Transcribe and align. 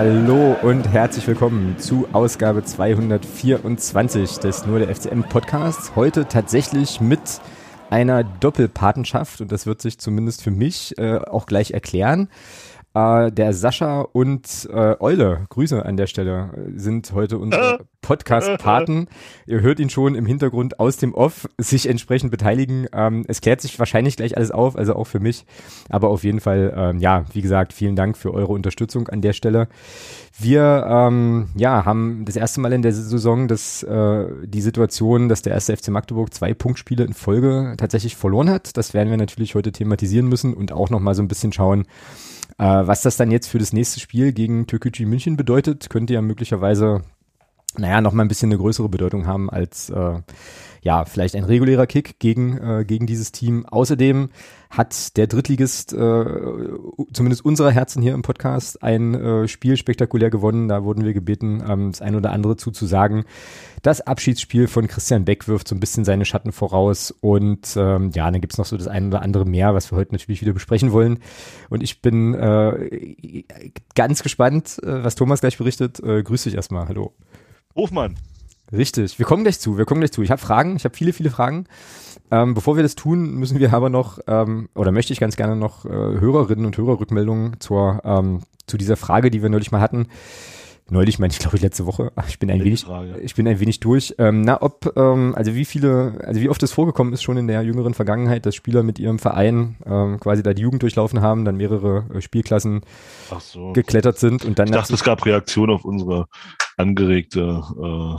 Hallo 0.00 0.56
und 0.62 0.86
herzlich 0.92 1.26
willkommen 1.26 1.76
zu 1.76 2.06
Ausgabe 2.12 2.62
224 2.62 4.38
des 4.38 4.64
Nur 4.64 4.78
der 4.78 4.94
FCM 4.94 5.22
Podcasts. 5.22 5.96
Heute 5.96 6.28
tatsächlich 6.28 7.00
mit 7.00 7.18
einer 7.90 8.22
Doppelpatenschaft 8.22 9.40
und 9.40 9.50
das 9.50 9.66
wird 9.66 9.82
sich 9.82 9.98
zumindest 9.98 10.44
für 10.44 10.52
mich 10.52 10.96
äh, 10.98 11.18
auch 11.18 11.46
gleich 11.46 11.72
erklären. 11.72 12.28
Äh, 12.98 13.30
der 13.30 13.52
Sascha 13.52 14.00
und 14.00 14.68
äh, 14.72 14.96
Eule, 14.98 15.46
Grüße 15.50 15.84
an 15.84 15.96
der 15.96 16.08
Stelle, 16.08 16.50
sind 16.74 17.12
heute 17.12 17.38
unsere 17.38 17.86
Podcast-Paten. 18.00 19.06
Ihr 19.46 19.60
hört 19.60 19.78
ihn 19.78 19.90
schon 19.90 20.16
im 20.16 20.26
Hintergrund 20.26 20.80
aus 20.80 20.96
dem 20.96 21.14
Off 21.14 21.48
sich 21.58 21.88
entsprechend 21.88 22.32
beteiligen. 22.32 22.86
Ähm, 22.92 23.24
es 23.28 23.40
klärt 23.40 23.60
sich 23.60 23.78
wahrscheinlich 23.78 24.16
gleich 24.16 24.36
alles 24.36 24.50
auf, 24.50 24.76
also 24.76 24.96
auch 24.96 25.04
für 25.04 25.20
mich. 25.20 25.44
Aber 25.88 26.08
auf 26.08 26.24
jeden 26.24 26.40
Fall, 26.40 26.72
ähm, 26.76 26.98
ja, 26.98 27.24
wie 27.32 27.42
gesagt, 27.42 27.72
vielen 27.72 27.94
Dank 27.94 28.16
für 28.16 28.34
eure 28.34 28.52
Unterstützung 28.52 29.08
an 29.08 29.20
der 29.20 29.32
Stelle. 29.32 29.68
Wir 30.36 30.84
ähm, 30.88 31.48
ja, 31.54 31.84
haben 31.84 32.24
das 32.24 32.36
erste 32.36 32.60
Mal 32.60 32.72
in 32.72 32.82
der 32.82 32.92
Saison 32.92 33.46
das, 33.46 33.82
äh, 33.84 34.26
die 34.44 34.60
Situation, 34.60 35.28
dass 35.28 35.42
der 35.42 35.52
erste 35.52 35.76
FC 35.76 35.88
Magdeburg 35.88 36.34
zwei 36.34 36.52
Punktspiele 36.54 37.04
in 37.04 37.12
Folge 37.12 37.74
tatsächlich 37.76 38.16
verloren 38.16 38.50
hat. 38.50 38.76
Das 38.76 38.94
werden 38.94 39.10
wir 39.10 39.16
natürlich 39.16 39.54
heute 39.54 39.70
thematisieren 39.70 40.28
müssen 40.28 40.54
und 40.54 40.72
auch 40.72 40.90
nochmal 40.90 41.14
so 41.14 41.22
ein 41.22 41.28
bisschen 41.28 41.52
schauen, 41.52 41.86
äh, 42.58 42.64
was 42.64 43.02
das 43.02 43.16
dann 43.16 43.30
jetzt 43.30 43.48
für 43.48 43.58
das 43.58 43.72
nächste 43.72 44.00
Spiel 44.00 44.32
gegen 44.32 44.66
Türkgücü 44.66 45.06
München 45.06 45.36
bedeutet, 45.36 45.88
könnte 45.90 46.14
ja 46.14 46.22
möglicherweise, 46.22 47.02
naja, 47.76 48.00
nochmal 48.00 48.24
ein 48.24 48.28
bisschen 48.28 48.50
eine 48.50 48.58
größere 48.58 48.88
Bedeutung 48.88 49.26
haben 49.26 49.48
als 49.48 49.90
äh, 49.90 50.20
ja, 50.82 51.04
vielleicht 51.04 51.34
ein 51.34 51.44
regulärer 51.44 51.86
Kick 51.86 52.18
gegen, 52.18 52.58
äh, 52.58 52.84
gegen 52.84 53.06
dieses 53.06 53.32
Team. 53.32 53.66
Außerdem 53.66 54.30
hat 54.70 55.16
der 55.16 55.26
Drittligist, 55.26 55.92
äh, 55.92 56.24
zumindest 57.12 57.44
unserer 57.44 57.70
Herzen 57.70 58.02
hier 58.02 58.12
im 58.12 58.22
Podcast, 58.22 58.82
ein 58.82 59.14
äh, 59.14 59.48
Spiel 59.48 59.76
spektakulär 59.76 60.30
gewonnen. 60.30 60.68
Da 60.68 60.84
wurden 60.84 61.04
wir 61.04 61.14
gebeten, 61.14 61.62
ähm, 61.66 61.90
das 61.90 62.02
ein 62.02 62.14
oder 62.14 62.32
andere 62.32 62.56
zuzusagen. 62.56 63.24
Das 63.82 64.02
Abschiedsspiel 64.02 64.68
von 64.68 64.86
Christian 64.86 65.24
Beck 65.24 65.48
wirft 65.48 65.68
so 65.68 65.74
ein 65.74 65.80
bisschen 65.80 66.04
seine 66.04 66.24
Schatten 66.24 66.52
voraus. 66.52 67.14
Und 67.20 67.74
ähm, 67.76 68.10
ja, 68.14 68.30
dann 68.30 68.40
gibt's 68.40 68.58
noch 68.58 68.66
so 68.66 68.76
das 68.76 68.88
ein 68.88 69.08
oder 69.08 69.22
andere 69.22 69.46
mehr, 69.46 69.74
was 69.74 69.90
wir 69.90 69.96
heute 69.96 70.12
natürlich 70.12 70.42
wieder 70.42 70.52
besprechen 70.52 70.92
wollen. 70.92 71.20
Und 71.70 71.82
ich 71.82 72.02
bin 72.02 72.34
äh, 72.34 73.44
ganz 73.94 74.22
gespannt, 74.22 74.78
äh, 74.82 75.02
was 75.02 75.14
Thomas 75.14 75.40
gleich 75.40 75.56
berichtet. 75.56 76.00
Äh, 76.00 76.22
grüß 76.22 76.44
dich 76.44 76.54
erstmal. 76.54 76.88
Hallo. 76.88 77.14
Hofmann. 77.74 78.16
Richtig. 78.72 79.18
Wir 79.18 79.26
kommen 79.26 79.44
gleich 79.44 79.60
zu. 79.60 79.78
Wir 79.78 79.84
kommen 79.84 80.00
gleich 80.00 80.12
zu. 80.12 80.22
Ich 80.22 80.30
habe 80.30 80.40
Fragen. 80.40 80.76
Ich 80.76 80.84
habe 80.84 80.96
viele, 80.96 81.12
viele 81.12 81.30
Fragen. 81.30 81.66
Ähm, 82.30 82.54
bevor 82.54 82.76
wir 82.76 82.82
das 82.82 82.94
tun, 82.94 83.34
müssen 83.36 83.58
wir 83.58 83.72
aber 83.72 83.88
noch, 83.88 84.18
ähm, 84.26 84.68
oder 84.74 84.92
möchte 84.92 85.12
ich 85.12 85.20
ganz 85.20 85.36
gerne 85.36 85.56
noch 85.56 85.84
äh, 85.86 85.88
Hörerinnen 85.88 86.66
und 86.66 86.76
Hörerrückmeldungen 86.76 87.58
zur, 87.60 88.02
ähm, 88.04 88.42
zu 88.66 88.76
dieser 88.76 88.96
Frage, 88.96 89.30
die 89.30 89.42
wir 89.42 89.48
neulich 89.48 89.72
mal 89.72 89.80
hatten. 89.80 90.08
Neulich 90.90 91.18
meine 91.18 91.32
ich, 91.32 91.38
glaube 91.38 91.56
ich, 91.56 91.62
letzte 91.62 91.84
Woche. 91.84 92.12
Ich 92.28 92.38
bin 92.38 92.50
ein 92.50 92.64
wenig, 92.64 92.84
Frage. 92.84 93.18
ich 93.20 93.34
bin 93.34 93.46
ein 93.46 93.60
wenig 93.60 93.78
durch. 93.80 94.14
Ähm, 94.16 94.40
na, 94.40 94.62
ob, 94.62 94.90
ähm, 94.96 95.34
also 95.34 95.54
wie 95.54 95.66
viele, 95.66 96.18
also 96.24 96.40
wie 96.40 96.48
oft 96.48 96.62
es 96.62 96.72
vorgekommen 96.72 97.12
ist 97.12 97.22
schon 97.22 97.36
in 97.36 97.46
der 97.46 97.62
jüngeren 97.62 97.92
Vergangenheit, 97.92 98.46
dass 98.46 98.54
Spieler 98.54 98.82
mit 98.82 98.98
ihrem 98.98 99.18
Verein 99.18 99.76
ähm, 99.84 100.18
quasi 100.18 100.42
da 100.42 100.54
die 100.54 100.62
Jugend 100.62 100.82
durchlaufen 100.82 101.20
haben, 101.20 101.44
dann 101.44 101.56
mehrere 101.56 102.06
äh, 102.14 102.20
Spielklassen 102.22 102.80
so. 103.38 103.74
geklettert 103.74 104.18
sind 104.18 104.46
und 104.46 104.58
dann. 104.58 104.68
Ich 104.68 104.74
dachte, 104.74 104.94
es 104.94 105.04
gab 105.04 105.26
Reaktionen 105.26 105.74
auf 105.74 105.84
unsere 105.84 106.26
angeregte 106.78 107.62
äh, 107.82 108.18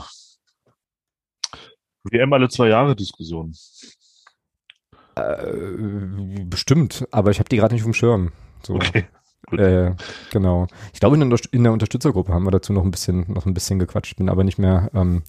WM 2.03 2.33
alle 2.33 2.49
zwei 2.49 2.69
Jahre 2.69 2.95
Diskussion. 2.95 3.53
Äh, 5.15 6.43
bestimmt, 6.45 7.05
aber 7.11 7.31
ich 7.31 7.39
habe 7.39 7.49
die 7.49 7.57
gerade 7.57 7.73
nicht 7.73 7.85
dem 7.85 7.93
Schirm. 7.93 8.31
So. 8.63 8.75
Okay. 8.75 9.05
Äh, 9.51 9.95
genau. 10.31 10.67
Ich 10.93 10.99
glaube, 10.99 11.15
in 11.15 11.29
der, 11.29 11.39
in 11.51 11.63
der, 11.63 11.73
Unterstützergruppe 11.73 12.33
haben 12.33 12.43
wir 12.43 12.51
dazu 12.51 12.71
noch 12.71 12.83
ein 12.83 12.91
bisschen, 12.91 13.25
noch 13.33 13.45
ein 13.45 13.53
bisschen 13.53 13.79
gequatscht, 13.79 14.17
bin 14.17 14.29
aber 14.29 14.43
nicht 14.43 14.59
mehr. 14.59 14.91
Ähm, 14.93 15.23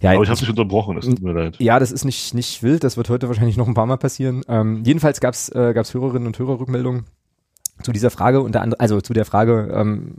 ja, 0.00 0.12
aber 0.12 0.22
ich 0.22 0.28
habe 0.28 0.38
dich 0.38 0.48
unterbrochen, 0.48 0.96
es 0.96 1.06
tut 1.06 1.22
mir 1.22 1.32
leid. 1.32 1.56
Ja, 1.58 1.78
das 1.78 1.92
ist 1.92 2.04
nicht, 2.04 2.34
nicht 2.34 2.62
wild, 2.62 2.84
das 2.84 2.96
wird 2.96 3.10
heute 3.10 3.28
wahrscheinlich 3.28 3.56
noch 3.56 3.68
ein 3.68 3.74
paar 3.74 3.86
Mal 3.86 3.96
passieren. 3.96 4.42
Ähm, 4.48 4.82
jedenfalls 4.84 5.20
gab 5.20 5.34
es 5.34 5.48
äh, 5.50 5.72
gab's 5.74 5.92
Hörerinnen 5.92 6.26
und 6.26 6.38
Hörerrückmeldungen 6.38 7.04
zu 7.82 7.92
dieser 7.92 8.10
Frage 8.10 8.40
unter 8.40 8.62
anderem, 8.62 8.80
also 8.80 9.00
zu 9.00 9.12
der 9.12 9.24
Frage, 9.24 9.70
ähm, 9.72 10.16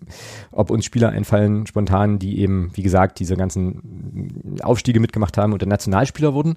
ob 0.51 0.69
uns 0.69 0.85
Spieler 0.85 1.09
einfallen 1.09 1.65
spontan, 1.65 2.19
die 2.19 2.39
eben, 2.39 2.71
wie 2.75 2.83
gesagt, 2.83 3.19
diese 3.19 3.35
ganzen 3.35 4.57
Aufstiege 4.61 4.99
mitgemacht 4.99 5.37
haben 5.37 5.53
und 5.53 5.61
der 5.61 5.67
Nationalspieler 5.67 6.33
wurden. 6.33 6.55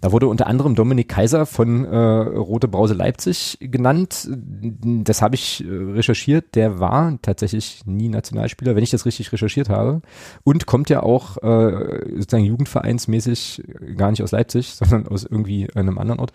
Da 0.00 0.12
wurde 0.12 0.26
unter 0.26 0.46
anderem 0.46 0.74
Dominik 0.74 1.08
Kaiser 1.08 1.46
von 1.46 1.84
äh, 1.84 1.96
Rote 1.96 2.68
Brause 2.68 2.94
Leipzig 2.94 3.58
genannt. 3.60 4.28
Das 4.30 5.22
habe 5.22 5.36
ich 5.36 5.64
äh, 5.64 5.68
recherchiert. 5.68 6.54
Der 6.56 6.80
war 6.80 7.18
tatsächlich 7.22 7.82
nie 7.86 8.08
Nationalspieler, 8.08 8.74
wenn 8.74 8.82
ich 8.82 8.90
das 8.90 9.06
richtig 9.06 9.32
recherchiert 9.32 9.68
habe. 9.68 10.02
Und 10.42 10.66
kommt 10.66 10.90
ja 10.90 11.02
auch 11.02 11.36
äh, 11.38 12.10
sozusagen 12.16 12.44
jugendvereinsmäßig 12.44 13.62
gar 13.96 14.10
nicht 14.10 14.22
aus 14.22 14.32
Leipzig, 14.32 14.74
sondern 14.74 15.06
aus 15.06 15.24
irgendwie 15.24 15.68
einem 15.74 15.98
anderen 15.98 16.20
Ort. 16.20 16.32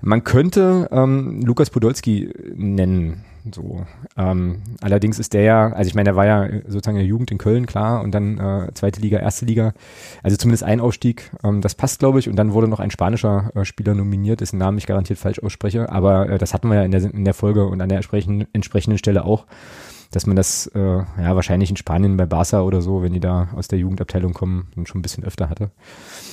Man 0.00 0.24
könnte 0.24 0.88
ähm, 0.92 1.40
Lukas 1.42 1.70
Podolski 1.70 2.30
nennen 2.54 3.23
so, 3.52 3.84
ähm, 4.16 4.62
allerdings 4.80 5.18
ist 5.18 5.34
der 5.34 5.42
ja, 5.42 5.72
also 5.72 5.88
ich 5.88 5.94
meine, 5.94 6.04
der 6.04 6.16
war 6.16 6.24
ja 6.24 6.48
sozusagen 6.66 6.96
in 6.96 7.02
der 7.02 7.08
Jugend 7.08 7.30
in 7.30 7.38
Köln, 7.38 7.66
klar, 7.66 8.02
und 8.02 8.12
dann 8.12 8.38
äh, 8.38 8.72
zweite 8.74 9.00
Liga, 9.00 9.18
erste 9.18 9.44
Liga, 9.44 9.74
also 10.22 10.36
zumindest 10.36 10.62
ein 10.62 10.80
Aufstieg, 10.80 11.30
ähm, 11.42 11.60
das 11.60 11.74
passt, 11.74 11.98
glaube 11.98 12.18
ich, 12.18 12.28
und 12.28 12.36
dann 12.36 12.52
wurde 12.52 12.68
noch 12.68 12.80
ein 12.80 12.90
spanischer 12.90 13.50
äh, 13.54 13.64
Spieler 13.64 13.94
nominiert, 13.94 14.40
dessen 14.40 14.58
Namen 14.58 14.78
ich 14.78 14.86
garantiert 14.86 15.18
falsch 15.18 15.40
ausspreche, 15.40 15.90
aber 15.90 16.30
äh, 16.30 16.38
das 16.38 16.54
hatten 16.54 16.68
wir 16.68 16.76
ja 16.76 16.84
in 16.84 16.90
der, 16.90 17.02
in 17.02 17.24
der 17.24 17.34
Folge 17.34 17.66
und 17.66 17.80
an 17.80 17.88
der 17.88 17.96
entsprechenden, 17.96 18.46
entsprechenden 18.52 18.98
Stelle 18.98 19.24
auch, 19.24 19.46
dass 20.10 20.26
man 20.26 20.36
das 20.36 20.66
äh, 20.68 20.80
ja 20.80 21.34
wahrscheinlich 21.34 21.70
in 21.70 21.76
Spanien 21.76 22.16
bei 22.16 22.26
Barca 22.26 22.62
oder 22.62 22.80
so, 22.80 23.02
wenn 23.02 23.12
die 23.12 23.20
da 23.20 23.48
aus 23.54 23.68
der 23.68 23.78
Jugendabteilung 23.78 24.32
kommen, 24.32 24.68
schon 24.84 25.00
ein 25.00 25.02
bisschen 25.02 25.24
öfter 25.24 25.50
hatte. 25.50 25.70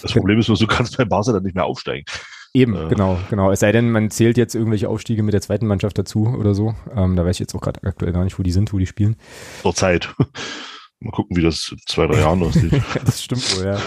Das 0.02 0.14
Problem 0.14 0.40
ist, 0.40 0.48
du 0.48 0.68
kannst 0.68 0.98
bei 0.98 1.06
Barca 1.06 1.34
dann 1.34 1.44
nicht 1.44 1.56
mehr 1.56 1.66
aufsteigen. 1.66 2.06
Eben, 2.54 2.76
äh. 2.76 2.90
genau, 2.90 3.18
genau. 3.30 3.52
Es 3.52 3.62
sei 3.62 3.72
denn, 3.72 3.92
man 3.92 4.10
zählt 4.10 4.38
jetzt 4.38 4.56
irgendwelche 4.56 4.90
Aufstiege 4.90 5.24
mit 5.24 5.34
der 5.34 5.42
zweiten 5.42 5.68
Mannschaft 5.68 5.98
dazu 5.98 6.28
oder 6.28 6.54
so. 6.54 6.76
Ähm, 6.96 7.16
da 7.16 7.26
weiß 7.26 7.38
ich 7.38 7.40
jetzt 7.40 7.56
auch 7.56 7.62
gerade 7.62 7.82
aktuell 7.84 8.12
gar 8.12 8.24
nicht, 8.24 8.38
wo 8.38 8.44
die 8.44 8.52
sind, 8.52 8.74
wo 8.74 8.78
die 8.78 8.88
spielen. 8.88 9.16
Zur 9.62 9.76
Zeit. 9.76 10.14
Mal 11.00 11.12
gucken, 11.12 11.36
wie 11.36 11.42
das 11.42 11.70
in 11.72 11.80
zwei, 11.88 12.06
drei 12.06 12.20
Jahren 12.20 12.44
aussieht. 12.44 12.74
das 13.06 13.24
stimmt 13.24 13.58
wohl, 13.58 13.66
ja. 13.66 13.80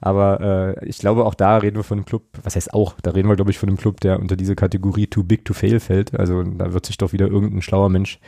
Aber 0.00 0.76
äh, 0.80 0.88
ich 0.88 0.98
glaube, 0.98 1.24
auch 1.24 1.34
da 1.34 1.58
reden 1.58 1.76
wir 1.76 1.82
von 1.82 1.98
einem 1.98 2.04
Club, 2.04 2.24
was 2.42 2.56
heißt 2.56 2.72
auch, 2.72 2.94
da 3.02 3.10
reden 3.10 3.28
wir, 3.28 3.36
glaube 3.36 3.50
ich, 3.50 3.58
von 3.58 3.68
einem 3.68 3.78
Club, 3.78 4.00
der 4.00 4.20
unter 4.20 4.36
diese 4.36 4.54
Kategorie 4.54 5.06
too 5.06 5.24
big 5.24 5.44
to 5.44 5.52
fail 5.52 5.80
fällt. 5.80 6.18
Also 6.18 6.42
da 6.42 6.72
wird 6.72 6.86
sich 6.86 6.96
doch 6.96 7.12
wieder 7.12 7.26
irgendein 7.26 7.62
schlauer 7.62 7.90
Mensch 7.90 8.18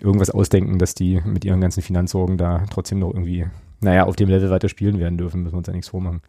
irgendwas 0.00 0.30
ausdenken, 0.30 0.78
dass 0.78 0.94
die 0.94 1.20
mit 1.24 1.44
ihren 1.44 1.60
ganzen 1.60 1.82
Finanzsorgen 1.82 2.38
da 2.38 2.64
trotzdem 2.70 2.98
noch 2.98 3.12
irgendwie, 3.12 3.46
naja, 3.80 4.04
auf 4.04 4.16
dem 4.16 4.28
Level 4.28 4.50
weiter 4.50 4.68
spielen 4.68 4.98
werden 4.98 5.18
dürfen, 5.18 5.42
müssen 5.42 5.54
wir 5.54 5.58
uns 5.58 5.66
ja 5.66 5.72
nichts 5.72 5.88
vormachen. 5.88 6.22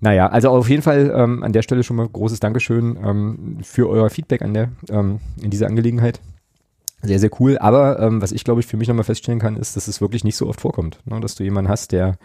Naja, 0.00 0.26
also 0.26 0.50
auf 0.50 0.68
jeden 0.68 0.82
Fall 0.82 1.12
ähm, 1.14 1.42
an 1.42 1.52
der 1.52 1.62
Stelle 1.62 1.82
schon 1.82 1.96
mal 1.96 2.08
großes 2.08 2.40
Dankeschön 2.40 2.98
ähm, 3.02 3.58
für 3.62 3.88
euer 3.88 4.10
Feedback 4.10 4.42
an 4.42 4.54
der, 4.54 4.70
ähm, 4.90 5.20
in 5.40 5.50
dieser 5.50 5.66
Angelegenheit. 5.66 6.20
Sehr, 7.02 7.18
sehr 7.18 7.30
cool. 7.40 7.58
Aber 7.58 7.98
ähm, 8.00 8.20
was 8.20 8.32
ich, 8.32 8.44
glaube 8.44 8.60
ich, 8.60 8.66
für 8.66 8.76
mich 8.76 8.88
nochmal 8.88 9.04
feststellen 9.04 9.40
kann, 9.40 9.56
ist, 9.56 9.76
dass 9.76 9.88
es 9.88 10.00
wirklich 10.00 10.24
nicht 10.24 10.36
so 10.36 10.48
oft 10.48 10.60
vorkommt, 10.60 11.00
ne? 11.04 11.20
dass 11.20 11.34
du 11.34 11.44
jemanden 11.44 11.70
hast, 11.70 11.92
der 11.92 12.18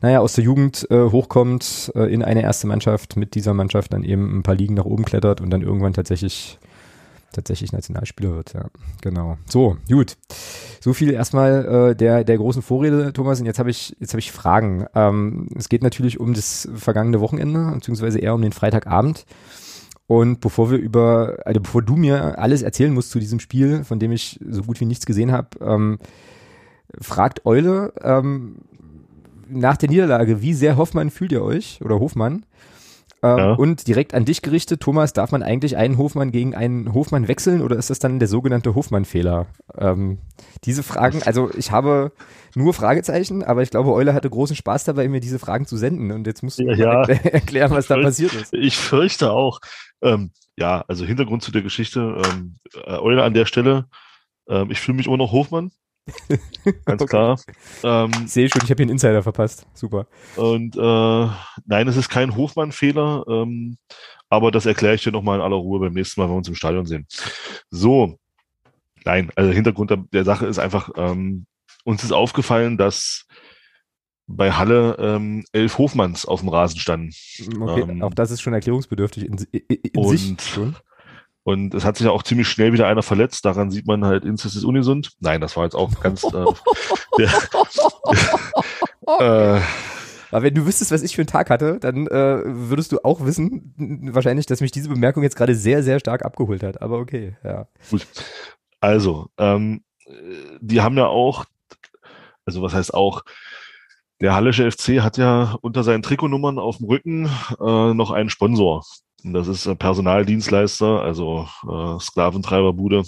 naja, 0.00 0.20
aus 0.20 0.34
der 0.34 0.44
Jugend 0.44 0.86
äh, 0.90 1.10
hochkommt 1.10 1.90
äh, 1.94 2.12
in 2.12 2.22
eine 2.22 2.42
erste 2.42 2.66
Mannschaft, 2.66 3.16
mit 3.16 3.34
dieser 3.34 3.54
Mannschaft 3.54 3.92
dann 3.92 4.04
eben 4.04 4.38
ein 4.38 4.42
paar 4.42 4.54
Ligen 4.54 4.74
nach 4.74 4.84
oben 4.84 5.04
klettert 5.04 5.40
und 5.40 5.50
dann 5.50 5.62
irgendwann 5.62 5.94
tatsächlich 5.94 6.58
tatsächlich 7.36 7.72
Nationalspieler 7.72 8.34
wird, 8.34 8.54
ja. 8.54 8.66
Genau. 9.02 9.38
So, 9.46 9.76
gut. 9.88 10.16
So 10.80 10.92
viel 10.92 11.12
erstmal 11.12 11.90
äh, 11.90 11.96
der, 11.96 12.24
der 12.24 12.36
großen 12.36 12.62
Vorrede, 12.62 13.12
Thomas. 13.12 13.38
Und 13.40 13.46
jetzt 13.46 13.58
habe 13.58 13.70
ich, 13.70 13.96
habe 14.00 14.18
ich 14.18 14.32
Fragen. 14.32 14.86
Ähm, 14.94 15.48
es 15.56 15.68
geht 15.68 15.82
natürlich 15.82 16.18
um 16.18 16.34
das 16.34 16.68
vergangene 16.74 17.20
Wochenende, 17.20 17.70
beziehungsweise 17.74 18.18
eher 18.18 18.34
um 18.34 18.42
den 18.42 18.52
Freitagabend. 18.52 19.26
Und 20.06 20.40
bevor 20.40 20.70
wir 20.70 20.78
über, 20.78 21.38
also 21.44 21.60
bevor 21.60 21.82
du 21.82 21.96
mir 21.96 22.38
alles 22.38 22.62
erzählen 22.62 22.92
musst 22.92 23.10
zu 23.10 23.18
diesem 23.18 23.40
Spiel, 23.40 23.84
von 23.84 23.98
dem 23.98 24.12
ich 24.12 24.38
so 24.48 24.62
gut 24.62 24.80
wie 24.80 24.84
nichts 24.84 25.06
gesehen 25.06 25.32
habe, 25.32 25.48
ähm, 25.60 25.98
fragt 27.00 27.44
Eule 27.44 27.92
ähm, 28.02 28.56
nach 29.48 29.76
der 29.76 29.88
Niederlage, 29.88 30.42
wie 30.42 30.54
sehr 30.54 30.76
Hoffmann 30.76 31.10
fühlt 31.10 31.32
ihr 31.32 31.42
euch 31.42 31.80
oder 31.84 31.98
Hofmann? 31.98 32.46
Ähm, 33.22 33.38
ja. 33.38 33.52
Und 33.54 33.88
direkt 33.88 34.14
an 34.14 34.24
dich 34.24 34.42
gerichtet, 34.42 34.80
Thomas, 34.80 35.12
darf 35.12 35.32
man 35.32 35.42
eigentlich 35.42 35.76
einen 35.76 35.96
Hofmann 35.96 36.32
gegen 36.32 36.54
einen 36.54 36.92
Hofmann 36.92 37.28
wechseln 37.28 37.62
oder 37.62 37.76
ist 37.76 37.90
das 37.90 37.98
dann 37.98 38.18
der 38.18 38.28
sogenannte 38.28 38.74
Hofmann-Fehler? 38.74 39.46
Ähm, 39.76 40.18
diese 40.64 40.82
Fragen, 40.82 41.22
also 41.24 41.50
ich 41.56 41.70
habe 41.70 42.12
nur 42.54 42.74
Fragezeichen, 42.74 43.42
aber 43.42 43.62
ich 43.62 43.70
glaube, 43.70 43.92
Euler 43.92 44.14
hatte 44.14 44.28
großen 44.28 44.56
Spaß 44.56 44.84
dabei, 44.84 45.08
mir 45.08 45.20
diese 45.20 45.38
Fragen 45.38 45.66
zu 45.66 45.76
senden 45.76 46.12
und 46.12 46.26
jetzt 46.26 46.42
musst 46.42 46.58
du 46.58 46.64
ja, 46.64 46.74
ja. 46.74 47.02
erklären, 47.24 47.70
was 47.70 47.86
da 47.86 47.96
passiert 47.96 48.34
ist. 48.34 48.52
Ich 48.52 48.76
fürchte 48.76 49.30
auch. 49.30 49.60
Ähm, 50.02 50.30
ja, 50.56 50.84
also 50.88 51.04
Hintergrund 51.04 51.42
zu 51.42 51.52
der 51.52 51.62
Geschichte. 51.62 52.22
Ähm, 52.24 52.56
äh, 52.84 52.98
Euler 52.98 53.24
an 53.24 53.34
der 53.34 53.46
Stelle. 53.46 53.86
Ähm, 54.48 54.70
ich 54.70 54.80
fühle 54.80 54.96
mich 54.96 55.06
immer 55.06 55.16
noch 55.16 55.32
Hofmann. 55.32 55.70
Ganz 56.84 57.06
klar. 57.06 57.40
Ähm, 57.82 58.10
ich 58.24 58.32
sehe 58.32 58.48
schon, 58.48 58.62
ich 58.62 58.70
habe 58.70 58.78
hier 58.78 58.84
einen 58.84 58.92
Insider 58.92 59.22
verpasst. 59.22 59.66
Super. 59.74 60.06
Und 60.36 60.76
äh, 60.76 61.30
nein, 61.66 61.88
es 61.88 61.96
ist 61.96 62.08
kein 62.08 62.36
Hofmann-Fehler, 62.36 63.24
ähm, 63.28 63.76
aber 64.28 64.50
das 64.50 64.66
erkläre 64.66 64.94
ich 64.94 65.02
dir 65.02 65.12
nochmal 65.12 65.38
in 65.38 65.44
aller 65.44 65.56
Ruhe 65.56 65.80
beim 65.80 65.92
nächsten 65.94 66.20
Mal, 66.20 66.26
wenn 66.26 66.34
wir 66.34 66.38
uns 66.38 66.48
im 66.48 66.54
Stadion 66.54 66.86
sehen. 66.86 67.06
So, 67.70 68.18
nein, 69.04 69.30
also 69.34 69.50
Hintergrund 69.52 69.90
der, 69.90 69.98
der 70.12 70.24
Sache 70.24 70.46
ist 70.46 70.58
einfach, 70.58 70.90
ähm, 70.96 71.46
uns 71.84 72.04
ist 72.04 72.12
aufgefallen, 72.12 72.78
dass 72.78 73.26
bei 74.28 74.52
Halle 74.52 74.96
ähm, 74.98 75.44
elf 75.52 75.78
Hofmanns 75.78 76.26
auf 76.26 76.40
dem 76.40 76.48
Rasen 76.48 76.80
standen. 76.80 77.10
Okay, 77.60 77.82
ähm, 77.82 78.02
auch 78.02 78.14
das 78.14 78.30
ist 78.30 78.42
schon 78.42 78.54
erklärungsbedürftig 78.54 79.24
in, 79.24 79.36
in, 79.52 79.60
in 79.68 79.90
und, 79.94 80.18
sich 80.18 80.40
schon. 80.40 80.76
Und 81.46 81.74
es 81.74 81.84
hat 81.84 81.96
sich 81.96 82.06
ja 82.06 82.10
auch 82.10 82.24
ziemlich 82.24 82.48
schnell 82.48 82.72
wieder 82.72 82.88
einer 82.88 83.04
verletzt. 83.04 83.44
Daran 83.44 83.70
sieht 83.70 83.86
man 83.86 84.04
halt, 84.04 84.24
Inzest 84.24 84.56
ist 84.56 84.64
ungesund. 84.64 85.12
Nein, 85.20 85.40
das 85.40 85.56
war 85.56 85.62
jetzt 85.62 85.76
auch 85.76 86.00
ganz. 86.00 86.24
Äh, 86.24 86.44
der, 87.18 87.28
äh, 89.20 89.60
aber 90.32 90.42
wenn 90.42 90.56
du 90.56 90.66
wüsstest, 90.66 90.90
was 90.90 91.04
ich 91.04 91.14
für 91.14 91.22
einen 91.22 91.28
Tag 91.28 91.48
hatte, 91.48 91.78
dann 91.78 92.08
äh, 92.08 92.42
würdest 92.44 92.90
du 92.90 92.98
auch 93.04 93.24
wissen, 93.24 93.72
wahrscheinlich, 94.12 94.46
dass 94.46 94.60
mich 94.60 94.72
diese 94.72 94.88
Bemerkung 94.88 95.22
jetzt 95.22 95.36
gerade 95.36 95.54
sehr, 95.54 95.84
sehr 95.84 96.00
stark 96.00 96.24
abgeholt 96.24 96.64
hat. 96.64 96.82
Aber 96.82 96.98
okay, 96.98 97.36
ja. 97.44 97.68
Gut. 97.92 98.08
Also, 98.80 99.28
ähm, 99.38 99.84
die 100.60 100.80
haben 100.80 100.96
ja 100.96 101.06
auch, 101.06 101.44
also 102.44 102.60
was 102.60 102.74
heißt 102.74 102.92
auch, 102.92 103.22
der 104.20 104.34
Hallische 104.34 104.68
FC 104.68 105.00
hat 105.00 105.16
ja 105.16 105.56
unter 105.60 105.84
seinen 105.84 106.02
Trikotnummern 106.02 106.58
auf 106.58 106.78
dem 106.78 106.86
Rücken 106.86 107.30
äh, 107.60 107.94
noch 107.94 108.10
einen 108.10 108.30
Sponsor. 108.30 108.84
Und 109.24 109.32
das 109.32 109.48
ist 109.48 109.66
ein 109.66 109.76
Personaldienstleister, 109.76 111.02
also 111.02 111.48
äh, 111.68 112.00
Sklaventreiberbude. 112.00 113.02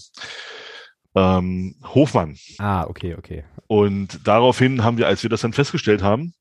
Ähm, 1.15 1.75
Hofmann. 1.83 2.37
Ah, 2.59 2.85
okay, 2.85 3.15
okay. 3.15 3.45
Und 3.67 4.27
daraufhin 4.27 4.85
haben 4.85 4.99
wir, 4.99 5.07
als 5.07 5.23
wir 5.23 5.31
das 5.31 5.41
dann 5.41 5.53
festgestellt 5.53 6.03
haben, 6.03 6.35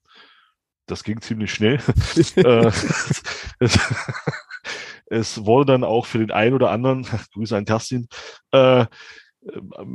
das 0.87 1.03
ging 1.03 1.21
ziemlich 1.21 1.53
schnell, 1.53 1.75
äh, 2.35 2.71
es, 3.59 3.79
es, 5.07 5.45
wurde 5.45 5.73
dann 5.73 5.83
auch 5.83 6.05
für 6.05 6.19
den 6.19 6.31
einen 6.31 6.55
oder 6.55 6.71
anderen, 6.71 7.05
Grüße 7.33 7.55
an 7.55 7.65
Kerstin, 7.65 8.07
äh, 8.51 8.85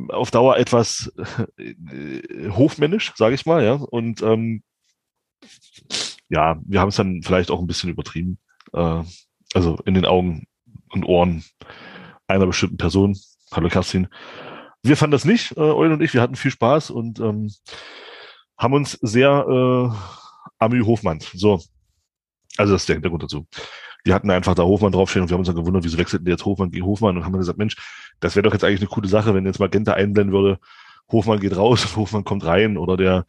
auf 0.09 0.31
Dauer 0.31 0.57
etwas 0.57 1.13
äh, 1.59 2.51
hofmännisch, 2.51 3.13
sage 3.17 3.35
ich 3.35 3.47
mal, 3.47 3.65
ja. 3.65 3.75
Und 3.75 4.23
ähm, 4.23 4.63
ja, 6.29 6.59
wir 6.65 6.81
haben 6.81 6.89
es 6.89 6.97
dann 6.97 7.23
vielleicht 7.23 7.51
auch 7.51 7.61
ein 7.61 7.67
bisschen 7.67 7.91
übertrieben. 7.91 8.39
Äh, 8.73 9.03
also 9.55 9.79
in 9.85 9.95
den 9.95 10.07
Augen 10.07 10.47
und 10.91 11.05
Ohren 11.05 11.45
einer 12.27 12.47
bestimmten 12.47 12.77
Person. 12.77 13.17
Hallo 13.53 13.69
Kerstin. 13.69 14.09
Wir 14.83 14.97
fanden 14.97 15.13
das 15.13 15.25
nicht, 15.25 15.57
äh, 15.57 15.61
Eulen 15.61 15.93
und 15.93 16.03
ich. 16.03 16.15
Wir 16.15 16.23
hatten 16.23 16.37
viel 16.37 16.51
Spaß 16.51 16.91
und 16.91 17.21
ähm, 17.21 17.51
haben 18.57 18.75
uns 18.75 18.93
sehr 19.03 19.47
äh, 19.49 19.97
Amü 20.59 20.85
Hofmann. 20.85 21.21
So. 21.35 21.61
Also 22.57 22.73
das 22.73 22.83
ist 22.83 22.89
der 22.89 22.97
Hintergrund 22.97 23.23
dazu. 23.23 23.47
Die 24.05 24.13
hatten 24.13 24.31
einfach 24.31 24.55
da 24.55 24.65
Hofmann 24.65 24.93
draufstehen 24.93 25.23
und 25.23 25.31
wir 25.31 25.35
haben 25.35 25.41
uns 25.41 25.47
dann 25.49 25.57
gewundert, 25.57 25.85
wieso 25.85 25.99
wechselten 25.99 26.25
die 26.25 26.33
jetzt 26.33 26.45
Hofmann 26.45 26.71
gegen 26.71 26.85
Hofmann 26.85 27.17
und 27.17 27.25
haben 27.25 27.33
dann 27.33 27.41
gesagt, 27.41 27.59
Mensch, 27.59 27.77
das 28.21 28.35
wäre 28.35 28.43
doch 28.43 28.53
jetzt 28.53 28.65
eigentlich 28.65 28.81
eine 28.81 28.89
coole 28.89 29.09
Sache, 29.09 29.35
wenn 29.35 29.47
jetzt 29.47 29.61
Magenta 29.61 29.93
einblenden 29.93 30.35
würde, 30.35 30.59
Hofmann 31.11 31.41
geht 31.41 31.57
raus, 31.57 31.87
Hofmann 31.97 32.25
kommt 32.25 32.45
rein 32.45 32.77
oder 32.77 32.97
der 32.97 33.25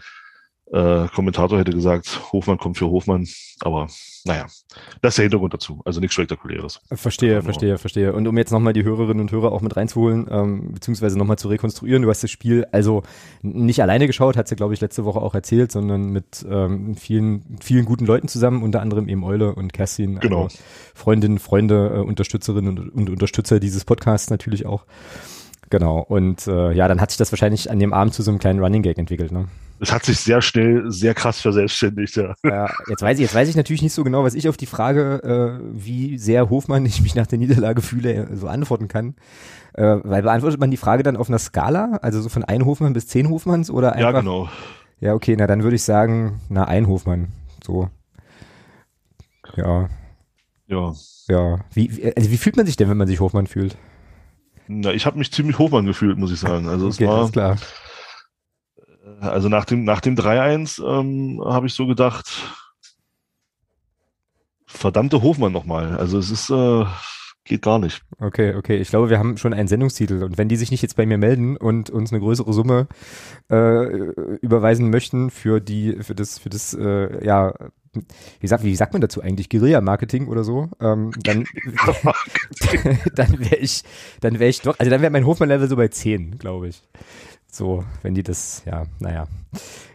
äh, 0.71 1.07
Kommentator 1.09 1.59
hätte 1.59 1.71
gesagt, 1.71 2.19
Hofmann 2.31 2.57
kommt 2.57 2.77
für 2.77 2.87
Hofmann, 2.87 3.27
aber 3.61 3.87
naja, 4.25 4.47
das 5.01 5.11
ist 5.11 5.17
der 5.17 5.23
Hintergrund 5.23 5.53
dazu, 5.53 5.81
also 5.85 5.99
nichts 5.99 6.13
Spektakuläres. 6.13 6.79
Verstehe, 6.91 7.41
verstehe, 7.41 7.77
verstehe. 7.77 8.13
Und 8.13 8.27
um 8.27 8.37
jetzt 8.37 8.51
nochmal 8.51 8.73
die 8.73 8.83
Hörerinnen 8.83 9.19
und 9.19 9.31
Hörer 9.31 9.51
auch 9.51 9.61
mit 9.61 9.75
reinzuholen, 9.75 10.27
ähm, 10.31 10.73
beziehungsweise 10.73 11.17
nochmal 11.17 11.37
zu 11.37 11.49
rekonstruieren, 11.49 12.01
du 12.01 12.09
hast 12.09 12.23
das 12.23 12.31
Spiel 12.31 12.65
also 12.71 13.03
nicht 13.41 13.81
alleine 13.81 14.07
geschaut, 14.07 14.37
hat 14.37 14.47
sie, 14.47 14.55
glaube 14.55 14.73
ich, 14.73 14.81
letzte 14.81 15.05
Woche 15.05 15.21
auch 15.21 15.35
erzählt, 15.35 15.71
sondern 15.71 16.09
mit 16.09 16.45
ähm, 16.49 16.95
vielen, 16.95 17.57
vielen 17.61 17.85
guten 17.85 18.05
Leuten 18.05 18.27
zusammen, 18.27 18.63
unter 18.63 18.81
anderem 18.81 19.09
eben 19.09 19.23
Eule 19.23 19.53
und 19.53 19.73
Kerstin, 19.73 20.19
genau. 20.19 20.43
Also 20.43 20.57
Freundinnen, 20.95 21.39
Freunde, 21.39 21.91
äh, 21.95 21.99
Unterstützerinnen 21.99 22.79
und, 22.79 22.89
und 22.89 23.09
Unterstützer 23.09 23.59
dieses 23.59 23.83
Podcasts 23.83 24.29
natürlich 24.29 24.65
auch. 24.65 24.85
Genau. 25.69 25.99
Und 26.01 26.47
äh, 26.47 26.71
ja, 26.71 26.87
dann 26.87 27.01
hat 27.01 27.11
sich 27.11 27.17
das 27.17 27.31
wahrscheinlich 27.31 27.71
an 27.71 27.79
dem 27.79 27.93
Abend 27.93 28.13
zu 28.13 28.21
so 28.21 28.31
einem 28.31 28.39
kleinen 28.39 28.59
Running 28.59 28.83
Gag 28.83 28.97
entwickelt, 28.97 29.31
ne? 29.31 29.47
Es 29.79 29.91
hat 29.91 30.05
sich 30.05 30.19
sehr 30.19 30.41
schnell, 30.41 30.89
sehr 30.91 31.13
krass 31.13 31.41
verselbstständigt, 31.41 32.15
ja. 32.15 32.35
ja. 32.45 32.69
Jetzt 32.87 33.01
weiß 33.01 33.17
ich, 33.17 33.23
jetzt 33.23 33.35
weiß 33.35 33.49
ich 33.49 33.55
natürlich 33.55 33.81
nicht 33.81 33.91
so 33.91 34.03
genau, 34.03 34.23
was 34.23 34.33
ich 34.33 34.47
auf 34.47 34.55
die 34.55 34.65
Frage, 34.65 35.59
äh, 35.61 35.65
wie 35.73 36.17
sehr 36.17 36.49
Hofmann 36.49 36.85
ich 36.85 37.01
mich 37.01 37.15
nach 37.15 37.27
der 37.27 37.39
Niederlage 37.39 37.81
fühle, 37.81 38.29
so 38.33 38.47
antworten 38.47 38.87
kann. 38.87 39.15
Äh, 39.73 39.97
weil 40.03 40.21
beantwortet 40.21 40.59
man 40.59 40.71
die 40.71 40.77
Frage 40.77 41.03
dann 41.03 41.17
auf 41.17 41.27
einer 41.27 41.39
Skala, 41.39 41.99
also 42.01 42.21
so 42.21 42.29
von 42.29 42.43
ein 42.43 42.65
Hofmann 42.65 42.93
bis 42.93 43.07
zehn 43.07 43.29
Hofmanns 43.29 43.69
oder 43.69 43.93
einfach? 43.93 44.13
Ja, 44.13 44.19
genau. 44.19 44.47
Ja, 45.01 45.15
okay, 45.15 45.35
na 45.37 45.47
dann 45.47 45.63
würde 45.63 45.75
ich 45.75 45.83
sagen, 45.83 46.39
na 46.47 46.65
ein 46.65 46.87
Hofmann, 46.87 47.29
so. 47.61 47.89
Ja. 49.57 49.89
Ja. 50.67 50.93
Ja. 51.27 51.59
Wie, 51.73 52.13
also 52.15 52.31
wie 52.31 52.37
fühlt 52.37 52.55
man 52.55 52.65
sich 52.65 52.77
denn, 52.77 52.89
wenn 52.89 52.97
man 52.97 53.07
sich 53.07 53.19
Hofmann 53.19 53.47
fühlt? 53.47 53.77
Na, 54.67 54.91
ich 54.93 55.05
habe 55.05 55.17
mich 55.17 55.31
ziemlich 55.31 55.59
Hofmann 55.59 55.85
gefühlt, 55.85 56.17
muss 56.17 56.31
ich 56.31 56.39
sagen. 56.39 56.67
Also 56.67 56.87
es 56.87 56.95
okay, 56.95 57.07
war 57.07 57.31
klar. 57.31 57.57
Also 59.19 59.49
nach 59.49 59.65
dem 59.65 59.83
nach 59.83 60.01
dem 60.01 60.15
3-1 60.15 60.83
ähm, 60.85 61.41
habe 61.45 61.67
ich 61.67 61.73
so 61.73 61.87
gedacht, 61.87 62.29
verdammte 64.65 65.21
Hofmann 65.21 65.51
nochmal. 65.51 65.97
Also 65.97 66.17
es 66.17 66.31
ist 66.31 66.49
äh, 66.49 66.85
geht 67.45 67.61
gar 67.61 67.79
nicht. 67.79 68.01
Okay, 68.19 68.55
okay. 68.55 68.77
Ich 68.77 68.89
glaube, 68.89 69.09
wir 69.09 69.19
haben 69.19 69.37
schon 69.37 69.53
einen 69.53 69.67
Sendungstitel 69.67 70.23
und 70.23 70.37
wenn 70.37 70.47
die 70.47 70.55
sich 70.55 70.71
nicht 70.71 70.81
jetzt 70.81 70.95
bei 70.95 71.05
mir 71.05 71.17
melden 71.17 71.57
und 71.57 71.89
uns 71.89 72.11
eine 72.11 72.21
größere 72.21 72.53
Summe 72.53 72.87
äh, 73.49 73.85
überweisen 74.41 74.89
möchten 74.89 75.29
für 75.29 75.59
die 75.59 75.97
für 76.01 76.15
das 76.15 76.39
für 76.39 76.49
das 76.49 76.73
äh, 76.73 77.25
ja 77.25 77.53
wie 78.39 78.47
sagt, 78.47 78.63
wie 78.63 78.75
sagt 78.75 78.93
man 78.93 79.01
dazu 79.01 79.21
eigentlich? 79.21 79.49
Guerilla-Marketing 79.49 80.27
oder 80.27 80.43
so? 80.43 80.69
Ähm, 80.81 81.11
dann 81.23 81.45
dann 83.15 83.39
wäre 83.39 83.57
ich, 83.57 83.83
dann 84.21 84.39
wäre 84.39 84.49
ich 84.49 84.61
doch, 84.61 84.79
also 84.79 84.89
dann 84.89 85.01
wäre 85.01 85.11
mein 85.11 85.25
Hofmann-Level 85.25 85.67
so 85.67 85.75
bei 85.75 85.87
10, 85.87 86.39
glaube 86.39 86.69
ich. 86.69 86.81
So, 87.51 87.83
wenn 88.01 88.15
die 88.15 88.23
das, 88.23 88.63
ja, 88.65 88.85
naja. 88.99 89.27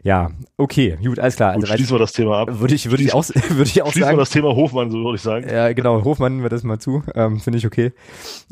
Ja, 0.05 0.31
okay, 0.57 0.97
gut, 1.03 1.19
alles 1.19 1.35
klar. 1.35 1.51
Also, 1.51 1.67
gut, 1.67 1.75
schließen 1.75 1.97
wir 1.97 1.99
das 1.99 2.13
Thema 2.13 2.39
ab. 2.39 2.61
Würde 2.61 2.73
ich, 2.77 2.89
würde 2.89 3.03
ich 3.03 3.13
auch, 3.13 3.29
würde 3.49 3.63
ich 3.65 3.83
auch 3.83 3.91
schließen 3.91 4.03
sagen. 4.03 4.17
wir 4.17 4.23
das 4.23 4.31
Thema 4.31 4.55
Hofmann, 4.55 4.93
so 4.93 4.99
würde 4.99 5.17
ich 5.17 5.23
sagen. 5.23 5.49
Ja, 5.49 5.73
genau, 5.73 6.05
Hofmann 6.05 6.43
wir 6.43 6.51
das 6.51 6.63
mal 6.63 6.79
zu. 6.79 7.03
Ähm, 7.17 7.41
Finde 7.41 7.59
ich 7.59 7.67
okay. 7.67 7.93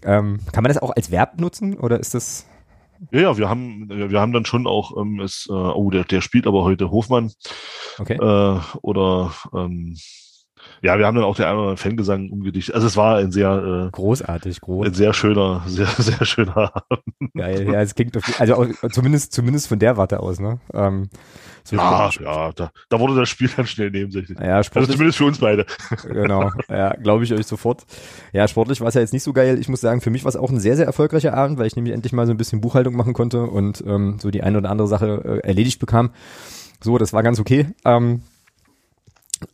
Ähm, 0.02 0.40
kann 0.50 0.64
man 0.64 0.72
das 0.72 0.82
auch 0.82 0.90
als 0.90 1.12
Verb 1.12 1.40
nutzen 1.40 1.78
oder 1.78 2.00
ist 2.00 2.14
das? 2.14 2.46
Ja, 3.10 3.20
ja, 3.20 3.38
wir 3.38 3.48
haben, 3.48 3.88
wir 3.88 4.20
haben 4.20 4.32
dann 4.32 4.44
schon 4.44 4.66
auch, 4.66 4.96
ähm, 4.96 5.20
es, 5.20 5.46
äh, 5.48 5.52
oh, 5.52 5.90
der, 5.90 6.04
der 6.04 6.20
spielt 6.20 6.46
aber 6.46 6.64
heute 6.64 6.90
Hofmann. 6.90 7.32
Okay. 7.98 8.14
Äh, 8.14 8.60
oder 8.82 9.32
ähm, 9.54 9.96
ja, 10.82 10.98
wir 10.98 11.06
haben 11.06 11.14
dann 11.14 11.24
auch 11.24 11.36
den 11.36 11.46
anderen 11.46 11.76
Fangesang 11.76 12.30
umgedichtet. 12.30 12.74
Also 12.74 12.86
es 12.86 12.96
war 12.96 13.16
ein 13.16 13.32
sehr 13.32 13.86
äh, 13.86 13.90
großartig, 13.90 14.60
groß. 14.60 14.86
Ein 14.86 14.94
sehr 14.94 15.12
schöner, 15.14 15.62
sehr, 15.66 15.86
sehr 15.98 16.24
schöner 16.24 16.74
Abend. 16.74 17.34
Geil, 17.34 17.72
ja, 17.72 17.80
es 17.80 17.94
klingt 17.94 18.16
auf, 18.16 18.40
also 18.40 18.54
auch, 18.56 18.66
zumindest, 18.90 19.32
zumindest 19.32 19.68
von 19.68 19.78
der 19.78 19.96
Warte 19.96 20.20
aus, 20.20 20.38
ne? 20.38 20.60
Ähm, 20.74 21.08
so 21.66 21.76
ja, 21.76 22.11
ja, 22.20 22.52
da, 22.52 22.70
da 22.88 23.00
wurde 23.00 23.16
das 23.16 23.28
Spiel 23.28 23.50
dann 23.56 23.66
schnell 23.66 23.90
nebensächlich. 23.90 24.38
Ja, 24.38 24.56
also 24.56 24.87
zumindest 24.87 25.18
für 25.18 25.25
uns 25.25 25.38
beide. 25.38 25.66
Genau, 26.06 26.50
ja, 26.68 26.94
glaube 26.94 27.25
ich 27.25 27.32
euch 27.32 27.46
sofort. 27.46 27.85
Ja, 28.32 28.46
sportlich 28.49 28.80
war 28.80 28.88
es 28.88 28.94
ja 28.94 29.00
jetzt 29.00 29.12
nicht 29.12 29.23
so 29.23 29.32
geil. 29.32 29.58
Ich 29.58 29.68
muss 29.68 29.80
sagen, 29.80 30.00
für 30.00 30.11
mich 30.11 30.25
war 30.25 30.28
es 30.28 30.37
auch 30.37 30.50
ein 30.50 30.61
sehr, 30.61 30.76
sehr 30.76 30.87
erfolgreicher 30.87 31.35
Abend, 31.35 31.58
weil 31.58 31.66
ich 31.66 31.76
nämlich 31.76 31.94
endlich 31.94 32.12
mal 32.12 32.26
so 32.26 32.32
ein 32.32 32.37
bisschen 32.37 32.61
Buchhaltung 32.61 32.94
machen 32.94 33.12
konnte 33.12 33.42
und 33.42 33.82
ähm, 33.87 34.18
so 34.20 34.30
die 34.30 34.42
eine 34.42 34.58
oder 34.58 34.70
andere 34.70 34.88
Sache 34.88 35.40
äh, 35.44 35.46
erledigt 35.46 35.80
bekam. 35.80 36.11
So, 36.82 36.99
das 36.99 37.12
war 37.12 37.23
ganz 37.23 37.40
okay. 37.40 37.66
Ähm, 37.85 38.23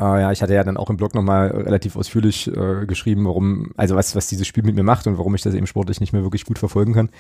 äh, 0.01 0.21
ja, 0.21 0.33
ich 0.33 0.43
hatte 0.43 0.55
ja 0.55 0.65
dann 0.65 0.77
auch 0.77 0.91
im 0.91 0.97
Blog 0.97 1.15
nochmal 1.15 1.49
relativ 1.49 1.97
ausführlich 1.97 2.49
äh, 2.49 2.87
geschrieben, 2.87 3.25
warum, 3.27 3.73
also 3.77 3.97
was, 3.97 4.15
was 4.15 4.29
dieses 4.29 4.47
Spiel 4.47 4.63
mit 4.63 4.77
mir 4.77 4.85
macht 4.85 5.07
und 5.07 5.19
warum 5.19 5.35
ich 5.35 5.43
das 5.43 5.55
eben 5.55 5.67
sportlich 5.67 6.01
nicht 6.01 6.13
mehr 6.13 6.23
wirklich 6.23 6.45
gut 6.45 6.59
verfolgen 6.59 6.95
kann. 6.95 7.11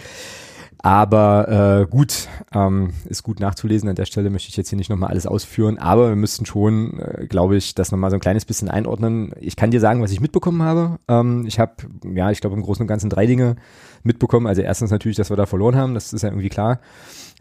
Aber 0.83 1.83
äh, 1.83 1.87
gut, 1.87 2.29
ähm, 2.53 2.93
ist 3.09 3.23
gut 3.23 3.39
nachzulesen. 3.39 3.89
An 3.89 3.95
der 3.95 4.05
Stelle 4.05 4.31
möchte 4.31 4.49
ich 4.49 4.57
jetzt 4.57 4.69
hier 4.69 4.77
nicht 4.77 4.91
nochmal 4.91 5.11
alles 5.11 5.29
ausführen, 5.29 5.79
aber 5.79 6.09
wir 6.09 6.17
müssten 6.17 6.45
schon, 6.45 6.99
äh, 6.99 7.27
glaube 7.29 7.57
ich, 7.57 7.77
das 7.77 7.93
nochmal 7.93 8.11
so 8.11 8.17
ein 8.17 8.21
kleines 8.21 8.45
bisschen 8.45 8.69
einordnen. 8.69 9.33
Ich 9.41 9.55
kann 9.55 9.71
dir 9.71 9.79
sagen, 9.79 10.03
was 10.03 10.11
ich 10.11 10.21
mitbekommen 10.21 10.61
habe. 10.62 10.99
Ähm, 11.07 11.45
ich 11.47 11.61
habe, 11.61 11.75
ja, 12.12 12.33
ich 12.33 12.41
glaube 12.41 12.57
im 12.57 12.62
Großen 12.62 12.83
und 12.83 12.89
Ganzen 12.89 13.11
drei 13.11 13.27
Dinge 13.27 13.55
mitbekommen. 14.03 14.49
Also 14.49 14.62
erstens 14.62 14.91
natürlich, 14.91 15.17
dass 15.17 15.31
wir 15.31 15.37
da 15.37 15.47
verloren 15.47 15.77
haben, 15.77 15.95
das 15.95 16.12
ist 16.12 16.23
ja 16.23 16.31
irgendwie 16.31 16.49
klar. 16.49 16.81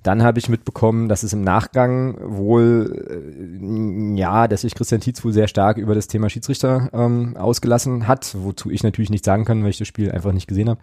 Dann 0.03 0.21
habe 0.21 0.38
ich 0.38 0.48
mitbekommen, 0.48 1.10
dass 1.10 1.24
es 1.24 1.33
im 1.33 1.41
Nachgang 1.41 2.17
wohl, 2.24 2.95
äh, 3.10 4.19
ja, 4.19 4.48
dass 4.48 4.62
sich 4.62 4.75
Christian 4.75 5.01
Tietz 5.01 5.25
wohl 5.25 5.33
sehr 5.33 5.48
stark 5.48 5.77
über 5.77 5.95
das 5.95 6.07
Thema 6.07 6.29
Schiedsrichter 6.29 6.89
ähm, 6.93 7.36
ausgelassen 7.38 8.07
hat, 8.07 8.36
wozu 8.38 8.69
ich 8.69 8.83
natürlich 8.83 9.10
nicht 9.10 9.25
sagen 9.25 9.45
kann, 9.45 9.63
weil 9.63 9.71
ich 9.71 9.79
das 9.79 9.88
Spiel 9.88 10.12
einfach 10.12 10.31
nicht 10.31 10.48
gesehen 10.48 10.69
habe. 10.69 10.79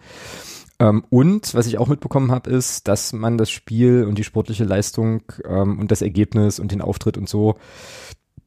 Ähm, 0.79 1.03
und 1.09 1.53
was 1.53 1.67
ich 1.67 1.77
auch 1.77 1.87
mitbekommen 1.87 2.31
habe, 2.31 2.49
ist, 2.49 2.87
dass 2.87 3.13
man 3.13 3.37
das 3.37 3.51
Spiel 3.51 4.05
und 4.05 4.17
die 4.17 4.23
sportliche 4.23 4.63
Leistung 4.63 5.23
ähm, 5.45 5.79
und 5.79 5.91
das 5.91 6.01
Ergebnis 6.01 6.59
und 6.59 6.71
den 6.71 6.81
Auftritt 6.81 7.17
und 7.17 7.27
so 7.27 7.57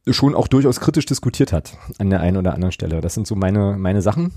schon 0.08 0.34
auch 0.34 0.48
durchaus 0.48 0.80
kritisch 0.80 1.06
diskutiert 1.06 1.52
hat 1.52 1.78
an 1.98 2.10
der 2.10 2.20
einen 2.20 2.36
oder 2.36 2.54
anderen 2.54 2.72
Stelle. 2.72 3.00
Das 3.00 3.14
sind 3.14 3.26
so 3.26 3.36
meine, 3.36 3.76
meine 3.78 4.02
Sachen. 4.02 4.32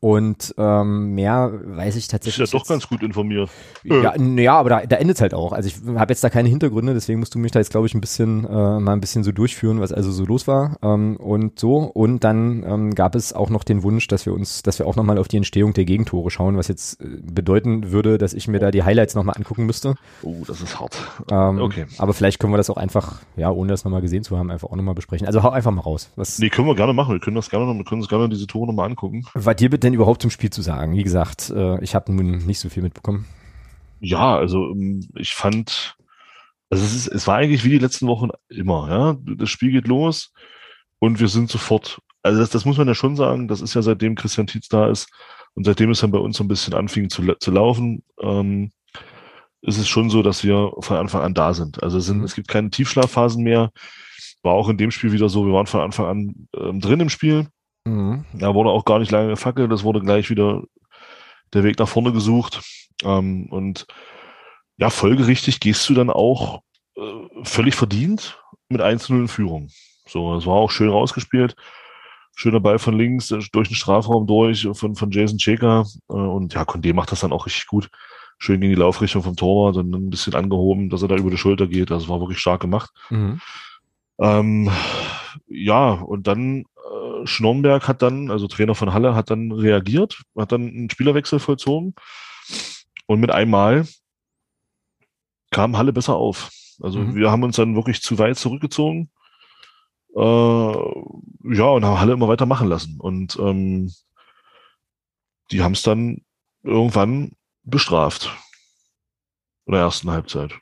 Und 0.00 0.54
ähm, 0.58 1.14
mehr 1.14 1.52
weiß 1.64 1.96
ich 1.96 2.08
tatsächlich. 2.08 2.44
Ist 2.44 2.52
ja 2.52 2.58
doch 2.58 2.66
ganz 2.66 2.88
gut 2.88 3.02
informiert. 3.02 3.50
Ja, 3.84 4.14
ja 4.16 4.54
aber 4.54 4.70
da, 4.70 4.86
da 4.86 4.96
endet 4.96 5.16
es 5.16 5.20
halt 5.20 5.34
auch. 5.34 5.52
Also 5.52 5.68
ich 5.68 5.76
habe 5.96 6.12
jetzt 6.12 6.22
da 6.24 6.30
keine 6.30 6.48
Hintergründe, 6.48 6.94
deswegen 6.94 7.20
musst 7.20 7.34
du 7.34 7.38
mich 7.38 7.52
da 7.52 7.58
jetzt, 7.58 7.70
glaube 7.70 7.86
ich, 7.86 7.94
ein 7.94 8.00
bisschen 8.00 8.44
äh, 8.44 8.80
mal 8.80 8.92
ein 8.92 9.00
bisschen 9.00 9.24
so 9.24 9.32
durchführen, 9.32 9.80
was 9.80 9.92
also 9.92 10.10
so 10.10 10.24
los 10.24 10.46
war 10.46 10.76
ähm, 10.82 11.16
und 11.16 11.58
so. 11.58 11.76
Und 11.76 12.24
dann 12.24 12.64
ähm, 12.66 12.94
gab 12.94 13.14
es 13.14 13.32
auch 13.32 13.50
noch 13.50 13.64
den 13.64 13.82
Wunsch, 13.82 14.06
dass 14.08 14.26
wir 14.26 14.32
uns, 14.32 14.62
dass 14.62 14.78
wir 14.78 14.86
auch 14.86 14.96
nochmal 14.96 15.18
auf 15.18 15.28
die 15.28 15.36
Entstehung 15.36 15.72
der 15.72 15.84
Gegentore 15.84 16.30
schauen, 16.30 16.56
was 16.56 16.68
jetzt 16.68 17.00
äh, 17.00 17.06
bedeuten 17.22 17.92
würde, 17.92 18.18
dass 18.18 18.34
ich 18.34 18.48
mir 18.48 18.58
da 18.58 18.70
die 18.70 18.82
Highlights 18.82 19.14
nochmal 19.14 19.36
angucken 19.36 19.66
müsste. 19.66 19.94
Oh, 20.22 20.42
das 20.46 20.60
ist 20.60 20.80
hart. 20.80 20.96
Ähm, 21.30 21.60
okay. 21.60 21.86
Aber 21.98 22.12
vielleicht 22.12 22.38
können 22.38 22.52
wir 22.52 22.58
das 22.58 22.70
auch 22.70 22.76
einfach, 22.76 23.20
ja, 23.36 23.50
ohne 23.50 23.70
das 23.70 23.84
nochmal 23.84 24.00
gesehen 24.00 24.24
zu 24.24 24.36
haben, 24.38 24.50
einfach 24.50 24.68
auch 24.68 24.76
nochmal 24.76 24.94
besprechen. 24.94 25.26
Also 25.26 25.42
hau 25.42 25.50
einfach 25.50 25.70
mal 25.70 25.82
raus. 25.82 26.10
Was 26.16 26.38
nee, 26.38 26.48
können 26.48 26.66
wir 26.66 26.74
gerne 26.74 26.92
machen. 26.92 27.14
Wir 27.14 27.20
können 27.20 27.36
das 27.36 27.50
gerne, 27.50 27.66
wir 27.66 27.84
können 27.84 28.00
uns 28.00 28.08
gerne 28.08 28.28
diese 28.28 28.46
Tore 28.46 28.66
nochmal 28.66 28.88
angucken. 28.88 29.24
Was 29.34 29.56
dir 29.56 29.70
denn 29.82 29.94
überhaupt 29.94 30.22
zum 30.22 30.30
Spiel 30.30 30.50
zu 30.50 30.62
sagen? 30.62 30.96
Wie 30.96 31.02
gesagt, 31.02 31.50
äh, 31.50 31.82
ich 31.82 31.94
habe 31.94 32.12
nun 32.12 32.46
nicht 32.46 32.58
so 32.58 32.68
viel 32.68 32.82
mitbekommen. 32.82 33.26
Ja, 34.00 34.36
also 34.36 34.70
ähm, 34.70 35.08
ich 35.14 35.34
fand, 35.34 35.96
also 36.70 36.84
es, 36.84 36.94
ist, 36.94 37.08
es 37.08 37.26
war 37.26 37.36
eigentlich 37.36 37.64
wie 37.64 37.70
die 37.70 37.78
letzten 37.78 38.06
Wochen 38.06 38.28
immer, 38.48 38.88
ja. 38.90 39.16
Das 39.36 39.50
Spiel 39.50 39.72
geht 39.72 39.88
los 39.88 40.32
und 40.98 41.20
wir 41.20 41.28
sind 41.28 41.50
sofort, 41.50 42.00
also 42.22 42.40
das, 42.40 42.50
das 42.50 42.64
muss 42.64 42.78
man 42.78 42.88
ja 42.88 42.94
schon 42.94 43.16
sagen, 43.16 43.48
das 43.48 43.60
ist 43.60 43.74
ja 43.74 43.82
seitdem 43.82 44.14
Christian 44.14 44.46
Tietz 44.46 44.68
da 44.68 44.88
ist 44.88 45.08
und 45.54 45.64
seitdem 45.64 45.90
es 45.90 46.00
dann 46.00 46.10
bei 46.10 46.18
uns 46.18 46.36
so 46.36 46.44
ein 46.44 46.48
bisschen 46.48 46.74
anfing 46.74 47.08
zu, 47.08 47.22
zu 47.40 47.50
laufen, 47.50 48.02
ähm, 48.20 48.72
ist 49.62 49.78
es 49.78 49.88
schon 49.88 50.10
so, 50.10 50.22
dass 50.22 50.44
wir 50.44 50.72
von 50.80 50.96
Anfang 50.96 51.22
an 51.22 51.34
da 51.34 51.52
sind. 51.52 51.82
Also 51.82 51.98
es, 51.98 52.06
sind, 52.06 52.18
mhm. 52.18 52.24
es 52.24 52.34
gibt 52.34 52.48
keine 52.48 52.70
Tiefschlafphasen 52.70 53.42
mehr. 53.42 53.70
War 54.42 54.52
auch 54.52 54.68
in 54.68 54.78
dem 54.78 54.90
Spiel 54.90 55.12
wieder 55.12 55.28
so, 55.28 55.44
wir 55.44 55.52
waren 55.52 55.66
von 55.66 55.80
Anfang 55.80 56.06
an 56.06 56.48
ähm, 56.56 56.80
drin 56.80 57.00
im 57.00 57.08
Spiel. 57.08 57.48
Mhm. 57.86 58.24
Da 58.32 58.54
wurde 58.54 58.70
auch 58.70 58.84
gar 58.84 58.98
nicht 58.98 59.12
lange 59.12 59.28
gefackelt, 59.28 59.70
das 59.70 59.84
wurde 59.84 60.00
gleich 60.00 60.28
wieder 60.28 60.62
der 61.54 61.64
Weg 61.64 61.78
nach 61.78 61.88
vorne 61.88 62.12
gesucht. 62.12 62.60
Ähm, 63.04 63.46
und 63.50 63.86
ja, 64.76 64.90
folgerichtig 64.90 65.60
gehst 65.60 65.88
du 65.88 65.94
dann 65.94 66.10
auch 66.10 66.60
äh, 66.96 67.44
völlig 67.44 67.74
verdient 67.74 68.42
mit 68.68 68.80
1-0 68.80 69.10
in 69.10 69.28
Führung. 69.28 69.68
So, 70.08 70.34
das 70.34 70.46
war 70.46 70.54
auch 70.54 70.70
schön 70.70 70.90
rausgespielt. 70.90 71.54
Schöner 72.34 72.60
Ball 72.60 72.78
von 72.78 72.98
links, 72.98 73.30
äh, 73.30 73.38
durch 73.52 73.68
den 73.68 73.76
Strafraum 73.76 74.26
durch, 74.26 74.68
von, 74.72 74.96
von 74.96 75.10
Jason 75.10 75.38
Checker. 75.38 75.86
Äh, 76.08 76.12
und 76.12 76.54
ja, 76.54 76.62
Condé 76.62 76.92
macht 76.92 77.12
das 77.12 77.20
dann 77.20 77.32
auch 77.32 77.46
richtig 77.46 77.66
gut. 77.66 77.88
Schön 78.38 78.60
gegen 78.60 78.74
die 78.74 78.80
Laufrichtung 78.80 79.22
vom 79.22 79.36
Torwart 79.36 79.76
und 79.76 79.94
ein 79.94 80.10
bisschen 80.10 80.34
angehoben, 80.34 80.90
dass 80.90 81.02
er 81.02 81.08
da 81.08 81.16
über 81.16 81.30
die 81.30 81.38
Schulter 81.38 81.68
geht. 81.68 81.90
Das 81.90 82.08
war 82.08 82.20
wirklich 82.20 82.40
stark 82.40 82.60
gemacht. 82.60 82.90
Mhm. 83.10 83.40
Ähm, 84.18 84.70
ja, 85.46 85.92
und 85.92 86.26
dann 86.26 86.64
Schnornberg 87.26 87.88
hat 87.88 88.02
dann, 88.02 88.30
also 88.30 88.46
Trainer 88.46 88.74
von 88.74 88.92
Halle, 88.92 89.14
hat 89.14 89.30
dann 89.30 89.52
reagiert, 89.52 90.22
hat 90.36 90.52
dann 90.52 90.68
einen 90.68 90.90
Spielerwechsel 90.90 91.38
vollzogen 91.38 91.94
und 93.06 93.20
mit 93.20 93.30
einmal 93.30 93.86
kam 95.50 95.76
Halle 95.76 95.92
besser 95.92 96.16
auf. 96.16 96.50
Also 96.80 97.00
mhm. 97.00 97.14
wir 97.14 97.30
haben 97.30 97.42
uns 97.42 97.56
dann 97.56 97.74
wirklich 97.74 98.02
zu 98.02 98.18
weit 98.18 98.36
zurückgezogen. 98.36 99.10
Äh, 100.14 100.20
ja, 100.20 101.64
und 101.64 101.84
haben 101.84 102.00
Halle 102.00 102.12
immer 102.12 102.28
weiter 102.28 102.46
machen 102.46 102.68
lassen. 102.68 102.98
Und 103.00 103.36
ähm, 103.40 103.92
die 105.50 105.62
haben 105.62 105.72
es 105.72 105.82
dann 105.82 106.22
irgendwann 106.62 107.32
bestraft. 107.62 108.30
In 109.66 109.72
der 109.72 109.82
ersten 109.82 110.10
Halbzeit. 110.10 110.52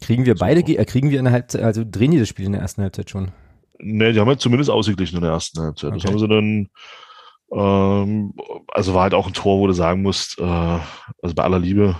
Kriegen 0.00 0.26
wir 0.26 0.34
beide, 0.34 0.60
so. 0.60 0.66
äh, 0.66 0.84
kriegen 0.84 1.10
wir 1.10 1.18
in 1.18 1.24
der 1.24 1.34
Halbzeit, 1.34 1.62
also 1.62 1.84
drehen 1.84 2.10
die 2.10 2.18
das 2.18 2.28
Spiel 2.28 2.46
in 2.46 2.52
der 2.52 2.60
ersten 2.60 2.82
Halbzeit 2.82 3.10
schon? 3.10 3.32
Ne, 3.78 4.12
die 4.12 4.20
haben 4.20 4.28
halt 4.28 4.40
zumindest 4.40 4.70
ausgeglichen 4.70 5.16
in 5.16 5.22
der 5.22 5.32
ersten 5.32 5.60
Halbzeit. 5.60 5.90
Okay. 5.90 6.00
Das 6.00 6.10
haben 6.10 6.18
sie 6.18 6.28
dann, 6.28 6.68
ähm, 7.52 8.34
also 8.68 8.94
war 8.94 9.02
halt 9.02 9.14
auch 9.14 9.26
ein 9.26 9.32
Tor, 9.32 9.58
wo 9.58 9.66
du 9.66 9.72
sagen 9.72 10.02
musst, 10.02 10.38
äh, 10.38 10.42
also 10.42 11.34
bei 11.34 11.44
aller 11.44 11.58
Liebe, 11.58 11.96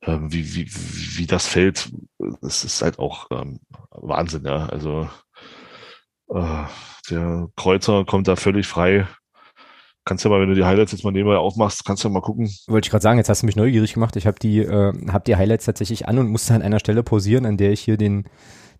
äh, 0.00 0.18
wie, 0.20 0.54
wie, 0.54 0.68
wie 1.18 1.26
das 1.26 1.46
fällt, 1.46 1.90
das 2.40 2.64
ist 2.64 2.82
halt 2.82 2.98
auch 2.98 3.28
ähm, 3.30 3.60
Wahnsinn, 3.90 4.44
ja. 4.44 4.66
Also 4.66 5.08
äh, 6.28 6.64
der 7.10 7.48
Kreuzer 7.56 8.04
kommt 8.04 8.28
da 8.28 8.36
völlig 8.36 8.66
frei 8.66 9.06
kannst 10.06 10.24
ja 10.24 10.30
mal, 10.30 10.40
wenn 10.40 10.48
du 10.48 10.54
die 10.54 10.64
Highlights 10.64 10.92
jetzt 10.92 11.04
mal 11.04 11.10
nebenbei 11.10 11.36
aufmachst, 11.36 11.84
kannst 11.84 12.02
du 12.02 12.08
ja 12.08 12.14
mal 12.14 12.20
gucken. 12.20 12.48
Wollte 12.68 12.86
ich 12.86 12.90
gerade 12.90 13.02
sagen, 13.02 13.18
jetzt 13.18 13.28
hast 13.28 13.42
du 13.42 13.46
mich 13.46 13.56
neugierig 13.56 13.92
gemacht. 13.92 14.16
Ich 14.16 14.26
habe 14.26 14.38
die, 14.38 14.60
äh, 14.60 14.92
hab 15.08 15.24
die 15.24 15.36
Highlights 15.36 15.66
tatsächlich 15.66 16.08
an 16.08 16.18
und 16.18 16.30
musste 16.30 16.54
an 16.54 16.62
einer 16.62 16.78
Stelle 16.78 17.02
pausieren, 17.02 17.44
an 17.44 17.56
der 17.56 17.72
ich 17.72 17.80
hier 17.80 17.96
den, 17.96 18.24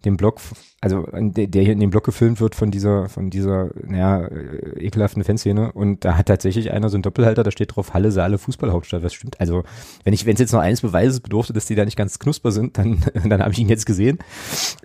den 0.04 0.16
Blog, 0.16 0.40
also 0.80 1.06
der, 1.12 1.62
hier 1.62 1.72
in 1.72 1.80
dem 1.80 1.90
Blog 1.90 2.04
gefilmt 2.04 2.40
wird 2.40 2.54
von 2.54 2.70
dieser, 2.70 3.08
von 3.08 3.30
dieser, 3.30 3.70
naja, 3.82 4.28
ekelhaften 4.76 5.24
Fanszene. 5.24 5.72
Und 5.72 6.04
da 6.04 6.16
hat 6.16 6.26
tatsächlich 6.26 6.70
einer 6.70 6.88
so 6.88 6.96
einen 6.96 7.02
Doppelhalter, 7.02 7.42
da 7.42 7.50
steht 7.50 7.74
drauf 7.74 7.94
Halle, 7.94 8.12
Saale, 8.12 8.38
Fußballhauptstadt. 8.38 9.02
Was 9.02 9.14
stimmt? 9.14 9.40
Also, 9.40 9.64
wenn 10.04 10.12
ich, 10.12 10.26
wenn 10.26 10.34
es 10.34 10.40
jetzt 10.40 10.52
noch 10.52 10.60
eines 10.60 10.82
Beweises 10.82 11.20
bedurfte, 11.20 11.52
dass 11.52 11.66
die 11.66 11.74
da 11.74 11.84
nicht 11.84 11.96
ganz 11.96 12.18
knusper 12.18 12.52
sind, 12.52 12.78
dann, 12.78 13.02
dann 13.28 13.40
habe 13.42 13.52
ich 13.52 13.58
ihn 13.58 13.68
jetzt 13.68 13.86
gesehen. 13.86 14.18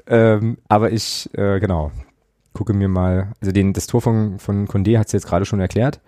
Ähm, 0.07 0.57
aber 0.67 0.91
ich, 0.91 1.29
äh, 1.33 1.59
genau, 1.59 1.91
gucke 2.53 2.73
mir 2.73 2.87
mal, 2.87 3.33
also 3.41 3.51
den, 3.51 3.73
das 3.73 3.87
Tor 3.87 4.01
von, 4.01 4.39
von 4.39 4.67
Condé 4.67 4.97
hat 4.97 5.07
es 5.07 5.13
jetzt 5.13 5.27
gerade 5.27 5.45
schon 5.45 5.59
erklärt. 5.59 5.99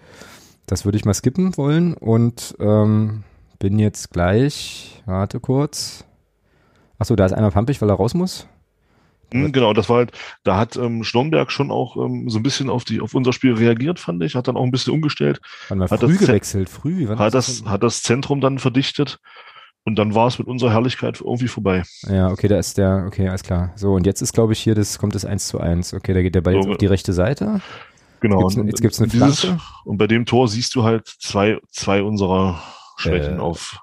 Das 0.65 0.85
würde 0.85 0.97
ich 0.97 1.05
mal 1.05 1.13
skippen 1.13 1.57
wollen 1.57 1.93
und 1.93 2.55
ähm, 2.59 3.23
bin 3.59 3.79
jetzt 3.79 4.11
gleich, 4.11 5.01
warte 5.05 5.39
kurz. 5.39 6.05
Achso, 6.97 7.15
da 7.15 7.25
ist 7.25 7.33
einer 7.33 7.51
pampig, 7.51 7.81
weil 7.81 7.89
er 7.89 7.95
raus 7.95 8.13
muss. 8.13 8.47
Mhm, 9.33 9.51
genau, 9.51 9.73
das 9.73 9.89
war 9.89 9.97
halt, 9.97 10.11
da 10.43 10.57
hat 10.57 10.75
ähm, 10.75 11.03
Schlomberg 11.03 11.51
schon 11.51 11.71
auch 11.71 11.97
ähm, 11.97 12.29
so 12.29 12.39
ein 12.39 12.43
bisschen 12.43 12.69
auf 12.69 12.83
die 12.83 13.01
auf 13.01 13.13
unser 13.13 13.33
Spiel 13.33 13.53
reagiert, 13.53 13.99
fand 13.99 14.23
ich, 14.23 14.35
hat 14.35 14.47
dann 14.47 14.57
auch 14.57 14.63
ein 14.63 14.71
bisschen 14.71 14.93
umgestellt. 14.93 15.41
Wann 15.69 15.81
hat 15.81 15.99
früh 15.99 16.17
gewechselt, 16.17 16.69
früh. 16.69 17.07
Wann 17.07 17.19
hat 17.19 17.33
das, 17.33 17.63
hat 17.65 17.83
das 17.83 18.03
Zentrum 18.03 18.41
dann 18.41 18.59
verdichtet 18.59 19.19
und 19.85 19.95
dann 19.97 20.15
war 20.15 20.27
es 20.27 20.39
mit 20.39 20.47
unserer 20.47 20.71
Herrlichkeit 20.71 21.19
irgendwie 21.21 21.47
vorbei. 21.47 21.83
Ja, 22.07 22.29
okay, 22.29 22.47
da 22.47 22.57
ist 22.57 22.77
der, 22.77 23.03
okay, 23.07 23.27
alles 23.27 23.43
klar. 23.43 23.73
So, 23.75 23.93
und 23.93 24.05
jetzt 24.05 24.21
ist, 24.21 24.33
glaube 24.33 24.53
ich, 24.53 24.59
hier, 24.59 24.75
das 24.75 24.97
kommt 24.97 25.15
das 25.15 25.25
1 25.25 25.47
zu 25.47 25.59
1. 25.59 25.93
Okay, 25.93 26.13
da 26.13 26.21
geht 26.21 26.35
der 26.35 26.41
Ball 26.41 26.53
so, 26.53 26.59
jetzt 26.59 26.69
auf 26.69 26.77
die 26.77 26.85
rechte 26.85 27.13
Seite. 27.13 27.61
Genau. 28.21 28.41
Jetzt, 28.47 28.57
jetzt 28.57 28.81
gibt 28.81 28.93
es 28.93 29.01
eine 29.01 29.09
Flanke. 29.09 29.59
und 29.83 29.97
bei 29.97 30.07
dem 30.07 30.25
Tor 30.25 30.47
siehst 30.47 30.73
du 30.75 30.83
halt 30.83 31.07
zwei, 31.19 31.59
zwei 31.69 32.01
unserer 32.01 32.61
Schwächen 32.95 33.37
äh. 33.37 33.41
auf, 33.41 33.79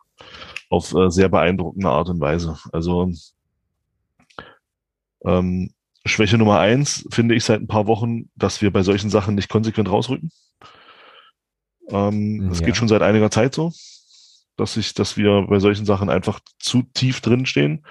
auf 0.70 0.94
äh, 0.94 1.10
sehr 1.10 1.28
beeindruckende 1.28 1.88
Art 1.88 2.08
und 2.08 2.20
Weise. 2.20 2.56
Also 2.72 3.10
ähm, 5.24 5.70
Schwäche 6.06 6.38
Nummer 6.38 6.58
eins 6.60 7.06
finde 7.10 7.34
ich 7.34 7.44
seit 7.44 7.60
ein 7.60 7.66
paar 7.66 7.86
Wochen, 7.86 8.30
dass 8.34 8.62
wir 8.62 8.72
bei 8.72 8.82
solchen 8.82 9.10
Sachen 9.10 9.34
nicht 9.34 9.50
konsequent 9.50 9.90
rausrücken. 9.90 10.30
Ähm, 11.90 12.48
das 12.48 12.60
ja. 12.60 12.66
geht 12.66 12.76
schon 12.76 12.88
seit 12.88 13.02
einiger 13.02 13.30
Zeit 13.30 13.54
so 13.54 13.70
dass 14.60 14.76
ich, 14.76 14.94
dass 14.94 15.16
wir 15.16 15.46
bei 15.48 15.58
solchen 15.58 15.86
Sachen 15.86 16.10
einfach 16.10 16.40
zu 16.58 16.82
tief 16.94 17.20
drin 17.20 17.46
stehen. 17.46 17.82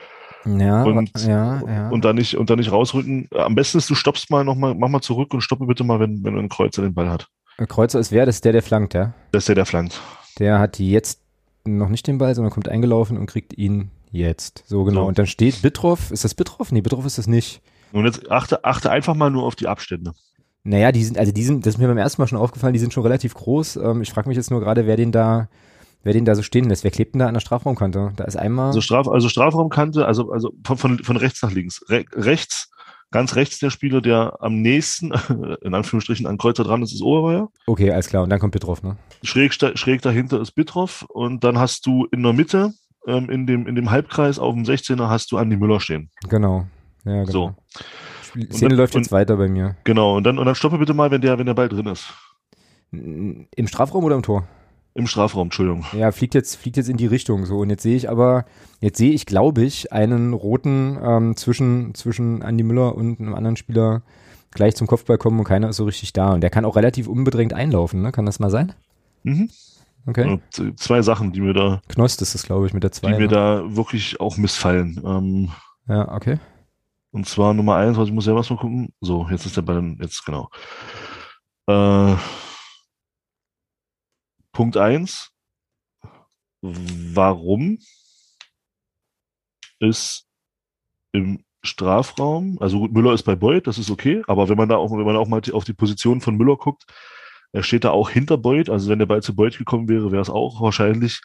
Ja, 0.45 0.83
und, 0.83 1.11
ja, 1.17 1.61
ja. 1.67 1.89
und 1.89 2.05
dann 2.05 2.15
nicht 2.15 2.37
und 2.37 2.49
dann 2.49 2.59
nicht 2.59 2.71
rausrücken. 2.71 3.27
Am 3.35 3.55
besten 3.55 3.77
ist, 3.77 3.89
du 3.89 3.95
stoppst 3.95 4.29
mal 4.29 4.45
nochmal, 4.45 4.73
mach 4.73 4.87
mal 4.87 5.01
zurück 5.01 5.33
und 5.33 5.41
stoppe 5.41 5.65
bitte 5.65 5.83
mal, 5.83 5.99
wenn, 5.99 6.23
wenn 6.23 6.37
ein 6.37 6.47
Kreuzer 6.47 6.81
den 6.81 6.93
Ball 6.93 7.09
hat. 7.09 7.27
Ein 7.57 7.67
Kreuzer 7.67 7.99
ist 7.99 8.13
wer? 8.13 8.25
Das 8.25 8.35
ist 8.35 8.45
der, 8.45 8.53
der 8.53 8.63
flankt, 8.63 8.93
ja? 8.93 9.13
Das 9.33 9.41
ist 9.43 9.49
der, 9.49 9.55
der 9.55 9.65
flankt. 9.65 9.99
Der 10.37 10.59
hat 10.59 10.79
jetzt 10.79 11.21
noch 11.65 11.89
nicht 11.89 12.07
den 12.07 12.19
Ball, 12.19 12.33
sondern 12.35 12.53
kommt 12.53 12.69
eingelaufen 12.69 13.17
und 13.17 13.25
kriegt 13.25 13.57
ihn 13.57 13.91
jetzt. 14.11 14.63
So 14.67 14.83
genau. 14.83 15.01
So. 15.01 15.07
Und 15.07 15.19
dann 15.19 15.27
steht 15.27 15.61
Bitroff. 15.61 16.11
Ist 16.11 16.23
das 16.23 16.33
Bitroff? 16.33 16.71
Nee, 16.71 16.81
Bitroff 16.81 17.05
ist 17.05 17.17
das 17.17 17.27
nicht. 17.27 17.61
Und 17.91 18.05
jetzt 18.05 18.29
achte, 18.31 18.63
achte 18.65 18.91
einfach 18.91 19.15
mal 19.15 19.29
nur 19.29 19.43
auf 19.43 19.55
die 19.55 19.67
Abstände. 19.67 20.13
Naja, 20.63 20.91
die 20.91 21.03
sind, 21.03 21.17
also 21.17 21.31
die 21.31 21.43
sind, 21.43 21.65
das 21.65 21.75
ist 21.75 21.77
mir 21.79 21.87
beim 21.87 21.97
ersten 21.97 22.21
Mal 22.21 22.27
schon 22.27 22.37
aufgefallen, 22.37 22.73
die 22.73 22.79
sind 22.79 22.93
schon 22.93 23.03
relativ 23.03 23.33
groß. 23.33 23.77
Ähm, 23.77 24.01
ich 24.01 24.11
frage 24.11 24.27
mich 24.27 24.35
jetzt 24.35 24.51
nur 24.51 24.59
gerade, 24.59 24.85
wer 24.85 24.97
den 24.97 25.11
da, 25.11 25.49
wer 26.03 26.13
den 26.13 26.25
da 26.25 26.35
so 26.35 26.43
stehen 26.43 26.69
lässt. 26.69 26.83
Wer 26.83 26.91
klebt 26.91 27.15
denn 27.15 27.19
da 27.19 27.27
an 27.27 27.33
der 27.33 27.41
Strafraumkante? 27.41 28.11
Da 28.15 28.23
ist 28.25 28.35
einmal. 28.35 28.67
Also, 28.67 28.81
Straf, 28.81 29.07
also 29.07 29.29
Strafraumkante, 29.29 30.05
also, 30.05 30.31
also 30.31 30.53
von, 30.63 30.77
von, 30.77 30.99
von 30.99 31.17
rechts 31.17 31.41
nach 31.41 31.51
links. 31.51 31.81
Re 31.87 32.05
rechts, 32.13 32.69
ganz 33.09 33.35
rechts 33.35 33.59
der 33.59 33.69
Spieler, 33.69 34.01
der 34.01 34.37
am 34.41 34.61
nächsten, 34.61 35.11
in 35.61 35.73
Anführungsstrichen, 35.73 36.27
an 36.27 36.37
Kreuzer 36.37 36.63
dran 36.63 36.83
ist, 36.83 36.93
ist 36.93 37.01
Obermeier. 37.01 37.49
Okay, 37.65 37.91
alles 37.91 38.07
klar. 38.07 38.23
Und 38.23 38.29
dann 38.29 38.39
kommt 38.39 38.51
Bitroff, 38.51 38.83
ne? 38.83 38.97
Schräg, 39.23 39.53
schräg 39.53 40.01
dahinter 40.01 40.41
ist 40.41 40.51
Bitroff. 40.51 41.03
Und 41.07 41.43
dann 41.43 41.57
hast 41.57 41.85
du 41.85 42.05
in 42.11 42.21
der 42.21 42.33
Mitte, 42.33 42.73
ähm, 43.07 43.29
in, 43.29 43.47
dem, 43.47 43.67
in 43.67 43.75
dem 43.75 43.91
Halbkreis 43.91 44.39
auf 44.39 44.53
dem 44.53 44.63
16er, 44.63 45.09
hast 45.09 45.31
du 45.31 45.37
Andi 45.37 45.57
Müller 45.57 45.79
stehen. 45.79 46.09
Genau. 46.27 46.67
Ja, 47.05 47.23
genau. 47.23 47.31
So. 47.31 47.55
Die 48.35 48.45
Szene 48.47 48.69
dann, 48.69 48.77
läuft 48.77 48.95
jetzt 48.95 49.07
und, 49.07 49.11
weiter 49.11 49.37
bei 49.37 49.47
mir. 49.47 49.75
Genau. 49.83 50.17
Und 50.17 50.23
dann, 50.23 50.37
und 50.37 50.45
dann 50.45 50.55
stoppe 50.55 50.77
bitte 50.77 50.93
mal, 50.93 51.11
wenn 51.11 51.21
der, 51.21 51.39
wenn 51.39 51.45
der 51.45 51.53
Ball 51.53 51.69
drin 51.69 51.87
ist. 51.87 52.13
Im 52.91 53.67
Strafraum 53.67 54.03
oder 54.03 54.15
im 54.15 54.23
Tor? 54.23 54.47
Im 54.95 55.07
Strafraum, 55.07 55.47
Entschuldigung. 55.47 55.85
Ja, 55.93 56.11
fliegt 56.11 56.33
jetzt, 56.33 56.55
fliegt 56.55 56.77
jetzt 56.77 56.89
in 56.89 56.97
die 56.97 57.05
Richtung 57.05 57.45
so. 57.45 57.59
Und 57.59 57.69
jetzt 57.69 57.83
sehe 57.83 57.95
ich 57.95 58.09
aber, 58.09 58.45
jetzt 58.81 58.97
sehe 58.97 59.11
ich, 59.11 59.25
glaube 59.25 59.63
ich, 59.63 59.93
einen 59.93 60.33
roten 60.33 60.97
ähm, 61.01 61.35
zwischen, 61.35 61.93
zwischen 61.93 62.41
Andy 62.41 62.63
Müller 62.63 62.95
und 62.95 63.19
einem 63.19 63.35
anderen 63.35 63.55
Spieler 63.55 64.01
gleich 64.51 64.75
zum 64.75 64.87
Kopfball 64.87 65.17
kommen 65.17 65.39
und 65.39 65.45
keiner 65.45 65.69
ist 65.69 65.77
so 65.77 65.85
richtig 65.85 66.13
da. 66.13 66.33
Und 66.33 66.41
der 66.41 66.49
kann 66.49 66.65
auch 66.65 66.75
relativ 66.75 67.07
unbedrängt 67.07 67.53
einlaufen, 67.53 68.01
ne? 68.01 68.11
Kann 68.11 68.25
das 68.25 68.39
mal 68.39 68.49
sein? 68.49 68.73
Mhm. 69.23 69.49
Okay. 70.09 70.39
Ja, 70.57 70.75
zwei 70.75 71.03
Sachen, 71.03 71.31
die 71.31 71.39
mir 71.39 71.53
da. 71.53 71.81
Knost 71.87 72.21
ist 72.23 72.33
das, 72.33 72.43
glaube 72.43 72.65
ich, 72.65 72.73
mit 72.73 72.83
der 72.83 72.91
zwei. 72.91 73.11
Die 73.11 73.19
mir 73.19 73.27
ne? 73.27 73.27
da 73.27 73.75
wirklich 73.75 74.19
auch 74.19 74.37
missfallen. 74.37 74.99
Ähm, 75.05 75.51
ja, 75.87 76.11
okay. 76.11 76.39
Und 77.11 77.27
zwar 77.27 77.53
Nummer 77.53 77.75
eins, 77.75 77.97
was 77.97 78.07
ich 78.07 78.13
muss 78.13 78.25
selber 78.25 78.41
mal 78.41 78.57
gucken. 78.57 78.93
So, 79.01 79.27
jetzt 79.29 79.45
ist 79.45 79.55
der 79.55 79.61
Ball, 79.61 79.95
jetzt 79.99 80.25
genau. 80.25 80.49
Äh, 81.67 82.15
Punkt 84.51 84.77
eins, 84.77 85.31
warum 86.61 87.77
ist 89.79 90.25
im 91.11 91.43
Strafraum, 91.63 92.57
also 92.59 92.79
gut, 92.79 92.93
Müller 92.93 93.13
ist 93.13 93.23
bei 93.23 93.35
Beuth, 93.35 93.67
das 93.67 93.77
ist 93.77 93.91
okay, 93.91 94.23
aber 94.27 94.49
wenn 94.49 94.57
man 94.57 94.69
da 94.69 94.77
auch, 94.77 94.91
wenn 94.91 95.05
man 95.05 95.17
auch 95.17 95.27
mal 95.27 95.41
auf 95.51 95.65
die 95.65 95.73
Position 95.73 96.21
von 96.21 96.35
Müller 96.35 96.57
guckt, 96.57 96.85
er 97.51 97.63
steht 97.63 97.83
da 97.83 97.91
auch 97.91 98.09
hinter 98.09 98.37
Beuth, 98.37 98.69
also 98.69 98.89
wenn 98.89 98.99
der 98.99 99.05
Ball 99.05 99.23
zu 99.23 99.35
Beuth 99.35 99.57
gekommen 99.57 99.89
wäre, 99.89 100.11
wäre 100.11 100.21
es 100.21 100.29
auch 100.29 100.61
wahrscheinlich 100.61 101.21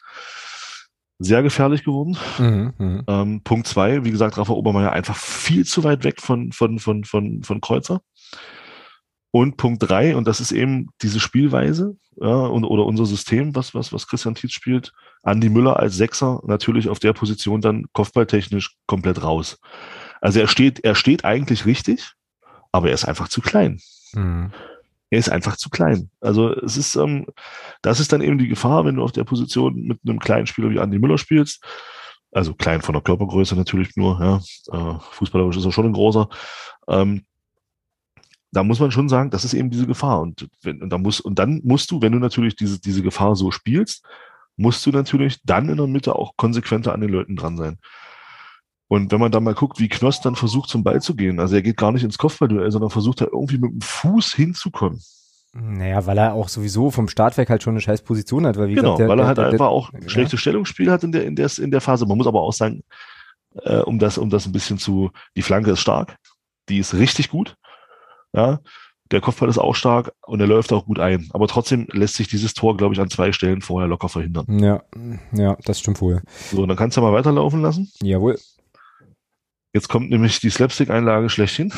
sehr 1.19 1.43
gefährlich 1.43 1.83
geworden. 1.83 2.17
Mhm, 2.37 2.73
mh. 2.77 3.03
ähm, 3.07 3.41
Punkt 3.43 3.67
zwei, 3.67 4.03
wie 4.03 4.11
gesagt, 4.11 4.37
Rafa 4.37 4.53
Obermeier 4.53 4.91
einfach 4.91 5.15
viel 5.15 5.65
zu 5.65 5.83
weit 5.83 6.03
weg 6.03 6.21
von, 6.21 6.51
von, 6.51 6.79
von, 6.79 7.03
von, 7.03 7.43
von 7.43 7.61
Kreuzer. 7.61 8.01
Und 9.31 9.57
Punkt 9.57 9.83
drei, 9.83 10.15
und 10.15 10.27
das 10.27 10.39
ist 10.39 10.51
eben 10.51 10.87
diese 11.01 11.19
Spielweise, 11.19 11.97
ja, 12.17 12.33
und, 12.33 12.63
oder 12.63 12.85
unser 12.85 13.05
System, 13.05 13.53
was, 13.53 13.75
was, 13.75 13.91
was 13.91 14.07
Christian 14.07 14.35
Tietz 14.35 14.53
spielt, 14.53 14.93
Andi 15.23 15.49
Müller 15.49 15.77
als 15.77 15.97
Sechser 15.97 16.41
natürlich 16.45 16.87
auf 16.87 16.99
der 16.99 17.13
Position 17.13 17.59
dann 17.59 17.85
kopfballtechnisch 17.91 18.77
komplett 18.87 19.23
raus. 19.23 19.59
Also 20.21 20.39
er 20.39 20.47
steht, 20.47 20.83
er 20.83 20.95
steht 20.95 21.25
eigentlich 21.25 21.65
richtig, 21.65 22.13
aber 22.71 22.87
er 22.87 22.93
ist 22.93 23.05
einfach 23.05 23.27
zu 23.27 23.41
klein. 23.41 23.79
Mhm. 24.13 24.51
Er 25.09 25.19
ist 25.19 25.29
einfach 25.29 25.55
zu 25.55 25.69
klein. 25.69 26.09
Also 26.19 26.51
es 26.51 26.77
ist, 26.77 26.95
ähm, 26.95 27.25
das 27.81 27.99
ist 27.99 28.11
dann 28.11 28.21
eben 28.21 28.37
die 28.37 28.47
Gefahr, 28.47 28.85
wenn 28.85 28.95
du 28.95 29.03
auf 29.03 29.11
der 29.11 29.23
Position 29.23 29.75
mit 29.75 29.99
einem 30.05 30.19
kleinen 30.19 30.47
Spieler 30.47 30.69
wie 30.69 30.79
Andi 30.79 30.99
Müller 30.99 31.17
spielst. 31.17 31.63
Also 32.31 32.53
klein 32.53 32.81
von 32.81 32.93
der 32.93 33.01
Körpergröße 33.01 33.55
natürlich 33.55 33.95
nur, 33.95 34.19
ja. 34.19 34.95
Äh, 34.95 34.99
fußballerisch 35.11 35.57
ist 35.57 35.65
er 35.65 35.71
schon 35.71 35.85
ein 35.85 35.93
großer. 35.93 36.27
Ähm, 36.89 37.25
da 38.51 38.63
muss 38.63 38.79
man 38.79 38.91
schon 38.91 39.09
sagen, 39.09 39.29
das 39.29 39.45
ist 39.45 39.53
eben 39.53 39.69
diese 39.69 39.85
Gefahr. 39.85 40.21
Und, 40.21 40.47
wenn, 40.61 40.81
und, 40.81 40.89
da 40.89 40.97
muss, 40.97 41.19
und 41.19 41.39
dann 41.39 41.61
musst 41.63 41.91
du, 41.91 42.01
wenn 42.01 42.13
du 42.13 42.19
natürlich 42.19 42.55
diese, 42.55 42.79
diese 42.79 43.03
Gefahr 43.03 43.35
so 43.35 43.51
spielst, 43.51 44.05
musst 44.57 44.85
du 44.85 44.91
natürlich 44.91 45.41
dann 45.43 45.69
in 45.69 45.77
der 45.77 45.87
Mitte 45.87 46.15
auch 46.15 46.37
konsequenter 46.37 46.93
an 46.93 47.01
den 47.01 47.09
Leuten 47.09 47.35
dran 47.35 47.57
sein. 47.57 47.79
Und 48.87 49.11
wenn 49.11 49.19
man 49.19 49.31
da 49.31 49.39
mal 49.39 49.55
guckt, 49.55 49.79
wie 49.79 49.89
Knoss 49.89 50.21
dann 50.21 50.35
versucht, 50.35 50.69
zum 50.69 50.83
Ball 50.83 51.01
zu 51.01 51.15
gehen, 51.15 51.39
also 51.39 51.55
er 51.55 51.63
geht 51.63 51.77
gar 51.77 51.91
nicht 51.91 52.03
ins 52.03 52.17
Kopfballduell, 52.17 52.71
sondern 52.71 52.91
versucht 52.91 53.21
da 53.21 53.25
irgendwie 53.25 53.57
mit 53.57 53.71
dem 53.71 53.81
Fuß 53.81 54.33
hinzukommen. 54.33 55.01
Naja, 55.53 56.05
weil 56.05 56.17
er 56.17 56.33
auch 56.33 56.49
sowieso 56.49 56.91
vom 56.91 57.07
Start 57.07 57.37
weg 57.37 57.49
halt 57.49 57.63
schon 57.63 57.73
eine 57.73 57.81
scheiß 57.81 58.03
Position 58.03 58.45
hat. 58.45 58.57
Weil 58.57 58.67
wie 58.67 58.75
genau, 58.75 58.97
gesagt, 58.97 58.99
der, 58.99 59.07
weil 59.07 59.19
er 59.19 59.27
halt 59.27 59.37
der, 59.37 59.47
einfach 59.47 59.67
auch 59.67 59.93
ein 59.93 60.09
schlechtes 60.09 60.39
Stellungsspiel 60.39 60.91
hat 60.91 61.03
in 61.03 61.13
der, 61.13 61.25
in, 61.25 61.35
der, 61.35 61.49
in 61.57 61.71
der 61.71 61.81
Phase. 61.81 62.05
Man 62.05 62.17
muss 62.17 62.27
aber 62.27 62.41
auch 62.41 62.51
sagen, 62.51 62.83
äh, 63.63 63.77
um, 63.77 63.97
das, 63.97 64.17
um 64.17 64.29
das 64.29 64.45
ein 64.45 64.51
bisschen 64.51 64.77
zu, 64.77 65.11
die 65.37 65.41
Flanke 65.41 65.71
ist 65.71 65.79
stark, 65.79 66.17
die 66.67 66.77
ist 66.77 66.93
richtig 66.93 67.29
gut. 67.29 67.55
Ja, 68.33 68.59
der 69.11 69.21
Kopfball 69.21 69.47
ist 69.47 69.57
auch 69.57 69.75
stark 69.75 70.11
und 70.25 70.41
er 70.41 70.47
läuft 70.47 70.73
auch 70.73 70.85
gut 70.85 70.99
ein. 70.99 71.29
Aber 71.31 71.47
trotzdem 71.47 71.87
lässt 71.91 72.15
sich 72.15 72.27
dieses 72.27 72.53
Tor, 72.53 72.75
glaube 72.75 72.93
ich, 72.93 72.99
an 72.99 73.09
zwei 73.09 73.31
Stellen 73.31 73.61
vorher 73.61 73.87
locker 73.87 74.09
verhindern. 74.09 74.59
Ja, 74.59 74.83
ja, 75.31 75.55
das 75.63 75.79
stimmt 75.79 76.01
wohl. 76.01 76.21
So, 76.51 76.65
dann 76.65 76.75
kannst 76.75 76.97
du 76.97 77.01
mal 77.01 77.13
weiterlaufen 77.13 77.61
lassen. 77.61 77.91
Jawohl. 78.01 78.37
Jetzt 79.75 79.89
kommt 79.89 80.09
nämlich 80.09 80.39
die 80.39 80.49
Slapstick-Einlage 80.49 81.27
schlechthin. 81.27 81.73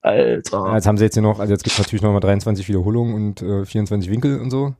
Alter. 0.00 0.66
Ja, 0.66 0.74
jetzt 0.74 0.88
haben 0.88 0.98
sie 0.98 1.04
jetzt 1.04 1.14
hier 1.14 1.22
noch, 1.22 1.38
also 1.38 1.52
jetzt 1.52 1.62
gibt 1.62 1.74
es 1.74 1.78
natürlich 1.78 2.02
nochmal 2.02 2.18
23 2.18 2.66
Wiederholungen 2.66 3.14
und 3.14 3.42
äh, 3.42 3.64
24 3.64 4.10
Winkel 4.10 4.40
und 4.40 4.50
so. 4.50 4.74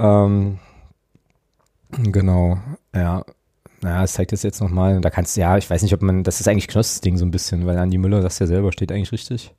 Ähm, 0.00 0.58
genau, 1.90 2.58
ja. 2.92 3.24
Naja, 3.82 4.02
es 4.02 4.14
zeigt 4.14 4.32
das 4.32 4.42
jetzt 4.42 4.60
nochmal. 4.60 5.00
Da 5.00 5.10
kannst 5.10 5.36
du, 5.36 5.42
ja, 5.42 5.56
ich 5.58 5.70
weiß 5.70 5.82
nicht, 5.82 5.94
ob 5.94 6.02
man, 6.02 6.24
das 6.24 6.40
ist 6.40 6.48
eigentlich 6.48 6.66
Knoss 6.66 7.00
Ding 7.02 7.16
so 7.18 7.24
ein 7.24 7.30
bisschen, 7.30 7.64
weil 7.64 7.78
Andi 7.78 7.96
Müller, 7.96 8.20
das 8.20 8.40
ja 8.40 8.48
selber, 8.48 8.72
steht 8.72 8.90
eigentlich 8.90 9.12
richtig. 9.12 9.54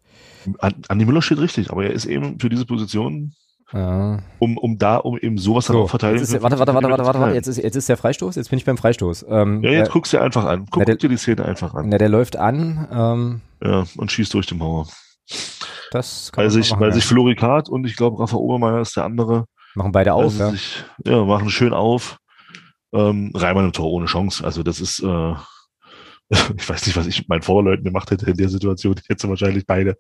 Andi 0.60 1.06
Müller 1.06 1.22
steht 1.22 1.40
richtig, 1.40 1.72
aber 1.72 1.86
er 1.86 1.94
ist 1.94 2.08
eben 2.08 2.42
für 2.42 2.50
diese 2.50 2.66
Position, 2.66 3.36
ja. 3.74 4.20
um, 4.40 4.58
um 4.58 4.78
da, 4.78 4.98
um 4.98 5.18
eben 5.18 5.38
sowas 5.38 5.66
so, 5.66 5.74
dann 5.74 5.84
auch 5.84 5.90
verteidigen 5.90 6.26
zu 6.26 6.42
Warte, 6.42 6.60
warte, 6.60 6.74
warte, 6.74 6.90
warte, 6.90 7.06
warte, 7.06 7.20
warte, 7.20 7.36
jetzt 7.36 7.48
ist, 7.48 7.58
jetzt 7.58 7.76
ist 7.76 7.90
der 7.90 7.98
Freistoß, 7.98 8.36
jetzt 8.36 8.50
bin 8.50 8.58
ich 8.58 8.66
beim 8.66 8.78
Freistoß. 8.78 9.26
Ähm, 9.30 9.64
ja, 9.64 9.72
jetzt 9.72 9.90
äh, 9.90 9.92
guckst 9.92 10.14
du 10.14 10.18
dir 10.18 10.24
einfach 10.24 10.46
an. 10.46 10.66
Guck, 10.70 10.88
na, 10.88 10.96
dir 10.96 11.10
die 11.10 11.18
Szene 11.18 11.46
einfach 11.46 11.74
an. 11.74 11.90
Na, 11.90 11.98
der 11.98 12.10
läuft 12.10 12.36
an. 12.36 12.88
Ähm, 12.92 13.42
ja, 13.64 13.86
und 13.98 14.12
schießt 14.12 14.34
durch 14.34 14.48
die 14.48 14.56
Mauer. 14.56 14.88
Das 15.92 16.32
kann 16.32 16.44
weil 16.44 16.52
sich, 16.52 16.72
machen, 16.72 16.82
weil 16.82 16.90
ja. 16.90 16.96
sich 16.96 17.06
Florikat 17.06 17.70
und 17.70 17.86
ich 17.86 17.96
glaube 17.96 18.20
Rafa 18.20 18.38
Obermeier 18.38 18.82
ist 18.82 18.96
der 18.96 19.06
andere. 19.06 19.46
Machen 19.76 19.92
beide 19.92 20.14
auf, 20.14 20.38
ja. 20.38 20.50
Sich, 20.50 20.84
ja, 21.06 21.24
machen 21.24 21.50
schön 21.50 21.74
auf. 21.74 22.18
Ähm, 22.92 23.32
Reimann 23.36 23.66
im 23.66 23.74
Tor 23.74 23.92
ohne 23.92 24.08
Chance. 24.08 24.44
Also 24.44 24.64
das 24.64 24.82
ist, 24.82 25.04
äh, 25.04 25.34
ich 26.58 26.70
weiß 26.70 26.86
nicht, 26.86 26.96
was 26.96 27.08
ich 27.08 27.20
mit 27.20 27.30
meinen 27.30 27.42
Vorderleuten 27.42 27.84
gemacht 27.84 28.12
hätte 28.12 28.30
in 28.30 28.38
der 28.38 28.50
Situation. 28.50 28.96
Ich 29.02 29.10
hätte 29.10 29.28
wahrscheinlich 29.30 29.66
beide 29.66 29.98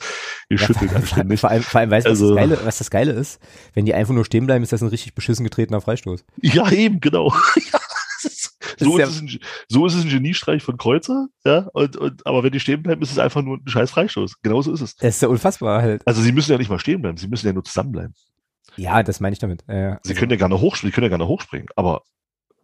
geschüttelt. 0.47 0.91
Ja, 0.91 0.99
vor, 1.01 1.37
vor, 1.37 1.49
allem, 1.49 1.63
vor 1.63 1.79
allem 1.79 1.91
weißt 1.91 2.05
du, 2.05 2.11
also, 2.11 2.35
was, 2.35 2.35
das 2.35 2.49
Geile, 2.49 2.65
was 2.65 2.77
das 2.77 2.91
Geile 2.91 3.11
ist? 3.13 3.41
Wenn 3.73 3.85
die 3.85 3.95
einfach 3.95 4.13
nur 4.13 4.25
stehen 4.25 4.45
bleiben, 4.45 4.63
ist 4.63 4.71
das 4.71 4.83
ein 4.83 4.89
richtig 4.89 5.15
beschissen 5.15 5.43
getretener 5.43 5.81
Freistoß. 5.81 6.23
Ja, 6.41 6.71
eben, 6.71 6.99
genau. 6.99 7.33
ja, 7.55 7.79
ist, 8.23 8.57
so, 8.77 8.97
ist, 8.97 9.09
ist 9.09 9.21
ein, 9.21 9.39
so 9.67 9.85
ist 9.87 9.95
es 9.95 10.03
ein 10.03 10.09
Geniestreich 10.09 10.61
von 10.61 10.77
Kreuzer, 10.77 11.27
ja, 11.45 11.67
und, 11.73 11.95
und, 11.97 12.25
aber 12.27 12.43
wenn 12.43 12.51
die 12.51 12.59
stehen 12.59 12.83
bleiben, 12.83 13.01
ist 13.01 13.11
es 13.11 13.19
einfach 13.19 13.41
nur 13.41 13.57
ein 13.57 13.67
scheiß 13.67 13.89
Freistoß. 13.91 14.41
Genauso 14.41 14.71
ist 14.71 14.81
es. 14.81 14.95
Das 14.97 15.15
ist 15.15 15.21
ja 15.21 15.29
unfassbar 15.29 15.81
halt. 15.81 16.05
Also 16.07 16.21
sie 16.21 16.31
müssen 16.31 16.51
ja 16.51 16.57
nicht 16.57 16.69
mal 16.69 16.79
stehen 16.79 17.01
bleiben, 17.01 17.17
sie 17.17 17.27
müssen 17.27 17.47
ja 17.47 17.53
nur 17.53 17.63
zusammenbleiben. 17.63 18.13
Ja, 18.75 19.01
das 19.01 19.19
meine 19.19 19.33
ich 19.33 19.39
damit. 19.39 19.63
Äh, 19.67 19.97
sie 20.03 20.11
also. 20.11 20.13
können 20.13 20.31
ja 20.31 20.37
gerne 20.37 20.61
hochspringen, 20.61 20.93
können 20.93 21.05
ja 21.05 21.09
gerne 21.09 21.27
hochspringen, 21.27 21.69
aber 21.75 22.03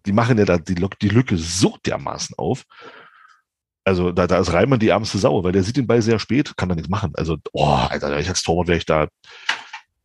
die 0.05 0.11
machen 0.11 0.37
ja 0.37 0.45
da 0.45 0.57
die, 0.57 0.75
die 0.75 1.09
Lücke 1.09 1.37
so 1.37 1.77
dermaßen 1.85 2.35
auf, 2.37 2.63
also 3.85 4.11
da, 4.11 4.27
da 4.27 4.39
ist 4.39 4.51
Reimann 4.51 4.79
die 4.79 4.89
ärmste 4.89 5.19
Sau, 5.19 5.43
weil 5.43 5.51
der 5.51 5.63
sieht 5.63 5.77
den 5.77 5.87
Ball 5.87 6.01
sehr 6.01 6.19
spät, 6.19 6.57
kann 6.57 6.69
da 6.69 6.75
nichts 6.75 6.89
machen. 6.89 7.13
Also, 7.15 7.37
boah, 7.53 7.87
Alter, 7.91 8.19
ich 8.19 8.27
als 8.27 8.43
Torwart 8.43 8.67
wäre 8.67 8.77
ich 8.79 8.85
da, 8.85 9.07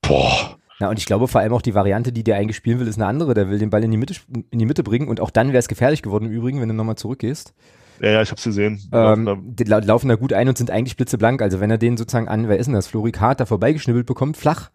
boah. 0.03 0.57
Ja, 0.79 0.89
und 0.89 0.99
ich 0.99 1.07
glaube 1.07 1.29
vor 1.29 1.41
allem 1.41 1.53
auch 1.53 1.63
die 1.63 1.75
Variante, 1.75 2.13
die 2.13 2.25
der 2.25 2.37
eigentlich 2.37 2.57
spielen 2.57 2.79
will, 2.79 2.87
ist 2.87 2.97
eine 2.97 3.07
andere. 3.07 3.35
Der 3.35 3.51
will 3.51 3.59
den 3.59 3.71
Ball 3.71 3.85
in 3.85 3.91
die 3.91 3.97
Mitte, 3.97 4.15
in 4.51 4.59
die 4.59 4.67
Mitte 4.67 4.83
bringen 4.83 5.09
und 5.09 5.21
auch 5.21 5.31
dann 5.31 5.49
wäre 5.49 5.59
es 5.59 5.69
gefährlich 5.69 6.03
geworden 6.03 6.27
im 6.27 6.33
Übrigen, 6.33 6.61
wenn 6.61 6.69
du 6.69 6.75
nochmal 6.75 6.97
zurückgehst. 6.97 7.55
Ja, 8.01 8.11
ja, 8.13 8.23
ich 8.23 8.31
hab's 8.31 8.45
gesehen. 8.45 8.81
Ähm, 8.93 9.43
die 9.45 9.65
laufen 9.65 10.09
da 10.09 10.15
gut 10.15 10.33
ein 10.33 10.49
und 10.49 10.57
sind 10.57 10.71
eigentlich 10.71 10.97
blitzeblank. 10.97 11.43
Also 11.43 11.61
wenn 11.61 11.71
er 11.71 11.77
den 11.77 11.99
sozusagen 11.99 12.29
an, 12.29 12.49
wer 12.49 12.59
ist 12.59 12.67
denn 12.67 12.75
das, 12.75 12.87
Florik 12.87 13.21
Hart 13.21 13.41
da 13.41 13.47
vorbeigeschnibbelt 13.47 14.07
bekommt, 14.07 14.39
flach, 14.39 14.71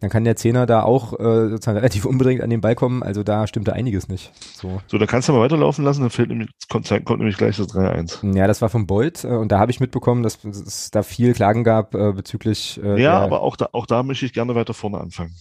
dann 0.00 0.10
kann 0.10 0.24
der 0.24 0.36
Zehner 0.36 0.66
da 0.66 0.82
auch 0.82 1.18
äh, 1.18 1.48
sozusagen 1.48 1.78
relativ 1.78 2.04
unbedingt 2.04 2.40
an 2.42 2.50
den 2.50 2.60
Ball 2.60 2.74
kommen. 2.74 3.02
Also 3.02 3.22
da 3.22 3.46
stimmt 3.46 3.68
da 3.68 3.72
einiges 3.72 4.08
nicht. 4.08 4.32
So, 4.54 4.80
so 4.86 4.98
da 4.98 5.06
kannst 5.06 5.28
du 5.28 5.32
mal 5.32 5.40
weiterlaufen 5.40 5.84
lassen, 5.84 6.02
dann 6.02 6.10
fehlt 6.10 6.28
nämlich, 6.28 6.50
kommt, 6.68 6.88
kommt 7.04 7.18
nämlich 7.18 7.36
gleich 7.36 7.56
das 7.56 7.68
3-1. 7.68 8.36
Ja, 8.36 8.46
das 8.46 8.62
war 8.62 8.68
von 8.68 8.86
Bolt 8.86 9.24
äh, 9.24 9.28
und 9.28 9.50
da 9.50 9.58
habe 9.58 9.70
ich 9.70 9.80
mitbekommen, 9.80 10.22
dass 10.22 10.44
es 10.44 10.90
da 10.90 11.02
viel 11.02 11.32
Klagen 11.32 11.64
gab 11.64 11.94
äh, 11.94 12.12
bezüglich. 12.12 12.80
Äh, 12.82 13.02
ja, 13.02 13.18
aber 13.18 13.42
auch 13.42 13.56
da, 13.56 13.68
auch 13.72 13.86
da 13.86 14.02
möchte 14.02 14.26
ich 14.26 14.32
gerne 14.32 14.54
weiter 14.54 14.74
vorne 14.74 14.98
anfangen. 14.98 15.34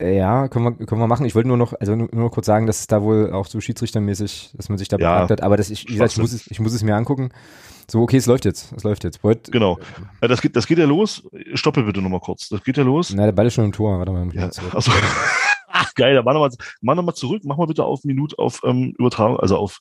Äh, 0.00 0.16
ja, 0.16 0.48
können 0.48 0.64
wir, 0.64 0.86
können 0.86 1.00
wir 1.00 1.06
machen. 1.06 1.24
Ich 1.24 1.34
wollte 1.34 1.48
nur 1.48 1.56
noch, 1.56 1.72
also 1.78 1.94
nur, 1.94 2.08
nur 2.12 2.30
kurz 2.30 2.46
sagen, 2.46 2.66
dass 2.66 2.80
es 2.80 2.86
da 2.88 3.02
wohl 3.02 3.32
auch 3.32 3.46
so 3.46 3.60
schiedsrichtermäßig, 3.60 4.52
dass 4.54 4.68
man 4.68 4.78
sich 4.78 4.88
da 4.88 4.96
ja, 4.98 5.28
hat. 5.28 5.42
Aber 5.42 5.56
das, 5.56 5.70
ich, 5.70 5.88
wie 5.88 5.92
gesagt, 5.92 6.12
ich 6.12 6.18
muss, 6.18 6.32
es, 6.32 6.50
ich 6.50 6.58
muss 6.58 6.74
es 6.74 6.82
mir 6.82 6.96
angucken. 6.96 7.30
So, 7.88 8.02
okay, 8.02 8.16
es 8.16 8.26
läuft 8.26 8.44
jetzt. 8.44 8.72
Es 8.72 8.82
läuft 8.82 9.04
jetzt. 9.04 9.22
Beut, 9.22 9.52
genau. 9.52 9.78
Ja, 10.20 10.28
das, 10.28 10.40
geht, 10.40 10.56
das 10.56 10.66
geht 10.66 10.78
ja 10.78 10.86
los. 10.86 11.22
Stoppe 11.54 11.82
bitte 11.82 12.00
nochmal 12.02 12.20
kurz. 12.20 12.48
Das 12.48 12.64
geht 12.64 12.76
ja 12.76 12.82
los. 12.82 13.12
Na, 13.14 13.26
der 13.26 13.32
Ball 13.32 13.46
ist 13.46 13.54
schon 13.54 13.66
im 13.66 13.72
Tor. 13.72 13.98
Warte 13.98 14.10
mal. 14.10 14.28
Ja, 14.34 14.50
also, 14.72 14.90
geil, 15.94 16.14
dann 16.14 16.24
mach 16.24 16.32
nochmal 16.32 16.50
mach 16.80 16.94
noch 16.94 17.02
mal 17.04 17.14
zurück. 17.14 17.42
Mach 17.44 17.56
mal 17.56 17.66
bitte 17.66 17.84
auf 17.84 18.04
Minute, 18.04 18.38
auf 18.38 18.62
ähm, 18.64 18.94
Übertragung, 18.98 19.38
also 19.38 19.58
auf, 19.58 19.80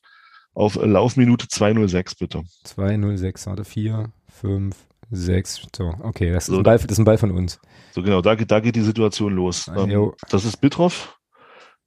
auf 0.54 0.76
Laufminute 0.76 1.47
206 1.47 2.15
bitte. 2.15 2.43
206, 2.65 3.47
warte, 3.47 3.63
4, 3.63 4.12
5, 4.28 4.76
6. 5.13 5.67
So, 5.76 5.93
okay, 6.02 6.32
das, 6.32 6.47
so, 6.47 6.54
ist, 6.54 6.58
ein 6.60 6.63
Ball, 6.63 6.78
das 6.78 6.91
ist 6.91 6.99
ein 6.99 7.06
Ball 7.06 7.17
von 7.17 7.32
uns. 7.32 7.60
So, 7.91 8.02
genau, 8.02 8.21
da, 8.21 8.36
da 8.36 8.60
geht 8.60 8.76
die 8.76 8.82
Situation 8.82 9.34
los. 9.34 9.69
Ah, 9.69 9.86
ähm, 9.88 10.12
das 10.30 10.45
ist 10.45 10.58
Bitroff, 10.58 11.19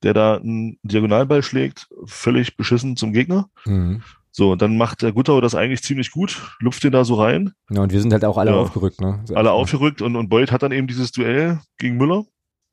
der 0.02 0.14
da 0.14 0.36
einen 0.36 0.78
Diagonalball 0.82 1.42
schlägt, 1.42 1.88
völlig 2.04 2.56
beschissen 2.56 2.96
zum 2.96 3.12
Gegner. 3.12 3.48
Mhm. 3.64 4.02
So, 4.30 4.54
dann 4.54 4.76
macht 4.76 5.02
der 5.02 5.12
Guttau 5.12 5.40
das 5.40 5.54
eigentlich 5.54 5.82
ziemlich 5.82 6.10
gut, 6.10 6.56
lupft 6.60 6.84
den 6.84 6.92
da 6.92 7.04
so 7.04 7.14
rein. 7.14 7.52
Ja, 7.70 7.82
und 7.82 7.92
wir 7.92 8.00
sind 8.00 8.12
halt 8.12 8.24
auch 8.24 8.36
alle 8.36 8.50
ja. 8.50 8.56
aufgerückt, 8.58 9.00
ne? 9.00 9.22
So 9.24 9.34
alle 9.34 9.50
aufgerückt 9.50 10.02
und, 10.02 10.14
und 10.14 10.28
Beuth 10.28 10.52
hat 10.52 10.62
dann 10.62 10.72
eben 10.72 10.86
dieses 10.86 11.10
Duell 11.10 11.60
gegen 11.78 11.96
Müller. 11.96 12.24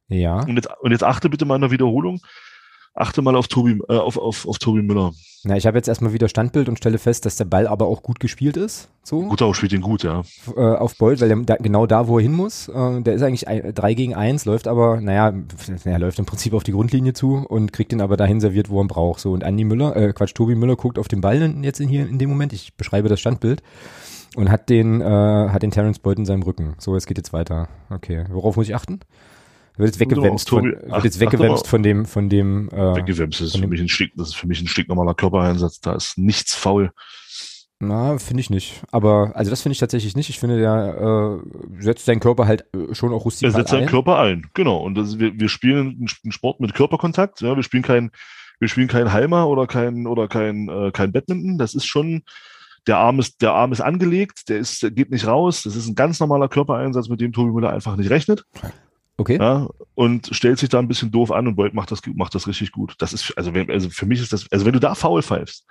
Ja. 0.10 0.42
Und 0.42 0.56
jetzt, 0.58 0.70
und 0.82 0.92
jetzt 0.92 1.04
achte 1.04 1.30
bitte 1.30 1.46
mal 1.46 1.56
in 1.56 1.62
der 1.62 1.72
Wiederholung 1.72 2.20
achte 2.93 3.21
mal 3.21 3.36
auf 3.36 3.47
Tobi, 3.47 3.79
äh, 3.89 3.97
auf, 3.97 4.17
auf, 4.17 4.47
auf 4.47 4.60
Tobi 4.60 4.82
Müller. 4.82 5.12
Na, 5.45 5.58
ich 5.58 5.65
habe 5.67 5.77
jetzt 5.77 5.88
erstmal 5.88 6.13
wieder 6.13 6.29
Standbild 6.29 6.69
und 6.69 6.77
stelle 6.77 6.97
fest, 6.97 7.25
dass 7.25 7.36
der 7.36 7.45
Ball 7.45 7.67
aber 7.67 7.88
auch 7.88 8.01
gut 8.01 8.19
gespielt 8.19 8.56
ist. 8.56 8.89
So. 9.03 9.23
Guter 9.23 9.53
spielt 9.53 9.73
ihn 9.73 9.82
gut, 9.82 10.03
ja. 10.03 10.21
Äh, 10.56 10.62
auf 10.62 10.97
Bolt, 10.97 11.19
weil 11.19 11.29
er 11.29 11.38
da, 11.38 11.56
genau 11.58 11.86
da, 11.86 12.08
wo 12.08 12.17
er 12.17 12.23
hin 12.23 12.32
muss. 12.32 12.69
Äh, 12.69 13.01
der 13.01 13.15
ist 13.15 13.23
eigentlich 13.23 13.45
3 13.73 13.93
gegen 13.93 14.15
1, 14.15 14.45
läuft 14.45 14.67
aber, 14.67 15.01
naja, 15.01 15.34
er 15.84 15.99
läuft 15.99 16.19
im 16.19 16.25
Prinzip 16.25 16.53
auf 16.53 16.63
die 16.63 16.71
Grundlinie 16.71 17.13
zu 17.13 17.45
und 17.47 17.73
kriegt 17.73 17.91
ihn 17.91 17.99
aber 17.99 18.15
dahin 18.15 18.39
serviert, 18.39 18.69
wo 18.69 18.79
er 18.79 18.86
ihn 18.86 18.88
braucht. 18.88 19.19
So, 19.19 19.34
und 19.34 19.43
Andi 19.43 19.65
Müller, 19.65 19.95
äh, 19.97 20.13
Quatsch, 20.13 20.34
Tobi 20.34 20.56
Müller 20.56 20.77
guckt 20.77 20.97
auf 20.97 21.10
den 21.10 21.19
Ball 21.19 21.34
jetzt 21.63 21.82
in 21.82 21.89
hier 21.89 22.08
in 22.08 22.19
dem 22.19 22.29
Moment. 22.29 22.53
Ich 22.53 22.75
beschreibe 22.75 23.10
das 23.10 23.19
Standbild. 23.19 23.62
Und 24.36 24.49
hat 24.49 24.69
den, 24.69 24.99
äh, 24.99 25.06
hat 25.06 25.62
den 25.62 25.69
Terence 25.69 25.99
Boyd 25.99 26.17
in 26.17 26.25
seinem 26.25 26.41
Rücken. 26.41 26.73
So, 26.79 26.95
es 26.95 27.06
geht 27.06 27.17
jetzt 27.17 27.34
weiter. 27.34 27.67
Okay. 27.91 28.25
Worauf 28.32 28.56
muss 28.56 28.67
ich 28.67 28.73
achten? 28.73 29.01
Wird 29.77 29.88
jetzt 29.88 29.99
weggewämst, 29.99 30.49
von, 30.49 30.65
wird 30.65 31.03
jetzt 31.03 31.19
weggewämst 31.19 31.67
von 31.67 31.81
dem, 31.81 32.05
von 32.05 32.29
dem, 32.29 32.69
äh, 32.69 32.95
weggewämst, 32.95 33.41
das 33.41 33.47
ist 33.47 33.57
für 33.57 33.67
mich 33.67 33.81
ein 33.81 33.89
Stück, 33.89 34.12
das 34.15 34.29
ist 34.29 34.36
für 34.36 34.47
mich 34.47 34.62
ein 34.62 34.67
Stück 34.67 34.88
normaler 34.88 35.15
Körpereinsatz, 35.15 35.79
da 35.79 35.95
ist 35.95 36.17
nichts 36.17 36.53
faul. 36.53 36.91
Na, 37.79 38.17
finde 38.17 38.41
ich 38.41 38.49
nicht. 38.49 38.81
Aber, 38.91 39.31
also 39.36 39.49
das 39.49 39.62
finde 39.62 39.73
ich 39.73 39.79
tatsächlich 39.79 40.15
nicht. 40.15 40.29
Ich 40.29 40.39
finde, 40.39 40.57
der 40.57 41.41
äh, 41.41 41.81
setzt 41.81 42.05
seinen 42.05 42.19
Körper 42.19 42.47
halt 42.47 42.65
äh, 42.73 42.93
schon 42.93 43.13
auch 43.13 43.25
rustikal 43.25 43.51
Er 43.51 43.55
setzt 43.55 43.71
seinen 43.71 43.88
Körper 43.88 44.19
ein, 44.19 44.47
genau. 44.53 44.77
Und 44.77 44.95
das, 44.95 45.19
wir, 45.19 45.38
wir 45.38 45.49
spielen 45.49 46.07
einen 46.23 46.31
Sport 46.31 46.59
mit 46.59 46.73
Körperkontakt. 46.73 47.41
Ja, 47.41 47.55
wir 47.55 47.63
spielen 47.63 47.83
kein, 47.83 48.12
wir 48.59 48.67
spielen 48.67 48.88
kein 48.88 49.12
Halmer 49.12 49.47
oder 49.47 49.67
kein 49.67 50.07
oder 50.07 50.27
kein 50.27 50.69
äh, 50.69 50.91
kein 50.91 51.12
Badminton. 51.12 51.57
Das 51.57 51.73
ist 51.73 51.86
schon 51.86 52.23
der 52.88 52.97
Arm 52.97 53.19
ist 53.19 53.41
der 53.41 53.53
Arm 53.53 53.71
ist 53.71 53.81
angelegt, 53.81 54.49
der 54.49 54.59
ist 54.59 54.83
der 54.83 54.91
geht 54.91 55.12
nicht 55.12 55.27
raus. 55.27 55.63
Das 55.63 55.75
ist 55.75 55.88
ein 55.88 55.95
ganz 55.95 56.19
normaler 56.19 56.47
Körpereinsatz, 56.47 57.09
mit 57.09 57.21
dem 57.21 57.33
Tobi 57.33 57.51
Müller 57.51 57.71
einfach 57.71 57.95
nicht 57.97 58.09
rechnet. 58.09 58.45
Okay. 59.17 59.38
Ja, 59.38 59.67
und 59.95 60.30
stellt 60.34 60.58
sich 60.60 60.69
da 60.69 60.80
ein 60.80 60.88
bisschen 60.88 61.12
doof 61.12 61.32
an 61.32 61.47
und 61.47 61.56
Boyd 61.56 61.73
macht 61.73 61.91
das 61.91 62.02
macht 62.15 62.34
das 62.34 62.47
richtig 62.47 62.71
gut. 62.71 62.95
Das 62.97 63.13
ist 63.13 63.38
also 63.38 63.54
wenn, 63.54 63.69
also 63.69 63.89
für 63.89 64.06
mich 64.06 64.21
ist 64.21 64.34
das 64.34 64.52
also 64.52 64.65
wenn 64.65 64.73
du 64.73 64.80
da 64.80 64.95
faul 64.95 65.21
pfeifst, 65.21 65.65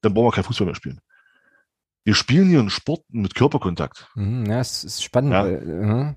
dann 0.00 0.14
brauchen 0.14 0.28
wir 0.28 0.32
kein 0.32 0.44
Fußball 0.44 0.66
mehr 0.66 0.74
spielen. 0.74 1.00
Wir 2.04 2.14
spielen 2.14 2.48
hier 2.48 2.60
einen 2.60 2.70
Sport 2.70 3.02
mit 3.10 3.34
Körperkontakt. 3.34 4.08
Mhm, 4.14 4.46
ja, 4.46 4.60
es 4.60 4.84
ist 4.84 5.04
spannend. 5.04 5.32
Ja. 5.32 5.44
Weil, 5.44 6.16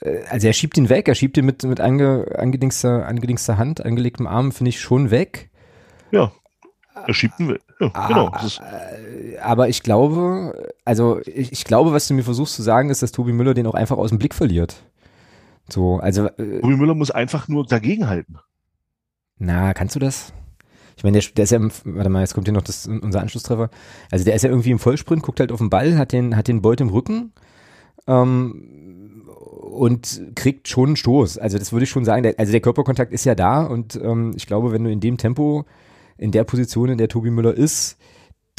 äh, 0.00 0.24
also 0.28 0.46
er 0.46 0.52
schiebt 0.52 0.78
ihn 0.78 0.88
weg, 0.88 1.08
er 1.08 1.16
schiebt 1.16 1.36
ihn 1.36 1.44
mit, 1.44 1.64
mit 1.64 1.80
ange, 1.80 2.26
angedingster, 2.38 3.06
angedingster 3.06 3.58
Hand, 3.58 3.84
angelegtem 3.84 4.28
Arm, 4.28 4.52
finde 4.52 4.68
ich 4.68 4.80
schon 4.80 5.10
weg. 5.10 5.50
Ja, 6.12 6.32
er 7.06 7.14
schiebt 7.14 7.38
ihn 7.40 7.48
weg. 7.48 7.62
Ja, 7.80 7.90
Ah, 7.94 8.08
genau. 8.08 8.32
Ist, 8.44 8.60
Aber 9.42 9.68
ich 9.68 9.82
glaube, 9.82 10.70
also 10.84 11.20
ich, 11.24 11.50
ich 11.50 11.64
glaube, 11.64 11.92
was 11.92 12.06
du 12.06 12.14
mir 12.14 12.22
versuchst 12.22 12.54
zu 12.54 12.62
sagen, 12.62 12.90
ist, 12.90 13.02
dass 13.02 13.12
Tobi 13.12 13.32
Müller 13.32 13.54
den 13.54 13.66
auch 13.66 13.74
einfach 13.74 13.96
aus 13.96 14.10
dem 14.10 14.18
Blick 14.18 14.34
verliert. 14.34 14.84
So, 15.68 15.98
also, 15.98 16.26
äh, 16.26 16.60
Tobi 16.60 16.76
Müller 16.76 16.94
muss 16.94 17.10
einfach 17.10 17.48
nur 17.48 17.64
dagegenhalten. 17.66 18.38
na, 19.38 19.72
kannst 19.74 19.94
du 19.94 20.00
das? 20.00 20.32
Ich 20.96 21.04
meine, 21.04 21.18
der, 21.18 21.30
der 21.34 21.44
ist 21.44 21.50
ja, 21.50 21.56
im, 21.56 21.70
warte 21.84 22.10
mal, 22.10 22.20
jetzt 22.20 22.34
kommt 22.34 22.46
hier 22.46 22.52
noch 22.52 22.62
das, 22.62 22.86
unser 22.86 23.22
Anschlusstreffer. 23.22 23.70
Also 24.10 24.24
der 24.24 24.34
ist 24.34 24.42
ja 24.42 24.50
irgendwie 24.50 24.70
im 24.70 24.78
Vollsprint, 24.78 25.22
guckt 25.22 25.40
halt 25.40 25.50
auf 25.50 25.58
den 25.58 25.70
Ball, 25.70 25.96
hat 25.96 26.12
den, 26.12 26.36
hat 26.36 26.46
den 26.46 26.60
Beut 26.60 26.80
im 26.82 26.90
Rücken 26.90 27.32
ähm, 28.06 29.26
und 29.26 30.32
kriegt 30.34 30.68
schon 30.68 30.90
einen 30.90 30.96
Stoß. 30.96 31.38
Also 31.38 31.58
das 31.58 31.72
würde 31.72 31.84
ich 31.84 31.90
schon 31.90 32.04
sagen. 32.04 32.22
Der, 32.22 32.34
also 32.36 32.52
der 32.52 32.60
Körperkontakt 32.60 33.14
ist 33.14 33.24
ja 33.24 33.34
da 33.34 33.62
und 33.62 33.96
ähm, 33.96 34.32
ich 34.36 34.46
glaube, 34.46 34.72
wenn 34.72 34.84
du 34.84 34.90
in 34.90 35.00
dem 35.00 35.16
Tempo, 35.16 35.64
in 36.18 36.32
der 36.32 36.44
Position, 36.44 36.90
in 36.90 36.98
der 36.98 37.08
Tobi 37.08 37.30
Müller 37.30 37.54
ist, 37.54 37.96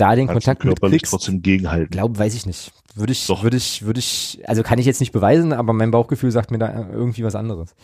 da 0.02 0.16
den 0.16 0.28
Kannst 0.28 0.46
Kontakt 0.46 0.64
du 0.64 0.68
körperlich 0.68 0.94
mitkriegst, 0.94 1.12
trotzdem 1.12 1.42
gegenhalten. 1.42 1.92
glaube, 1.92 2.18
weiß 2.18 2.34
ich 2.34 2.46
nicht. 2.46 2.72
Würde 2.96 3.14
ich, 3.14 3.28
Doch. 3.28 3.44
würde 3.44 3.58
ich, 3.58 3.86
würde 3.86 4.00
ich, 4.00 4.42
also 4.46 4.64
kann 4.64 4.80
ich 4.80 4.86
jetzt 4.86 5.00
nicht 5.00 5.12
beweisen, 5.12 5.54
aber 5.54 5.74
mein 5.74 5.92
Bauchgefühl 5.92 6.32
sagt 6.32 6.52
mir 6.52 6.58
da 6.58 6.90
irgendwie 6.92 7.24
was 7.24 7.36
anderes. 7.36 7.76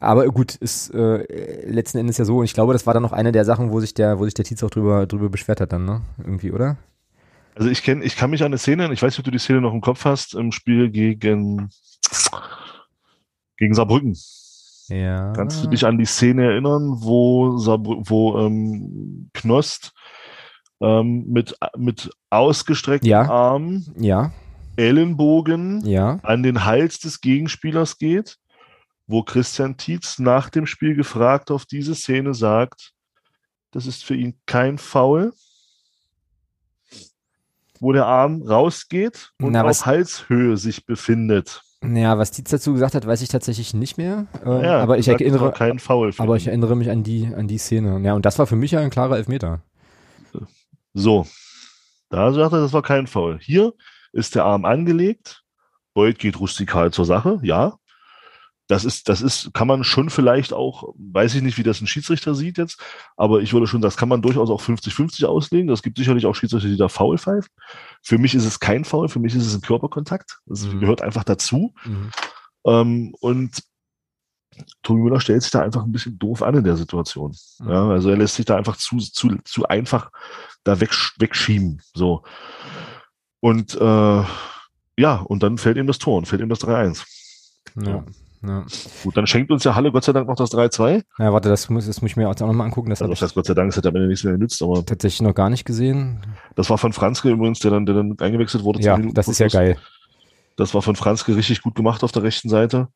Aber 0.00 0.24
gut, 0.26 0.54
ist 0.54 0.94
äh, 0.94 1.68
letzten 1.68 1.98
Endes 1.98 2.18
ja 2.18 2.24
so. 2.24 2.38
Und 2.38 2.44
ich 2.44 2.54
glaube, 2.54 2.72
das 2.72 2.86
war 2.86 2.94
dann 2.94 3.02
noch 3.02 3.12
eine 3.12 3.32
der 3.32 3.44
Sachen, 3.44 3.72
wo 3.72 3.80
sich 3.80 3.94
der, 3.94 4.20
wo 4.20 4.24
sich 4.24 4.34
der 4.34 4.44
Tietz 4.44 4.62
auch 4.62 4.70
drüber, 4.70 5.06
drüber 5.06 5.28
beschwert 5.28 5.60
hat 5.60 5.72
dann, 5.72 5.84
ne? 5.84 6.02
Irgendwie, 6.18 6.52
oder? 6.52 6.76
Also 7.56 7.68
ich 7.68 7.82
kenne, 7.82 8.04
ich 8.04 8.14
kann 8.14 8.30
mich 8.30 8.42
an 8.42 8.46
eine 8.46 8.58
Szene, 8.58 8.92
ich 8.92 9.02
weiß 9.02 9.12
nicht, 9.12 9.18
ob 9.18 9.24
du 9.24 9.32
die 9.32 9.40
Szene 9.40 9.60
noch 9.60 9.74
im 9.74 9.80
Kopf 9.80 10.04
hast, 10.04 10.34
im 10.34 10.52
Spiel 10.52 10.90
gegen, 10.90 11.70
gegen 13.56 13.74
Saarbrücken. 13.74 14.16
Ja. 14.88 15.32
Kannst 15.32 15.64
du 15.64 15.68
dich 15.68 15.84
an 15.84 15.98
die 15.98 16.06
Szene 16.06 16.44
erinnern, 16.44 16.98
wo, 17.00 17.58
Saarbrü 17.58 17.96
wo 18.06 18.38
ähm, 18.38 19.28
Knost 19.34 19.92
ähm, 20.80 21.24
mit, 21.28 21.54
mit 21.76 22.10
ausgestreckten 22.30 23.08
Ja. 23.10 23.28
Armen, 23.28 23.92
Ja, 23.98 24.32
Ellenbogen 24.76 25.84
ja. 25.84 26.20
an 26.22 26.42
den 26.42 26.64
Hals 26.64 27.00
des 27.00 27.20
Gegenspielers 27.20 27.98
geht, 27.98 28.36
wo 29.06 29.22
Christian 29.22 29.76
Tietz 29.76 30.18
nach 30.18 30.50
dem 30.50 30.66
Spiel 30.66 30.94
gefragt 30.94 31.50
auf 31.50 31.64
diese 31.66 31.94
Szene 31.94 32.34
sagt, 32.34 32.92
das 33.72 33.86
ist 33.86 34.04
für 34.04 34.14
ihn 34.14 34.38
kein 34.46 34.78
Foul, 34.78 35.32
wo 37.80 37.92
der 37.92 38.06
Arm 38.06 38.42
rausgeht 38.42 39.30
und 39.40 39.52
Na, 39.52 39.64
auf 39.64 39.86
Halshöhe 39.86 40.56
sich 40.56 40.84
befindet. 40.86 41.62
Ja, 41.82 42.18
was 42.18 42.32
Tietz 42.32 42.50
dazu 42.50 42.72
gesagt 42.72 42.94
hat, 42.96 43.06
weiß 43.06 43.22
ich 43.22 43.28
tatsächlich 43.28 43.72
nicht 43.72 43.98
mehr. 43.98 44.26
Äh, 44.44 44.64
Ja, 44.64 44.80
aber 44.80 44.98
ich 44.98 45.06
erinnere, 45.06 45.52
kein 45.52 45.78
Foul. 45.78 46.12
aber 46.18 46.36
ich 46.36 46.48
erinnere 46.48 46.74
mich 46.76 46.90
an 46.90 47.04
die, 47.04 47.26
an 47.32 47.46
die 47.46 47.58
Szene. 47.58 48.00
Ja, 48.02 48.14
und 48.14 48.26
das 48.26 48.38
war 48.38 48.46
für 48.48 48.56
mich 48.56 48.72
ja 48.72 48.80
ein 48.80 48.90
klarer 48.90 49.16
Elfmeter. 49.16 49.60
So, 50.98 51.26
da 52.10 52.32
sagt 52.32 52.52
er, 52.52 52.60
das 52.60 52.72
war 52.72 52.82
kein 52.82 53.06
Foul. 53.06 53.38
Hier 53.40 53.72
ist 54.12 54.34
der 54.34 54.44
Arm 54.44 54.64
angelegt. 54.64 55.42
Beuth 55.94 56.18
geht 56.18 56.40
rustikal 56.40 56.92
zur 56.92 57.04
Sache, 57.04 57.38
ja. 57.42 57.76
Das 58.66 58.84
ist, 58.84 59.08
das 59.08 59.22
ist, 59.22 59.54
kann 59.54 59.66
man 59.66 59.82
schon 59.82 60.10
vielleicht 60.10 60.52
auch, 60.52 60.92
weiß 60.98 61.34
ich 61.36 61.42
nicht, 61.42 61.56
wie 61.56 61.62
das 61.62 61.80
ein 61.80 61.86
Schiedsrichter 61.86 62.34
sieht 62.34 62.58
jetzt, 62.58 62.78
aber 63.16 63.40
ich 63.40 63.54
würde 63.54 63.66
schon, 63.66 63.80
das 63.80 63.96
kann 63.96 64.10
man 64.10 64.20
durchaus 64.20 64.50
auch 64.50 64.60
50-50 64.60 65.24
auslegen. 65.24 65.70
Es 65.70 65.82
gibt 65.82 65.96
sicherlich 65.96 66.26
auch 66.26 66.34
Schiedsrichter, 66.34 66.68
die 66.68 66.76
da 66.76 66.88
faul 66.88 67.16
pfeifen. 67.16 67.48
Für 68.02 68.18
mich 68.18 68.34
ist 68.34 68.44
es 68.44 68.60
kein 68.60 68.84
Foul, 68.84 69.08
für 69.08 69.20
mich 69.20 69.34
ist 69.34 69.46
es 69.46 69.54
ein 69.54 69.62
Körperkontakt. 69.62 70.38
Das 70.46 70.66
Mhm. 70.66 70.80
gehört 70.80 71.00
einfach 71.00 71.24
dazu. 71.24 71.72
Ähm, 72.66 73.14
und 73.20 73.62
Tobi 74.82 75.02
Müller 75.02 75.20
stellt 75.20 75.42
sich 75.42 75.50
da 75.50 75.62
einfach 75.62 75.84
ein 75.84 75.92
bisschen 75.92 76.18
doof 76.18 76.42
an 76.42 76.56
in 76.56 76.64
der 76.64 76.76
Situation. 76.76 77.36
Mhm. 77.60 77.70
Ja, 77.70 77.88
also 77.88 78.10
er 78.10 78.16
lässt 78.16 78.36
sich 78.36 78.46
da 78.46 78.56
einfach 78.56 78.76
zu, 78.76 78.98
zu, 78.98 79.36
zu 79.44 79.66
einfach 79.66 80.10
da 80.64 80.80
weg, 80.80 80.90
wegschieben. 81.18 81.80
So. 81.94 82.22
Und 83.40 83.74
äh, 83.74 84.22
ja, 84.98 85.16
und 85.16 85.42
dann 85.42 85.58
fällt 85.58 85.76
ihm 85.76 85.86
das 85.86 85.98
Tor 85.98 86.18
und 86.18 86.26
fällt 86.26 86.42
ihm 86.42 86.48
das 86.48 86.60
3-1. 86.60 87.04
Ja. 87.84 88.04
Ja. 88.46 88.64
Gut, 89.02 89.16
dann 89.16 89.26
schenkt 89.26 89.50
uns 89.50 89.64
ja 89.64 89.74
Halle 89.74 89.90
Gott 89.90 90.04
sei 90.04 90.12
Dank 90.12 90.28
noch 90.28 90.36
das 90.36 90.52
3-2. 90.52 91.02
ja, 91.18 91.32
warte, 91.32 91.48
das 91.48 91.68
muss, 91.70 91.86
das 91.86 92.00
muss 92.02 92.12
ich 92.12 92.16
mir 92.16 92.28
auch 92.28 92.38
nochmal 92.38 92.66
angucken. 92.66 92.90
Das 92.90 93.02
Also 93.02 93.10
das 93.10 93.18
ich 93.18 93.22
heißt 93.24 93.34
Gott 93.34 93.46
sei 93.46 93.54
Dank, 93.54 93.70
es 93.70 93.76
hat 93.76 93.86
am 93.86 93.96
Ende 93.96 94.06
nichts 94.06 94.22
mehr 94.22 94.34
genützt, 94.34 94.62
aber 94.62 94.84
tatsächlich 94.86 95.22
noch 95.22 95.34
gar 95.34 95.50
nicht 95.50 95.64
gesehen. 95.64 96.20
das 96.54 96.70
war 96.70 96.78
von 96.78 96.92
Franzke 96.92 97.30
übrigens, 97.30 97.58
der 97.58 97.72
dann, 97.72 97.84
der 97.84 97.96
dann 97.96 98.16
eingewechselt 98.20 98.62
wurde. 98.62 98.80
Ja, 98.80 98.96
das 98.96 99.26
ist 99.26 99.40
ja 99.40 99.48
geil. 99.48 99.76
Das 100.56 100.72
war 100.74 100.82
von 100.82 100.94
Franzke 100.96 101.34
richtig 101.36 101.62
gut 101.62 101.74
gemacht 101.74 102.04
auf 102.04 102.12
der 102.12 102.22
rechten 102.22 102.48
Seite. 102.48 102.88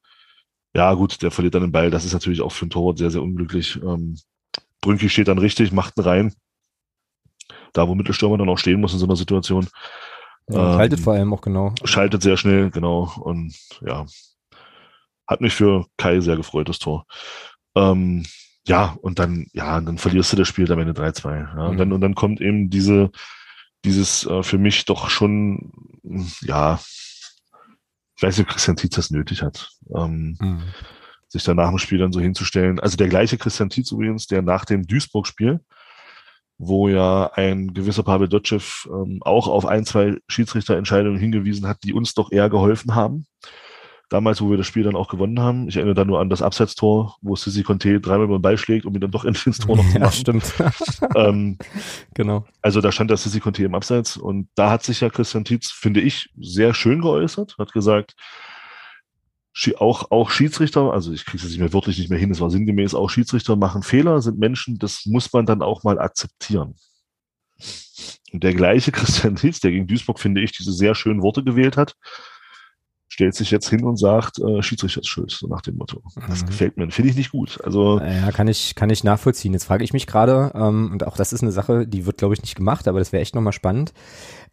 Ja, 0.75 0.95
gut, 0.95 1.21
der 1.23 1.31
verliert 1.31 1.55
dann 1.55 1.63
den 1.63 1.73
Ball. 1.73 1.91
Das 1.91 2.05
ist 2.05 2.13
natürlich 2.15 2.41
auch 2.41 2.53
für 2.53 2.63
einen 2.63 2.71
Torwart 2.71 2.99
sehr, 2.99 3.11
sehr 3.11 3.23
unglücklich. 3.23 3.77
Ähm, 3.83 4.19
Brünki 4.81 5.09
steht 5.09 5.29
dann 5.29 5.39
richtig, 5.39 5.73
macht 5.73 5.99
ihn 5.99 6.03
rein. 6.05 6.35
Da, 7.73 7.89
wo 7.89 7.95
Mittelstürmer 7.95 8.39
dann 8.39 8.49
auch 8.49 8.59
stehen 8.59 8.81
muss 8.81 8.93
in 8.93 8.99
so 8.99 9.07
einer 9.07 9.17
Situation. 9.17 9.69
Ja, 10.49 10.73
Ähm, 10.73 10.79
haltet 10.79 11.01
vor 11.01 11.15
allem 11.15 11.33
auch 11.33 11.41
genau. 11.41 11.75
Schaltet 11.85 12.23
sehr 12.23 12.37
schnell, 12.37 12.71
genau. 12.71 13.13
Und 13.21 13.55
ja, 13.87 14.07
hat 15.27 15.41
mich 15.41 15.55
für 15.55 15.87
Kai 15.97 16.21
sehr 16.21 16.37
gefreut, 16.37 16.69
das 16.69 16.79
Tor. 16.79 17.07
Ähm, 17.75 18.25
ja, 18.67 18.97
und 19.03 19.19
dann, 19.19 19.47
ja, 19.53 19.81
dann 19.81 19.99
verlierst 19.99 20.33
du 20.33 20.37
das 20.37 20.49
Spiel 20.49 20.71
am 20.71 20.79
Ende 20.79 20.93
3-2. 20.93 21.39
Ja, 21.57 21.67
und, 21.67 21.75
Mhm. 21.75 21.79
dann, 21.79 21.93
und 21.93 22.01
dann 22.01 22.15
kommt 22.15 22.41
eben 22.41 22.71
diese, 22.71 23.11
dieses 23.85 24.27
äh, 24.27 24.43
für 24.43 24.59
mich 24.59 24.85
doch 24.85 25.11
schon, 25.11 25.73
ja, 26.43 26.81
ich 28.23 28.29
weiß 28.29 28.39
nicht, 28.39 28.47
ob 28.47 28.53
Christian 28.53 28.77
Tietz 28.77 28.95
das 28.95 29.11
nötig 29.11 29.43
hat, 29.43 29.71
ähm, 29.97 30.37
Mhm. 30.41 30.63
sich 31.27 31.43
dann 31.43 31.57
nach 31.57 31.71
dem 31.71 31.79
Spiel 31.79 31.99
dann 31.99 32.13
so 32.13 32.21
hinzustellen. 32.21 32.79
Also 32.79 32.97
der 32.97 33.09
gleiche 33.09 33.37
Christian 33.37 33.69
Tietz 33.69 33.91
übrigens, 33.91 34.29
der 34.29 34.43
nach 34.43 34.65
dem 34.65 34.87
Duisburg-Spiel, 34.87 35.61
wo 36.57 36.89
ja 36.89 37.33
ein 37.35 37.75
gewisser 37.75 38.05
Pavel 38.05 38.29
Dotschew 38.29 38.61
ähm, 38.87 39.19
auch 39.23 39.49
auf 39.49 39.67
ein, 39.67 39.85
zwei 39.85 40.19
Schiedsrichterentscheidungen 40.29 41.19
hingewiesen 41.19 41.67
hat, 41.67 41.79
die 41.83 41.93
uns 41.95 42.15
doch 42.15 42.31
eher 42.31 42.49
geholfen 42.49 42.95
haben. 42.95 43.27
Damals, 44.13 44.43
wo 44.43 44.51
wir 44.51 44.59
das 44.59 44.67
Spiel 44.67 44.83
dann 44.83 44.95
auch 44.95 45.09
gewonnen 45.09 45.41
haben. 45.41 45.69
Ich 45.69 45.77
erinnere 45.77 45.95
da 45.95 46.05
nur 46.05 46.21
an 46.21 46.29
das 46.29 46.43
Abseitstor, 46.43 47.17
wo 47.23 47.35
Sissi 47.35 47.63
Conte 47.63 47.99
dreimal 47.99 48.27
über 48.27 48.37
den 48.39 48.43
Ball 48.43 48.59
schlägt, 48.59 48.85
um 48.85 48.95
ihn 48.95 49.01
dann 49.01 49.11
doch 49.11 49.25
endlich 49.25 49.47
ins 49.47 49.59
Tor 49.61 49.77
noch 49.77 49.89
zu 49.89 49.95
Ja, 49.95 50.01
machen. 50.01 50.13
stimmt. 50.13 50.55
ähm, 51.17 51.57
genau. 52.13 52.45
also 52.61 52.83
da 52.83 52.93
stand 52.93 53.11
das 53.11 53.23
Sissi 53.23 53.41
Conte 53.41 53.65
im 53.65 53.75
Abseits 53.75 54.19
und 54.19 54.51
da 54.55 54.69
hat 54.69 54.83
sich 54.83 55.01
ja 55.01 55.09
Christian 55.09 55.47
Tietz, 55.47 55.71
finde 55.71 56.03
ich, 56.03 56.29
sehr 56.39 56.75
schön 56.75 57.01
geäußert, 57.01 57.57
hat 57.57 57.73
gesagt, 57.73 58.15
auch, 59.79 60.11
auch 60.11 60.29
Schiedsrichter, 60.29 60.93
also 60.93 61.11
ich 61.11 61.25
kriege 61.25 61.39
es 61.39 61.45
jetzt 61.45 61.53
nicht 61.53 61.61
mehr 61.61 61.73
wörtlich 61.73 61.97
nicht 61.99 62.11
mehr 62.11 62.19
hin, 62.19 62.31
es 62.31 62.41
war 62.43 62.51
sinngemäß, 62.51 62.95
auch 62.95 63.09
Schiedsrichter 63.09 63.57
machen 63.57 63.83
Fehler, 63.83 64.21
sind 64.21 64.39
Menschen, 64.39 64.79
das 64.79 65.07
muss 65.07 65.33
man 65.33 65.47
dann 65.47 65.63
auch 65.63 65.85
mal 65.85 65.99
akzeptieren. 65.99 66.75
Und 68.31 68.43
der 68.43 68.53
gleiche 68.53 68.93
Christian 68.93 69.37
Tietz, 69.37 69.61
der 69.61 69.71
gegen 69.71 69.87
Duisburg, 69.87 70.21
finde 70.21 70.43
ich, 70.43 70.53
diese 70.53 70.73
sehr 70.73 70.95
schönen 70.95 71.23
Worte 71.23 71.43
gewählt 71.43 71.79
hat, 71.79 71.97
stellt 73.13 73.35
sich 73.35 73.51
jetzt 73.51 73.69
hin 73.69 73.85
und 73.85 73.99
sagt, 73.99 74.39
äh, 74.39 74.63
Schiedsrichter 74.63 75.01
ist 75.03 75.07
schuld, 75.09 75.31
so 75.31 75.47
nach 75.47 75.61
dem 75.61 75.77
Motto. 75.77 76.01
Das 76.29 76.43
Mhm. 76.43 76.47
gefällt 76.47 76.77
mir, 76.79 76.91
finde 76.91 77.11
ich 77.11 77.17
nicht 77.17 77.31
gut. 77.31 77.59
Also 77.63 78.01
Ja, 78.01 78.33
kann 78.33 78.49
ich, 78.49 78.75
kann 78.75 78.89
ich 78.89 79.05
nachvollziehen. 79.05 79.53
Jetzt 79.53 79.65
frage 79.65 79.85
ich 79.85 79.93
mich 79.93 80.07
gerade, 80.07 80.51
ähm, 80.55 80.89
und 80.93 81.07
auch 81.07 81.19
das 81.19 81.35
ist 81.35 81.43
eine 81.43 81.53
Sache, 81.53 81.87
die 81.87 82.07
wird, 82.07 82.17
glaube 82.17 82.33
ich, 82.33 82.41
nicht 82.41 82.55
gemacht, 82.55 82.89
aber 82.89 83.01
das 83.01 83.13
wäre 83.13 83.21
echt 83.21 83.35
nochmal 83.35 83.53
spannend. 83.53 83.93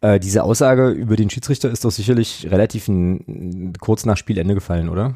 Äh, 0.02 0.20
diese 0.20 0.42
Aussage 0.44 0.90
über 0.90 1.16
den 1.16 1.30
Schiedsrichter 1.30 1.70
ist 1.70 1.86
doch 1.86 1.90
sicherlich 1.90 2.48
relativ 2.50 2.86
n- 2.88 3.72
kurz 3.80 4.04
nach 4.04 4.18
Spielende 4.18 4.52
gefallen, 4.54 4.90
oder? 4.90 5.14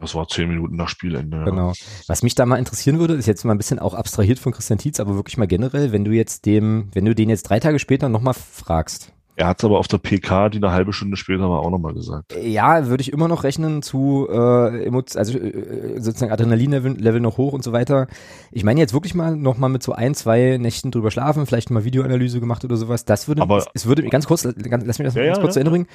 das 0.00 0.14
war 0.14 0.28
zehn 0.28 0.48
Minuten 0.48 0.76
nach 0.76 0.88
Spielende. 0.90 1.38
Ja. 1.38 1.44
Genau. 1.44 1.72
Was 2.08 2.22
mich 2.22 2.34
da 2.34 2.44
mal 2.44 2.58
interessieren 2.58 2.98
würde, 2.98 3.14
ist 3.14 3.24
jetzt 3.26 3.42
mal 3.44 3.52
ein 3.52 3.58
bisschen 3.58 3.78
auch 3.78 3.94
abstrahiert 3.94 4.38
von 4.38 4.52
Christian 4.52 4.78
Tietz, 4.78 5.00
aber 5.00 5.14
wirklich 5.16 5.38
mal 5.38 5.46
generell, 5.46 5.92
wenn 5.92 6.04
du 6.04 6.10
jetzt 6.12 6.44
dem, 6.44 6.88
wenn 6.92 7.06
du 7.06 7.14
den 7.14 7.30
jetzt 7.30 7.44
drei 7.44 7.58
Tage 7.58 7.78
später 7.78 8.10
nochmal 8.10 8.34
fragst, 8.34 9.12
Er 9.36 9.48
hat 9.48 9.58
es 9.58 9.64
aber 9.64 9.78
auf 9.78 9.88
der 9.88 9.98
PK, 9.98 10.48
die 10.48 10.58
eine 10.58 10.70
halbe 10.70 10.92
Stunde 10.92 11.16
später 11.16 11.50
war, 11.50 11.60
auch 11.60 11.70
nochmal 11.70 11.92
gesagt. 11.92 12.36
Ja, 12.40 12.86
würde 12.86 13.00
ich 13.00 13.12
immer 13.12 13.26
noch 13.26 13.42
rechnen 13.42 13.82
zu 13.82 14.28
äh, 14.30 14.90
also 15.16 15.38
äh, 15.38 16.00
sozusagen 16.00 16.30
Adrenalinlevel 16.30 17.20
noch 17.20 17.36
hoch 17.36 17.52
und 17.52 17.64
so 17.64 17.72
weiter. 17.72 18.06
Ich 18.52 18.62
meine 18.62 18.78
jetzt 18.78 18.94
wirklich 18.94 19.14
mal 19.14 19.36
noch 19.36 19.58
mal 19.58 19.68
mit 19.68 19.82
so 19.82 19.92
ein, 19.92 20.14
zwei 20.14 20.56
Nächten 20.58 20.92
drüber 20.92 21.10
schlafen, 21.10 21.46
vielleicht 21.46 21.70
mal 21.70 21.84
Videoanalyse 21.84 22.38
gemacht 22.38 22.64
oder 22.64 22.76
sowas. 22.76 23.04
Das 23.04 23.26
würde, 23.26 23.42
aber, 23.42 23.64
es 23.74 23.86
würde 23.86 24.04
ganz 24.04 24.26
kurz, 24.26 24.42
ganz, 24.42 24.84
lass 24.86 24.98
mich 24.98 25.06
das 25.06 25.14
ja, 25.14 25.24
ganz 25.24 25.40
kurz 25.40 25.50
ja. 25.50 25.52
zu 25.54 25.60
Ende 25.60 25.70
bringen. 25.72 25.86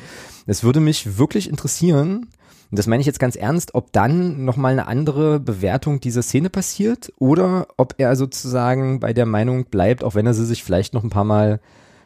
Es 0.46 0.64
würde 0.64 0.82
mich 0.82 1.18
wirklich 1.18 1.50
interessieren, 1.50 2.28
und 2.72 2.78
das 2.78 2.88
meine 2.88 3.02
ich 3.02 3.08
jetzt 3.08 3.20
ganz 3.20 3.36
ernst, 3.36 3.74
ob 3.74 3.94
dann 3.94 4.44
nochmal 4.46 4.74
eine 4.74 4.88
andere 4.88 5.40
Bewertung 5.40 6.02
dieser 6.02 6.22
Szene 6.22 6.50
passiert 6.50 7.12
oder 7.18 7.68
ob 7.78 7.96
er 7.98 8.16
sozusagen 8.16 9.00
bei 9.00 9.14
der 9.14 9.26
Meinung 9.26 9.66
bleibt, 9.66 10.04
auch 10.04 10.14
wenn 10.14 10.28
er 10.28 10.34
sie 10.34 10.46
sich 10.46 10.64
vielleicht 10.64 10.94
noch 10.94 11.04
ein 11.04 11.10
paar 11.10 11.24
Mal 11.24 11.62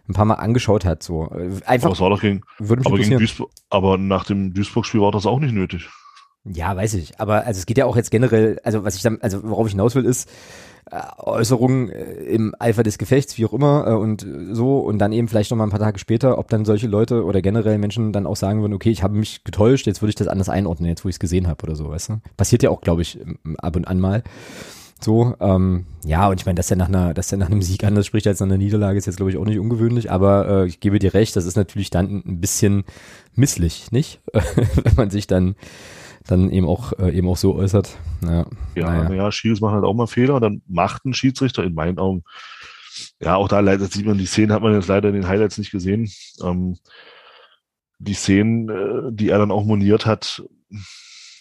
ein 0.07 0.13
paar 0.13 0.25
Mal 0.25 0.35
angeschaut 0.35 0.85
hat. 0.85 1.03
So. 1.03 1.29
Einfach, 1.65 1.87
aber, 1.87 1.93
es 1.93 1.99
war 1.99 2.09
doch 2.09 2.21
gegen, 2.21 2.41
aber, 2.59 2.97
gegen 2.97 3.17
Duisburg, 3.17 3.49
aber 3.69 3.97
nach 3.97 4.25
dem 4.25 4.53
Duisburg-Spiel 4.53 5.01
war 5.01 5.11
das 5.11 5.25
auch 5.25 5.39
nicht 5.39 5.53
nötig. 5.53 5.89
Ja, 6.45 6.75
weiß 6.75 6.95
ich. 6.95 7.19
Aber 7.19 7.45
also 7.45 7.57
es 7.57 7.65
geht 7.65 7.77
ja 7.77 7.85
auch 7.85 7.95
jetzt 7.95 8.11
generell, 8.11 8.59
also 8.63 8.83
was 8.83 8.95
ich 8.95 9.01
dann, 9.01 9.19
also 9.21 9.43
worauf 9.43 9.67
ich 9.67 9.73
hinaus 9.73 9.95
will, 9.95 10.05
ist, 10.05 10.29
äh, 10.91 10.99
Äußerungen 11.17 11.89
äh, 11.89 12.13
im 12.25 12.53
Eifer 12.59 12.83
des 12.83 12.97
Gefechts, 12.97 13.37
wie 13.37 13.45
auch 13.45 13.53
immer, 13.53 13.87
äh, 13.87 13.93
und 13.93 14.27
so, 14.51 14.79
und 14.79 14.99
dann 14.99 15.13
eben 15.13 15.29
vielleicht 15.29 15.51
noch 15.51 15.57
mal 15.57 15.63
ein 15.63 15.69
paar 15.69 15.79
Tage 15.79 15.99
später, 15.99 16.37
ob 16.37 16.49
dann 16.49 16.65
solche 16.65 16.87
Leute 16.87 17.23
oder 17.23 17.41
generell 17.41 17.77
Menschen 17.77 18.11
dann 18.11 18.27
auch 18.27 18.35
sagen 18.35 18.61
würden, 18.61 18.73
okay, 18.73 18.89
ich 18.89 19.03
habe 19.03 19.15
mich 19.15 19.45
getäuscht, 19.45 19.87
jetzt 19.87 20.01
würde 20.01 20.09
ich 20.09 20.15
das 20.15 20.27
anders 20.27 20.49
einordnen, 20.49 20.89
jetzt 20.89 21.05
wo 21.05 21.09
ich 21.09 21.15
es 21.15 21.19
gesehen 21.19 21.47
habe 21.47 21.63
oder 21.63 21.75
so, 21.75 21.89
weißt 21.89 22.09
du? 22.09 22.21
Passiert 22.35 22.63
ja 22.63 22.69
auch, 22.69 22.81
glaube 22.81 23.01
ich, 23.01 23.17
ab 23.59 23.77
und 23.77 23.87
an 23.87 24.01
mal. 24.01 24.23
So, 25.03 25.35
ähm, 25.39 25.85
ja, 26.05 26.29
und 26.29 26.39
ich 26.39 26.45
meine, 26.45 26.55
dass 26.55 26.71
er 26.71 26.77
nach 26.77 26.87
einer, 26.87 27.13
dass 27.13 27.31
er 27.31 27.37
nach 27.37 27.47
einem 27.47 27.61
Sieg 27.61 27.83
anders 27.83 28.05
spricht 28.05 28.25
als 28.25 28.39
nach 28.39 28.47
einer 28.47 28.57
Niederlage, 28.57 28.97
ist 28.97 29.05
jetzt, 29.05 29.17
glaube 29.17 29.31
ich, 29.31 29.37
auch 29.37 29.45
nicht 29.45 29.59
ungewöhnlich, 29.59 30.11
aber 30.11 30.47
äh, 30.47 30.67
ich 30.67 30.79
gebe 30.79 30.99
dir 30.99 31.13
recht, 31.13 31.35
das 31.35 31.45
ist 31.45 31.57
natürlich 31.57 31.89
dann 31.89 32.23
ein 32.25 32.39
bisschen 32.39 32.85
misslich, 33.35 33.91
nicht? 33.91 34.21
Wenn 34.33 34.95
man 34.95 35.09
sich 35.09 35.27
dann 35.27 35.55
dann 36.25 36.51
eben 36.51 36.67
auch 36.67 36.93
äh, 36.99 37.11
eben 37.11 37.27
auch 37.27 37.35
so 37.35 37.53
äußert. 37.53 37.97
Ja, 38.23 38.45
ja, 38.75 38.85
naja. 38.85 39.09
naja 39.09 39.31
Schiris 39.33 39.59
machen 39.59 39.75
halt 39.75 39.83
auch 39.83 39.93
mal 39.93 40.07
Fehler 40.07 40.35
und 40.35 40.41
dann 40.41 40.61
macht 40.67 41.03
ein 41.03 41.13
Schiedsrichter 41.13 41.65
in 41.65 41.73
meinen 41.73 41.99
Augen, 41.99 42.23
ja, 43.19 43.35
auch 43.35 43.47
da 43.47 43.59
leider 43.59 43.85
sieht 43.85 44.05
man, 44.05 44.17
die 44.17 44.25
Szenen 44.25 44.51
hat 44.51 44.61
man 44.61 44.73
jetzt 44.73 44.87
leider 44.87 45.09
in 45.09 45.15
den 45.15 45.27
Highlights 45.27 45.57
nicht 45.57 45.71
gesehen. 45.71 46.09
Ähm, 46.41 46.77
die 47.99 48.13
Szenen, 48.13 48.69
äh, 48.69 49.11
die 49.11 49.29
er 49.29 49.39
dann 49.39 49.51
auch 49.51 49.65
moniert 49.65 50.05
hat, 50.05 50.43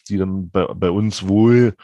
die 0.09 0.17
dann 0.17 0.51
bei, 0.51 0.67
bei 0.67 0.91
uns 0.91 1.27
wohl 1.29 1.75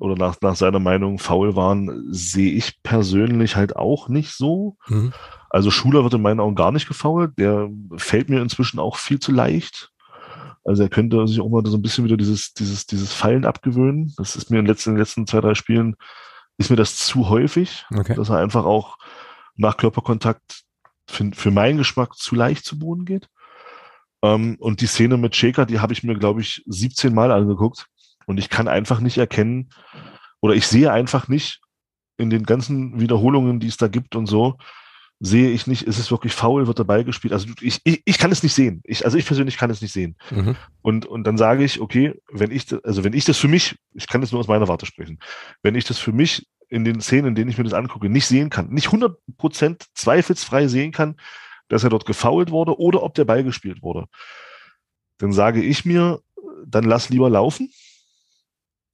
oder 0.00 0.14
nach, 0.14 0.36
nach 0.40 0.56
seiner 0.56 0.80
Meinung 0.80 1.18
faul 1.18 1.56
waren, 1.56 2.06
sehe 2.10 2.52
ich 2.52 2.82
persönlich 2.82 3.54
halt 3.54 3.76
auch 3.76 4.08
nicht 4.08 4.32
so. 4.32 4.76
Mhm. 4.88 5.12
Also 5.50 5.70
Schuler 5.70 6.02
wird 6.02 6.14
in 6.14 6.22
meinen 6.22 6.40
Augen 6.40 6.54
gar 6.54 6.72
nicht 6.72 6.88
gefault. 6.88 7.38
Der 7.38 7.68
fällt 7.96 8.30
mir 8.30 8.40
inzwischen 8.40 8.80
auch 8.80 8.96
viel 8.96 9.18
zu 9.18 9.30
leicht. 9.30 9.90
Also 10.64 10.82
er 10.82 10.88
könnte 10.88 11.26
sich 11.28 11.40
auch 11.40 11.50
mal 11.50 11.62
so 11.66 11.76
ein 11.76 11.82
bisschen 11.82 12.04
wieder 12.04 12.16
dieses, 12.16 12.54
dieses, 12.54 12.86
dieses 12.86 13.12
Fallen 13.12 13.44
abgewöhnen. 13.44 14.14
Das 14.16 14.36
ist 14.36 14.50
mir 14.50 14.58
in 14.58 14.64
den 14.64 14.70
letzten, 14.70 14.90
in 14.90 14.96
den 14.96 15.00
letzten 15.00 15.26
zwei, 15.26 15.40
drei 15.40 15.54
Spielen, 15.54 15.96
ist 16.56 16.70
mir 16.70 16.76
das 16.76 16.96
zu 16.96 17.28
häufig, 17.28 17.84
okay. 17.94 18.14
dass 18.14 18.30
er 18.30 18.38
einfach 18.38 18.64
auch 18.64 18.96
nach 19.56 19.76
Körperkontakt 19.76 20.62
für, 21.06 21.30
für 21.32 21.50
meinen 21.50 21.78
Geschmack 21.78 22.14
zu 22.16 22.34
leicht 22.34 22.64
zu 22.64 22.78
Boden 22.78 23.04
geht. 23.04 23.28
Ähm, 24.22 24.56
und 24.60 24.80
die 24.80 24.86
Szene 24.86 25.18
mit 25.18 25.36
Shaker, 25.36 25.66
die 25.66 25.80
habe 25.80 25.92
ich 25.92 26.02
mir, 26.02 26.14
glaube 26.14 26.40
ich, 26.40 26.62
17 26.66 27.14
Mal 27.14 27.32
angeguckt. 27.32 27.86
Und 28.30 28.38
ich 28.38 28.48
kann 28.48 28.68
einfach 28.68 29.00
nicht 29.00 29.18
erkennen, 29.18 29.70
oder 30.40 30.54
ich 30.54 30.68
sehe 30.68 30.92
einfach 30.92 31.26
nicht 31.26 31.60
in 32.16 32.30
den 32.30 32.44
ganzen 32.44 33.00
Wiederholungen, 33.00 33.58
die 33.58 33.66
es 33.66 33.76
da 33.76 33.88
gibt 33.88 34.14
und 34.14 34.26
so, 34.26 34.56
sehe 35.18 35.50
ich 35.50 35.66
nicht, 35.66 35.82
ist 35.82 35.98
es 35.98 36.12
wirklich 36.12 36.32
faul, 36.32 36.68
wird 36.68 36.78
dabei 36.78 37.02
gespielt. 37.02 37.32
Also 37.32 37.48
ich, 37.60 37.80
ich, 37.82 38.02
ich 38.04 38.18
kann 38.18 38.30
es 38.30 38.44
nicht 38.44 38.54
sehen. 38.54 38.82
Ich, 38.84 39.04
also 39.04 39.18
ich 39.18 39.26
persönlich 39.26 39.56
kann 39.56 39.68
es 39.68 39.82
nicht 39.82 39.92
sehen. 39.92 40.14
Mhm. 40.30 40.54
Und, 40.80 41.06
und 41.06 41.24
dann 41.24 41.38
sage 41.38 41.64
ich, 41.64 41.80
okay, 41.80 42.14
wenn 42.30 42.52
ich, 42.52 42.72
also 42.84 43.02
wenn 43.02 43.14
ich 43.14 43.24
das 43.24 43.36
für 43.36 43.48
mich, 43.48 43.76
ich 43.94 44.06
kann 44.06 44.20
das 44.20 44.30
nur 44.30 44.38
aus 44.38 44.46
meiner 44.46 44.68
Warte 44.68 44.86
sprechen, 44.86 45.18
wenn 45.64 45.74
ich 45.74 45.84
das 45.84 45.98
für 45.98 46.12
mich 46.12 46.46
in 46.68 46.84
den 46.84 47.00
Szenen, 47.00 47.26
in 47.26 47.34
denen 47.34 47.50
ich 47.50 47.58
mir 47.58 47.64
das 47.64 47.72
angucke, 47.72 48.08
nicht 48.08 48.26
sehen 48.26 48.48
kann, 48.48 48.68
nicht 48.68 48.90
100% 48.90 49.86
zweifelsfrei 49.92 50.68
sehen 50.68 50.92
kann, 50.92 51.16
dass 51.66 51.82
er 51.82 51.90
dort 51.90 52.06
gefault 52.06 52.52
wurde 52.52 52.78
oder 52.78 53.02
ob 53.02 53.14
der 53.14 53.24
Ball 53.24 53.42
gespielt 53.42 53.82
wurde, 53.82 54.06
dann 55.18 55.32
sage 55.32 55.64
ich 55.64 55.84
mir, 55.84 56.20
dann 56.64 56.84
lass 56.84 57.08
lieber 57.08 57.28
laufen, 57.28 57.72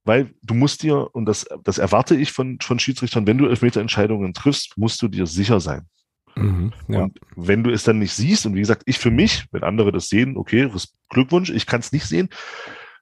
weil 0.07 0.33
du 0.41 0.53
musst 0.53 0.83
dir, 0.83 1.13
und 1.13 1.25
das, 1.25 1.45
das 1.63 1.77
erwarte 1.77 2.15
ich 2.15 2.31
von, 2.31 2.59
von 2.61 2.79
Schiedsrichtern, 2.79 3.27
wenn 3.27 3.37
du 3.37 3.47
Elfmeterentscheidungen 3.47 4.33
triffst, 4.33 4.77
musst 4.77 5.01
du 5.01 5.07
dir 5.07 5.27
sicher 5.27 5.59
sein. 5.59 5.87
Mhm, 6.35 6.71
ja. 6.87 7.03
Und 7.03 7.19
wenn 7.35 7.63
du 7.63 7.71
es 7.71 7.83
dann 7.83 7.99
nicht 7.99 8.13
siehst, 8.13 8.45
und 8.45 8.55
wie 8.55 8.59
gesagt, 8.59 8.83
ich 8.85 8.99
für 8.99 9.11
mich, 9.11 9.45
wenn 9.51 9.63
andere 9.63 9.91
das 9.91 10.07
sehen, 10.07 10.37
okay, 10.37 10.71
Glückwunsch, 11.09 11.49
ich 11.49 11.65
kann 11.65 11.81
es 11.81 11.91
nicht 11.91 12.05
sehen. 12.05 12.29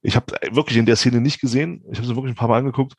Ich 0.01 0.15
habe 0.15 0.33
wirklich 0.51 0.77
in 0.77 0.85
der 0.85 0.95
Szene 0.95 1.21
nicht 1.21 1.41
gesehen. 1.41 1.83
Ich 1.91 1.97
habe 1.97 2.07
es 2.07 2.15
wirklich 2.15 2.33
ein 2.33 2.37
paar 2.37 2.47
Mal 2.47 2.59
angeguckt. 2.59 2.95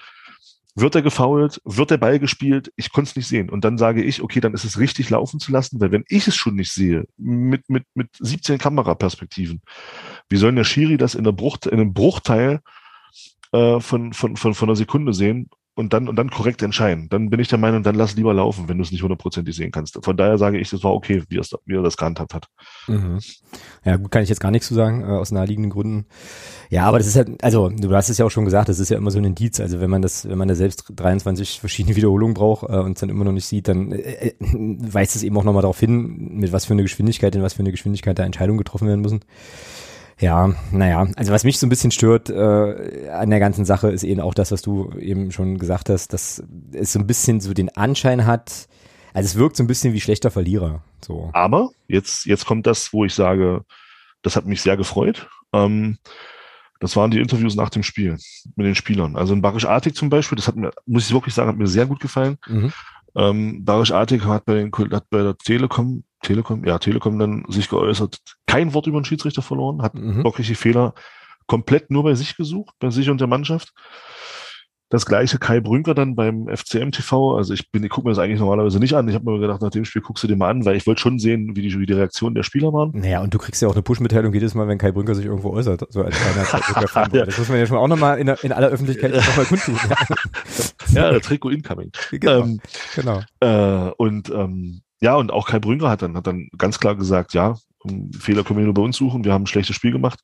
Wird 0.75 0.95
er 0.95 1.03
gefoult? 1.03 1.61
Wird 1.64 1.90
der 1.90 1.97
Ball 1.97 2.19
gespielt? 2.19 2.71
Ich 2.77 2.92
konnte 2.92 3.11
es 3.11 3.16
nicht 3.16 3.29
sehen. 3.29 3.49
Und 3.49 3.64
dann 3.64 3.79
sage 3.79 4.03
ich, 4.03 4.21
okay, 4.23 4.40
dann 4.40 4.53
ist 4.53 4.64
es 4.64 4.79
richtig 4.79 5.09
laufen 5.09 5.40
zu 5.40 5.51
lassen, 5.51 5.81
weil 5.81 5.90
wenn 5.90 6.05
ich 6.09 6.29
es 6.29 6.37
schon 6.37 6.55
nicht 6.55 6.73
sehe, 6.73 7.05
mit, 7.16 7.71
mit, 7.71 7.85
mit 7.95 8.09
17 8.19 8.59
Kameraperspektiven, 8.59 9.62
wie 10.29 10.37
soll 10.37 10.55
der 10.55 10.64
Schiri 10.64 10.99
das 10.99 11.14
in, 11.14 11.25
der 11.25 11.33
Bruch, 11.33 11.59
in 11.64 11.73
einem 11.73 11.95
Bruchteil 11.95 12.61
äh, 13.53 13.81
von, 13.81 14.13
von, 14.13 14.37
von, 14.37 14.55
von 14.55 14.69
einer 14.69 14.77
Sekunde 14.77 15.13
sehen 15.13 15.51
und 15.77 15.93
dann, 15.93 16.09
und 16.09 16.17
dann 16.17 16.31
korrekt 16.31 16.63
entscheiden. 16.63 17.09
Dann 17.11 17.29
bin 17.29 17.39
ich 17.39 17.49
der 17.49 17.59
Meinung, 17.59 17.83
dann 17.83 17.95
lass 17.95 18.17
lieber 18.17 18.33
laufen, 18.33 18.67
wenn 18.67 18.79
du 18.79 18.83
es 18.83 18.93
nicht 18.93 19.03
hundertprozentig 19.03 19.55
sehen 19.55 19.71
kannst. 19.71 19.99
Von 20.03 20.17
daher 20.17 20.39
sage 20.39 20.59
ich, 20.59 20.71
das 20.71 20.83
war 20.83 20.95
okay, 20.95 21.23
wie, 21.29 21.37
es, 21.37 21.55
wie 21.67 21.75
er 21.75 21.83
das 21.83 21.99
gehandhabt 21.99 22.33
hat. 22.33 22.49
Mhm. 22.89 23.19
Ja, 23.85 23.97
gut, 23.97 24.11
kann 24.11 24.23
ich 24.23 24.31
jetzt 24.31 24.41
gar 24.41 24.51
nichts 24.51 24.69
zu 24.69 24.75
sagen, 24.75 25.03
äh, 25.03 25.05
aus 25.05 25.33
naheliegenden 25.33 25.71
Gründen. 25.71 26.07
Ja, 26.71 26.87
aber 26.87 26.97
das 26.97 27.07
ist 27.07 27.15
ja, 27.15 27.25
also 27.43 27.69
du 27.69 27.95
hast 27.95 28.09
es 28.09 28.17
ja 28.17 28.25
auch 28.25 28.31
schon 28.31 28.47
gesagt, 28.47 28.71
das 28.71 28.79
ist 28.79 28.89
ja 28.89 28.97
immer 28.97 29.11
so 29.11 29.19
ein 29.19 29.25
Indiz. 29.25 29.61
Also 29.61 29.79
wenn 29.79 29.91
man 29.91 30.01
das, 30.01 30.27
wenn 30.27 30.39
man 30.39 30.49
da 30.49 30.55
selbst 30.55 30.91
23 30.97 31.61
verschiedene 31.61 31.95
Wiederholungen 31.97 32.33
braucht 32.33 32.71
äh, 32.71 32.79
und 32.79 32.93
es 32.93 33.01
dann 33.01 33.11
immer 33.11 33.27
noch 33.27 33.33
nicht 33.33 33.47
sieht, 33.47 33.69
dann 33.69 33.93
äh, 33.93 34.29
äh 34.29 34.35
weist 34.41 35.15
es 35.15 35.25
eben 35.25 35.37
auch 35.37 35.45
nochmal 35.45 35.63
darauf 35.63 35.79
hin, 35.79 36.39
mit 36.39 36.53
was 36.53 36.65
für 36.65 36.73
eine 36.73 36.83
Geschwindigkeit, 36.83 37.35
in 37.35 37.43
was 37.43 37.53
für 37.53 37.61
eine 37.61 37.71
Geschwindigkeit 37.71 38.19
da 38.19 38.25
Entscheidungen 38.25 38.59
getroffen 38.59 38.89
werden 38.89 39.03
müssen. 39.03 39.21
Ja, 40.19 40.55
naja, 40.73 41.07
also 41.17 41.33
was 41.33 41.45
mich 41.45 41.59
so 41.59 41.67
ein 41.67 41.71
bisschen 41.71 41.91
stört 41.91 42.31
äh, 42.31 43.11
an 43.11 43.29
der 43.29 43.39
ganzen 43.39 43.67
Sache 43.67 43.91
ist 43.91 44.03
eben 44.03 44.21
auch 44.21 44.33
das, 44.33 44.51
was 44.51 44.63
du 44.63 44.91
eben 44.99 45.31
schon 45.31 45.59
gesagt 45.59 45.91
hast, 45.91 46.13
dass 46.13 46.43
es 46.73 46.93
so 46.93 46.99
ein 46.99 47.07
bisschen 47.07 47.41
so 47.41 47.53
den 47.53 47.69
Anschein 47.77 48.25
hat, 48.25 48.67
also 49.13 49.27
es 49.27 49.37
wirkt 49.37 49.57
so 49.57 49.63
ein 49.63 49.67
bisschen 49.67 49.93
wie 49.93 50.01
schlechter 50.01 50.31
Verlierer. 50.31 50.83
So. 51.05 51.31
Aber 51.35 51.71
jetzt, 51.87 52.25
jetzt 52.25 52.47
kommt 52.47 52.67
das, 52.67 52.95
wo 52.95 53.05
ich 53.05 53.15
sage, 53.15 53.63
das 54.23 54.37
hat 54.37 54.47
mich 54.47 54.63
sehr 54.63 54.79
gefreut. 54.79 55.29
Ähm, 55.53 55.99
das 56.81 56.97
waren 56.97 57.11
die 57.11 57.21
Interviews 57.21 57.55
nach 57.55 57.71
dem 57.71 57.83
Spiel 57.83 58.17
mit 58.57 58.67
den 58.67 58.75
Spielern. 58.75 59.17
Also 59.17 59.35
in 59.35 59.43
Barisch 59.43 59.67
Artig 59.67 59.95
zum 59.97 60.09
Beispiel, 60.09 60.37
das 60.37 60.49
hat 60.49 60.57
mir, 60.57 60.71
muss 60.87 61.07
ich 61.07 61.13
wirklich 61.15 61.35
sagen, 61.35 61.49
hat 61.49 61.59
mir 61.59 61.67
sehr 61.67 61.87
gut 61.87 62.01
gefallen. 62.01 62.39
Mhm. 62.47 62.73
Ähm, 63.15 63.65
Barisch 63.65 63.93
Artig 63.93 64.25
hat 64.25 64.47
bei, 64.47 64.55
den, 64.55 64.73
hat 64.93 65.11
bei 65.11 65.23
der 65.23 65.37
Telekom 65.37 66.05
Telekom, 66.27 66.65
ja, 66.65 66.79
Telekom 66.79 67.19
dann 67.19 67.45
sich 67.49 67.69
geäußert, 67.69 68.19
kein 68.57 68.73
Wort 68.73 68.87
über 68.87 69.01
den 69.01 69.05
Schiedsrichter 69.05 69.42
verloren, 69.42 69.83
hat 69.83 69.95
mhm. 69.95 70.25
wirklich 70.25 70.47
die 70.47 70.55
Fehler 70.55 70.95
komplett 71.47 71.90
nur 71.90 72.05
bei 72.05 72.14
sich 72.14 72.37
gesucht, 72.37 72.75
bei 72.79 72.90
sich 72.90 73.11
und 73.11 73.21
der 73.21 73.29
Mannschaft. 73.29 73.73
Das 74.88 75.05
gleiche 75.05 75.38
Kai 75.38 75.61
Brünker 75.61 75.95
dann 75.95 76.14
beim 76.14 76.47
FCM 76.49 76.90
TV. 76.92 77.37
Also 77.37 77.53
ich 77.53 77.73
bin, 77.73 77.83
ich 77.83 77.90
gucke 77.90 78.07
mir 78.07 78.12
das 78.12 78.21
eigentlich 78.21 78.38
normalerweise 78.38 78.79
nicht 78.79 78.95
an. 78.95 79.09
Ich 79.09 79.16
habe 79.16 79.29
mir 79.29 79.40
gedacht, 79.40 79.61
nach 79.61 79.71
dem 79.71 79.85
Spiel 79.85 80.01
guckst 80.01 80.23
du 80.23 80.29
dir 80.29 80.37
mal 80.37 80.49
an, 80.49 80.64
weil 80.64 80.77
ich 80.77 80.87
wollte 80.87 81.01
schon 81.01 81.19
sehen, 81.19 81.57
wie 81.57 81.62
die, 81.62 81.77
wie 81.79 81.87
die 81.87 81.92
Reaktionen 81.92 82.37
der 82.37 82.45
Spieler 82.45 82.73
waren. 82.73 82.92
Naja, 82.95 83.21
und 83.21 83.35
du 83.35 83.38
kriegst 83.38 83.61
ja 83.61 83.69
auch 83.69 83.73
eine 83.73 83.83
Push-Mitteilung 83.83 84.33
jedes 84.33 84.55
Mal, 84.55 84.69
wenn 84.69 84.79
Kai 84.79 84.92
Brünker 84.92 85.16
sich 85.16 85.27
irgendwo 85.27 85.51
äußert. 85.51 85.85
So 85.90 86.03
als 86.03 86.16
kleiner 86.16 87.09
ja. 87.12 87.25
Das 87.27 87.37
muss 87.37 87.49
man 87.49 87.59
ja 87.59 87.66
schon 87.66 87.79
auch 87.79 87.88
nochmal 87.88 88.19
in, 88.19 88.29
in 88.29 88.53
aller 88.53 88.69
Öffentlichkeit 88.69 89.12
nochmal 89.14 89.47
kundtun. 89.47 89.77
Ja, 90.95 91.12
ja 91.12 91.19
Trikot 91.19 91.51
incoming. 91.51 91.90
Genau. 92.12 92.45
Ähm, 92.45 92.61
genau. 92.95 93.23
Äh, 93.40 93.90
und 93.97 94.31
ähm, 94.31 94.83
ja, 95.01 95.16
und 95.16 95.33
auch 95.33 95.49
Kai 95.49 95.59
Brünker 95.59 95.90
hat 95.90 96.03
dann, 96.03 96.16
hat 96.16 96.29
dann 96.29 96.49
ganz 96.57 96.79
klar 96.79 96.95
gesagt, 96.95 97.35
ja, 97.35 97.57
Fehler 98.18 98.44
können 98.44 98.59
wir 98.59 98.64
nur 98.64 98.75
bei 98.75 98.83
uns 98.83 98.96
suchen, 98.96 99.25
wir 99.25 99.33
haben 99.33 99.44
ein 99.44 99.46
schlechtes 99.46 99.77
Spiel 99.77 99.92
gemacht, 99.92 100.20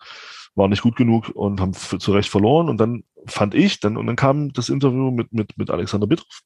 war 0.55 0.68
nicht 0.68 0.83
gut 0.83 0.96
genug 0.96 1.31
und 1.31 1.61
haben 1.61 1.72
zu 1.72 2.12
Recht 2.12 2.29
verloren. 2.29 2.68
Und 2.68 2.79
dann 2.79 3.05
fand 3.27 3.55
ich, 3.55 3.81
dann, 3.81 3.96
und 3.96 4.07
dann 4.07 4.16
kam 4.16 4.53
das 4.53 4.68
Interview 4.68 5.11
mit, 5.11 5.33
mit, 5.33 5.57
mit 5.57 5.70
Alexander 5.70 6.07
Bittroff, 6.07 6.40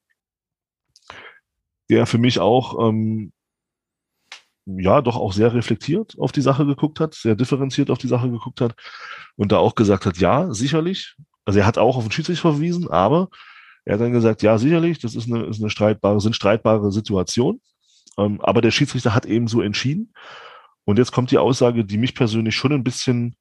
der 1.90 2.07
für 2.07 2.18
mich 2.18 2.38
auch, 2.38 2.88
ähm, 2.88 3.33
ja, 4.66 5.00
doch 5.00 5.16
auch 5.16 5.33
sehr 5.33 5.55
reflektiert 5.55 6.16
auf 6.18 6.33
die 6.33 6.40
Sache 6.40 6.66
geguckt 6.66 6.98
hat, 6.98 7.14
sehr 7.14 7.37
differenziert 7.37 7.90
auf 7.90 7.98
die 7.98 8.09
Sache 8.09 8.31
geguckt 8.31 8.61
hat 8.61 8.74
und 9.37 9.52
da 9.52 9.59
auch 9.59 9.76
gesagt 9.76 10.07
hat, 10.07 10.18
ja, 10.18 10.52
sicherlich. 10.52 11.14
Also 11.44 11.61
er 11.61 11.66
hat 11.66 11.79
auch 11.79 11.96
auf 11.96 12.05
den 12.05 12.11
Schiedsrichter 12.11 12.50
verwiesen, 12.50 12.90
aber 12.90 13.29
er 13.85 13.94
hat 13.94 14.00
dann 14.00 14.12
gesagt, 14.12 14.42
ja, 14.42 14.59
sicherlich, 14.59 14.98
das 14.98 15.14
ist 15.14 15.31
eine, 15.31 15.44
ist 15.44 15.61
eine 15.61 15.70
streitbare, 15.70 16.20
sind 16.20 16.35
streitbare 16.35 16.90
Situationen. 16.90 17.61
Ähm, 18.18 18.40
aber 18.40 18.61
der 18.61 18.72
Schiedsrichter 18.72 19.14
hat 19.14 19.26
eben 19.26 19.46
so 19.46 19.62
entschieden. 19.62 20.12
Und 20.87 20.99
jetzt 20.99 21.12
kommt 21.12 21.31
die 21.33 21.38
Aussage, 21.38 21.85
die 21.85 21.99
mich 21.99 22.14
persönlich 22.14 22.55
schon 22.55 22.72
ein 22.72 22.85
bisschen, 22.85 23.37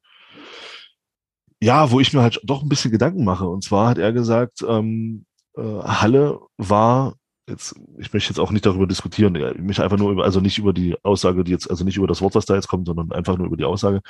ja, 1.62 1.92
wo 1.92 2.00
ich 2.00 2.12
mir 2.12 2.22
halt 2.22 2.42
doch 2.44 2.64
ein 2.64 2.70
bisschen 2.70 2.92
Gedanken 2.92 3.24
mache. 3.24 3.48
Und 3.48 3.64
zwar 3.64 3.90
hat 3.90 4.00
er 4.00 4.12
gesagt, 4.12 4.66
ähm, 4.68 5.26
äh, 5.56 5.62
Halle 5.62 6.40
war 6.58 7.14
jetzt, 7.48 7.76
ich 8.00 8.12
möchte 8.12 8.32
jetzt 8.32 8.40
auch 8.40 8.52
nicht 8.52 8.66
darüber 8.66 8.88
diskutieren, 8.88 9.36
ich 9.36 9.62
möchte 9.62 9.84
einfach 9.84 9.98
nur 9.98 10.12
über, 10.12 10.24
also 10.24 10.42
nicht 10.42 10.58
über 10.58 10.74
die 10.74 10.96
Aussage, 11.04 11.44
die 11.44 11.52
jetzt, 11.52 11.70
also 11.70 11.86
nicht 11.86 11.98
über 11.98 12.08
das 12.08 12.22
Wort, 12.22 12.34
was 12.34 12.48
da 12.48 12.56
jetzt 12.56 12.68
kommt, 12.68 12.88
sondern 12.88 13.12
einfach 13.12 13.38
nur 13.38 13.46
über 13.46 13.58
die 13.58 13.64
Aussage. 13.64 14.02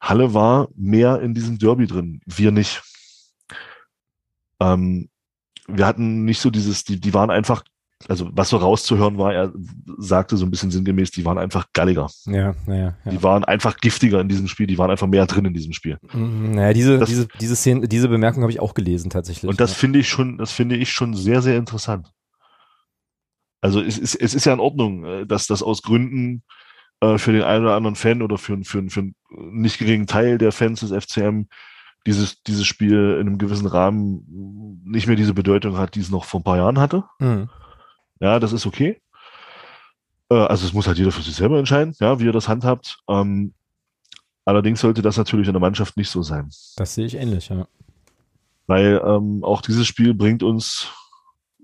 Halle 0.00 0.32
war 0.32 0.68
mehr 0.76 1.20
in 1.20 1.34
diesem 1.34 1.58
Derby 1.58 1.88
drin, 1.88 2.20
wir 2.26 2.52
nicht. 2.52 2.82
Ähm, 4.60 5.08
wir 5.66 5.84
hatten 5.84 6.24
nicht 6.24 6.40
so 6.40 6.50
dieses, 6.50 6.84
die, 6.84 7.00
die 7.00 7.12
waren 7.12 7.30
einfach, 7.30 7.64
also 8.06 8.30
was 8.32 8.50
so 8.50 8.58
rauszuhören 8.58 9.18
war, 9.18 9.34
er 9.34 9.52
sagte 9.96 10.36
so 10.36 10.46
ein 10.46 10.50
bisschen 10.50 10.70
sinngemäß, 10.70 11.10
die 11.10 11.24
waren 11.24 11.38
einfach 11.38 11.66
galliger. 11.72 12.08
Ja, 12.26 12.54
naja. 12.66 12.96
Ja. 13.04 13.10
Die 13.10 13.22
waren 13.22 13.44
einfach 13.44 13.78
giftiger 13.78 14.20
in 14.20 14.28
diesem 14.28 14.46
Spiel, 14.46 14.68
die 14.68 14.78
waren 14.78 14.90
einfach 14.90 15.08
mehr 15.08 15.26
drin 15.26 15.46
in 15.46 15.54
diesem 15.54 15.72
Spiel. 15.72 15.98
Mhm, 16.12 16.52
naja, 16.52 16.72
diese, 16.72 16.98
das, 16.98 17.08
diese, 17.08 17.26
diese 17.40 17.56
Szene, 17.56 17.88
diese 17.88 18.08
Bemerkung 18.08 18.42
habe 18.42 18.52
ich 18.52 18.60
auch 18.60 18.74
gelesen 18.74 19.10
tatsächlich. 19.10 19.48
Und 19.48 19.60
das 19.60 19.72
ja. 19.72 19.78
finde 19.78 19.98
ich 19.98 20.08
schon, 20.08 20.38
das 20.38 20.52
finde 20.52 20.76
ich 20.76 20.92
schon 20.92 21.14
sehr, 21.14 21.42
sehr 21.42 21.56
interessant. 21.56 22.12
Also 23.60 23.80
es 23.80 23.98
ist, 23.98 24.14
es 24.14 24.34
ist 24.34 24.44
ja 24.44 24.52
in 24.52 24.60
Ordnung, 24.60 25.04
äh, 25.04 25.26
dass 25.26 25.48
das 25.48 25.64
aus 25.64 25.82
Gründen 25.82 26.44
äh, 27.00 27.18
für 27.18 27.32
den 27.32 27.42
einen 27.42 27.64
oder 27.64 27.74
anderen 27.74 27.96
Fan 27.96 28.22
oder 28.22 28.38
für, 28.38 28.62
für, 28.62 28.88
für 28.88 29.00
einen 29.00 29.14
nicht 29.30 29.78
geringen 29.78 30.06
Teil 30.06 30.38
der 30.38 30.52
Fans 30.52 30.80
des 30.80 30.92
FCM 30.92 31.46
dieses, 32.06 32.42
dieses 32.44 32.64
Spiel 32.64 33.18
in 33.20 33.26
einem 33.26 33.38
gewissen 33.38 33.66
Rahmen 33.66 34.82
nicht 34.84 35.08
mehr 35.08 35.16
diese 35.16 35.34
Bedeutung 35.34 35.76
hat, 35.76 35.96
die 35.96 36.00
es 36.00 36.10
noch 36.10 36.24
vor 36.24 36.40
ein 36.40 36.44
paar 36.44 36.56
Jahren 36.56 36.78
hatte. 36.78 37.04
Mhm. 37.18 37.48
Ja, 38.20 38.38
das 38.40 38.52
ist 38.52 38.66
okay. 38.66 39.00
Äh, 40.30 40.34
also 40.34 40.66
es 40.66 40.72
muss 40.72 40.86
halt 40.86 40.98
jeder 40.98 41.12
für 41.12 41.22
sich 41.22 41.34
selber 41.34 41.58
entscheiden, 41.58 41.94
ja, 42.00 42.18
wie 42.20 42.28
er 42.28 42.32
das 42.32 42.48
handhabt. 42.48 42.98
Ähm, 43.08 43.54
allerdings 44.44 44.80
sollte 44.80 45.02
das 45.02 45.16
natürlich 45.16 45.46
in 45.46 45.54
der 45.54 45.60
Mannschaft 45.60 45.96
nicht 45.96 46.10
so 46.10 46.22
sein. 46.22 46.50
Das 46.76 46.94
sehe 46.94 47.06
ich 47.06 47.14
ähnlich, 47.14 47.48
ja. 47.48 47.66
Weil 48.66 49.00
ähm, 49.04 49.42
auch 49.44 49.62
dieses 49.62 49.86
Spiel 49.86 50.14
bringt 50.14 50.42
uns 50.42 50.88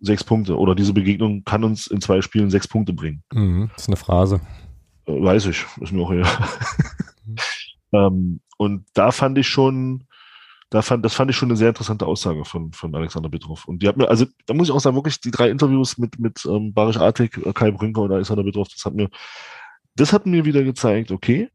sechs 0.01 0.25
Punkte 0.25 0.59
oder 0.59 0.75
diese 0.75 0.93
Begegnung 0.93 1.45
kann 1.45 1.65
uns 1.65 1.87
in 1.87 2.01
zwei 2.01 2.21
Spielen 2.23 2.51
sechs 2.51 2.69
Punkte 2.69 2.93
bringen. 2.93 3.23
Mhm, 3.33 3.71
das 3.75 3.85
ist 3.85 3.89
eine 3.89 3.97
Phrase. 3.97 4.41
Äh, 5.07 5.23
weiß 5.23 5.47
ich, 5.47 5.65
ist 5.81 5.93
mir 5.93 6.03
auch 6.03 6.13
egal. 6.13 6.31
Mhm. 7.27 7.37
ähm, 7.93 8.41
und 8.59 8.85
da 8.93 9.11
fand 9.11 9.39
ich 9.39 9.49
schon, 9.49 10.05
da 10.71 10.83
fand, 10.83 11.05
das 11.05 11.15
fand 11.15 11.31
ich 11.31 11.37
schon 11.37 11.51
eine 11.51 11.57
sehr 11.57 11.69
interessante 11.69 12.07
Aussage 12.07 12.45
von, 12.45 12.73
von 12.73 12.95
Alexander 12.95 13.29
Bitroff. 13.29 13.67
Und 13.67 13.83
die 13.83 13.89
hat 13.89 13.97
mir, 13.97 14.09
also 14.09 14.27
da 14.47 14.55
muss 14.55 14.69
ich 14.69 14.75
auch 14.75 14.81
sagen, 14.81 14.97
wirklich 14.97 15.21
die 15.21 15.31
drei 15.31 15.51
Interviews 15.51 15.99
mit, 15.99 16.19
mit 16.19 16.45
ähm, 16.47 16.73
Barisch 16.73 16.97
Artik, 16.97 17.41
Kai 17.55 17.71
Brünker 17.71 18.03
und 18.03 18.13
Alexander 18.13 18.43
Bitroff, 18.43 18.69
das 18.69 18.85
hat 18.85 18.95
mir, 18.95 19.09
das 19.95 20.13
hat 20.13 20.27
mir 20.27 20.45
wieder 20.45 20.65
gezeigt, 20.65 21.11
okay, 21.11 21.51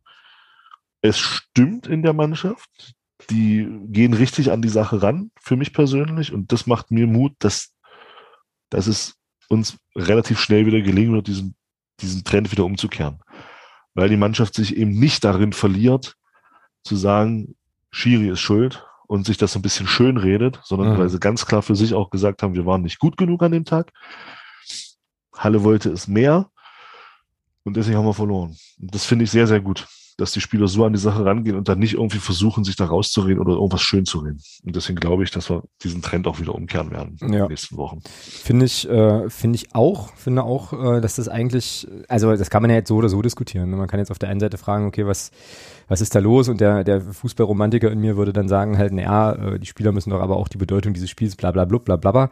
es 1.01 1.17
stimmt 1.17 1.87
in 1.87 2.03
der 2.03 2.13
Mannschaft, 2.13 2.93
die 3.29 3.67
gehen 3.87 4.13
richtig 4.13 4.51
an 4.51 4.61
die 4.61 4.69
Sache 4.69 5.01
ran, 5.01 5.31
für 5.41 5.57
mich 5.57 5.73
persönlich, 5.73 6.31
und 6.31 6.51
das 6.51 6.67
macht 6.67 6.91
mir 6.91 7.07
Mut, 7.07 7.33
dass, 7.39 7.73
dass 8.69 8.87
es 8.87 9.15
uns 9.49 9.77
relativ 9.95 10.39
schnell 10.39 10.65
wieder 10.65 10.81
gelingen 10.81 11.13
wird, 11.13 11.27
diesen, 11.27 11.55
diesen 11.99 12.23
Trend 12.23 12.51
wieder 12.51 12.65
umzukehren. 12.65 13.19
Weil 13.93 14.09
die 14.09 14.17
Mannschaft 14.17 14.53
sich 14.53 14.77
eben 14.77 14.91
nicht 14.91 15.23
darin 15.23 15.51
verliert, 15.51 16.15
zu 16.83 16.95
sagen, 16.95 17.55
Schiri 17.91 18.29
ist 18.29 18.39
schuld 18.39 18.85
und 19.09 19.25
sich 19.25 19.37
das 19.37 19.53
so 19.53 19.59
ein 19.59 19.63
bisschen 19.63 19.87
schön 19.87 20.17
redet, 20.17 20.59
sondern 20.63 20.93
mhm. 20.93 20.99
weil 20.99 21.09
sie 21.09 21.19
ganz 21.19 21.47
klar 21.47 21.63
für 21.63 21.75
sich 21.75 21.95
auch 21.95 22.11
gesagt 22.11 22.43
haben, 22.43 22.53
wir 22.53 22.67
waren 22.67 22.83
nicht 22.83 22.99
gut 22.99 23.17
genug 23.17 23.41
an 23.41 23.51
dem 23.51 23.65
Tag. 23.65 23.91
Halle 25.35 25.63
wollte 25.63 25.89
es 25.89 26.07
mehr 26.07 26.51
und 27.63 27.75
deswegen 27.75 27.97
haben 27.97 28.05
wir 28.05 28.13
verloren. 28.13 28.55
Und 28.79 28.93
das 28.93 29.05
finde 29.05 29.25
ich 29.25 29.31
sehr, 29.31 29.47
sehr 29.47 29.61
gut 29.61 29.87
dass 30.19 30.31
die 30.31 30.41
Spieler 30.41 30.67
so 30.67 30.83
an 30.85 30.93
die 30.93 30.99
Sache 30.99 31.25
rangehen 31.25 31.55
und 31.55 31.69
dann 31.69 31.79
nicht 31.79 31.93
irgendwie 31.93 32.19
versuchen, 32.19 32.63
sich 32.63 32.75
da 32.75 32.85
rauszureden 32.85 33.39
oder 33.39 33.53
irgendwas 33.53 33.81
schön 33.81 34.05
zu 34.05 34.19
reden. 34.19 34.41
Und 34.65 34.75
deswegen 34.75 34.99
glaube 34.99 35.23
ich, 35.23 35.31
dass 35.31 35.49
wir 35.49 35.63
diesen 35.83 36.01
Trend 36.01 36.27
auch 36.27 36.39
wieder 36.39 36.53
umkehren 36.53 36.91
werden 36.91 37.17
in 37.21 37.33
ja. 37.33 37.45
den 37.45 37.49
nächsten 37.49 37.77
Wochen. 37.77 38.01
Finde 38.03 38.65
ich, 38.65 38.87
äh, 38.89 39.29
finde 39.29 39.55
ich 39.55 39.73
auch, 39.73 40.13
finde 40.15 40.43
auch, 40.43 40.73
äh, 40.73 41.01
dass 41.01 41.15
das 41.15 41.27
eigentlich, 41.27 41.87
also 42.07 42.35
das 42.35 42.49
kann 42.49 42.61
man 42.61 42.69
ja 42.69 42.77
jetzt 42.77 42.89
so 42.89 42.97
oder 42.97 43.09
so 43.09 43.21
diskutieren. 43.21 43.69
Man 43.69 43.87
kann 43.87 43.99
jetzt 43.99 44.11
auf 44.11 44.19
der 44.19 44.29
einen 44.29 44.39
Seite 44.39 44.57
fragen, 44.57 44.85
okay, 44.87 45.05
was, 45.05 45.31
was 45.89 46.01
ist 46.01 46.15
da 46.15 46.19
los? 46.19 46.47
Und 46.47 46.61
der, 46.61 46.83
der 46.85 47.01
Fußballromantiker 47.01 47.91
in 47.91 47.99
mir 47.99 48.15
würde 48.15 48.31
dann 48.31 48.47
sagen 48.47 48.77
halt, 48.77 48.93
naja, 48.93 49.33
äh, 49.33 49.59
die 49.59 49.67
Spieler 49.67 49.91
müssen 49.91 50.11
doch 50.11 50.21
aber 50.21 50.37
auch 50.37 50.47
die 50.47 50.57
Bedeutung 50.57 50.93
dieses 50.93 51.09
Spiels 51.09 51.35
bla 51.35 51.51
bla 51.51 51.65
bla 51.65 51.79
bla 51.79 52.11
bla. 52.11 52.29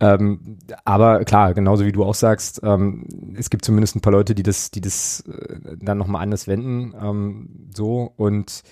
Ähm, 0.00 0.58
aber 0.84 1.24
klar, 1.24 1.54
genauso 1.54 1.86
wie 1.86 1.92
du 1.92 2.04
auch 2.04 2.14
sagst, 2.14 2.60
ähm, 2.62 3.06
es 3.34 3.48
gibt 3.48 3.64
zumindest 3.64 3.96
ein 3.96 4.00
paar 4.00 4.12
Leute, 4.12 4.34
die 4.34 4.42
das, 4.42 4.70
die 4.70 4.80
das 4.80 5.20
äh, 5.20 5.76
dann 5.80 5.98
nochmal 5.98 6.22
anders 6.22 6.46
wenden. 6.48 6.94
Ähm, 7.00 7.48
so 7.74 8.12
und 8.16 8.62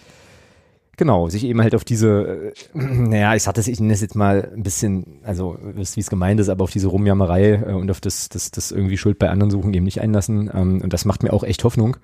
genau, 0.97 1.29
sich 1.29 1.45
eben 1.45 1.61
halt 1.63 1.75
auf 1.75 1.85
diese, 1.85 2.53
äh, 2.53 2.53
naja, 2.75 3.35
ich 3.35 3.43
sag 3.43 3.55
das, 3.55 3.69
ich 3.69 3.81
nenne 3.81 3.95
es 3.95 4.01
jetzt 4.01 4.17
mal 4.17 4.51
ein 4.55 4.63
bisschen, 4.63 5.21
also 5.23 5.59
wie 5.63 5.81
es 5.81 6.11
gemeint 6.11 6.41
ist, 6.41 6.49
aber 6.49 6.65
auf 6.65 6.71
diese 6.71 6.89
Rumjammerei 6.89 7.63
äh, 7.67 7.73
und 7.73 7.91
auf 7.91 8.01
das, 8.01 8.29
das, 8.29 8.51
das 8.51 8.73
irgendwie 8.73 8.99
Schuld 8.99 9.19
bei 9.19 9.31
anderen 9.31 9.51
suchen 9.51 9.73
eben 9.75 9.85
nicht 9.85 10.01
einlassen. 10.01 10.51
Ähm, 10.53 10.81
und 10.83 10.93
das 10.93 11.05
macht 11.05 11.23
mir 11.23 11.33
auch 11.33 11.45
echt 11.45 11.65
Hoffnung. 11.65 11.97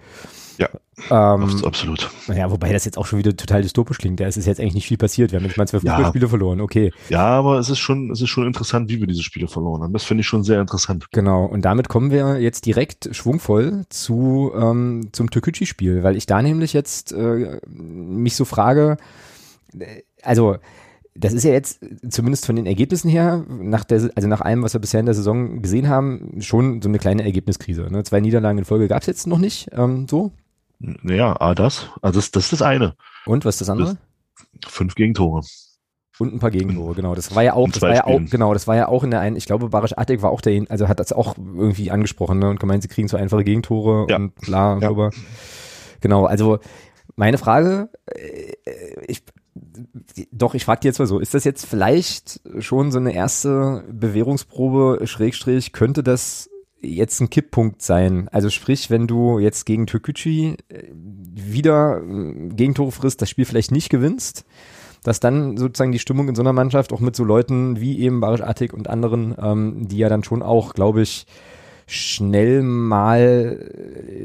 Ja, 0.61 0.69
ähm, 1.35 1.65
absolut. 1.65 2.11
Naja, 2.29 2.51
wobei 2.51 2.71
das 2.73 2.85
jetzt 2.85 2.99
auch 2.99 3.07
schon 3.07 3.19
wieder 3.19 3.35
total 3.35 3.63
dystopisch 3.63 3.97
klingt. 3.97 4.21
Da 4.21 4.27
ist 4.27 4.37
jetzt 4.37 4.61
eigentlich 4.61 4.75
nicht 4.75 4.87
viel 4.87 4.99
passiert. 4.99 5.33
Wir 5.33 5.39
haben 5.39 5.47
jetzt 5.47 5.57
mal 5.57 5.67
zwölf 5.67 5.83
ja. 5.83 6.07
Spiele 6.07 6.29
verloren, 6.29 6.61
okay. 6.61 6.93
Ja, 7.09 7.27
aber 7.27 7.59
es 7.59 7.71
ist 7.71 7.79
schon, 7.79 8.11
es 8.11 8.21
ist 8.21 8.29
schon 8.29 8.47
interessant, 8.47 8.91
wie 8.91 9.01
wir 9.01 9.07
diese 9.07 9.23
Spiele 9.23 9.49
verloren 9.49 9.83
haben. 9.83 9.95
Das 9.95 10.05
finde 10.05 10.21
ich 10.21 10.27
schon 10.27 10.45
sehr 10.45 10.61
interessant. 10.61 11.11
Genau. 11.13 11.47
Und 11.47 11.65
damit 11.65 11.89
kommen 11.89 12.11
wir 12.11 12.41
jetzt 12.41 12.67
direkt 12.67 13.09
schwungvoll 13.17 13.85
zu, 13.89 14.53
ähm, 14.55 15.09
zum 15.13 15.31
Türkgücü-Spiel, 15.31 16.03
weil 16.03 16.17
ich 16.17 16.27
da 16.27 16.43
nämlich 16.43 16.75
jetzt 16.75 17.13
äh, 17.13 17.61
mich 17.67 18.37
so 18.37 18.45
frage, 18.45 18.99
äh, 19.79 20.03
also, 20.23 20.57
das 21.15 21.33
ist 21.33 21.45
ja 21.45 21.53
jetzt 21.53 21.81
zumindest 22.09 22.45
von 22.45 22.57
den 22.57 22.67
Ergebnissen 22.67 23.09
her, 23.09 23.45
nach 23.49 23.85
der, 23.85 24.11
also 24.15 24.29
nach 24.29 24.43
allem, 24.43 24.63
was 24.63 24.75
wir 24.75 24.81
bisher 24.81 25.01
in 25.01 25.07
der 25.07 25.15
Saison 25.15 25.63
gesehen 25.63 25.89
haben, 25.89 26.41
schon 26.41 26.83
so 26.83 26.89
eine 26.89 26.99
kleine 26.99 27.25
Ergebniskrise. 27.25 27.89
Ne? 27.91 28.05
Zwei 28.05 28.21
Niederlagen 28.21 28.59
in 28.59 28.65
Folge 28.65 28.89
gab 28.89 29.01
es 29.01 29.07
jetzt 29.07 29.27
noch 29.27 29.39
nicht, 29.39 29.71
ähm, 29.73 30.07
so. 30.09 30.33
Naja, 30.81 31.37
ah, 31.39 31.55
das. 31.55 31.89
Also 32.01 32.19
das, 32.19 32.31
das 32.31 32.45
ist 32.45 32.53
das 32.55 32.63
eine. 32.63 32.95
Und 33.27 33.45
was 33.45 33.57
ist 33.57 33.61
das 33.61 33.71
andere? 33.71 33.99
Das 34.61 34.73
fünf 34.73 34.95
Gegentore. 34.95 35.43
Und 36.19 36.35
ein 36.35 36.39
paar 36.39 36.51
Gegentore, 36.51 36.95
genau. 36.95 37.15
Das 37.15 37.35
war 37.35 37.43
ja 37.43 37.55
auch, 37.55 37.69
das 37.71 37.81
war 37.81 37.95
ja 37.95 38.07
auch, 38.07 38.21
genau, 38.31 38.53
das 38.53 38.67
war 38.67 38.77
ja 38.77 38.89
auch 38.89 39.05
in 39.05 39.11
der 39.11 39.21
einen, 39.21 39.37
ich 39.37 39.47
glaube, 39.47 39.71
Barisch 39.71 39.97
Attek 39.97 40.21
war 40.21 40.31
auch 40.31 40.43
der, 40.43 40.65
also 40.69 40.87
hat 40.87 41.01
das 41.01 41.13
auch 41.13 41.37
irgendwie 41.39 41.91
angesprochen, 41.91 42.39
ne, 42.39 42.51
und 42.51 42.61
gemeint, 42.61 42.83
sie 42.83 42.89
kriegen 42.89 43.09
so 43.09 43.17
einfache 43.17 43.43
Gegentore 43.43 44.07
ja. 44.11 44.17
und 44.17 44.35
bla, 44.35 44.75
ja. 44.75 44.81
Darüber. 44.81 45.11
Genau, 46.03 46.27
also 46.27 46.59
meine 47.17 47.39
Frage, 47.39 47.89
äh, 48.05 48.53
ich, 49.07 49.23
doch, 50.31 50.55
ich 50.55 50.67
frage 50.67 50.81
dir 50.81 50.89
jetzt 50.89 50.99
mal 50.99 51.07
so, 51.07 51.21
ist 51.21 51.33
das 51.33 51.45
jetzt 51.45 51.65
vielleicht 51.65 52.41
schon 52.59 52.93
so 52.93 52.99
eine 52.99 53.15
erste 53.15 53.85
Bewährungsprobe, 53.91 55.07
Schrägstrich, 55.07 55.73
könnte 55.73 56.03
das 56.03 56.50
jetzt 56.81 57.21
ein 57.21 57.31
Kipppunkt 57.31 57.83
sein. 57.83 58.29
Also 58.33 58.51
sprich, 58.51 58.91
wenn 58.91 59.07
du 59.07 59.39
jetzt 59.39 59.67
gegen 59.67 59.87
Türkgücü 59.87 60.55
äh, 60.69 60.85
wieder 60.93 62.03
äh, 62.03 62.49
Gegentore 62.51 62.93
frisst, 62.93 63.23
das 63.23 63.31
Spiel 63.31 63.45
vielleicht 63.45 63.73
nicht 63.73 63.91
gewinnst, 63.91 64.45
dass 65.03 65.21
dann 65.21 65.57
sozusagen 65.57 65.93
die 65.93 65.99
Stimmung 65.99 66.29
in 66.29 66.35
so 66.35 66.43
einer 66.43 66.53
Mannschaft 66.53 66.93
auch 66.93 67.01
mit 67.01 67.17
so 67.17 67.25
Leuten 67.25 67.81
wie 67.81 68.01
eben 68.01 68.21
Barisch 68.21 68.43
Attik 68.43 68.73
und 68.73 68.89
anderen, 68.89 69.35
ähm, 69.41 69.89
die 69.89 69.99
ja 69.99 70.09
dann 70.09 70.25
schon 70.25 70.43
auch, 70.43 70.75
glaube 70.75 71.03
ich, 71.03 71.27
schnell 71.87 72.63
mal 72.63 73.59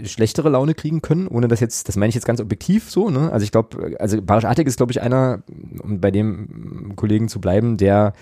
äh, 0.02 0.06
schlechtere 0.06 0.50
Laune 0.50 0.76
kriegen 0.76 1.02
können, 1.02 1.28
ohne 1.28 1.48
das 1.48 1.60
jetzt, 1.60 1.88
das 1.88 1.96
meine 1.96 2.10
ich 2.10 2.16
jetzt 2.16 2.26
ganz 2.26 2.40
objektiv 2.40 2.92
so, 2.92 3.10
ne? 3.10 3.32
Also 3.32 3.44
ich 3.44 3.52
glaube, 3.52 3.96
also 4.00 4.22
Barisch 4.22 4.46
Attik 4.46 4.68
ist, 4.68 4.78
glaube 4.78 4.92
ich, 4.92 5.02
einer, 5.02 5.42
um 5.82 6.00
bei 6.00 6.12
dem 6.12 6.96
Kollegen 6.96 7.28
zu 7.28 7.42
bleiben, 7.42 7.78
der 7.78 8.14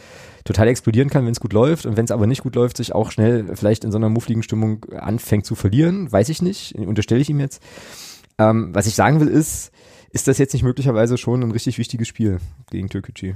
total 0.44 0.68
explodieren 0.68 1.10
kann, 1.10 1.26
wenn 1.26 1.32
es 1.32 1.40
gut 1.40 1.54
läuft 1.54 1.86
und 1.86 1.98
wenn 1.98 2.06
es 2.06 2.12
aber 2.12 2.28
nicht 2.28 2.44
gut 2.44 2.56
läuft, 2.56 2.78
sich 2.78 2.94
auch 2.94 3.12
schnell 3.12 3.56
vielleicht 3.56 3.84
in 3.84 3.92
so 3.92 3.98
einer 3.98 4.10
muffligen 4.10 4.44
Stimmung 4.44 4.86
anfängt 4.92 5.46
zu 5.46 5.56
verlieren, 5.56 6.12
weiß 6.12 6.30
ich 6.30 6.42
nicht, 6.42 6.76
unterstelle 6.76 7.22
ich 7.22 7.30
ihm 7.30 7.40
jetzt. 7.40 7.62
Ähm, 8.38 8.74
was 8.74 8.88
ich 8.88 8.96
sagen 8.96 9.20
will 9.20 9.28
ist, 9.28 9.72
ist 10.12 10.28
das 10.28 10.38
jetzt 10.38 10.54
nicht 10.54 10.64
möglicherweise 10.64 11.18
schon 11.18 11.42
ein 11.42 11.52
richtig 11.52 11.78
wichtiges 11.78 12.08
Spiel 12.08 12.40
gegen 12.70 12.90
Türkgücü? 12.90 13.34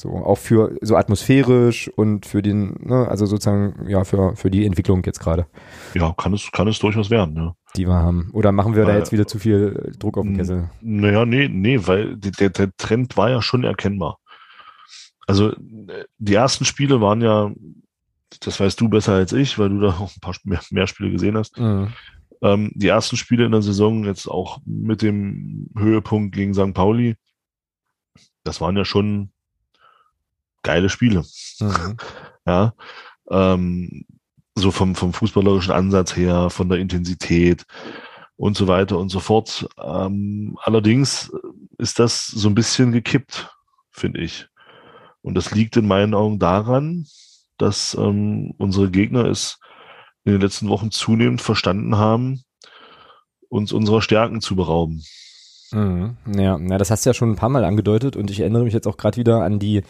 So, 0.00 0.10
auch 0.10 0.38
für 0.38 0.76
so 0.80 0.96
atmosphärisch 0.96 1.90
und 1.94 2.24
für 2.24 2.40
den, 2.40 2.74
ne, 2.80 3.06
also 3.06 3.26
sozusagen, 3.26 3.86
ja, 3.86 4.04
für, 4.04 4.34
für 4.34 4.50
die 4.50 4.64
Entwicklung 4.64 5.02
jetzt 5.04 5.20
gerade. 5.20 5.46
Ja, 5.94 6.14
kann 6.16 6.32
es, 6.32 6.50
kann 6.52 6.68
es 6.68 6.78
durchaus 6.78 7.10
werden, 7.10 7.36
ja. 7.36 7.54
Die 7.76 7.86
wir 7.86 7.94
haben. 7.94 8.30
Oder 8.32 8.50
machen 8.50 8.74
wir 8.74 8.86
weil, 8.86 8.94
da 8.94 8.98
jetzt 8.98 9.12
wieder 9.12 9.26
zu 9.26 9.38
viel 9.38 9.92
Druck 9.98 10.16
auf 10.16 10.24
den 10.24 10.38
Kessel? 10.38 10.70
Naja, 10.80 11.26
nee, 11.26 11.48
nee, 11.48 11.78
weil 11.84 12.16
der, 12.16 12.48
der 12.48 12.70
Trend 12.78 13.18
war 13.18 13.28
ja 13.28 13.42
schon 13.42 13.62
erkennbar. 13.62 14.16
Also 15.30 15.54
die 16.18 16.34
ersten 16.34 16.64
Spiele 16.64 17.00
waren 17.00 17.22
ja, 17.22 17.52
das 18.40 18.58
weißt 18.58 18.80
du 18.80 18.88
besser 18.88 19.12
als 19.12 19.32
ich, 19.32 19.60
weil 19.60 19.68
du 19.68 19.78
da 19.78 19.90
auch 19.90 20.10
ein 20.12 20.20
paar 20.20 20.34
mehr, 20.42 20.60
mehr 20.70 20.88
Spiele 20.88 21.12
gesehen 21.12 21.36
hast. 21.36 21.56
Mhm. 21.56 21.92
Ähm, 22.42 22.72
die 22.74 22.88
ersten 22.88 23.16
Spiele 23.16 23.44
in 23.44 23.52
der 23.52 23.62
Saison, 23.62 24.02
jetzt 24.02 24.26
auch 24.26 24.58
mit 24.64 25.02
dem 25.02 25.70
Höhepunkt 25.78 26.34
gegen 26.34 26.52
St. 26.52 26.74
Pauli, 26.74 27.14
das 28.42 28.60
waren 28.60 28.76
ja 28.76 28.84
schon 28.84 29.30
geile 30.64 30.88
Spiele. 30.88 31.22
Mhm. 31.60 31.96
Ja. 32.46 32.72
Ähm, 33.30 34.06
so 34.56 34.72
vom, 34.72 34.96
vom 34.96 35.12
fußballerischen 35.12 35.72
Ansatz 35.72 36.16
her, 36.16 36.50
von 36.50 36.68
der 36.68 36.78
Intensität 36.78 37.64
und 38.34 38.56
so 38.56 38.66
weiter 38.66 38.98
und 38.98 39.10
so 39.10 39.20
fort. 39.20 39.68
Ähm, 39.78 40.58
allerdings 40.62 41.30
ist 41.78 42.00
das 42.00 42.26
so 42.26 42.48
ein 42.48 42.56
bisschen 42.56 42.90
gekippt, 42.90 43.54
finde 43.90 44.20
ich. 44.22 44.50
Und 45.22 45.34
das 45.34 45.52
liegt 45.52 45.76
in 45.76 45.86
meinen 45.86 46.14
Augen 46.14 46.38
daran, 46.38 47.06
dass 47.58 47.94
ähm, 47.94 48.54
unsere 48.58 48.90
Gegner 48.90 49.26
es 49.26 49.58
in 50.24 50.32
den 50.32 50.40
letzten 50.40 50.68
Wochen 50.68 50.90
zunehmend 50.90 51.40
verstanden 51.40 51.96
haben, 51.96 52.42
uns 53.48 53.72
unserer 53.72 54.02
Stärken 54.02 54.40
zu 54.40 54.56
berauben. 54.56 55.02
Mhm. 55.72 56.16
Ja, 56.36 56.58
na, 56.58 56.78
das 56.78 56.90
hast 56.90 57.06
du 57.06 57.10
ja 57.10 57.14
schon 57.14 57.30
ein 57.30 57.36
paar 57.36 57.48
Mal 57.48 57.64
angedeutet 57.64 58.16
und 58.16 58.30
ich 58.30 58.40
erinnere 58.40 58.64
mich 58.64 58.74
jetzt 58.74 58.88
auch 58.88 58.96
gerade 58.96 59.18
wieder 59.18 59.42
an 59.42 59.58
die 59.58 59.82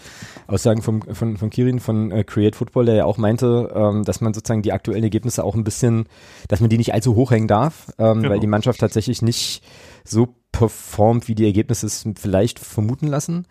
Aussagen 0.46 0.82
vom, 0.82 1.02
von, 1.02 1.38
von 1.38 1.50
Kirin 1.50 1.80
von 1.80 2.10
äh, 2.10 2.22
Create 2.22 2.54
Football, 2.54 2.86
der 2.86 2.96
ja 2.96 3.04
auch 3.06 3.16
meinte, 3.16 3.72
ähm, 3.74 4.04
dass 4.04 4.20
man 4.20 4.34
sozusagen 4.34 4.62
die 4.62 4.72
aktuellen 4.72 5.02
Ergebnisse 5.02 5.42
auch 5.42 5.54
ein 5.54 5.64
bisschen, 5.64 6.06
dass 6.48 6.60
man 6.60 6.68
die 6.68 6.76
nicht 6.76 6.92
allzu 6.92 7.14
hoch 7.14 7.30
hängen 7.30 7.48
darf, 7.48 7.92
ähm, 7.98 8.18
genau. 8.18 8.30
weil 8.30 8.40
die 8.40 8.46
Mannschaft 8.46 8.80
tatsächlich 8.80 9.22
nicht 9.22 9.62
so 10.04 10.34
performt, 10.60 11.26
wie 11.26 11.34
die 11.34 11.46
Ergebnisse 11.46 11.86
es 11.86 12.04
vielleicht 12.16 12.58
vermuten 12.58 13.06
lassen. 13.06 13.46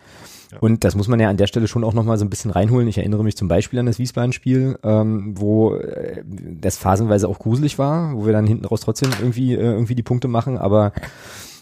Ja. 0.51 0.59
Und 0.59 0.83
das 0.83 0.93
muss 0.95 1.07
man 1.07 1.19
ja 1.19 1.27
an 1.27 1.37
der 1.37 1.47
Stelle 1.47 1.67
schon 1.67 1.83
auch 1.83 1.95
nochmal 1.95 2.19
so 2.19 2.25
ein 2.25 2.29
bisschen 2.29 2.51
reinholen. 2.51 2.87
Ich 2.87 2.99
erinnere 2.99 3.23
mich 3.23 3.35
zum 3.35 3.47
Beispiel 3.47 3.79
an 3.79 3.87
das 3.87 3.97
Wiesbaden-Spiel, 3.97 4.77
ähm, 4.83 5.33
wo 5.35 5.73
äh, 5.73 6.23
das 6.23 6.77
phasenweise 6.77 7.27
auch 7.27 7.39
gruselig 7.39 7.79
war, 7.79 8.15
wo 8.15 8.27
wir 8.27 8.33
dann 8.33 8.45
hinten 8.45 8.65
raus 8.65 8.81
trotzdem 8.81 9.09
irgendwie, 9.19 9.55
äh, 9.55 9.57
irgendwie 9.57 9.95
die 9.95 10.03
Punkte 10.03 10.27
machen, 10.27 10.59
aber 10.59 10.93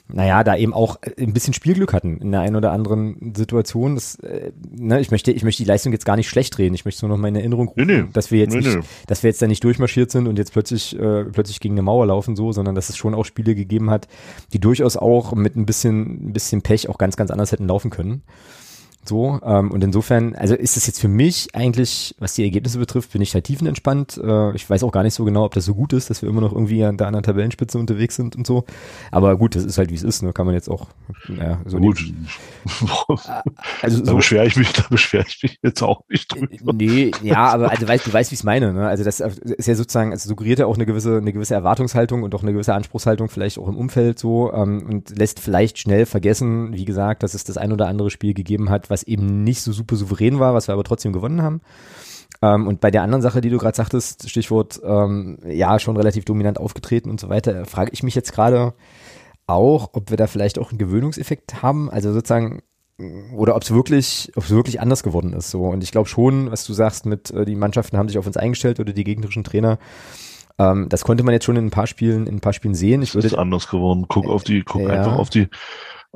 naja, 0.09 0.43
da 0.43 0.55
eben 0.55 0.73
auch 0.73 0.97
äh, 1.01 1.21
ein 1.21 1.33
bisschen 1.33 1.53
Spielglück 1.53 1.93
hatten 1.93 2.17
in 2.21 2.31
der 2.31 2.41
einen 2.41 2.55
oder 2.55 2.71
anderen 2.71 3.33
Situation. 3.35 3.95
Das, 3.95 4.15
äh, 4.19 4.51
ne, 4.69 4.99
ich 4.99 5.11
möchte, 5.11 5.31
ich 5.31 5.43
möchte 5.43 5.63
die 5.63 5.67
Leistung 5.67 5.91
jetzt 5.91 6.05
gar 6.05 6.15
nicht 6.15 6.29
schlecht 6.29 6.57
reden. 6.57 6.75
Ich 6.75 6.85
möchte 6.85 7.05
nur 7.05 7.15
noch 7.15 7.21
mal 7.21 7.27
in 7.27 7.35
Erinnerung 7.35 7.67
rufen, 7.67 7.87
nee, 7.87 8.01
nee. 8.01 8.07
dass 8.13 8.31
wir 8.31 8.39
jetzt 8.39 8.53
nee, 8.53 8.61
nicht, 8.61 8.79
dass 9.07 9.23
wir 9.23 9.29
jetzt 9.29 9.41
da 9.41 9.47
nicht 9.47 9.63
durchmarschiert 9.63 10.11
sind 10.11 10.27
und 10.27 10.37
jetzt 10.37 10.53
plötzlich, 10.53 10.97
äh, 10.97 11.25
plötzlich 11.25 11.59
gegen 11.59 11.73
eine 11.73 11.81
Mauer 11.81 12.05
laufen 12.05 12.35
so, 12.35 12.51
sondern 12.51 12.75
dass 12.75 12.89
es 12.89 12.97
schon 12.97 13.13
auch 13.13 13.25
Spiele 13.25 13.55
gegeben 13.55 13.89
hat, 13.89 14.07
die 14.53 14.59
durchaus 14.59 14.95
auch 14.95 15.33
mit 15.33 15.55
ein 15.55 15.65
bisschen, 15.65 16.29
ein 16.29 16.33
bisschen 16.33 16.61
Pech 16.61 16.87
auch 16.89 16.97
ganz, 16.97 17.17
ganz 17.17 17.31
anders 17.31 17.51
hätten 17.51 17.67
laufen 17.67 17.89
können. 17.89 18.23
So, 19.07 19.39
ähm, 19.43 19.71
und 19.71 19.83
insofern, 19.83 20.35
also 20.35 20.55
ist 20.55 20.77
es 20.77 20.87
jetzt 20.87 20.99
für 20.99 21.07
mich 21.07 21.49
eigentlich, 21.53 22.15
was 22.19 22.33
die 22.33 22.43
Ergebnisse 22.43 22.79
betrifft, 22.79 23.11
bin 23.11 23.21
ich 23.21 23.33
halt 23.33 23.45
tiefenentspannt. 23.45 24.19
Äh, 24.23 24.55
ich 24.55 24.69
weiß 24.69 24.83
auch 24.83 24.91
gar 24.91 25.03
nicht 25.03 25.13
so 25.13 25.25
genau, 25.25 25.45
ob 25.45 25.53
das 25.53 25.65
so 25.65 25.75
gut 25.75 25.93
ist, 25.93 26.09
dass 26.09 26.21
wir 26.21 26.29
immer 26.29 26.41
noch 26.41 26.51
irgendwie 26.51 26.83
an 26.83 26.97
der 26.97 27.07
anderen 27.07 27.23
Tabellenspitze 27.23 27.77
unterwegs 27.77 28.15
sind 28.15 28.35
und 28.35 28.45
so. 28.45 28.65
Aber 29.11 29.37
gut, 29.37 29.55
das 29.55 29.63
ist 29.63 29.77
halt 29.77 29.89
wie 29.91 29.95
es 29.95 30.03
ist, 30.03 30.23
ne? 30.23 30.33
Kann 30.33 30.45
man 30.45 30.55
jetzt 30.55 30.69
auch 30.69 30.87
ja, 31.27 31.59
so 31.65 31.79
gut. 31.79 31.99
also 33.81 33.97
so, 33.97 34.03
da 34.03 34.13
beschwere 34.13 34.45
ich 34.45 34.55
mich, 34.55 34.73
da 34.73 34.83
beschwere 34.89 35.25
ich 35.27 35.41
mich 35.43 35.59
jetzt 35.61 35.81
auch 35.81 36.01
nicht 36.09 36.33
drüber. 36.33 36.73
Nee, 36.73 37.11
ja, 37.23 37.47
aber 37.47 37.71
also 37.71 37.87
weißt, 37.87 38.07
du 38.07 38.13
weißt, 38.13 38.31
wie 38.31 38.35
ich 38.35 38.41
es 38.41 38.43
meine, 38.43 38.73
ne? 38.73 38.87
Also 38.87 39.03
das 39.03 39.19
ist 39.19 39.67
ja 39.67 39.75
sozusagen, 39.75 40.11
also 40.11 40.27
suggeriert 40.27 40.59
ja 40.59 40.65
auch 40.65 40.75
eine 40.75 40.85
gewisse, 40.85 41.17
eine 41.17 41.33
gewisse 41.33 41.53
Erwartungshaltung 41.53 42.23
und 42.23 42.35
auch 42.35 42.43
eine 42.43 42.53
gewisse 42.53 42.73
Anspruchshaltung, 42.73 43.29
vielleicht 43.29 43.57
auch 43.57 43.67
im 43.67 43.77
Umfeld 43.77 44.19
so, 44.19 44.51
ähm, 44.53 44.85
und 44.87 45.17
lässt 45.17 45.39
vielleicht 45.39 45.79
schnell 45.79 46.05
vergessen, 46.05 46.73
wie 46.73 46.85
gesagt, 46.85 47.23
dass 47.23 47.33
es 47.33 47.43
das 47.43 47.57
ein 47.57 47.71
oder 47.71 47.87
andere 47.87 48.09
Spiel 48.09 48.33
gegeben 48.33 48.69
hat, 48.69 48.89
was 48.89 48.96
was 48.97 49.03
eben 49.03 49.43
nicht 49.43 49.61
so 49.61 49.71
super 49.71 49.95
souverän 49.95 50.39
war, 50.39 50.53
was 50.53 50.67
wir 50.67 50.73
aber 50.73 50.83
trotzdem 50.83 51.13
gewonnen 51.13 51.43
haben. 51.43 51.61
Ähm, 52.41 52.67
und 52.67 52.81
bei 52.81 52.91
der 52.91 53.03
anderen 53.03 53.21
Sache, 53.21 53.41
die 53.41 53.49
du 53.49 53.57
gerade 53.57 53.75
sagtest, 53.75 54.29
Stichwort, 54.29 54.79
ähm, 54.83 55.37
ja, 55.45 55.79
schon 55.79 55.97
relativ 55.97 56.25
dominant 56.25 56.59
aufgetreten 56.59 57.09
und 57.09 57.19
so 57.19 57.29
weiter, 57.29 57.65
frage 57.65 57.91
ich 57.93 58.03
mich 58.03 58.15
jetzt 58.15 58.33
gerade 58.33 58.73
auch, 59.45 59.91
ob 59.93 60.09
wir 60.09 60.17
da 60.17 60.27
vielleicht 60.27 60.59
auch 60.59 60.71
einen 60.71 60.77
Gewöhnungseffekt 60.77 61.61
haben, 61.61 61.89
also 61.89 62.11
sozusagen, 62.11 62.61
oder 63.35 63.55
ob 63.55 63.61
es 63.61 63.71
wirklich, 63.71 64.31
ob 64.35 64.43
es 64.43 64.49
wirklich 64.49 64.81
anders 64.81 65.03
geworden 65.03 65.33
ist. 65.33 65.51
So. 65.51 65.65
Und 65.65 65.83
ich 65.83 65.91
glaube 65.91 66.09
schon, 66.09 66.51
was 66.51 66.65
du 66.65 66.73
sagst, 66.73 67.05
mit 67.05 67.31
äh, 67.31 67.45
die 67.45 67.55
Mannschaften 67.55 67.97
haben 67.97 68.09
sich 68.09 68.17
auf 68.17 68.27
uns 68.27 68.37
eingestellt 68.37 68.79
oder 68.79 68.93
die 68.93 69.03
gegnerischen 69.03 69.43
Trainer. 69.43 69.77
Ähm, 70.57 70.89
das 70.89 71.03
konnte 71.03 71.23
man 71.23 71.33
jetzt 71.33 71.45
schon 71.45 71.55
in 71.55 71.67
ein 71.67 71.71
paar 71.71 71.87
Spielen, 71.87 72.27
in 72.27 72.35
ein 72.35 72.41
paar 72.41 72.53
Spielen 72.53 72.73
sehen. 72.73 73.03
Ich 73.03 73.13
würde, 73.13 73.27
ist 73.27 73.35
anders 73.35 73.69
geworden. 73.69 74.05
Guck 74.07 74.27
auf 74.27 74.43
die, 74.43 74.63
guck 74.63 74.81
ja. 74.81 74.89
einfach 74.89 75.17
auf 75.17 75.29
die 75.29 75.47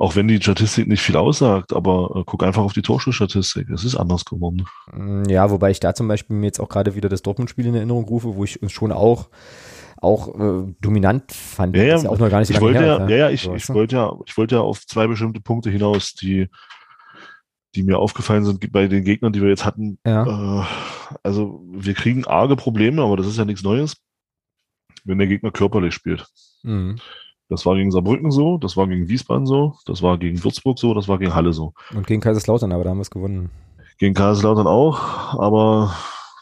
auch 0.02 0.16
wenn 0.16 0.26
die 0.26 0.42
Statistik 0.42 0.88
nicht 0.88 1.00
viel 1.00 1.16
aussagt, 1.16 1.72
aber 1.72 2.10
äh, 2.16 2.22
guck 2.26 2.42
einfach 2.42 2.64
auf 2.64 2.72
die 2.72 2.82
Torschussstatistik. 2.82 3.70
Es 3.70 3.84
ist 3.84 3.94
anders 3.94 4.24
geworden. 4.24 4.66
Mm, 4.92 5.22
ja, 5.28 5.48
wobei 5.48 5.70
ich 5.70 5.78
da 5.78 5.94
zum 5.94 6.08
Beispiel 6.08 6.34
mir 6.34 6.46
jetzt 6.46 6.58
auch 6.58 6.68
gerade 6.68 6.96
wieder 6.96 7.08
das 7.08 7.22
Dortmund-Spiel 7.22 7.66
in 7.66 7.76
Erinnerung 7.76 8.04
rufe, 8.06 8.34
wo 8.34 8.42
ich 8.42 8.60
uns 8.60 8.72
schon 8.72 8.90
auch 8.90 9.28
auch 9.98 10.34
äh, 10.34 10.74
dominant 10.80 11.30
fand. 11.30 11.76
Ja, 11.76 11.84
ja, 11.84 11.98
ja 11.98 12.10
auch 12.10 12.18
noch 12.18 12.28
gar 12.30 12.40
nicht 12.40 12.50
ich 12.50 12.60
wollte 12.60 12.80
her, 12.80 12.98
ja, 12.98 13.08
ja, 13.08 13.16
ja, 13.16 13.30
ich, 13.30 13.42
so, 13.42 13.54
ich 13.54 13.68
wollte 13.68 13.94
ja, 13.94 14.12
ich 14.26 14.36
wollte 14.36 14.56
ja 14.56 14.60
auf 14.60 14.84
zwei 14.84 15.06
bestimmte 15.06 15.40
Punkte 15.40 15.70
hinaus, 15.70 16.14
die 16.14 16.48
die 17.76 17.84
mir 17.84 17.98
aufgefallen 17.98 18.44
sind 18.44 18.72
bei 18.72 18.88
den 18.88 19.04
Gegnern, 19.04 19.32
die 19.32 19.40
wir 19.40 19.50
jetzt 19.50 19.64
hatten. 19.64 20.00
Ja. 20.04 20.62
Äh, 20.62 20.66
also 21.22 21.62
wir 21.70 21.94
kriegen 21.94 22.26
arge 22.26 22.56
Probleme, 22.56 23.02
aber 23.02 23.16
das 23.16 23.28
ist 23.28 23.38
ja 23.38 23.44
nichts 23.44 23.62
Neues, 23.62 23.96
wenn 25.04 25.18
der 25.18 25.28
Gegner 25.28 25.52
körperlich 25.52 25.94
spielt. 25.94 26.26
Mhm. 26.64 26.98
Das 27.48 27.66
war 27.66 27.74
gegen 27.74 27.90
Saarbrücken 27.90 28.30
so, 28.30 28.58
das 28.58 28.76
war 28.76 28.86
gegen 28.86 29.08
Wiesbaden 29.08 29.46
so, 29.46 29.74
das 29.84 30.02
war 30.02 30.16
gegen 30.18 30.42
Würzburg 30.42 30.78
so, 30.78 30.94
das 30.94 31.08
war 31.08 31.18
gegen 31.18 31.34
Halle 31.34 31.52
so. 31.52 31.74
Und 31.94 32.06
gegen 32.06 32.20
Kaiserslautern, 32.20 32.72
aber 32.72 32.84
da 32.84 32.90
haben 32.90 32.98
wir 32.98 33.02
es 33.02 33.10
gewonnen. 33.10 33.50
Gegen 33.98 34.14
Kaiserslautern 34.14 34.66
auch, 34.66 35.34
aber 35.38 35.94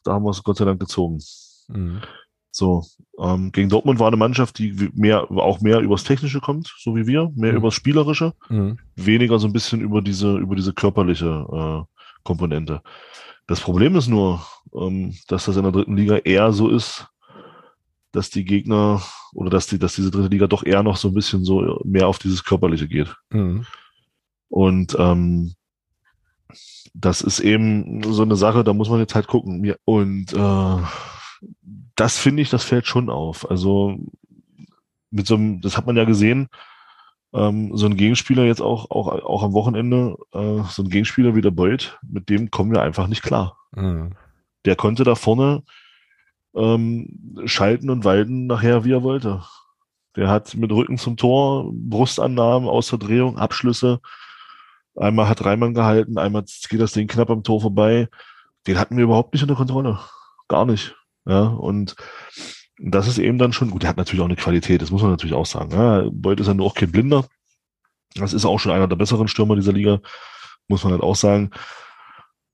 da 0.04 0.12
haben 0.12 0.24
wir 0.24 0.30
es 0.30 0.42
Gott 0.42 0.56
sei 0.56 0.64
Dank 0.64 0.80
gezogen. 0.80 1.18
Mhm. 1.68 2.00
So, 2.52 2.84
ähm, 3.18 3.52
gegen 3.52 3.68
Dortmund 3.68 4.00
war 4.00 4.08
eine 4.08 4.16
Mannschaft, 4.16 4.58
die 4.58 4.90
mehr, 4.94 5.30
auch 5.30 5.60
mehr 5.60 5.80
übers 5.80 6.04
Technische 6.04 6.40
kommt, 6.40 6.74
so 6.78 6.96
wie 6.96 7.06
wir, 7.06 7.30
mehr 7.34 7.52
mhm. 7.52 7.58
übers 7.58 7.74
Spielerische, 7.74 8.34
mhm. 8.48 8.78
weniger 8.96 9.38
so 9.38 9.46
ein 9.46 9.52
bisschen 9.52 9.80
über 9.80 10.02
diese, 10.02 10.36
über 10.36 10.56
diese 10.56 10.72
körperliche 10.72 11.46
äh, 11.52 12.00
Komponente. 12.24 12.82
Das 13.46 13.60
Problem 13.60 13.96
ist 13.96 14.08
nur, 14.08 14.44
ähm, 14.74 15.14
dass 15.28 15.46
das 15.46 15.56
in 15.56 15.62
der 15.62 15.72
dritten 15.72 15.96
Liga 15.96 16.16
eher 16.18 16.52
so 16.52 16.68
ist, 16.68 17.08
dass 18.12 18.30
die 18.30 18.44
Gegner 18.44 19.02
oder 19.32 19.50
dass 19.50 19.66
die, 19.66 19.78
dass 19.78 19.94
diese 19.94 20.10
dritte 20.10 20.28
Liga 20.28 20.46
doch 20.46 20.64
eher 20.64 20.82
noch 20.82 20.96
so 20.96 21.08
ein 21.08 21.14
bisschen 21.14 21.44
so 21.44 21.80
mehr 21.84 22.08
auf 22.08 22.18
dieses 22.18 22.44
Körperliche 22.44 22.88
geht. 22.88 23.14
Mhm. 23.30 23.66
Und 24.48 24.96
ähm, 24.98 25.54
das 26.92 27.20
ist 27.20 27.40
eben 27.40 28.02
so 28.02 28.22
eine 28.22 28.36
Sache, 28.36 28.64
da 28.64 28.72
muss 28.72 28.88
man 28.88 28.98
jetzt 28.98 29.14
halt 29.14 29.28
gucken. 29.28 29.74
Und 29.84 30.32
äh, 30.32 30.82
das 31.94 32.18
finde 32.18 32.42
ich, 32.42 32.50
das 32.50 32.64
fällt 32.64 32.86
schon 32.86 33.10
auf. 33.10 33.48
Also 33.48 33.98
mit 35.10 35.26
so 35.26 35.34
einem, 35.34 35.60
das 35.60 35.76
hat 35.76 35.86
man 35.86 35.96
ja 35.96 36.04
gesehen, 36.04 36.48
ähm, 37.32 37.76
so 37.76 37.86
ein 37.86 37.96
Gegenspieler 37.96 38.44
jetzt 38.44 38.60
auch, 38.60 38.90
auch, 38.90 39.06
auch 39.06 39.42
am 39.42 39.52
Wochenende, 39.52 40.16
äh, 40.32 40.62
so 40.68 40.82
ein 40.82 40.90
Gegenspieler 40.90 41.34
wie 41.36 41.42
der 41.42 41.52
Beuth, 41.52 41.98
mit 42.02 42.28
dem 42.28 42.50
kommen 42.50 42.72
wir 42.72 42.82
einfach 42.82 43.06
nicht 43.06 43.22
klar. 43.22 43.56
Mhm. 43.72 44.12
Der 44.64 44.76
konnte 44.76 45.04
da 45.04 45.14
vorne 45.14 45.62
ähm, 46.54 47.42
schalten 47.44 47.90
und 47.90 48.04
walten 48.04 48.46
nachher, 48.46 48.84
wie 48.84 48.92
er 48.92 49.02
wollte. 49.02 49.42
Der 50.16 50.28
hat 50.28 50.54
mit 50.56 50.72
Rücken 50.72 50.98
zum 50.98 51.16
Tor, 51.16 51.70
Brustannahmen 51.72 52.68
aus 52.68 52.88
der 52.88 52.98
Drehung, 52.98 53.38
Abschlüsse. 53.38 54.00
Einmal 54.96 55.28
hat 55.28 55.44
Reimann 55.44 55.74
gehalten, 55.74 56.18
einmal 56.18 56.44
geht 56.68 56.80
das 56.80 56.92
Ding 56.92 57.06
knapp 57.06 57.30
am 57.30 57.44
Tor 57.44 57.60
vorbei. 57.60 58.08
Den 58.66 58.78
hatten 58.78 58.96
wir 58.96 59.04
überhaupt 59.04 59.32
nicht 59.32 59.42
unter 59.42 59.54
Kontrolle. 59.54 60.00
Gar 60.48 60.66
nicht. 60.66 60.96
Ja, 61.26 61.44
und 61.44 61.94
das 62.78 63.06
ist 63.06 63.18
eben 63.18 63.38
dann 63.38 63.52
schon 63.52 63.70
gut. 63.70 63.82
Der 63.82 63.90
hat 63.90 63.96
natürlich 63.96 64.20
auch 64.20 64.26
eine 64.26 64.36
Qualität, 64.36 64.82
das 64.82 64.90
muss 64.90 65.02
man 65.02 65.10
natürlich 65.10 65.34
auch 65.34 65.46
sagen. 65.46 65.70
Ja, 65.70 66.08
Beuth 66.10 66.40
ist 66.40 66.48
ja 66.48 66.54
nur 66.54 66.66
auch 66.66 66.74
kein 66.74 66.90
Blinder. 66.90 67.26
Das 68.14 68.32
ist 68.32 68.44
auch 68.44 68.58
schon 68.58 68.72
einer 68.72 68.88
der 68.88 68.96
besseren 68.96 69.28
Stürmer 69.28 69.54
dieser 69.54 69.72
Liga, 69.72 70.00
muss 70.66 70.82
man 70.82 70.92
halt 70.92 71.02
auch 71.02 71.14
sagen. 71.14 71.50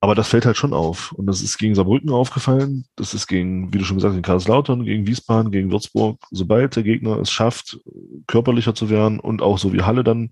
Aber 0.06 0.14
das 0.14 0.28
fällt 0.28 0.46
halt 0.46 0.56
schon 0.56 0.72
auf. 0.72 1.10
Und 1.10 1.26
das 1.26 1.42
ist 1.42 1.58
gegen 1.58 1.74
Saarbrücken 1.74 2.10
aufgefallen. 2.10 2.84
Das 2.94 3.12
ist 3.12 3.26
gegen, 3.26 3.74
wie 3.74 3.78
du 3.78 3.84
schon 3.84 3.96
gesagt 3.96 4.12
hast, 4.12 4.18
gegen 4.18 4.22
Karlslautern, 4.22 4.84
gegen 4.84 5.08
Wiesbaden, 5.08 5.50
gegen 5.50 5.72
Würzburg. 5.72 6.20
Sobald 6.30 6.76
der 6.76 6.84
Gegner 6.84 7.18
es 7.18 7.32
schafft, 7.32 7.80
körperlicher 8.28 8.72
zu 8.72 8.88
werden 8.88 9.18
und 9.18 9.42
auch 9.42 9.58
so 9.58 9.72
wie 9.72 9.82
Halle 9.82 10.04
dann 10.04 10.30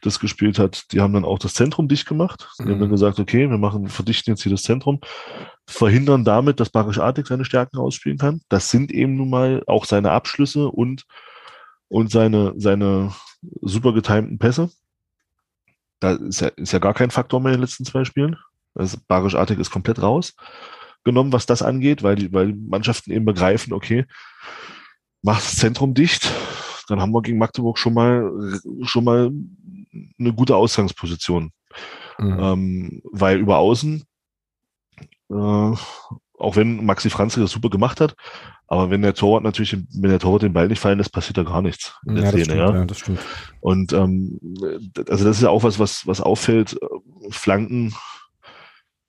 das 0.00 0.20
gespielt 0.20 0.60
hat, 0.60 0.92
die 0.92 1.00
haben 1.00 1.12
dann 1.12 1.24
auch 1.24 1.40
das 1.40 1.54
Zentrum 1.54 1.88
dicht 1.88 2.06
gemacht. 2.06 2.48
Die 2.60 2.66
mhm. 2.66 2.70
haben 2.70 2.80
dann 2.82 2.90
gesagt, 2.90 3.18
okay, 3.18 3.50
wir 3.50 3.58
machen, 3.58 3.88
verdichten 3.88 4.30
jetzt 4.30 4.44
hier 4.44 4.52
das 4.52 4.62
Zentrum, 4.62 5.00
verhindern 5.66 6.24
damit, 6.24 6.60
dass 6.60 6.70
Barisch 6.70 7.00
Artig 7.00 7.26
seine 7.26 7.44
Stärken 7.44 7.78
ausspielen 7.78 8.18
kann. 8.18 8.42
Das 8.48 8.70
sind 8.70 8.92
eben 8.92 9.16
nun 9.16 9.30
mal 9.30 9.64
auch 9.66 9.86
seine 9.86 10.12
Abschlüsse 10.12 10.68
und, 10.68 11.02
und 11.88 12.12
seine, 12.12 12.54
seine 12.58 13.12
super 13.60 13.92
getimten 13.92 14.38
Pässe. 14.38 14.70
Da 15.98 16.12
ist 16.12 16.42
ja, 16.42 16.46
ist 16.46 16.72
ja 16.72 16.78
gar 16.78 16.94
kein 16.94 17.10
Faktor 17.10 17.40
mehr 17.40 17.54
in 17.54 17.58
den 17.58 17.62
letzten 17.62 17.84
zwei 17.84 18.04
Spielen. 18.04 18.36
Also 18.76 18.98
Barisch-Artig 19.08 19.58
ist 19.58 19.70
komplett 19.70 20.00
rausgenommen, 20.00 21.32
was 21.32 21.46
das 21.46 21.62
angeht, 21.62 22.02
weil 22.02 22.16
die, 22.16 22.32
weil 22.32 22.54
Mannschaften 22.54 23.10
eben 23.10 23.24
begreifen, 23.24 23.72
okay, 23.72 24.04
mach 25.22 25.36
das 25.36 25.56
Zentrum 25.56 25.94
dicht, 25.94 26.30
dann 26.88 27.00
haben 27.00 27.12
wir 27.12 27.22
gegen 27.22 27.38
Magdeburg 27.38 27.78
schon 27.78 27.94
mal, 27.94 28.30
schon 28.82 29.04
mal 29.04 29.32
eine 30.18 30.32
gute 30.32 30.56
Ausgangsposition. 30.56 31.50
Mhm. 32.18 32.38
Ähm, 32.40 33.02
weil 33.12 33.38
über 33.38 33.58
außen, 33.58 34.04
äh, 35.30 35.34
auch 36.38 36.56
wenn 36.56 36.84
Maxi 36.84 37.10
Franzl 37.10 37.40
das 37.40 37.50
super 37.50 37.70
gemacht 37.70 38.00
hat, 38.00 38.14
aber 38.68 38.90
wenn 38.90 39.02
der 39.02 39.14
Torwart 39.14 39.44
natürlich, 39.44 39.72
wenn 39.72 40.10
der 40.10 40.18
Torwart 40.18 40.42
den 40.42 40.52
Ball 40.52 40.68
nicht 40.68 40.80
fallen 40.80 40.98
lässt, 40.98 41.12
passiert 41.12 41.38
da 41.38 41.44
gar 41.44 41.62
nichts 41.62 41.94
in 42.06 42.16
der 42.16 42.24
ja, 42.24 42.30
Szene, 42.30 42.44
stimmt, 42.44 42.58
ja. 42.58 42.74
ja. 42.74 42.84
das 42.84 42.98
stimmt. 42.98 43.20
Und 43.60 43.92
ähm, 43.92 44.40
also 45.08 45.24
das 45.24 45.36
ist 45.36 45.42
ja 45.42 45.50
auch 45.50 45.62
was, 45.62 45.78
was, 45.78 46.06
was 46.06 46.20
auffällt. 46.20 46.76
Flanken 47.30 47.94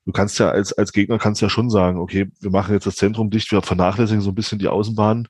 du 0.08 0.14
kannst 0.14 0.40
ja 0.40 0.50
als, 0.50 0.72
als 0.74 0.94
Gegner 0.94 1.20
kannst 1.20 1.42
ja 1.42 1.50
schon 1.50 1.70
sagen, 1.70 2.00
okay, 2.00 2.32
wir 2.40 2.50
machen 2.50 2.74
jetzt 2.74 2.88
das 2.88 2.96
Zentrum 2.96 3.30
dicht, 3.30 3.52
wir 3.52 3.62
vernachlässigen 3.62 4.22
so 4.22 4.32
ein 4.32 4.36
bisschen 4.36 4.58
die 4.58 4.70
Außenbahn, 4.70 5.28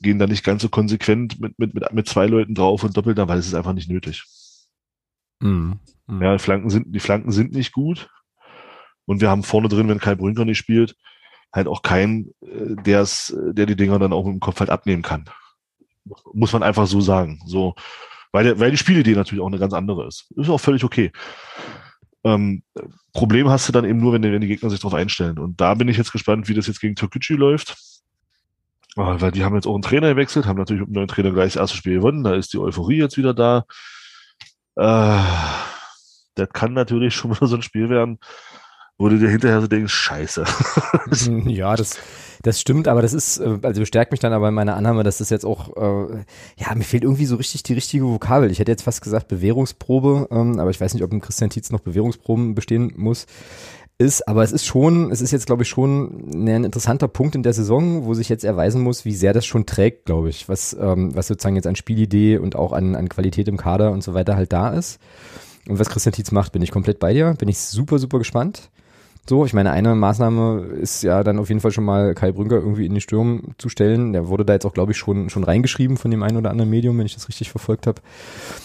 gehen 0.00 0.18
da 0.18 0.26
nicht 0.26 0.44
ganz 0.44 0.62
so 0.62 0.68
konsequent 0.68 1.40
mit, 1.40 1.56
mit, 1.58 1.72
mit, 1.72 1.92
mit 1.92 2.08
zwei 2.08 2.26
Leuten 2.26 2.54
drauf 2.54 2.82
und 2.82 2.96
doppelt 2.96 3.16
da, 3.16 3.28
weil 3.28 3.38
es 3.38 3.46
ist 3.46 3.54
einfach 3.54 3.72
nicht 3.72 3.88
nötig. 3.88 4.24
Mhm. 5.40 5.78
Mhm. 6.08 6.22
Ja, 6.22 6.32
die 6.32 6.40
Flanken 6.40 6.68
sind, 6.68 6.92
die 6.92 7.00
Flanken 7.00 7.30
sind 7.30 7.52
nicht 7.52 7.72
gut. 7.72 8.08
Und 9.04 9.20
wir 9.20 9.30
haben 9.30 9.44
vorne 9.44 9.68
drin, 9.68 9.88
wenn 9.88 10.00
Kai 10.00 10.16
Brünker 10.16 10.44
nicht 10.44 10.58
spielt, 10.58 10.96
halt 11.52 11.68
auch 11.68 11.82
keinen, 11.82 12.34
äh, 12.40 12.74
der's, 12.84 13.32
der 13.36 13.66
die 13.66 13.76
Dinger 13.76 14.00
dann 14.00 14.12
auch 14.12 14.24
mit 14.24 14.34
dem 14.34 14.40
Kopf 14.40 14.58
halt 14.58 14.70
abnehmen 14.70 15.02
kann. 15.02 15.26
Muss 16.32 16.52
man 16.52 16.64
einfach 16.64 16.88
so 16.88 17.00
sagen. 17.00 17.40
So, 17.46 17.76
weil, 18.32 18.58
weil 18.58 18.72
die 18.72 18.76
Spielidee 18.76 19.14
natürlich 19.14 19.42
auch 19.42 19.48
eine 19.48 19.58
ganz 19.58 19.74
andere 19.74 20.08
ist. 20.08 20.32
Ist 20.34 20.48
auch 20.48 20.58
völlig 20.58 20.82
okay. 20.82 21.12
Ähm, 22.24 22.62
Problem 23.12 23.48
hast 23.48 23.68
du 23.68 23.72
dann 23.72 23.84
eben 23.84 24.00
nur, 24.00 24.12
wenn 24.12 24.22
die, 24.22 24.32
wenn 24.32 24.40
die 24.40 24.46
Gegner 24.46 24.70
sich 24.70 24.80
darauf 24.80 24.94
einstellen. 24.94 25.38
Und 25.38 25.60
da 25.60 25.74
bin 25.74 25.88
ich 25.88 25.96
jetzt 25.96 26.12
gespannt, 26.12 26.48
wie 26.48 26.54
das 26.54 26.66
jetzt 26.66 26.80
gegen 26.80 26.94
Türkgücü 26.94 27.34
läuft. 27.34 27.76
Ah, 28.96 29.16
weil 29.18 29.32
die 29.32 29.44
haben 29.44 29.54
jetzt 29.54 29.66
auch 29.66 29.74
einen 29.74 29.82
Trainer 29.82 30.10
gewechselt, 30.10 30.46
haben 30.46 30.58
natürlich 30.58 30.80
mit 30.80 30.90
dem 30.90 30.94
neuen 30.94 31.08
Trainer 31.08 31.32
gleich 31.32 31.54
das 31.54 31.60
erste 31.60 31.76
Spiel 31.76 31.96
gewonnen. 31.96 32.24
Da 32.24 32.34
ist 32.34 32.52
die 32.52 32.58
Euphorie 32.58 32.98
jetzt 32.98 33.16
wieder 33.16 33.34
da. 33.34 33.64
Äh, 34.76 35.22
das 36.34 36.48
kann 36.52 36.72
natürlich 36.74 37.14
schon 37.14 37.34
wieder 37.34 37.46
so 37.46 37.56
ein 37.56 37.62
Spiel 37.62 37.88
werden, 37.88 38.18
wo 38.98 39.08
du 39.08 39.18
dir 39.18 39.28
hinterher 39.28 39.60
so 39.60 39.66
denkst, 39.66 39.92
scheiße. 39.92 40.44
ja, 41.46 41.74
das, 41.74 41.98
das 42.42 42.60
stimmt, 42.60 42.88
aber 42.88 43.02
das 43.02 43.12
ist, 43.12 43.38
äh, 43.38 43.58
also 43.62 43.80
bestärkt 43.80 44.12
mich 44.12 44.20
dann 44.20 44.32
aber 44.32 44.48
in 44.48 44.54
meiner 44.54 44.76
Annahme, 44.76 45.02
dass 45.02 45.18
das 45.18 45.30
jetzt 45.30 45.44
auch, 45.44 45.76
äh, 45.76 46.24
ja, 46.56 46.74
mir 46.74 46.84
fehlt 46.84 47.02
irgendwie 47.02 47.26
so 47.26 47.36
richtig 47.36 47.62
die 47.62 47.74
richtige 47.74 48.04
Vokabel. 48.04 48.50
Ich 48.50 48.58
hätte 48.58 48.70
jetzt 48.70 48.82
fast 48.82 49.02
gesagt 49.02 49.28
Bewährungsprobe, 49.28 50.28
ähm, 50.30 50.58
aber 50.58 50.70
ich 50.70 50.80
weiß 50.80 50.94
nicht, 50.94 51.02
ob 51.02 51.12
im 51.12 51.20
Christian 51.20 51.50
Tietz 51.50 51.70
noch 51.70 51.80
Bewährungsproben 51.80 52.54
bestehen 52.54 52.92
muss 52.96 53.26
ist, 53.98 54.26
aber 54.28 54.42
es 54.42 54.52
ist 54.52 54.66
schon, 54.66 55.10
es 55.10 55.20
ist 55.20 55.30
jetzt, 55.30 55.46
glaube 55.46 55.62
ich, 55.62 55.68
schon 55.68 56.46
ein 56.46 56.64
interessanter 56.64 57.08
Punkt 57.08 57.34
in 57.34 57.42
der 57.42 57.52
Saison, 57.52 58.04
wo 58.04 58.14
sich 58.14 58.28
jetzt 58.28 58.44
erweisen 58.44 58.82
muss, 58.82 59.04
wie 59.04 59.14
sehr 59.14 59.32
das 59.32 59.46
schon 59.46 59.66
trägt, 59.66 60.06
glaube 60.06 60.28
ich, 60.28 60.48
was, 60.48 60.76
ähm, 60.78 61.14
was 61.14 61.28
sozusagen 61.28 61.56
jetzt 61.56 61.66
an 61.66 61.76
Spielidee 61.76 62.38
und 62.38 62.56
auch 62.56 62.72
an, 62.72 62.96
an 62.96 63.08
Qualität 63.08 63.48
im 63.48 63.56
Kader 63.56 63.92
und 63.92 64.02
so 64.02 64.14
weiter 64.14 64.36
halt 64.36 64.52
da 64.52 64.70
ist. 64.70 65.00
Und 65.68 65.78
was 65.78 65.88
Christian 65.88 66.12
Tietz 66.12 66.32
macht, 66.32 66.52
bin 66.52 66.62
ich 66.62 66.70
komplett 66.70 66.98
bei 66.98 67.12
dir, 67.12 67.34
bin 67.34 67.48
ich 67.48 67.58
super, 67.58 67.98
super 67.98 68.18
gespannt. 68.18 68.70
So, 69.28 69.46
ich 69.46 69.52
meine, 69.52 69.70
eine 69.70 69.94
Maßnahme 69.94 70.62
ist 70.80 71.02
ja 71.02 71.22
dann 71.22 71.38
auf 71.38 71.48
jeden 71.48 71.60
Fall 71.60 71.70
schon 71.70 71.84
mal 71.84 72.12
Kai 72.14 72.32
Brünker 72.32 72.56
irgendwie 72.56 72.86
in 72.86 72.92
den 72.92 73.00
Sturm 73.00 73.54
zu 73.56 73.68
stellen. 73.68 74.12
Der 74.12 74.26
wurde 74.26 74.44
da 74.44 74.52
jetzt 74.52 74.66
auch, 74.66 74.74
glaube 74.74 74.92
ich, 74.92 74.98
schon, 74.98 75.30
schon 75.30 75.44
reingeschrieben 75.44 75.96
von 75.96 76.10
dem 76.10 76.24
einen 76.24 76.38
oder 76.38 76.50
anderen 76.50 76.70
Medium, 76.70 76.98
wenn 76.98 77.06
ich 77.06 77.14
das 77.14 77.28
richtig 77.28 77.50
verfolgt 77.50 77.86
habe. 77.86 78.00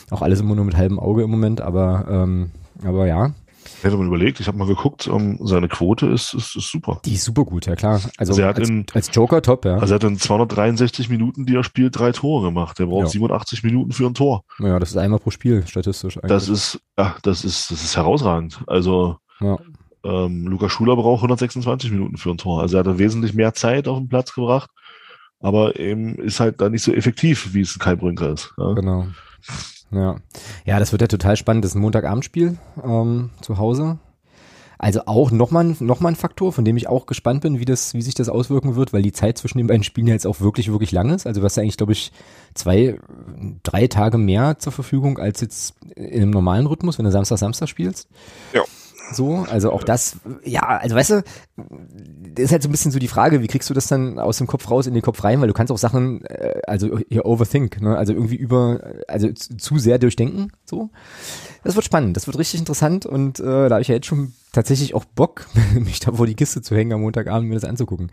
Auch 0.09 0.23
alles 0.23 0.39
immer 0.39 0.55
nur 0.55 0.65
mit 0.65 0.75
halbem 0.75 0.99
Auge 0.99 1.21
im 1.23 1.29
Moment, 1.29 1.61
aber, 1.61 2.05
ähm, 2.09 2.51
aber 2.83 3.05
ja. 3.05 3.33
Ich 3.77 3.83
hätte 3.83 3.97
mal 3.97 4.07
überlegt, 4.07 4.39
ich 4.39 4.47
habe 4.47 4.57
mal 4.57 4.65
geguckt, 4.65 5.07
um, 5.07 5.37
seine 5.45 5.67
Quote 5.67 6.07
ist, 6.07 6.33
ist, 6.33 6.55
ist 6.55 6.71
super. 6.71 7.01
Die 7.05 7.13
ist 7.13 7.25
super 7.25 7.43
gut, 7.45 7.67
ja 7.67 7.75
klar. 7.75 7.95
Also, 7.95 8.09
also 8.17 8.41
er 8.41 8.47
hat 8.47 8.57
als, 8.57 8.69
in, 8.69 8.85
als 8.93 9.09
Joker 9.13 9.43
top, 9.43 9.65
ja. 9.65 9.75
Also 9.77 9.93
er 9.93 9.95
hat 9.95 10.03
in 10.05 10.17
263 10.17 11.09
Minuten, 11.09 11.45
die 11.45 11.55
er 11.55 11.63
spielt, 11.63 11.99
drei 11.99 12.11
Tore 12.13 12.45
gemacht. 12.47 12.79
Er 12.79 12.87
braucht 12.87 13.03
Ja. 13.03 13.09
87 13.09 13.63
Minuten 13.63 13.91
für 13.91 14.07
ein 14.07 14.15
Tor. 14.15 14.43
Ja, 14.57 14.79
das 14.79 14.89
ist 14.89 14.97
einmal 14.97 15.19
pro 15.19 15.29
Spiel, 15.29 15.67
statistisch 15.67 16.17
eigentlich. 16.17 16.29
Das 16.29 16.49
ist, 16.49 16.79
ja, 16.97 17.15
das 17.21 17.45
ist, 17.45 17.69
das 17.69 17.83
ist 17.83 17.95
herausragend. 17.95 18.63
Also 18.65 19.17
ja. 19.39 19.57
Ähm, 20.07 20.47
Lukas 20.47 20.71
Schuler 20.71 20.95
braucht 20.95 21.19
126 21.19 21.91
Minuten 21.91 22.17
für 22.17 22.31
ein 22.31 22.37
Tor. 22.37 22.61
Also 22.61 22.77
er 22.77 22.85
hat 22.85 22.97
wesentlich 22.97 23.33
mehr 23.33 23.53
Zeit 23.53 23.87
auf 23.87 23.97
den 23.97 24.07
Platz 24.07 24.33
gebracht, 24.33 24.69
aber 25.39 25.79
eben 25.79 26.15
ist 26.15 26.39
halt 26.39 26.61
da 26.61 26.69
nicht 26.69 26.83
so 26.83 26.93
effektiv, 26.93 27.53
wie 27.53 27.61
es 27.61 27.75
ein 27.75 27.79
Kai 27.79 27.95
Brünker 27.95 28.31
ist. 28.31 28.53
Ja? 28.57 28.73
Genau. 28.73 29.07
Ja. 29.91 30.17
ja, 30.65 30.79
das 30.79 30.91
wird 30.91 31.01
ja 31.01 31.07
total 31.07 31.37
spannend. 31.37 31.63
Das 31.63 31.71
ist 31.71 31.75
ein 31.75 31.81
Montagabendspiel 31.81 32.57
ähm, 32.83 33.29
zu 33.41 33.57
Hause. 33.57 33.99
Also 34.79 35.01
auch 35.07 35.31
nochmal 35.31 35.75
noch 35.79 36.01
mal 36.01 36.09
ein 36.09 36.15
Faktor, 36.15 36.53
von 36.53 36.63
dem 36.63 36.77
ich 36.77 36.87
auch 36.87 37.07
gespannt 37.07 37.41
bin, 37.41 37.59
wie, 37.59 37.65
das, 37.65 37.95
wie 37.95 38.01
sich 38.01 38.13
das 38.13 38.29
auswirken 38.29 38.75
wird, 38.75 38.93
weil 38.93 39.01
die 39.01 39.11
Zeit 39.11 39.37
zwischen 39.37 39.57
den 39.57 39.65
beiden 39.65 39.83
Spielen 39.83 40.07
ja 40.07 40.13
jetzt 40.13 40.27
auch 40.27 40.39
wirklich, 40.39 40.71
wirklich 40.71 40.91
lang 40.91 41.09
ist. 41.09 41.25
Also 41.25 41.41
du 41.41 41.45
hast 41.45 41.57
ja 41.57 41.63
eigentlich, 41.63 41.77
glaube 41.77 41.93
ich, 41.93 42.11
zwei, 42.53 42.99
drei 43.63 43.87
Tage 43.87 44.19
mehr 44.19 44.59
zur 44.59 44.71
Verfügung 44.71 45.17
als 45.17 45.41
jetzt 45.41 45.73
in 45.95 46.21
einem 46.21 46.31
normalen 46.31 46.67
Rhythmus, 46.67 46.99
wenn 46.99 47.05
du 47.05 47.11
Samstag, 47.11 47.39
Samstag 47.39 47.69
spielst. 47.69 48.07
Ja. 48.53 48.61
So, 49.11 49.45
also 49.49 49.71
auch 49.71 49.83
das, 49.83 50.17
ja, 50.43 50.61
also 50.61 50.95
weißt 50.95 51.09
du, 51.11 51.23
das 51.55 52.45
ist 52.45 52.51
halt 52.51 52.63
so 52.63 52.69
ein 52.69 52.71
bisschen 52.71 52.91
so 52.91 52.99
die 52.99 53.07
Frage, 53.07 53.41
wie 53.41 53.47
kriegst 53.47 53.69
du 53.69 53.73
das 53.73 53.87
dann 53.87 54.19
aus 54.19 54.37
dem 54.37 54.47
Kopf 54.47 54.69
raus 54.69 54.87
in 54.87 54.93
den 54.93 55.01
Kopf 55.01 55.23
rein, 55.23 55.39
weil 55.39 55.47
du 55.47 55.53
kannst 55.53 55.71
auch 55.71 55.77
Sachen, 55.77 56.25
äh, 56.25 56.59
also 56.67 56.99
hier 57.09 57.25
overthink, 57.25 57.81
ne? 57.81 57.97
also 57.97 58.13
irgendwie 58.13 58.35
über, 58.35 58.81
also 59.07 59.31
zu, 59.31 59.57
zu 59.57 59.79
sehr 59.79 59.97
durchdenken, 59.99 60.51
so. 60.65 60.89
Das 61.67 61.75
wird 61.75 61.83
spannend, 61.83 62.15
das 62.15 62.27
wird 62.27 62.37
richtig 62.37 62.61
interessant 62.61 63.05
und 63.05 63.41
äh, 63.41 63.43
da 63.43 63.71
habe 63.71 63.81
ich 63.81 63.89
ja 63.89 63.95
jetzt 63.95 64.07
schon 64.07 64.31
tatsächlich 64.53 64.95
auch 64.95 65.03
Bock, 65.03 65.47
mich 65.77 65.99
da 65.99 66.13
vor 66.13 66.25
die 66.25 66.33
Kiste 66.33 66.61
zu 66.61 66.73
hängen 66.77 66.93
am 66.93 67.01
Montagabend, 67.01 67.49
mir 67.49 67.55
das 67.55 67.65
anzugucken. 67.65 68.09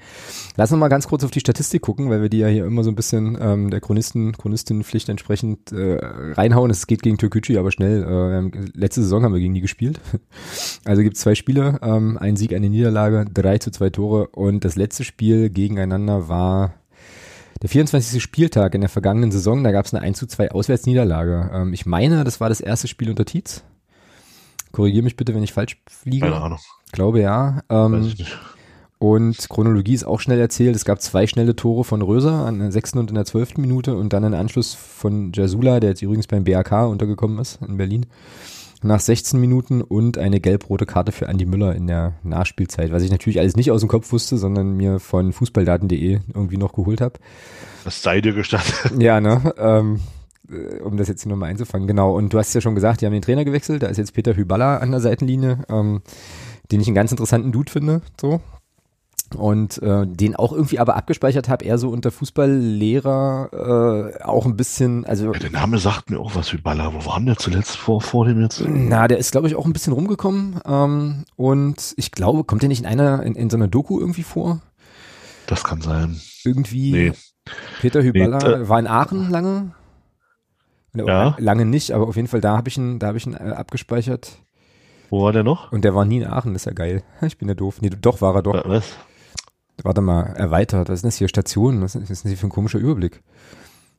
Lass 0.57 0.73
uns 0.73 0.81
mal 0.81 0.89
ganz 0.89 1.07
kurz 1.07 1.23
auf 1.23 1.31
die 1.31 1.39
Statistik 1.39 1.81
gucken, 1.81 2.11
weil 2.11 2.21
wir 2.21 2.29
die 2.29 2.39
ja 2.39 2.49
hier 2.49 2.67
immer 2.67 2.83
so 2.83 2.91
ein 2.91 2.97
bisschen 2.97 3.39
ähm, 3.41 3.71
der 3.71 3.81
Chronisten, 3.81 4.33
Chronistinnenpflicht 4.33 5.09
entsprechend 5.09 5.71
äh, 5.71 6.01
reinhauen. 6.03 6.69
Es 6.73 6.89
geht 6.89 7.05
gegen 7.05 7.17
Türkgücü, 7.17 7.57
aber 7.57 7.71
schnell. 7.71 8.03
Äh, 8.03 8.71
letzte 8.77 9.03
Saison 9.03 9.23
haben 9.23 9.35
wir 9.35 9.41
gegen 9.41 9.55
die 9.55 9.61
gespielt. 9.61 10.01
Also 10.85 11.03
gibt 11.03 11.17
es 11.17 11.23
zwei 11.23 11.35
Spiele, 11.35 11.79
ähm, 11.83 12.19
ein 12.19 12.37
Sieg, 12.37 12.53
eine 12.53 12.69
Niederlage, 12.69 13.25
drei 13.33 13.59
zu 13.59 13.71
zwei 13.71 13.91
Tore 13.91 14.29
und 14.29 14.65
das 14.65 14.77
letzte 14.77 15.05
Spiel 15.05 15.49
gegeneinander 15.49 16.29
war 16.29 16.75
der 17.65 17.71
24. 17.71 18.23
Spieltag 18.23 18.75
in 18.75 18.83
der 18.83 18.91
vergangenen 18.91 19.33
Saison, 19.33 19.65
da 19.65 19.73
gab 19.73 19.87
es 19.87 19.95
eine 19.95 20.03
1 20.03 20.19
zu 20.19 20.27
2 20.27 20.51
Auswärtsniederlage. 20.51 21.51
Ähm, 21.51 21.73
ich 21.73 21.87
meine, 21.87 22.23
das 22.23 22.39
war 22.39 22.51
das 22.51 22.61
erste 22.61 22.89
Spiel 22.89 23.09
unter 23.09 23.25
Tietz. 23.25 23.65
Korrigiere 24.71 25.03
mich 25.03 25.17
bitte, 25.17 25.35
wenn 25.35 25.43
ich 25.43 25.55
falsch 25.55 25.79
liege. 26.05 26.27
Keine 26.27 26.43
Ahnung. 26.43 26.59
Glaube 26.93 27.23
ja. 27.23 27.63
Ähm, 27.71 28.15
und 28.99 29.49
Chronologie 29.49 29.95
ist 29.95 30.05
auch 30.05 30.21
schnell 30.21 30.41
erzählt. 30.41 30.77
Es 30.77 30.85
gab 30.85 31.01
zwei 31.01 31.27
schnelle 31.27 31.57
Tore 31.57 31.85
von 31.85 32.03
Röser 32.03 32.45
an 32.45 32.59
der 32.59 32.71
sechsten 32.71 32.99
und 32.99 33.09
in 33.09 33.15
der 33.15 33.25
zwölften 33.25 33.63
Minute 33.63 33.97
und 33.97 34.13
dann 34.13 34.27
einen 34.27 34.35
Anschluss 34.35 34.75
von 34.75 35.33
Jasula, 35.33 35.81
der 35.81 35.89
jetzt 35.89 36.03
übrigens 36.03 36.27
beim 36.27 36.45
BAK 36.45 36.87
untergekommen 36.87 37.39
ist 37.39 37.63
in 37.67 37.79
Berlin, 37.79 38.05
nach 38.85 39.01
16 39.01 39.41
Minuten 39.41 39.83
und 39.83 40.19
eine 40.19 40.41
gelb-rote 40.41 40.87
Karte 40.87 41.11
für 41.11 41.29
Andi 41.29 41.47
Müller 41.47 41.75
in 41.75 41.87
der 41.87 42.15
Nachspielzeit, 42.23 42.93
was 42.93 43.03
ich 43.03 43.11
natürlich 43.11 43.41
alles 43.41 43.57
nicht 43.57 43.71
aus 43.71 43.81
dem 43.81 43.89
Kopf 43.89 44.13
wusste, 44.13 44.37
sondern 44.37 44.77
mir 44.77 45.01
von 45.01 45.33
fußballdaten.de 45.33 46.21
irgendwie 46.35 46.57
noch 46.59 46.73
geholt 46.73 47.01
habe. 47.01 47.19
Das 47.85 48.03
sei 48.03 48.21
dir 48.21 48.33
gestattet. 48.33 48.93
Ja, 48.99 49.21
ne? 49.21 49.55
Ähm, 49.59 50.01
äh, 50.51 50.81
um 50.81 50.97
das 50.97 51.09
jetzt 51.09 51.23
hier 51.23 51.31
nochmal 51.31 51.51
einzufangen. 51.51 51.87
Genau. 51.87 52.15
Und 52.15 52.33
du 52.33 52.39
hast 52.39 52.55
ja 52.55 52.61
schon 52.61 52.75
gesagt, 52.75 53.01
die 53.01 53.07
haben 53.07 53.13
den 53.13 53.23
Trainer 53.23 53.45
gewechselt. 53.45 53.83
Da 53.83 53.87
ist 53.87 53.97
jetzt 53.97 54.13
Peter 54.13 54.37
Hyballa 54.37 54.79
an 54.79 54.91
der 54.91 55.01
Seitenlinie, 55.01 55.59
ähm, 55.69 56.03
den 56.71 56.81
ich 56.81 56.87
einen 56.87 56.95
ganz 56.95 57.11
interessanten 57.11 57.53
Dude 57.53 57.73
finde. 57.73 58.03
So. 58.21 58.41
Und 59.37 59.83
äh, 59.83 60.07
den 60.07 60.37
auch 60.37 60.53
irgendwie 60.53 60.79
aber 60.79 60.95
abgespeichert 60.97 61.49
habe, 61.49 61.65
eher 61.65 61.77
so 61.79 61.89
unter 61.89 62.13
Fußballlehrer 62.13 64.13
äh, 64.19 64.23
auch 64.23 64.47
ein 64.47 64.57
bisschen, 64.57 65.05
also 65.07 65.33
Ja, 65.33 65.39
der 65.41 65.51
Name 65.51 65.79
sagt 65.79 66.11
mir 66.11 66.21
auch 66.21 66.35
was 66.37 66.53
wie 66.53 66.59
Baller. 66.59 66.93
Wo 66.95 67.05
waren 67.07 67.27
der 67.27 67.37
zuletzt 67.37 67.77
vor, 67.77 68.01
vor 68.01 68.27
dem 68.27 68.41
jetzt? 68.41 68.63
na, 68.67 69.09
der 69.09 69.19
ist, 69.19 69.33
glaube 69.33 69.49
ich, 69.49 69.57
auch 69.57 69.67
ein 69.67 69.73
bisschen 69.73 69.93
rumgekommen. 69.93 70.61
Ähm, 70.67 71.25
und 71.37 71.95
ich 71.97 72.13
glaube, 72.13 72.45
kommt 72.45 72.63
der 72.63 72.69
nicht 72.69 72.81
in 72.81 72.87
einer, 72.87 73.23
in, 73.25 73.35
in 73.35 73.51
so 73.51 73.57
einer 73.57 73.67
Doku 73.69 73.99
irgendwie 73.99 74.23
vor? 74.23 74.61
Das 75.47 75.65
kann 75.65 75.81
sein. 75.81 76.21
Irgendwie 76.45 76.93
Nee. 76.93 77.13
Peter 77.81 78.03
Hyballa 78.03 78.59
Nee, 78.59 78.69
war 78.69 78.79
in 78.79 78.87
Aachen 78.87 79.31
lange. 79.31 79.73
Ja. 80.95 81.35
Lange 81.39 81.65
nicht, 81.65 81.91
aber 81.91 82.07
auf 82.07 82.17
jeden 82.17 82.29
Fall 82.29 82.41
da 82.41 82.57
habe 82.57 82.69
ich 82.69 82.77
ihn, 82.77 83.01
da 83.01 83.09
habe 83.09 83.19
ich 83.19 83.27
ihn 83.27 83.35
äh, 83.35 83.51
abgespeichert. 83.51 84.39
Wo 85.11 85.23
war 85.25 85.33
der 85.33 85.43
noch? 85.45 85.73
Und 85.73 85.85
der 85.85 85.95
war 85.95 86.05
nie 86.05 86.19
in 86.19 86.27
Aachen, 86.27 86.55
ist 86.55 86.67
ja 86.67 86.73
geil. 86.73 87.03
Ich 87.23 87.39
bin 87.39 87.49
ja 87.49 87.55
doof. 87.55 87.81
Nee, 87.81 87.91
doch 87.91 88.21
war 88.21 88.35
er 88.37 88.43
doch. 88.43 88.55
Wa- 88.55 88.63
Was? 88.67 88.85
Warte 89.83 90.01
mal, 90.01 90.23
erweitert. 90.37 90.89
Was 90.89 90.97
ist 90.97 91.03
denn 91.03 91.09
das 91.11 91.17
hier? 91.17 91.29
Stationen? 91.29 91.83
Was 91.83 91.95
ist 91.95 92.09
denn 92.09 92.11
das 92.17 92.23
hier 92.23 92.37
für 92.37 92.47
ein 92.47 92.51
komischer 92.51 92.79
Überblick? 92.79 93.23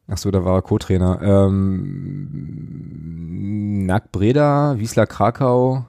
Ach 0.07 0.17
so, 0.17 0.31
da 0.31 0.45
war 0.45 0.59
er 0.59 0.61
Co-Trainer. 0.61 1.19
Ähm, 1.21 3.85
Nack 3.85 4.11
Breda, 4.11 4.77
Wiesla 4.79 5.05
Krakau, 5.05 5.85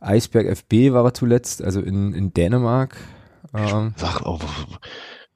Eisberg 0.00 0.46
FB 0.46 0.92
war 0.92 1.04
er 1.04 1.14
zuletzt, 1.14 1.62
also 1.62 1.80
in, 1.80 2.12
in 2.14 2.32
Dänemark. 2.34 2.96
Ähm, 3.54 3.94
Sag 3.96 4.22
auch, 4.22 4.40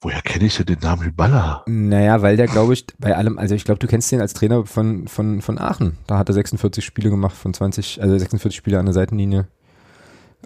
woher 0.01 0.20
kenne 0.22 0.44
ich 0.44 0.57
denn 0.57 0.66
den 0.66 0.78
Namen 0.80 1.05
Hyballa? 1.05 1.64
naja, 1.66 2.22
weil 2.22 2.36
der, 2.36 2.47
glaube 2.47 2.74
ich, 2.74 2.86
bei 2.99 3.16
allem, 3.16 3.38
also 3.38 3.55
ich 3.55 3.64
glaube, 3.64 3.78
du 3.78 3.86
kennst 3.86 4.12
den 4.12 4.20
als 4.20 4.34
Trainer 4.34 4.66
von, 4.66 5.09
von, 5.09 5.42
von 5.42 5.59
Aachen. 5.59 5.99
Da 6.07 6.18
hat 6.18 6.28
er 6.28 6.34
46 6.34 6.84
Spiele 6.84 7.11
gemacht 7.11 7.36
von 7.36 7.55
20, 7.55 8.03
also 8.03 8.16
46 8.16 8.57
Spiele 8.57 8.78
an 8.78 8.86
der 8.86 8.94
Seitenlinie. 8.94 9.47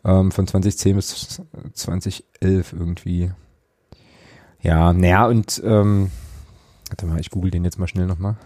Ähm, 0.04 0.30
von 0.30 0.46
2010 0.46 0.96
bis 0.96 1.42
2011 1.74 2.72
irgendwie. 2.72 3.32
Ja, 4.62 4.92
naja, 4.92 5.26
und 5.26 5.60
ähm, 5.64 6.10
warte 6.88 7.06
mal, 7.06 7.20
ich 7.20 7.30
google 7.30 7.50
den 7.50 7.64
jetzt 7.64 7.78
mal 7.78 7.88
schnell 7.88 8.06
nochmal. 8.06 8.36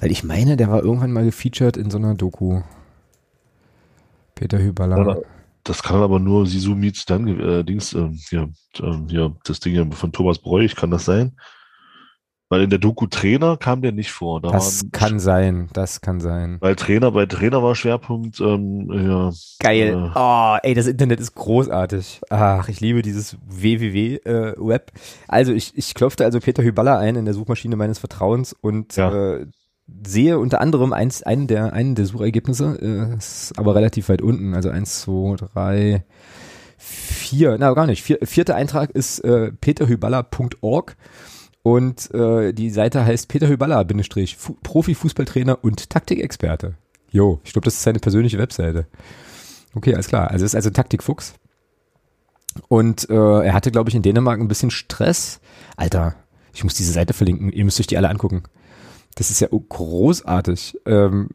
Weil 0.00 0.10
ich 0.10 0.24
meine, 0.24 0.56
der 0.56 0.70
war 0.70 0.82
irgendwann 0.82 1.12
mal 1.12 1.24
gefeatured 1.24 1.76
in 1.76 1.90
so 1.90 1.98
einer 1.98 2.14
Doku. 2.14 2.62
Peter 4.34 4.58
Hyballa. 4.58 4.96
Das 5.66 5.82
kann 5.82 6.00
aber 6.00 6.18
nur 6.20 6.46
Sisu 6.46 6.74
Meets 6.74 7.04
dann, 7.06 7.26
äh, 7.40 7.64
Dings, 7.64 7.92
ähm, 7.92 8.18
hier, 8.28 8.48
ähm, 8.80 9.06
hier, 9.10 9.34
das 9.44 9.58
Ding 9.60 9.90
von 9.92 10.12
Thomas 10.12 10.38
Bräuch, 10.38 10.76
kann 10.76 10.90
das 10.92 11.04
sein? 11.04 11.36
Weil 12.48 12.62
in 12.62 12.70
der 12.70 12.78
Doku 12.78 13.08
Trainer 13.08 13.56
kam 13.56 13.82
der 13.82 13.90
nicht 13.90 14.12
vor. 14.12 14.40
Da 14.40 14.52
Das 14.52 14.84
waren, 14.84 14.92
kann 14.92 15.18
sein, 15.18 15.68
das 15.72 16.00
kann 16.00 16.20
sein. 16.20 16.58
Weil 16.60 16.76
Trainer, 16.76 17.10
bei 17.10 17.26
Trainer 17.26 17.60
war 17.60 17.74
Schwerpunkt, 17.74 18.38
ähm, 18.40 18.88
ja, 18.92 19.32
Geil. 19.58 19.94
Äh. 19.94 20.10
Oh, 20.16 20.56
ey, 20.62 20.74
das 20.74 20.86
Internet 20.86 21.18
ist 21.18 21.34
großartig. 21.34 22.20
Ach, 22.30 22.68
ich 22.68 22.78
liebe 22.80 23.02
dieses 23.02 23.36
www-Web. 23.44 24.92
also 25.26 25.52
ich, 25.52 25.76
ich 25.76 25.94
klopfte 25.94 26.24
also 26.24 26.38
Peter 26.38 26.62
Hyballa 26.62 26.98
ein 27.00 27.16
in 27.16 27.24
der 27.24 27.34
Suchmaschine 27.34 27.74
meines 27.74 27.98
Vertrauens 27.98 28.52
und 28.52 28.94
Ja. 28.94 29.12
äh, 29.38 29.46
sehe 30.04 30.38
unter 30.38 30.60
anderem 30.60 30.92
eins, 30.92 31.22
einen, 31.22 31.46
der, 31.46 31.72
einen 31.72 31.94
der 31.94 32.06
Suchergebnisse, 32.06 32.78
äh, 32.80 33.16
ist 33.16 33.52
aber 33.56 33.74
relativ 33.74 34.08
weit 34.08 34.22
unten. 34.22 34.54
Also 34.54 34.70
eins, 34.70 35.02
zwei, 35.02 35.36
drei, 35.36 36.04
Vier, 36.78 37.56
na 37.58 37.72
gar 37.72 37.86
nicht. 37.86 38.02
Vier, 38.02 38.18
vierter 38.22 38.54
Eintrag 38.54 38.90
ist 38.90 39.20
äh, 39.20 39.50
peterhyballa.org 39.50 40.96
und 41.62 42.14
äh, 42.14 42.52
die 42.52 42.70
Seite 42.70 43.04
heißt 43.04 43.28
Peter 43.28 43.48
Hyballa, 43.48 43.82
Bindestrich, 43.82 44.36
Profi-Fußballtrainer 44.62 45.64
und 45.64 45.90
Taktikexperte. 45.90 46.74
Jo, 47.10 47.40
ich 47.44 47.52
glaube, 47.52 47.64
das 47.64 47.74
ist 47.74 47.82
seine 47.82 47.98
persönliche 47.98 48.38
Webseite. 48.38 48.86
Okay, 49.74 49.94
alles 49.94 50.08
klar. 50.08 50.30
Also 50.30 50.44
es 50.44 50.52
ist 50.52 50.56
also 50.56 50.70
Taktikfuchs. 50.70 51.34
Und 52.68 53.08
äh, 53.10 53.14
er 53.14 53.52
hatte, 53.52 53.70
glaube 53.70 53.90
ich, 53.90 53.96
in 53.96 54.02
Dänemark 54.02 54.38
ein 54.38 54.48
bisschen 54.48 54.70
Stress. 54.70 55.40
Alter, 55.76 56.14
ich 56.54 56.62
muss 56.62 56.74
diese 56.74 56.92
Seite 56.92 57.14
verlinken. 57.14 57.52
Ihr 57.52 57.64
müsst 57.64 57.80
euch 57.80 57.86
die 57.86 57.96
alle 57.96 58.10
angucken. 58.10 58.44
Das 59.16 59.30
ist 59.30 59.40
ja 59.40 59.48
großartig. 59.50 60.78
Ähm, 60.86 61.30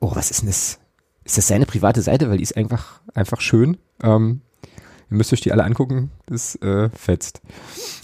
oh, 0.00 0.10
was 0.14 0.30
ist 0.30 0.40
denn 0.40 0.48
das? 0.48 0.80
Ist 1.24 1.38
das 1.38 1.46
seine 1.46 1.66
private 1.66 2.02
Seite? 2.02 2.28
Weil 2.28 2.38
die 2.38 2.42
ist 2.42 2.56
einfach, 2.56 3.00
einfach 3.14 3.40
schön. 3.40 3.76
Ähm, 4.02 4.40
ihr 5.10 5.16
müsst 5.16 5.32
euch 5.32 5.42
die 5.42 5.52
alle 5.52 5.64
angucken. 5.64 6.10
Das 6.26 6.56
äh, 6.56 6.88
fetzt. 6.90 7.42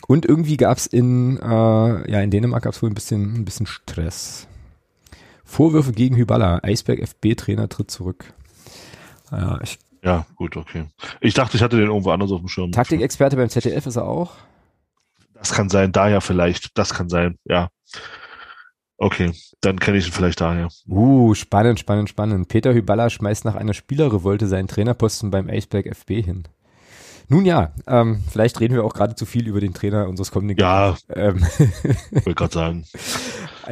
Und 0.06 0.26
irgendwie 0.26 0.58
gab 0.58 0.78
es 0.78 0.86
in, 0.86 1.38
äh, 1.38 2.10
ja, 2.10 2.20
in 2.20 2.30
Dänemark 2.30 2.62
gab 2.62 2.74
es 2.74 2.82
wohl 2.82 2.90
ein 2.90 2.94
bisschen, 2.94 3.34
ein 3.34 3.44
bisschen 3.44 3.66
Stress. 3.66 4.46
Vorwürfe 5.44 5.92
gegen 5.92 6.16
Hyballa. 6.16 6.60
Eisberg 6.62 7.00
FB-Trainer 7.00 7.68
tritt 7.68 7.90
zurück. 7.90 8.32
Ja, 9.32 9.58
ich 9.62 9.78
ja, 10.02 10.24
gut, 10.36 10.56
okay. 10.56 10.86
Ich 11.20 11.34
dachte, 11.34 11.56
ich 11.56 11.64
hatte 11.64 11.78
den 11.78 11.88
irgendwo 11.88 12.10
anders 12.10 12.30
auf 12.30 12.38
dem 12.38 12.48
Schirm. 12.48 12.70
Taktikexperte 12.70 13.34
beim 13.34 13.48
ZDF 13.48 13.86
ist 13.86 13.96
er 13.96 14.04
auch? 14.04 14.34
Das 15.34 15.52
kann 15.52 15.68
sein, 15.68 15.90
daher 15.90 16.20
vielleicht. 16.20 16.78
Das 16.78 16.94
kann 16.94 17.08
sein, 17.08 17.38
ja. 17.44 17.70
Okay, 18.98 19.32
dann 19.60 19.78
kenne 19.78 19.98
ich 19.98 20.06
ihn 20.06 20.12
vielleicht 20.12 20.40
daher. 20.40 20.68
Uh, 20.88 21.34
spannend, 21.34 21.78
spannend, 21.78 22.08
spannend. 22.08 22.48
Peter 22.48 22.72
Hyballa 22.72 23.10
schmeißt 23.10 23.44
nach 23.44 23.54
einer 23.54 23.74
Spielerrevolte 23.74 24.46
seinen 24.46 24.68
Trainerposten 24.68 25.30
beim 25.30 25.50
Aceberg 25.50 25.86
FB 25.86 26.22
hin. 26.22 26.44
Nun 27.28 27.44
ja, 27.44 27.72
ähm, 27.88 28.22
vielleicht 28.30 28.60
reden 28.60 28.74
wir 28.74 28.84
auch 28.84 28.94
gerade 28.94 29.16
zu 29.16 29.26
viel 29.26 29.48
über 29.48 29.60
den 29.60 29.74
Trainer 29.74 30.08
unseres 30.08 30.30
kommenden 30.30 30.58
Ja, 30.58 30.96
ähm. 31.12 31.42
wollte 32.10 32.34
gerade 32.34 32.54
sagen. 32.54 32.84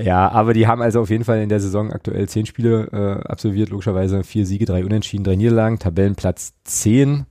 Ja, 0.00 0.28
aber 0.28 0.54
die 0.54 0.66
haben 0.66 0.82
also 0.82 1.00
auf 1.00 1.10
jeden 1.10 1.24
Fall 1.24 1.40
in 1.40 1.48
der 1.48 1.60
Saison 1.60 1.92
aktuell 1.92 2.28
zehn 2.28 2.46
Spiele 2.46 2.88
äh, 2.92 3.28
absolviert, 3.28 3.70
logischerweise 3.70 4.24
vier 4.24 4.44
Siege, 4.44 4.64
drei 4.64 4.84
Unentschieden, 4.84 5.22
drei 5.22 5.36
Niederlagen, 5.36 5.78
Tabellenplatz 5.78 6.54
zehn. 6.64 7.26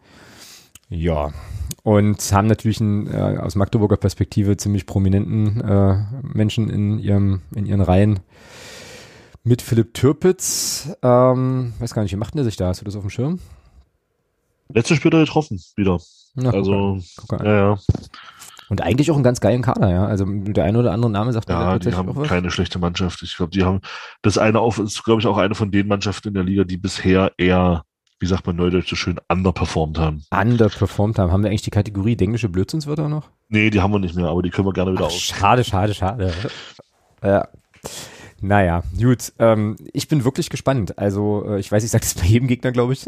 Ja, 0.90 1.34
und 1.84 2.32
haben 2.32 2.48
natürlich 2.48 2.82
einen, 2.82 3.08
äh, 3.08 3.38
aus 3.38 3.56
Magdeburger 3.56 3.98
Perspektive 3.98 4.58
ziemlich 4.58 4.86
prominenten 4.86 5.62
äh, 5.62 6.06
Menschen 6.22 6.70
in 6.70 7.00
ihrem 7.00 7.42
in 7.56 7.66
ihren 7.66 7.82
Reihen 7.82 8.20
mit 9.44 9.62
Philipp 9.62 9.94
Türpitz. 9.94 10.96
Ähm, 11.02 11.74
weiß 11.80 11.94
gar 11.94 12.04
nicht, 12.04 12.14
wie 12.14 12.18
macht 12.18 12.36
der 12.36 12.44
sich 12.44 12.56
da? 12.56 12.68
Hast 12.68 12.82
du 12.82 12.86
das 12.86 12.96
auf 12.96 13.04
dem 13.04 13.10
Schirm? 13.10 13.40
Letztes 14.70 14.98
Spiel 14.98 15.12
getroffen, 15.12 15.62
wieder. 15.76 16.00
Na, 16.36 16.50
also, 16.50 17.00
guck 17.18 17.40
an. 17.40 17.46
ja, 17.46 17.56
ja. 17.56 17.78
Und 18.70 18.82
eigentlich 18.82 19.12
auch 19.12 19.16
einen 19.16 19.24
ganz 19.24 19.40
geilen 19.40 19.62
Kader, 19.62 19.90
ja. 19.90 20.06
Also 20.06 20.26
der 20.26 20.64
eine 20.64 20.80
oder 20.80 20.94
andere 20.94 21.12
Name 21.12 21.34
sagt 21.34 21.50
ja, 21.50 21.78
die 21.78 21.94
haben 21.94 22.24
keine 22.24 22.50
schlechte 22.50 22.80
Mannschaft. 22.80 23.22
Ich 23.22 23.36
glaube, 23.36 23.52
die 23.52 23.64
haben 23.64 23.82
das 24.22 24.38
eine 24.38 24.60
auf, 24.62 24.80
ist, 24.80 25.04
glaube 25.04 25.22
ich, 25.22 25.28
auch 25.28 25.38
eine 25.38 25.54
von 25.54 25.70
den 25.70 25.88
Mannschaften 25.88 26.30
in 26.30 26.34
der 26.34 26.44
Liga, 26.44 26.64
die 26.64 26.78
bisher 26.78 27.34
eher, 27.38 27.84
wie 28.24 28.28
sagt 28.28 28.48
man 28.48 28.56
neudeutsch 28.56 28.90
so 28.90 28.96
schön, 28.96 29.20
underperformed 29.28 30.00
haben. 30.00 30.24
Underperformed 30.32 31.20
haben. 31.20 31.34
Haben 31.34 31.44
wir 31.44 31.50
eigentlich 31.50 31.64
die 31.64 31.72
Kategorie 31.72 32.18
englische 32.18 32.48
Blödsinnswörter 32.48 33.10
noch? 33.10 33.30
Nee, 33.50 33.70
die 33.70 33.82
haben 33.82 33.92
wir 33.92 34.00
nicht 34.00 34.16
mehr, 34.16 34.28
aber 34.28 34.42
die 34.42 34.50
können 34.50 34.66
wir 34.66 34.72
gerne 34.72 34.94
wieder 34.94 35.04
Ach, 35.04 35.08
aus. 35.08 35.20
Schade, 35.20 35.66
schade, 35.66 35.94
schade. 35.94 36.32
ja. 37.22 37.50
Naja, 38.40 38.84
gut. 38.98 39.34
Ähm, 39.40 39.76
ich 39.92 40.08
bin 40.08 40.24
wirklich 40.24 40.50
gespannt. 40.50 40.98
Also, 40.98 41.46
äh, 41.50 41.60
ich 41.60 41.70
weiß, 41.70 41.84
ich 41.84 41.92
sage 41.92 42.06
das 42.06 42.14
bei 42.16 42.24
jedem 42.24 42.48
Gegner, 42.48 42.72
glaube 42.72 42.94
ich. 42.94 43.06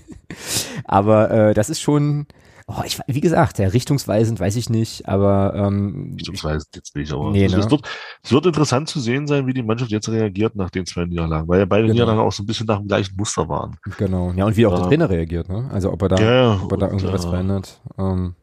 aber 0.84 1.30
äh, 1.30 1.54
das 1.54 1.68
ist 1.68 1.82
schon, 1.82 2.26
oh, 2.68 2.82
ich, 2.84 3.00
wie 3.06 3.20
gesagt, 3.20 3.58
ja, 3.58 3.68
richtungsweisend 3.68 4.38
weiß 4.38 4.56
ich 4.56 4.70
nicht, 4.70 5.08
aber 5.08 5.54
ähm, 5.56 6.14
richtungsweisend 6.16 6.76
jetzt 6.76 6.94
nicht, 6.94 7.12
aber 7.12 7.30
nee, 7.30 7.44
es, 7.44 7.52
ne? 7.52 7.58
es, 7.58 7.70
wird, 7.70 7.88
es 8.22 8.30
wird 8.30 8.46
interessant 8.46 8.88
zu 8.88 9.00
sehen 9.00 9.26
sein, 9.26 9.46
wie 9.46 9.54
die 9.54 9.62
Mannschaft 9.62 9.90
jetzt 9.90 10.08
reagiert 10.08 10.54
nach 10.54 10.70
den 10.70 10.86
zwei 10.86 11.06
Niederlagen, 11.06 11.48
weil 11.48 11.60
ja 11.60 11.64
beide 11.64 11.84
genau. 11.84 11.94
Niederlagen 11.94 12.20
auch 12.20 12.32
so 12.32 12.42
ein 12.42 12.46
bisschen 12.46 12.66
nach 12.66 12.78
dem 12.78 12.86
gleichen 12.86 13.16
Muster 13.16 13.48
waren. 13.48 13.76
Genau, 13.96 14.32
ja, 14.32 14.44
und 14.44 14.56
wie 14.56 14.66
auch 14.66 14.72
ja. 14.72 14.80
der 14.80 14.88
Trainer 14.88 15.10
reagiert, 15.10 15.48
ne? 15.48 15.68
Also 15.72 15.92
ob 15.92 16.02
er 16.02 16.08
da, 16.10 16.16
ja, 16.18 16.60
ob 16.62 16.70
er 16.72 16.78
da 16.78 16.86
irgendwas 16.86 17.24
ja. 17.24 17.30
verändert. 17.30 17.80
Ähm, 17.98 18.34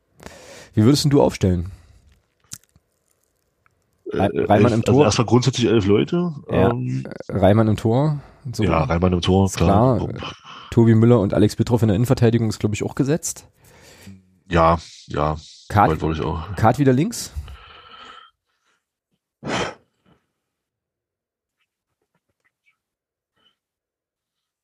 wie 0.73 0.83
würdest 0.83 1.05
du 1.05 1.21
aufstellen? 1.21 1.71
Äh, 4.11 4.17
Reimann 4.17 4.73
im 4.73 4.79
also 4.79 4.81
Tor. 4.81 4.93
Also 4.93 5.03
erstmal 5.03 5.25
grundsätzlich 5.27 5.67
elf 5.67 5.85
Leute. 5.85 6.33
Ja. 6.49 6.71
Ähm, 6.71 7.05
Reimann 7.29 7.67
im 7.67 7.77
Tor. 7.77 8.19
So 8.51 8.63
ja, 8.63 8.83
Reimann 8.83 9.13
im 9.13 9.21
Tor, 9.21 9.49
klar. 9.51 9.97
klar. 9.97 10.33
Tobi 10.71 10.95
Müller 10.95 11.19
und 11.19 11.33
Alex 11.33 11.55
Petrov 11.55 11.81
in 11.83 11.87
der 11.87 11.95
Innenverteidigung 11.95 12.49
ist, 12.49 12.59
glaube 12.59 12.75
ich, 12.75 12.83
auch 12.83 12.95
gesetzt. 12.95 13.47
Ja, 14.47 14.77
ja. 15.07 15.37
Kart, 15.69 16.01
wollte 16.01 16.21
ich 16.21 16.25
auch. 16.25 16.55
Kart 16.55 16.77
wieder 16.77 16.93
links? 16.93 17.31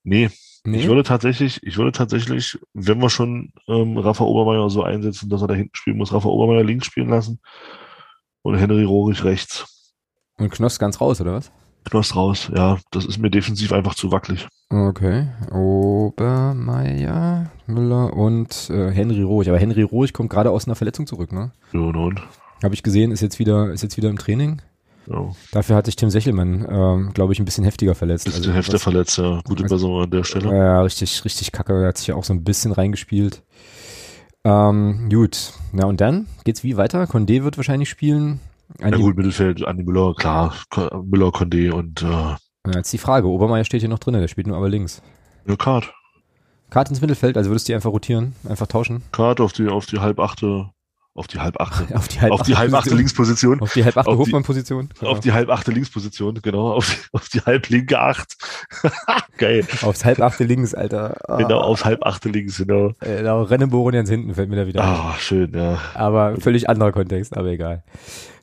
Nee. 0.04 0.30
nee. 0.64 0.82
Ich 0.82 0.88
würde 0.88 1.04
tatsächlich, 1.04 1.62
ich 1.64 1.78
würde 1.78 1.92
tatsächlich, 1.92 2.58
wenn 2.74 3.00
wir 3.00 3.10
schon 3.10 3.54
ähm, 3.68 3.98
Rafa 3.98 4.24
Obermeier 4.24 4.70
so 4.70 4.84
einsetzen, 4.84 5.30
dass 5.30 5.42
er 5.42 5.48
da 5.48 5.54
hinten 5.54 5.76
spielen 5.76 5.98
muss, 5.98 6.14
Rafa 6.14 6.28
Obermeier 6.28 6.64
links 6.64 6.88
spielen 6.88 7.10
lassen 7.10 7.40
und 8.42 8.58
Henry 8.58 8.84
Rohrig 8.84 9.24
rechts. 9.24 9.94
Und 10.38 10.52
Knoss 10.52 10.80
ganz 10.80 11.00
raus, 11.02 11.22
oder 11.22 11.34
was? 11.34 11.52
Knoss 11.84 12.16
raus, 12.16 12.50
ja. 12.54 12.80
Das 12.92 13.06
ist 13.06 13.20
mir 13.20 13.30
defensiv 13.30 13.74
einfach 13.74 13.96
zu 13.96 14.12
wackelig. 14.12 14.48
Okay. 14.70 15.28
Obermeier, 15.52 17.52
Müller 17.74 18.14
und 18.14 18.70
äh, 18.70 18.92
Henry 18.92 19.24
Rohrig. 19.24 19.50
Aber 19.50 19.58
Henry 19.58 19.82
Rohrig 19.82 20.14
kommt 20.14 20.30
gerade 20.30 20.52
aus 20.52 20.66
einer 20.66 20.76
Verletzung 20.76 21.08
zurück, 21.08 21.32
ne? 21.32 21.52
Ja, 21.74 21.80
nun. 21.80 22.20
Habe 22.64 22.74
ich 22.74 22.84
gesehen, 22.84 23.12
ist 23.12 23.22
jetzt 23.22 23.40
wieder, 23.40 23.72
ist 23.72 23.82
jetzt 23.82 23.98
wieder 23.98 24.10
im 24.10 24.18
Training. 24.18 24.62
Ja. 25.08 25.32
Dafür 25.52 25.76
hat 25.76 25.86
sich 25.86 25.96
Tim 25.96 26.10
Sechelmann, 26.10 26.68
ähm, 26.70 27.12
glaube 27.14 27.34
ich, 27.34 27.40
ein 27.40 27.46
bisschen 27.46 27.64
heftiger 27.64 27.96
verletzt. 27.96 28.28
Ein 28.28 28.32
bisschen 28.32 28.44
also, 28.44 28.54
heftiger 28.54 28.80
verletzt, 28.80 29.18
ja. 29.18 29.42
Gute 29.44 29.64
also, 29.64 29.76
Person 29.76 30.04
an 30.04 30.12
der 30.12 30.24
Stelle. 30.24 30.56
Ja, 30.56 30.82
richtig, 30.82 31.26
richtig 31.26 31.52
kacke. 31.52 31.74
Er 31.74 31.88
hat 31.90 31.98
sich 31.98 32.08
ja 32.08 32.16
auch 32.16 32.24
so 32.24 32.34
ein 32.34 32.44
bisschen 32.44 32.72
reingespielt. 32.72 33.42
Ähm, 34.44 35.10
gut. 35.12 35.54
Na 35.72 35.86
und 35.86 36.02
dann 36.02 36.28
geht's 36.44 36.64
wie 36.64 36.78
weiter? 36.78 37.04
Condé 37.06 37.44
wird 37.44 37.58
wahrscheinlich 37.58 37.90
spielen. 37.90 38.40
Andi 38.80 39.00
ja 39.00 39.06
gut, 39.06 39.18
Mittelfeld, 39.18 39.66
Andi 39.66 39.84
Müller, 39.84 40.14
klar. 40.16 40.56
Müller, 41.04 41.28
Condé 41.28 41.72
und 41.72 42.04
äh, 42.04 42.06
ja, 42.06 42.40
jetzt 42.76 42.94
die 42.94 42.98
Frage. 42.98 43.28
Obermeier 43.28 43.64
steht 43.64 43.82
hier 43.82 43.90
noch 43.90 44.00
drin, 44.00 44.14
der 44.14 44.28
spielt 44.28 44.48
nur 44.48 44.58
aber 44.58 44.70
links. 44.70 45.02
Ja, 45.48 45.56
Kart. 45.56 45.92
Kart 46.72 46.90
ins 46.90 47.02
Mittelfeld, 47.02 47.38
also 47.38 47.52
würdest 47.52 47.68
du 47.68 47.72
die 47.72 47.76
einfach 47.76 47.92
rotieren, 47.92 48.34
einfach 48.50 48.66
tauschen? 48.66 49.04
Kart 49.12 49.40
auf 49.40 49.54
die, 49.54 49.68
auf 49.68 49.86
die 49.86 50.00
halbachte 50.00 50.72
auf 51.14 51.28
die 51.28 51.40
halbachte. 51.40 51.94
auf 51.96 52.08
die 52.08 52.22
halbachte, 52.22 52.42
auf 52.42 52.48
die 52.48 52.56
halbachte 52.56 52.96
Linksposition. 52.96 53.60
Auf 53.60 53.74
die 53.74 53.84
halbachte 53.84 54.18
Hofmann-Position. 54.18 54.90
Auf 55.02 55.20
die 55.20 55.34
halbachte 55.34 55.72
Linksposition, 55.72 56.40
genau. 56.42 56.72
Auf, 56.72 56.90
die, 56.90 56.96
auf 57.12 57.28
die 57.28 57.42
halblinke 57.42 58.00
Acht. 58.00 58.38
Geil. 59.38 59.66
Aufs 59.82 60.06
halbachte 60.06 60.46
Links, 60.46 60.74
Alter. 60.74 61.18
Oh. 61.28 61.36
Genau, 61.36 61.60
aufs 61.60 61.84
halbachte 61.84 62.30
Links, 62.30 62.58
genau. 62.58 62.94
Genau, 63.02 63.44
Rennebohren 63.44 63.94
ganz 63.94 64.10
hinten 64.10 64.34
fällt 64.34 64.50
mir 64.50 64.56
da 64.56 64.68
wieder 64.68 64.82
Ah, 64.82 65.16
schön, 65.20 65.54
ja. 65.54 65.80
Aber 65.96 66.38
völlig 66.40 66.70
anderer 66.70 66.94
Kontext, 66.94 67.36
aber 67.36 67.50
egal. 67.50 67.84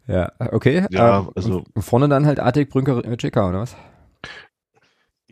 Ja, 0.07 0.33
okay. 0.39 0.87
Ja, 0.91 1.21
ähm, 1.21 1.31
also. 1.35 1.65
Vorne 1.79 2.09
dann 2.09 2.27
halt 2.27 2.39
Artig, 2.39 2.69
Brünker, 2.69 3.03
Checker, 3.17 3.49
oder 3.49 3.61
was? 3.61 3.77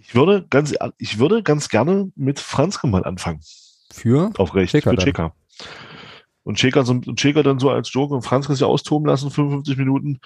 Ich 0.07 0.15
würde 0.15 0.47
ganz, 0.49 0.75
ich 0.99 1.19
würde 1.19 1.43
ganz 1.43 1.69
gerne 1.69 2.11
mit 2.15 2.39
Franz 2.39 2.83
mal 2.83 3.05
anfangen. 3.05 3.41
Für? 3.93 4.31
Auf 4.39 4.55
rechts. 4.55 4.73
Checker 4.73 4.91
für 4.91 4.97
Checker 4.97 5.35
und 6.47 6.61
Schäker, 6.61 6.85
so, 6.85 7.01
Schäker 7.17 7.43
dann 7.43 7.59
so 7.59 7.71
als 7.71 7.93
Joker 7.93 8.15
und 8.15 8.23
Franz 8.23 8.47
kann 8.47 8.55
sich 8.55 8.65
austoben 8.65 9.09
lassen, 9.09 9.33
55 9.33 9.77
Minuten. 9.79 10.21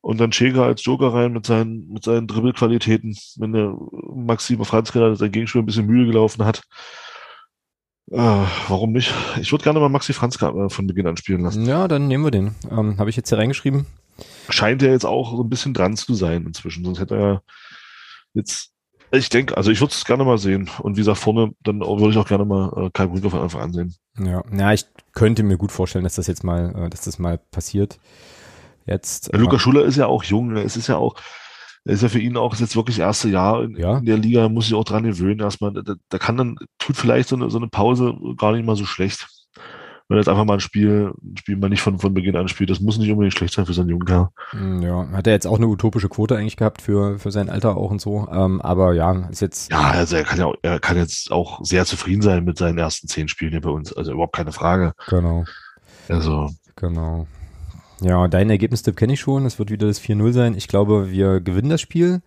Und 0.00 0.18
dann 0.18 0.32
Schäker 0.32 0.64
als 0.64 0.82
Joker 0.82 1.12
rein 1.12 1.34
mit 1.34 1.44
seinen, 1.44 1.86
mit 1.88 2.02
seinen 2.02 2.26
Dribbelqualitäten, 2.26 3.14
wenn 3.36 3.52
der 3.52 3.76
Maxime 4.14 4.64
Franz 4.64 4.90
gerade 4.90 5.16
sein 5.16 5.30
Gegenspiel 5.30 5.60
ein 5.60 5.66
bisschen 5.66 5.84
müde 5.84 6.06
gelaufen 6.06 6.46
hat. 6.46 6.62
Äh, 8.10 8.16
warum 8.68 8.92
nicht? 8.92 9.12
Ich 9.38 9.52
würde 9.52 9.62
gerne 9.62 9.80
mal 9.80 9.90
Maxi 9.90 10.14
Franz 10.14 10.40
äh, 10.40 10.70
von 10.70 10.86
Beginn 10.86 11.06
an 11.06 11.18
spielen 11.18 11.42
lassen. 11.42 11.66
Ja, 11.66 11.88
dann 11.88 12.08
nehmen 12.08 12.24
wir 12.24 12.30
den. 12.30 12.54
Ähm, 12.70 12.98
Habe 12.98 13.10
ich 13.10 13.16
jetzt 13.16 13.28
hier 13.28 13.36
reingeschrieben. 13.36 13.84
Scheint 14.48 14.82
er 14.82 14.92
jetzt 14.92 15.04
auch 15.04 15.32
so 15.36 15.42
ein 15.42 15.50
bisschen 15.50 15.74
dran 15.74 15.94
zu 15.94 16.14
sein 16.14 16.46
inzwischen, 16.46 16.86
sonst 16.86 17.00
hätte 17.00 17.16
er 17.16 17.42
jetzt 18.32 18.72
ich 19.12 19.28
denke, 19.28 19.56
also 19.56 19.70
ich 19.70 19.80
würde 19.80 19.92
es 19.92 20.04
gerne 20.04 20.24
mal 20.24 20.38
sehen. 20.38 20.70
Und 20.80 20.96
wie 20.96 21.00
gesagt, 21.00 21.18
vorne, 21.18 21.52
dann 21.62 21.80
würde 21.80 22.10
ich 22.10 22.18
auch 22.18 22.28
gerne 22.28 22.44
mal 22.44 22.72
äh, 22.76 22.90
Kai 22.92 23.06
Brünker 23.06 23.30
von 23.30 23.40
Anfang 23.40 23.62
an 23.62 23.72
sehen. 23.72 23.94
Ja, 24.18 24.42
ja, 24.56 24.72
ich 24.72 24.86
könnte 25.12 25.42
mir 25.42 25.56
gut 25.56 25.72
vorstellen, 25.72 26.04
dass 26.04 26.14
das 26.14 26.26
jetzt 26.26 26.44
mal, 26.44 26.74
äh, 26.76 26.90
dass 26.90 27.02
das 27.02 27.18
mal 27.18 27.38
passiert. 27.38 27.98
Jetzt. 28.86 29.32
Äh, 29.32 29.38
Luca 29.38 29.58
Schuller 29.58 29.84
ist 29.84 29.96
ja 29.96 30.06
auch 30.06 30.22
jung, 30.24 30.52
ne? 30.52 30.62
es 30.62 30.76
ist 30.76 30.86
ja 30.86 30.96
auch, 30.96 31.14
er 31.84 31.94
ist 31.94 32.02
ja 32.02 32.08
für 32.08 32.18
ihn 32.18 32.36
auch 32.36 32.54
jetzt 32.56 32.76
wirklich 32.76 32.96
das 32.96 33.06
erste 33.06 33.28
Jahr 33.28 33.62
in, 33.64 33.76
ja. 33.76 33.98
in 33.98 34.04
der 34.04 34.18
Liga, 34.18 34.48
muss 34.48 34.66
sich 34.66 34.74
auch 34.74 34.84
dran 34.84 35.04
gewöhnen 35.04 35.40
erstmal. 35.40 35.72
Da, 35.72 35.94
da, 36.08 36.18
kann 36.18 36.36
dann, 36.36 36.56
tut 36.78 36.96
vielleicht 36.96 37.28
so 37.28 37.36
eine, 37.36 37.50
so 37.50 37.58
eine 37.58 37.68
Pause 37.68 38.14
gar 38.36 38.52
nicht 38.52 38.64
mal 38.64 38.76
so 38.76 38.84
schlecht. 38.84 39.28
Wenn 40.10 40.16
er 40.16 40.22
jetzt 40.22 40.28
einfach 40.28 40.44
mal 40.44 40.54
ein 40.54 40.60
Spiel, 40.60 41.12
ein 41.22 41.36
Spiel 41.36 41.56
mal 41.56 41.68
nicht 41.68 41.82
von, 41.82 42.00
von 42.00 42.12
Beginn 42.12 42.34
an 42.34 42.48
spielt, 42.48 42.68
das 42.68 42.80
muss 42.80 42.98
nicht 42.98 43.12
unbedingt 43.12 43.32
schlecht 43.32 43.54
sein 43.54 43.64
für 43.64 43.74
seinen 43.74 43.90
jungen 43.90 44.06
Kerl. 44.06 44.30
Hm, 44.50 44.82
ja, 44.82 45.08
hat 45.12 45.28
er 45.28 45.34
jetzt 45.34 45.46
auch 45.46 45.56
eine 45.56 45.68
utopische 45.68 46.08
Quote 46.08 46.36
eigentlich 46.36 46.56
gehabt 46.56 46.82
für, 46.82 47.20
für 47.20 47.30
sein 47.30 47.48
Alter 47.48 47.76
auch 47.76 47.92
und 47.92 48.00
so. 48.00 48.26
Ähm, 48.28 48.60
aber 48.60 48.92
ja, 48.92 49.28
ist 49.28 49.40
jetzt. 49.40 49.70
Ja, 49.70 49.92
also 49.92 50.16
er 50.16 50.24
kann 50.24 50.40
ja 50.40 50.46
auch, 50.46 50.56
er 50.62 50.80
kann 50.80 50.96
jetzt 50.96 51.30
auch 51.30 51.64
sehr 51.64 51.84
zufrieden 51.86 52.22
sein 52.22 52.44
mit 52.44 52.58
seinen 52.58 52.76
ersten 52.76 53.06
zehn 53.06 53.28
Spielen 53.28 53.52
hier 53.52 53.60
bei 53.60 53.70
uns. 53.70 53.92
Also 53.92 54.10
überhaupt 54.10 54.34
keine 54.34 54.50
Frage. 54.50 54.94
Genau. 55.08 55.44
Also. 56.08 56.50
Genau. 56.74 57.28
Ja, 58.00 58.26
dein 58.26 58.50
Ergebnistipp 58.50 58.96
kenne 58.96 59.12
ich 59.12 59.20
schon. 59.20 59.46
Es 59.46 59.60
wird 59.60 59.70
wieder 59.70 59.86
das 59.86 60.02
4-0 60.02 60.32
sein. 60.32 60.54
Ich 60.56 60.66
glaube, 60.66 61.12
wir 61.12 61.40
gewinnen 61.40 61.70
das 61.70 61.82
Spiel 61.82 62.20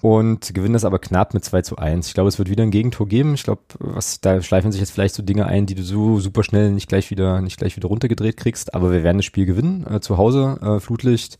und 0.00 0.54
gewinnen 0.54 0.74
das 0.74 0.84
aber 0.84 0.98
knapp 0.98 1.34
mit 1.34 1.44
2 1.44 1.62
zu 1.62 1.76
1. 1.76 2.08
Ich 2.08 2.14
glaube, 2.14 2.28
es 2.28 2.38
wird 2.38 2.48
wieder 2.48 2.62
ein 2.62 2.70
Gegentor 2.70 3.08
geben. 3.08 3.34
Ich 3.34 3.42
glaube, 3.42 3.62
was, 3.78 4.20
da 4.20 4.40
schleifen 4.40 4.70
sich 4.70 4.80
jetzt 4.80 4.92
vielleicht 4.92 5.14
so 5.14 5.22
Dinge 5.22 5.46
ein, 5.46 5.66
die 5.66 5.74
du 5.74 5.82
so 5.82 6.20
super 6.20 6.44
schnell 6.44 6.70
nicht 6.70 6.88
gleich 6.88 7.10
wieder, 7.10 7.40
nicht 7.40 7.58
gleich 7.58 7.76
wieder 7.76 7.88
runtergedreht 7.88 8.36
kriegst. 8.36 8.74
Aber 8.74 8.92
wir 8.92 9.02
werden 9.02 9.18
das 9.18 9.24
Spiel 9.24 9.46
gewinnen. 9.46 9.86
Äh, 9.90 10.00
zu 10.00 10.16
Hause, 10.16 10.58
äh, 10.62 10.80
Flutlicht. 10.80 11.38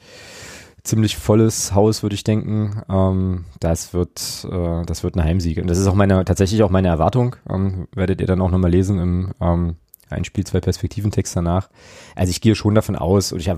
Ziemlich 0.83 1.17
volles 1.17 1.75
Haus, 1.75 2.03
würde 2.03 2.15
ich 2.15 2.25
denken. 2.25 2.83
Ähm, 2.89 3.45
das 3.61 3.95
wird, 3.95 4.47
äh, 4.51 4.85
das 4.87 5.05
wird 5.05 5.17
ein 5.17 5.25
Heimsieg. 5.25 5.59
Und 5.59 5.69
das 5.69 5.79
ist 5.79 5.87
auch 5.87 5.95
meine, 5.95 6.25
tatsächlich 6.25 6.63
auch 6.63 6.71
meine 6.71 6.89
Erwartung. 6.89 7.37
Ähm, 7.49 7.87
werdet 7.95 8.21
ihr 8.21 8.27
dann 8.27 8.41
auch 8.41 8.51
nochmal 8.51 8.71
lesen 8.71 8.99
im, 8.99 9.33
ähm, 9.41 9.77
ein 10.11 10.25
Spiel, 10.25 10.45
zwei 10.45 10.61
Perspektiven-Text 10.61 11.37
danach. 11.37 11.69
Also 12.15 12.31
ich 12.31 12.41
gehe 12.41 12.55
schon 12.55 12.75
davon 12.75 12.97
aus 12.97 13.33
und 13.33 13.41
ich 13.41 13.51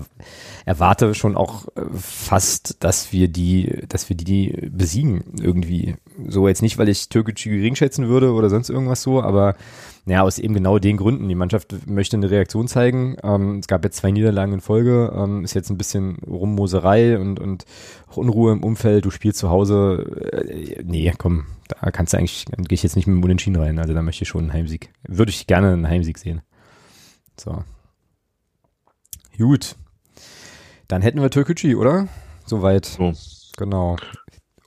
erwarte 0.65 1.13
schon 1.15 1.35
auch 1.35 1.67
äh, 1.75 1.81
fast, 1.93 2.83
dass 2.83 3.11
wir 3.11 3.27
die, 3.27 3.83
dass 3.87 4.09
wir 4.09 4.15
die 4.15 4.69
besiegen 4.71 5.23
irgendwie. 5.39 5.95
So 6.27 6.47
jetzt 6.47 6.61
nicht, 6.61 6.77
weil 6.77 6.89
ich 6.89 7.09
Türkgücü 7.09 7.49
gering 7.49 7.75
schätzen 7.75 8.07
würde 8.07 8.33
oder 8.33 8.49
sonst 8.49 8.69
irgendwas 8.69 9.01
so, 9.01 9.21
aber 9.21 9.55
naja, 10.05 10.23
aus 10.23 10.39
eben 10.39 10.53
genau 10.53 10.79
den 10.79 10.97
Gründen. 10.97 11.29
Die 11.29 11.35
Mannschaft 11.35 11.87
möchte 11.87 12.17
eine 12.17 12.31
Reaktion 12.31 12.67
zeigen. 12.67 13.17
Ähm, 13.23 13.59
es 13.59 13.67
gab 13.67 13.83
jetzt 13.83 13.97
zwei 13.97 14.11
Niederlagen 14.11 14.53
in 14.53 14.61
Folge, 14.61 15.13
ähm, 15.15 15.43
ist 15.43 15.53
jetzt 15.53 15.69
ein 15.69 15.77
bisschen 15.77 16.17
Rummoserei 16.27 17.19
und, 17.19 17.39
und 17.39 17.65
Unruhe 18.15 18.51
im 18.51 18.63
Umfeld. 18.63 19.05
Du 19.05 19.11
spielst 19.11 19.39
zu 19.39 19.49
Hause. 19.49 20.31
Äh, 20.31 20.83
nee, 20.83 21.13
komm, 21.17 21.45
da 21.81 21.91
kannst 21.91 22.13
du 22.13 22.17
eigentlich, 22.17 22.45
gehe 22.45 22.75
ich 22.75 22.83
jetzt 22.83 22.95
nicht 22.95 23.07
mit 23.07 23.17
dem 23.17 23.23
Unentschieden 23.23 23.55
rein. 23.55 23.79
Also 23.79 23.93
da 23.93 24.01
möchte 24.01 24.23
ich 24.23 24.29
schon 24.29 24.41
einen 24.41 24.53
Heimsieg. 24.53 24.91
Würde 25.07 25.31
ich 25.31 25.47
gerne 25.47 25.73
einen 25.73 25.87
Heimsieg 25.87 26.17
sehen. 26.17 26.41
So. 27.39 27.63
Gut. 29.37 29.75
Dann 30.87 31.01
hätten 31.01 31.21
wir 31.21 31.29
Türkgücü, 31.29 31.75
oder? 31.75 32.07
Soweit. 32.45 32.85
So. 32.85 33.13
Genau 33.57 33.97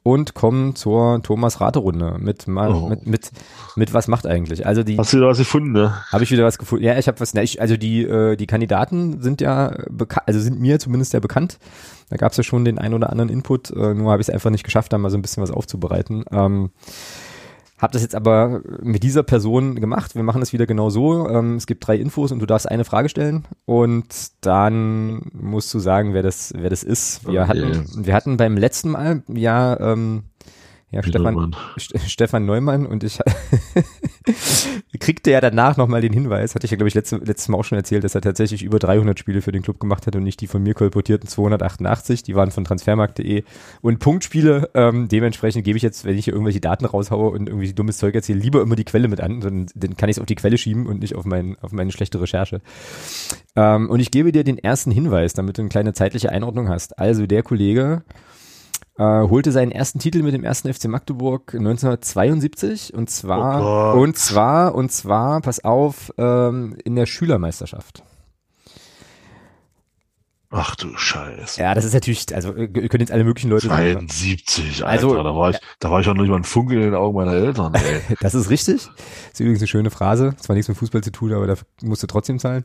und 0.04 0.34
kommen 0.34 0.76
zur 0.76 1.22
Thomas 1.22 1.62
Raterunde 1.62 2.18
mit, 2.18 2.46
oh. 2.46 2.88
mit 2.88 3.06
mit 3.06 3.30
mit 3.74 3.94
was 3.94 4.06
macht 4.06 4.26
eigentlich? 4.26 4.66
Also 4.66 4.82
die 4.82 4.98
Hast 4.98 5.14
du 5.14 5.16
wieder 5.16 5.28
was 5.28 5.38
gefunden, 5.38 5.72
ne? 5.72 5.94
Habe 6.12 6.22
ich 6.22 6.30
wieder 6.30 6.44
was 6.44 6.58
gefunden? 6.58 6.84
Ja, 6.84 6.98
ich 6.98 7.08
habe 7.08 7.18
was. 7.20 7.32
Ne, 7.32 7.42
ich, 7.42 7.60
also 7.60 7.78
die 7.78 8.02
äh, 8.02 8.36
die 8.36 8.46
Kandidaten 8.46 9.22
sind 9.22 9.40
ja 9.40 9.74
bekannt, 9.90 10.24
also 10.26 10.38
sind 10.40 10.60
mir 10.60 10.78
zumindest 10.78 11.14
ja 11.14 11.20
bekannt. 11.20 11.58
Da 12.10 12.18
gab 12.18 12.32
es 12.32 12.36
ja 12.36 12.44
schon 12.44 12.66
den 12.66 12.78
ein 12.78 12.92
oder 12.92 13.08
anderen 13.10 13.30
Input. 13.30 13.70
Äh, 13.70 13.94
nur 13.94 14.12
habe 14.12 14.20
ich 14.20 14.28
es 14.28 14.34
einfach 14.34 14.50
nicht 14.50 14.64
geschafft, 14.64 14.92
da 14.92 14.98
mal 14.98 15.08
so 15.08 15.16
ein 15.16 15.22
bisschen 15.22 15.42
was 15.42 15.50
aufzubereiten. 15.50 16.24
Ähm, 16.30 16.70
hab 17.84 17.92
das 17.92 18.00
jetzt 18.00 18.14
aber 18.14 18.62
mit 18.82 19.02
dieser 19.02 19.22
Person 19.22 19.78
gemacht. 19.78 20.14
Wir 20.14 20.22
machen 20.22 20.40
es 20.40 20.54
wieder 20.54 20.66
genau 20.66 20.88
so. 20.88 21.28
Ähm, 21.28 21.56
es 21.56 21.66
gibt 21.66 21.86
drei 21.86 21.96
Infos 21.96 22.32
und 22.32 22.38
du 22.38 22.46
darfst 22.46 22.66
eine 22.66 22.86
Frage 22.86 23.10
stellen 23.10 23.44
und 23.66 24.06
dann 24.40 25.30
musst 25.34 25.72
du 25.74 25.78
sagen, 25.78 26.14
wer 26.14 26.22
das, 26.22 26.54
wer 26.56 26.70
das 26.70 26.82
ist. 26.82 27.28
Wir 27.28 27.42
okay. 27.42 27.48
hatten, 27.48 28.06
wir 28.06 28.14
hatten 28.14 28.38
beim 28.38 28.56
letzten 28.56 28.90
Mal 28.90 29.22
ja 29.28 29.78
ähm, 29.78 30.24
ja, 30.94 31.02
Stefan, 31.02 31.34
Neumann. 31.34 31.56
Stefan 31.76 32.46
Neumann 32.46 32.86
und 32.86 33.02
ich 33.02 33.18
kriegte 35.00 35.32
ja 35.32 35.40
danach 35.40 35.76
nochmal 35.76 36.00
den 36.00 36.12
Hinweis, 36.12 36.54
hatte 36.54 36.66
ich 36.66 36.70
ja 36.70 36.76
glaube 36.76 36.86
ich 36.86 36.94
letzte, 36.94 37.16
letztes 37.16 37.48
Mal 37.48 37.58
auch 37.58 37.64
schon 37.64 37.76
erzählt, 37.76 38.04
dass 38.04 38.14
er 38.14 38.20
tatsächlich 38.20 38.62
über 38.62 38.78
300 38.78 39.18
Spiele 39.18 39.42
für 39.42 39.50
den 39.50 39.62
Club 39.62 39.80
gemacht 39.80 40.06
hat 40.06 40.14
und 40.14 40.22
nicht 40.22 40.40
die 40.40 40.46
von 40.46 40.62
mir 40.62 40.74
kolportierten 40.74 41.28
288, 41.28 42.22
die 42.22 42.36
waren 42.36 42.52
von 42.52 42.64
transfermarkt.de 42.64 43.42
und 43.82 43.98
Punktspiele, 43.98 44.70
ähm, 44.74 45.08
dementsprechend 45.08 45.64
gebe 45.64 45.76
ich 45.76 45.82
jetzt, 45.82 46.04
wenn 46.04 46.16
ich 46.16 46.26
hier 46.26 46.34
irgendwelche 46.34 46.60
Daten 46.60 46.84
raushaue 46.84 47.30
und 47.30 47.48
irgendwie 47.48 47.72
dummes 47.72 47.98
Zeug 47.98 48.14
erzähle, 48.14 48.38
lieber 48.38 48.62
immer 48.62 48.76
die 48.76 48.84
Quelle 48.84 49.08
mit 49.08 49.20
an, 49.20 49.40
dann, 49.40 49.66
dann 49.74 49.96
kann 49.96 50.08
ich 50.08 50.16
es 50.16 50.20
auf 50.20 50.26
die 50.26 50.36
Quelle 50.36 50.58
schieben 50.58 50.86
und 50.86 51.00
nicht 51.00 51.16
auf, 51.16 51.24
mein, 51.24 51.56
auf 51.60 51.72
meine 51.72 51.90
schlechte 51.90 52.20
Recherche. 52.20 52.60
Ähm, 53.56 53.90
und 53.90 53.98
ich 53.98 54.12
gebe 54.12 54.30
dir 54.30 54.44
den 54.44 54.58
ersten 54.58 54.92
Hinweis, 54.92 55.32
damit 55.32 55.58
du 55.58 55.62
eine 55.62 55.70
kleine 55.70 55.92
zeitliche 55.92 56.30
Einordnung 56.30 56.68
hast. 56.68 56.98
Also 57.00 57.26
der 57.26 57.42
Kollege 57.42 58.04
äh, 58.98 59.02
holte 59.02 59.52
seinen 59.52 59.72
ersten 59.72 59.98
Titel 59.98 60.22
mit 60.22 60.34
dem 60.34 60.44
ersten 60.44 60.72
FC 60.72 60.86
Magdeburg 60.86 61.54
1972 61.54 62.94
und 62.94 63.10
zwar 63.10 63.94
oh 63.96 64.00
und 64.00 64.16
zwar 64.16 64.74
und 64.74 64.92
zwar 64.92 65.40
pass 65.40 65.64
auf 65.64 66.12
ähm, 66.16 66.76
in 66.84 66.94
der 66.94 67.06
Schülermeisterschaft. 67.06 68.02
Ach 70.56 70.76
du 70.76 70.96
Scheiße. 70.96 71.60
Ja, 71.60 71.74
das 71.74 71.84
ist 71.84 71.94
natürlich, 71.94 72.32
also 72.32 72.54
ihr 72.54 72.68
könnt 72.68 73.00
jetzt 73.00 73.10
alle 73.10 73.24
möglichen 73.24 73.50
Leute 73.50 73.66
72, 73.66 74.76
sagen. 74.76 74.88
Also, 74.88 75.20
da 75.20 75.34
war 75.34 75.50
ich, 75.50 75.58
da 75.80 75.90
war 75.90 76.00
ich 76.00 76.08
auch 76.08 76.14
noch 76.14 76.22
nicht 76.22 76.30
mal 76.30 76.36
ein 76.36 76.44
Funkel 76.44 76.76
in 76.76 76.84
den 76.84 76.94
Augen 76.94 77.16
meiner 77.16 77.32
Eltern. 77.32 77.74
Ey. 77.74 78.02
das 78.20 78.36
ist 78.36 78.50
richtig. 78.50 78.76
Das 78.76 79.32
ist 79.32 79.40
übrigens 79.40 79.58
eine 79.62 79.66
schöne 79.66 79.90
Phrase. 79.90 80.36
Zwar 80.38 80.54
nichts 80.54 80.68
mit 80.68 80.78
Fußball 80.78 81.02
zu 81.02 81.10
tun, 81.10 81.32
aber 81.32 81.48
da 81.48 81.56
musst 81.82 82.04
du 82.04 82.06
trotzdem 82.06 82.38
zahlen. 82.38 82.64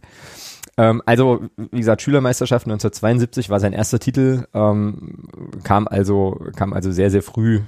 Ähm, 0.79 1.03
also, 1.05 1.41
wie 1.57 1.79
gesagt, 1.79 2.01
Schülermeisterschaft 2.01 2.65
1972 2.65 3.49
war 3.49 3.59
sein 3.59 3.73
erster 3.73 3.99
Titel, 3.99 4.45
ähm, 4.53 5.27
kam 5.63 5.89
also, 5.89 6.39
kam 6.55 6.71
also 6.71 6.89
sehr, 6.89 7.11
sehr 7.11 7.21
früh 7.21 7.59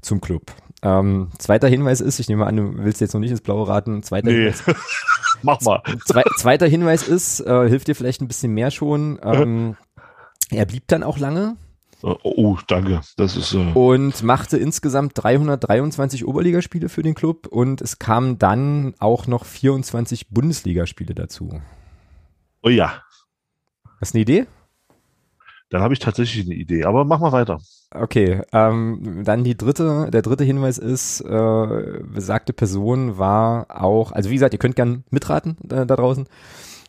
zum 0.00 0.20
Club. 0.20 0.50
Ähm, 0.82 1.28
zweiter 1.38 1.68
Hinweis 1.68 2.00
ist, 2.00 2.18
ich 2.18 2.28
nehme 2.28 2.44
an, 2.44 2.56
du 2.56 2.78
willst 2.78 3.00
jetzt 3.00 3.14
noch 3.14 3.20
nicht 3.20 3.30
ins 3.30 3.42
Blaue 3.42 3.68
raten. 3.68 4.02
Zweiter 4.02 4.26
nee. 4.26 4.50
Hinweis, 4.50 4.64
Mach 5.42 5.60
mal. 5.60 5.82
Zwe 6.04 6.24
zweiter 6.36 6.66
Hinweis 6.66 7.06
ist, 7.06 7.38
äh, 7.38 7.68
hilft 7.68 7.86
dir 7.86 7.94
vielleicht 7.94 8.20
ein 8.20 8.28
bisschen 8.28 8.52
mehr 8.52 8.72
schon. 8.72 9.20
Ähm, 9.22 9.76
er 10.50 10.66
blieb 10.66 10.88
dann 10.88 11.04
auch 11.04 11.18
lange. 11.18 11.56
Oh, 12.02 12.16
oh 12.24 12.58
danke. 12.66 13.02
Das 13.16 13.36
ist 13.36 13.54
äh 13.54 13.70
und 13.74 14.20
machte 14.24 14.58
insgesamt 14.58 15.12
323 15.14 16.26
Oberligaspiele 16.26 16.88
für 16.88 17.04
den 17.04 17.14
Club 17.14 17.46
und 17.46 17.80
es 17.80 18.00
kamen 18.00 18.40
dann 18.40 18.94
auch 18.98 19.28
noch 19.28 19.44
24 19.44 20.30
Bundesligaspiele 20.30 21.14
dazu. 21.14 21.60
Oh 22.62 22.68
ja. 22.68 23.02
Hast 24.00 24.14
du 24.14 24.18
eine 24.18 24.22
Idee? 24.22 24.46
Dann 25.70 25.82
habe 25.82 25.94
ich 25.94 26.00
tatsächlich 26.00 26.44
eine 26.44 26.54
Idee, 26.54 26.84
aber 26.84 27.04
mach 27.04 27.18
mal 27.18 27.32
weiter. 27.32 27.58
Okay, 27.90 28.42
ähm, 28.52 29.22
dann 29.24 29.42
die 29.42 29.56
dritte, 29.56 30.10
der 30.12 30.22
dritte 30.22 30.44
Hinweis 30.44 30.78
ist, 30.78 31.22
äh, 31.22 32.00
besagte 32.02 32.52
Person 32.52 33.18
war 33.18 33.66
auch, 33.68 34.12
also 34.12 34.28
wie 34.28 34.34
gesagt, 34.34 34.52
ihr 34.52 34.58
könnt 34.58 34.76
gern 34.76 35.04
mitraten 35.10 35.56
äh, 35.64 35.86
da 35.86 35.96
draußen. 35.96 36.26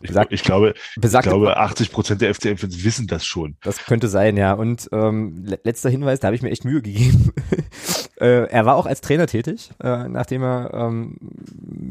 Ich, 0.02 0.08
Besagt, 0.08 0.32
ich 0.32 0.42
glaube, 0.42 0.74
besagte, 0.96 1.30
ich 1.30 1.32
glaube, 1.32 1.56
80 1.56 1.92
Prozent 1.92 2.20
der 2.20 2.34
FCM-Fans 2.34 2.84
wissen 2.84 3.06
das 3.06 3.24
schon. 3.24 3.56
Das 3.62 3.86
könnte 3.86 4.08
sein, 4.08 4.36
ja. 4.36 4.52
Und 4.52 4.88
ähm, 4.92 5.46
letzter 5.64 5.88
Hinweis, 5.88 6.20
da 6.20 6.26
habe 6.26 6.36
ich 6.36 6.42
mir 6.42 6.50
echt 6.50 6.66
Mühe 6.66 6.82
gegeben. 6.82 7.32
äh, 8.20 8.48
er 8.48 8.66
war 8.66 8.76
auch 8.76 8.86
als 8.86 9.00
Trainer 9.00 9.26
tätig, 9.26 9.70
äh, 9.82 10.08
nachdem 10.08 10.42
er. 10.42 10.72
Ähm, 10.72 11.16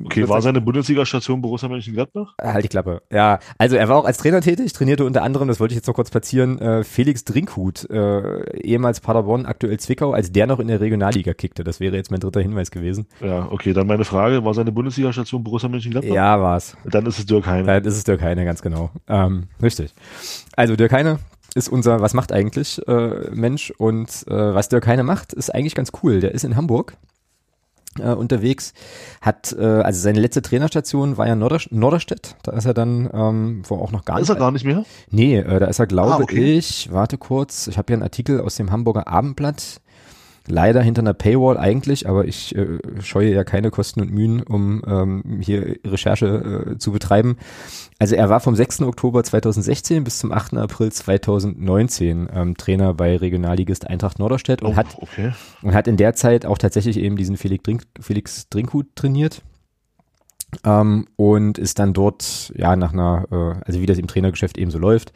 okay, 0.06 0.28
war 0.30 0.42
seine 0.42 0.62
Bundesliga-Station 0.62 1.42
Borussia 1.42 1.68
Mönchengladbach? 1.70 2.34
Äh, 2.38 2.54
halt 2.54 2.64
die 2.64 2.70
Klappe. 2.70 3.02
Ja, 3.12 3.40
also 3.58 3.76
er 3.76 3.90
war 3.90 3.98
auch 3.98 4.06
als 4.06 4.18
Trainer 4.18 4.42
tätig, 4.42 4.74
trainierte 4.74 5.06
unter 5.06 5.24
anderem, 5.24 5.48
das 5.48 5.60
wollte 5.60 5.74
ich 5.74 5.78
jetzt 5.78 5.88
noch 5.88 5.96
kurz 5.96 6.10
platzieren, 6.10 6.60
äh, 6.60 6.84
Felix 6.84 7.26
Drinkhut, 7.26 7.90
äh, 7.90 8.58
ehemals 8.60 9.02
Paderborn, 9.02 9.46
aktuell 9.46 9.80
Zwickau, 9.80 10.12
als 10.12 10.32
der 10.32 10.48
noch 10.48 10.60
in 10.60 10.68
der 10.68 10.80
Regionalliga 10.80 11.34
kickte. 11.34 11.64
Das 11.64 11.80
wäre 11.80 11.96
jetzt 11.96 12.12
mein 12.12 12.20
dritter 12.20 12.42
Hinweis 12.42 12.72
gewesen. 12.72 13.08
Ja, 13.22 13.48
okay, 13.52 13.74
dann 13.74 13.88
meine 13.88 14.06
Frage: 14.06 14.44
War 14.46 14.54
seine 14.54 14.72
Bundesliga-Station 14.72 15.44
Borussia 15.44 15.70
Mönchengladbach? 15.70 16.14
Ja, 16.14 16.42
war's. 16.42 16.78
Dann 16.86 17.06
ist 17.06 17.20
es 17.20 17.26
Dirk 17.26 17.46
Heine. 17.48 17.66
Dann 17.66 17.84
ist 17.84 17.98
es 17.98 18.04
Dirk 18.04 18.22
Heine, 18.22 18.46
ganz 18.46 18.62
genau. 18.62 18.92
Ähm, 19.08 19.48
richtig. 19.62 19.94
Also 20.56 20.76
Dirk 20.76 20.92
Heine 20.92 21.20
ist 21.56 21.70
unser 21.70 22.02
Was 22.02 22.14
macht 22.14 22.32
eigentlich 22.32 22.86
äh, 22.88 23.30
Mensch 23.32 23.72
und 23.78 24.10
äh, 24.28 24.54
was 24.54 24.70
Dirk 24.70 24.88
Heine 24.88 25.04
macht, 25.04 25.34
ist 25.34 25.54
eigentlich 25.54 25.76
ganz 25.76 25.92
cool. 26.04 26.20
Der 26.20 26.34
ist 26.34 26.44
in 26.44 26.56
Hamburg 26.56 26.98
äh, 28.00 28.14
unterwegs, 28.14 28.74
hat 29.22 29.56
äh, 29.58 29.64
also 29.64 30.00
seine 30.00 30.20
letzte 30.20 30.42
Trainerstation 30.42 31.18
war 31.18 31.28
ja 31.28 31.36
Norder 31.36 31.60
Norderstedt, 31.70 32.36
da 32.44 32.54
ist 32.54 32.66
er 32.66 32.74
dann 32.74 33.10
ähm, 33.14 33.62
wo 33.68 33.76
auch 33.76 33.92
noch 33.92 34.06
gar 34.06 34.16
nicht. 34.16 34.24
Ist 34.24 34.30
er 34.30 34.36
gar 34.36 34.52
nicht 34.52 34.66
mehr? 34.66 34.84
Nee, 35.12 35.38
äh, 35.38 35.60
da 35.60 35.68
ist 35.68 35.80
er 35.80 35.88
glaube 35.88 36.14
ah, 36.14 36.20
okay. 36.20 36.58
ich, 36.58 36.92
warte 36.92 37.18
kurz, 37.18 37.68
ich 37.68 37.78
habe 37.78 37.88
hier 37.88 37.98
einen 37.98 38.04
Artikel 38.04 38.42
aus 38.42 38.56
dem 38.56 38.72
Hamburger 38.72 39.08
Abendblatt 39.08 39.82
leider 40.48 40.82
hinter 40.82 41.02
einer 41.02 41.14
Paywall 41.14 41.58
eigentlich, 41.58 42.08
aber 42.08 42.26
ich 42.26 42.56
äh, 42.56 42.80
scheue 43.02 43.34
ja 43.34 43.44
keine 43.44 43.72
Kosten 43.72 44.02
und 44.02 44.12
Mühen, 44.12 44.44
um 44.44 44.82
ähm, 44.86 45.40
hier 45.42 45.78
Recherche 45.86 46.74
äh, 46.74 46.78
zu 46.78 46.92
betreiben. 46.92 47.38
Also 48.00 48.16
er 48.16 48.30
war 48.30 48.40
vom 48.40 48.56
6. 48.56 48.82
Oktober 48.82 49.24
2016 49.24 50.04
bis 50.04 50.20
zum 50.20 50.32
8. 50.32 50.58
April 50.58 50.92
2019 50.92 52.30
ähm, 52.34 52.58
Trainer 52.58 52.94
bei 52.94 53.16
Regionalligist 53.16 53.88
Eintracht 53.88 54.20
Norderstedt 54.20 54.62
und, 54.62 54.74
oh, 54.74 54.76
hat, 54.76 54.88
okay. 54.98 55.32
und 55.62 55.74
hat 55.74 55.88
in 55.88 55.98
der 55.98 56.14
Zeit 56.14 56.46
auch 56.46 56.58
tatsächlich 56.58 56.98
eben 56.98 57.16
diesen 57.16 57.38
Felix, 57.38 57.64
Drink, 57.64 57.84
Felix 58.00 58.50
Drinkhut 58.50 58.88
trainiert. 58.96 59.42
Ähm, 60.64 61.08
und 61.16 61.58
ist 61.58 61.80
dann 61.80 61.94
dort, 61.94 62.54
ja, 62.56 62.76
nach 62.76 62.94
einer, 62.94 63.26
äh, 63.32 63.66
also 63.66 63.82
wie 63.82 63.88
das 63.88 63.98
im 63.98 64.06
Trainergeschäft 64.06 64.60
eben 64.60 64.70
so 64.70 64.78
läuft, 64.78 65.12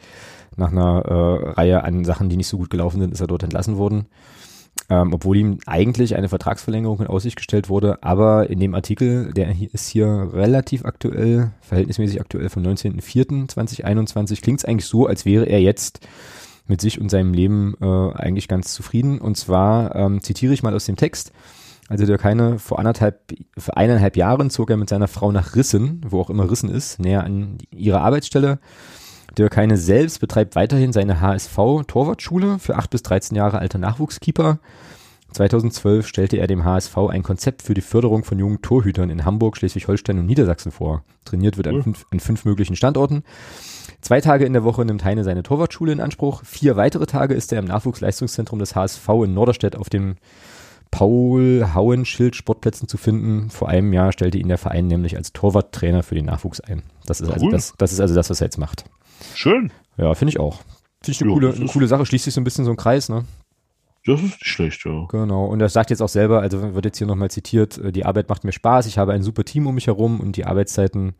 nach 0.56 0.72
einer 0.72 1.04
äh, 1.04 1.50
Reihe 1.52 1.84
an 1.84 2.04
Sachen, 2.04 2.28
die 2.28 2.36
nicht 2.36 2.48
so 2.48 2.56
gut 2.58 2.70
gelaufen 2.70 3.00
sind, 3.00 3.12
ist 3.12 3.20
er 3.20 3.28
dort 3.28 3.44
entlassen 3.44 3.76
worden 3.76 4.06
ähm, 4.90 5.12
obwohl 5.12 5.36
ihm 5.36 5.58
eigentlich 5.66 6.16
eine 6.16 6.28
Vertragsverlängerung 6.28 7.00
in 7.00 7.06
Aussicht 7.06 7.36
gestellt 7.36 7.68
wurde. 7.68 8.02
Aber 8.02 8.48
in 8.50 8.60
dem 8.60 8.74
Artikel, 8.74 9.32
der 9.32 9.50
hier 9.50 9.72
ist 9.72 9.88
hier 9.88 10.30
relativ 10.32 10.84
aktuell, 10.84 11.50
verhältnismäßig 11.60 12.20
aktuell 12.20 12.48
vom 12.48 12.62
19.04.2021, 12.62 14.42
klingt 14.42 14.60
es 14.60 14.64
eigentlich 14.64 14.86
so, 14.86 15.06
als 15.06 15.24
wäre 15.24 15.44
er 15.44 15.60
jetzt 15.60 16.00
mit 16.66 16.80
sich 16.80 17.00
und 17.00 17.10
seinem 17.10 17.32
Leben 17.32 17.74
äh, 17.80 17.84
eigentlich 17.84 18.48
ganz 18.48 18.72
zufrieden. 18.72 19.18
Und 19.18 19.36
zwar 19.36 19.94
ähm, 19.94 20.22
zitiere 20.22 20.52
ich 20.52 20.62
mal 20.62 20.74
aus 20.74 20.86
dem 20.86 20.96
Text. 20.96 21.32
Also 21.88 22.04
der 22.04 22.18
keine 22.18 22.58
vor 22.58 22.78
anderthalb, 22.78 23.32
für 23.56 23.76
eineinhalb 23.76 24.16
Jahren 24.16 24.50
zog 24.50 24.68
er 24.70 24.76
mit 24.76 24.90
seiner 24.90 25.08
Frau 25.08 25.32
nach 25.32 25.56
Rissen, 25.56 26.02
wo 26.06 26.20
auch 26.20 26.28
immer 26.28 26.50
Rissen 26.50 26.68
ist, 26.68 27.00
näher 27.00 27.24
an 27.24 27.58
ihre 27.70 28.00
Arbeitsstelle. 28.00 28.58
Dirk 29.36 29.56
Heine 29.56 29.76
selbst 29.76 30.20
betreibt 30.20 30.56
weiterhin 30.56 30.92
seine 30.92 31.20
HSV-Torwartschule 31.20 32.58
für 32.58 32.76
8 32.76 32.90
bis 32.90 33.02
13 33.02 33.36
Jahre 33.36 33.58
alter 33.58 33.78
Nachwuchskeeper. 33.78 34.58
2012 35.32 36.06
stellte 36.06 36.38
er 36.38 36.46
dem 36.46 36.64
HSV 36.64 36.96
ein 36.96 37.22
Konzept 37.22 37.62
für 37.62 37.74
die 37.74 37.82
Förderung 37.82 38.24
von 38.24 38.38
jungen 38.38 38.62
Torhütern 38.62 39.10
in 39.10 39.24
Hamburg, 39.24 39.56
Schleswig-Holstein 39.58 40.18
und 40.18 40.26
Niedersachsen 40.26 40.72
vor. 40.72 41.04
Trainiert 41.24 41.58
wird 41.58 41.68
an, 41.68 41.82
fünf, 41.82 42.06
an 42.10 42.20
fünf 42.20 42.44
möglichen 42.44 42.76
Standorten. 42.76 43.24
Zwei 44.00 44.20
Tage 44.20 44.46
in 44.46 44.54
der 44.54 44.64
Woche 44.64 44.84
nimmt 44.84 45.04
Heine 45.04 45.24
seine 45.24 45.42
Torwartschule 45.42 45.92
in 45.92 46.00
Anspruch. 46.00 46.42
Vier 46.44 46.76
weitere 46.76 47.06
Tage 47.06 47.34
ist 47.34 47.52
er 47.52 47.58
im 47.58 47.66
Nachwuchsleistungszentrum 47.66 48.58
des 48.58 48.74
HSV 48.74 49.08
in 49.24 49.34
Norderstedt 49.34 49.76
auf 49.76 49.90
dem 49.90 50.16
Paul-Hauenschild 50.90 52.34
Sportplätzen 52.34 52.88
zu 52.88 52.96
finden. 52.96 53.50
Vor 53.50 53.68
einem 53.68 53.92
Jahr 53.92 54.12
stellte 54.12 54.38
ihn 54.38 54.48
der 54.48 54.56
Verein 54.56 54.86
nämlich 54.86 55.16
als 55.16 55.32
Torwarttrainer 55.32 56.02
für 56.02 56.14
den 56.14 56.24
Nachwuchs 56.24 56.60
ein. 56.60 56.82
Das 57.04 57.20
ist, 57.20 57.30
also 57.30 57.50
das, 57.50 57.74
das 57.76 57.92
ist 57.92 58.00
also 58.00 58.14
das, 58.14 58.30
was 58.30 58.40
er 58.40 58.46
jetzt 58.46 58.58
macht. 58.58 58.84
Schön. 59.34 59.72
Ja, 59.96 60.14
finde 60.14 60.30
ich 60.30 60.40
auch. 60.40 60.60
Finde 61.02 61.12
ich 61.12 61.22
eine, 61.22 61.30
Ja, 61.30 61.34
coole, 61.34 61.54
eine 61.54 61.66
coole 61.66 61.88
Sache. 61.88 62.06
Schließt 62.06 62.24
sich 62.24 62.34
so 62.34 62.40
ein 62.40 62.44
bisschen 62.44 62.64
so 62.64 62.70
ein 62.70 62.76
Kreis, 62.76 63.08
ne? 63.08 63.24
Das 64.06 64.20
ist 64.20 64.24
nicht 64.24 64.46
schlecht, 64.46 64.84
ja. 64.84 65.06
Genau. 65.10 65.46
Und 65.46 65.60
er 65.60 65.68
sagt 65.68 65.90
jetzt 65.90 66.00
auch 66.00 66.08
selber, 66.08 66.40
also 66.40 66.74
wird 66.74 66.84
jetzt 66.84 66.98
hier 66.98 67.06
nochmal 67.06 67.30
zitiert, 67.30 67.78
äh, 67.78 67.92
die 67.92 68.06
Arbeit 68.06 68.28
macht 68.28 68.44
mir 68.44 68.52
Spaß, 68.52 68.86
ich 68.86 68.96
habe 68.96 69.12
ein 69.12 69.22
super 69.22 69.44
Team 69.44 69.66
um 69.66 69.74
mich 69.74 69.86
herum 69.86 70.20
und 70.20 70.36
die 70.36 70.46
Arbeitszeiten 70.46 71.14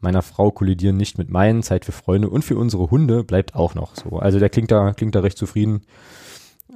meiner 0.00 0.22
Frau 0.22 0.50
kollidieren 0.50 0.96
nicht 0.96 1.18
mit 1.18 1.30
meinen. 1.30 1.62
Zeit 1.62 1.84
für 1.84 1.92
Freunde 1.92 2.30
und 2.30 2.44
für 2.44 2.56
unsere 2.56 2.90
Hunde 2.90 3.24
bleibt 3.24 3.54
auch 3.54 3.74
noch 3.74 3.96
so. 3.96 4.18
Also 4.18 4.38
der 4.38 4.50
klingt 4.50 4.70
da, 4.70 4.92
klingt 4.92 5.14
da 5.14 5.20
recht 5.20 5.36
zufrieden. 5.36 5.82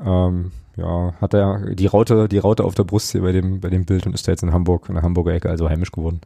Ähm, 0.05 0.51
ja, 0.77 1.15
hat 1.21 1.35
er 1.35 1.75
die 1.75 1.87
Raute, 1.87 2.29
die 2.29 2.39
Raute 2.39 2.65
auf 2.65 2.75
der 2.75 2.85
Brust 2.85 3.13
hier 3.13 3.21
bei 3.21 3.33
dem, 3.33 3.61
bei 3.61 3.71
dem 3.71 3.85
Bild 3.85 4.07
und 4.07 4.15
ist 4.15 4.27
da 4.27 4.33
jetzt 4.33 4.43
in 4.43 4.53
Hamburg, 4.53 4.89
in 4.89 4.95
der 4.95 5.05
Hamburger 5.05 5.35
Ecke, 5.35 5.51
also 5.51 5.69
heimisch 5.69 5.93
geworden. 5.93 6.23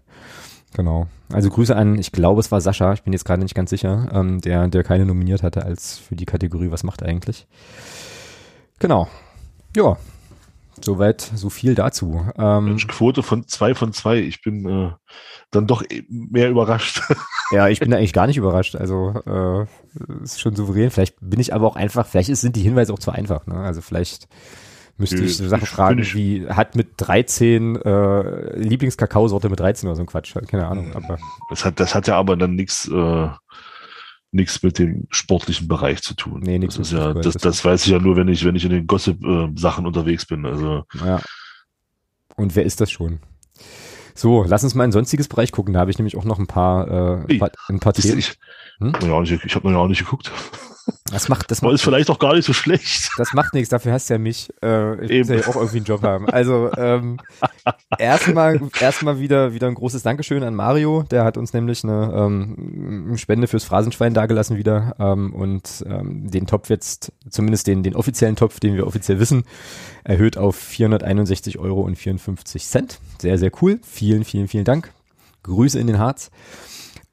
Genau. 0.76 1.06
Also 1.32 1.48
Grüße 1.48 1.74
an, 1.74 1.98
ich 1.98 2.12
glaube, 2.12 2.38
es 2.38 2.52
war 2.52 2.60
Sascha, 2.60 2.92
ich 2.92 3.02
bin 3.02 3.14
jetzt 3.14 3.24
gerade 3.24 3.42
nicht 3.42 3.54
ganz 3.54 3.70
sicher, 3.70 4.10
ähm, 4.12 4.42
der, 4.42 4.68
der 4.68 4.84
keine 4.84 5.06
nominiert 5.06 5.42
hatte 5.42 5.64
als 5.64 5.96
für 5.96 6.16
die 6.16 6.26
Kategorie 6.26 6.70
Was 6.70 6.82
macht 6.82 7.00
er 7.00 7.08
eigentlich? 7.08 7.46
Genau. 8.78 9.08
Ja. 9.74 9.96
Soweit, 10.84 11.22
so 11.34 11.48
viel 11.48 11.74
dazu. 11.74 12.26
Ähm, 12.36 12.66
Mensch, 12.66 12.86
Quote 12.88 13.22
von 13.22 13.48
zwei 13.48 13.74
von 13.74 13.94
zwei. 13.94 14.18
Ich 14.18 14.42
bin 14.42 14.68
äh, 14.68 14.90
dann 15.50 15.66
doch 15.66 15.82
eh 15.82 16.04
mehr 16.10 16.50
überrascht. 16.50 17.00
ja, 17.50 17.68
ich 17.68 17.80
bin 17.80 17.94
eigentlich 17.94 18.12
gar 18.12 18.26
nicht 18.26 18.36
überrascht. 18.36 18.76
Also 18.76 19.14
äh, 19.24 20.22
ist 20.22 20.42
schon 20.42 20.54
souverän. 20.54 20.90
Vielleicht 20.90 21.16
bin 21.22 21.40
ich 21.40 21.54
aber 21.54 21.66
auch 21.66 21.76
einfach, 21.76 22.06
vielleicht 22.06 22.28
ist, 22.28 22.42
sind 22.42 22.54
die 22.54 22.62
Hinweise 22.62 22.92
auch 22.92 22.98
zu 22.98 23.10
einfach. 23.10 23.46
Ne? 23.46 23.54
Also 23.54 23.80
vielleicht 23.80 24.28
müsste 24.98 25.22
ich 25.22 25.36
so 25.36 25.46
Sachen 25.48 25.64
ich- 25.64 25.68
fragen, 25.68 25.98
wie 26.14 26.46
hat 26.48 26.74
mit 26.76 26.88
13 26.96 27.76
äh, 27.76 28.58
Lieblingskakaosorte 28.58 29.48
mit 29.48 29.60
13 29.60 29.88
oder 29.88 29.96
so 29.96 30.02
ein 30.02 30.06
Quatsch. 30.06 30.34
Keine 30.48 30.66
Ahnung. 30.66 30.92
Aber 30.94 31.18
Das 31.50 31.64
hat, 31.64 31.78
das 31.80 31.94
hat 31.94 32.06
ja 32.08 32.16
aber 32.16 32.36
dann 32.36 32.54
nichts 32.54 32.88
äh, 32.88 33.28
nichts 34.32 34.62
mit 34.62 34.78
dem 34.78 35.06
sportlichen 35.10 35.68
Bereich 35.68 36.02
zu 36.02 36.14
tun. 36.14 36.40
Nee, 36.44 36.58
nichts 36.58 36.76
das 36.76 36.88
ist 36.88 36.92
ja, 36.92 37.14
das, 37.14 37.34
das- 37.34 37.64
weiß 37.64 37.86
ich 37.86 37.92
ja 37.92 37.98
nur, 37.98 38.16
wenn 38.16 38.28
ich, 38.28 38.44
wenn 38.44 38.56
ich 38.56 38.64
in 38.64 38.70
den 38.70 38.86
Gossip-Sachen 38.86 39.86
unterwegs 39.86 40.26
bin. 40.26 40.44
Also 40.44 40.84
ja. 41.04 41.20
Und 42.36 42.54
wer 42.56 42.64
ist 42.64 42.80
das 42.80 42.90
schon? 42.90 43.20
So, 44.14 44.44
lass 44.46 44.64
uns 44.64 44.74
mal 44.74 44.84
in 44.84 44.92
sonstiges 44.92 45.28
Bereich 45.28 45.52
gucken. 45.52 45.74
Da 45.74 45.80
habe 45.80 45.90
ich 45.90 45.98
nämlich 45.98 46.16
auch 46.16 46.24
noch 46.24 46.38
ein 46.38 46.46
paar, 46.46 46.88
äh, 47.28 47.32
ein 47.34 47.38
paar, 47.38 47.50
ein 47.68 47.80
paar 47.80 47.92
Themen. 47.92 48.18
ich, 48.18 48.34
Hm? 48.78 48.92
ich 49.44 49.54
habe 49.54 49.70
noch 49.70 49.78
auch 49.80 49.88
nicht 49.88 50.00
geguckt. 50.00 50.30
Das 51.10 51.28
macht, 51.28 51.50
das 51.50 51.62
macht 51.62 51.74
ist 51.74 51.82
vielleicht 51.82 52.10
auch 52.10 52.18
gar 52.18 52.34
nicht 52.34 52.44
so 52.44 52.52
schlecht. 52.52 53.10
Das 53.16 53.32
macht 53.32 53.54
nichts, 53.54 53.68
dafür 53.68 53.92
hast 53.92 54.08
du 54.08 54.14
ja 54.14 54.18
mich. 54.18 54.50
Äh, 54.62 55.04
ich 55.04 55.10
Eben. 55.10 55.36
muss 55.36 55.46
ja 55.46 55.50
auch 55.50 55.56
irgendwie 55.56 55.78
einen 55.78 55.86
Job 55.86 56.02
haben. 56.02 56.28
Also 56.28 56.70
ähm, 56.76 57.18
erstmal 57.98 58.60
erstmal 58.80 59.18
wieder 59.18 59.52
wieder 59.52 59.68
ein 59.68 59.74
großes 59.74 60.02
Dankeschön 60.02 60.42
an 60.42 60.54
Mario. 60.54 61.02
Der 61.04 61.24
hat 61.24 61.36
uns 61.36 61.52
nämlich 61.52 61.84
eine 61.84 62.12
ähm, 62.14 63.14
Spende 63.16 63.46
fürs 63.46 63.64
Phrasenschwein 63.64 64.14
dagelassen 64.14 64.56
wieder 64.56 64.94
ähm, 64.98 65.32
und 65.32 65.84
ähm, 65.86 66.30
den 66.30 66.46
Topf 66.46 66.70
jetzt, 66.70 67.12
zumindest 67.28 67.66
den, 67.66 67.82
den 67.82 67.96
offiziellen 67.96 68.36
Topf, 68.36 68.60
den 68.60 68.74
wir 68.74 68.86
offiziell 68.86 69.18
wissen, 69.18 69.44
erhöht 70.04 70.36
auf 70.36 70.56
461 70.56 71.58
Euro 71.58 71.82
und 71.82 71.96
54 71.96 72.66
Cent. 72.66 73.00
Sehr, 73.20 73.38
sehr 73.38 73.50
cool. 73.62 73.80
Vielen, 73.82 74.24
vielen, 74.24 74.48
vielen 74.48 74.64
Dank. 74.64 74.92
Grüße 75.42 75.78
in 75.78 75.86
den 75.86 75.98
Harz. 75.98 76.30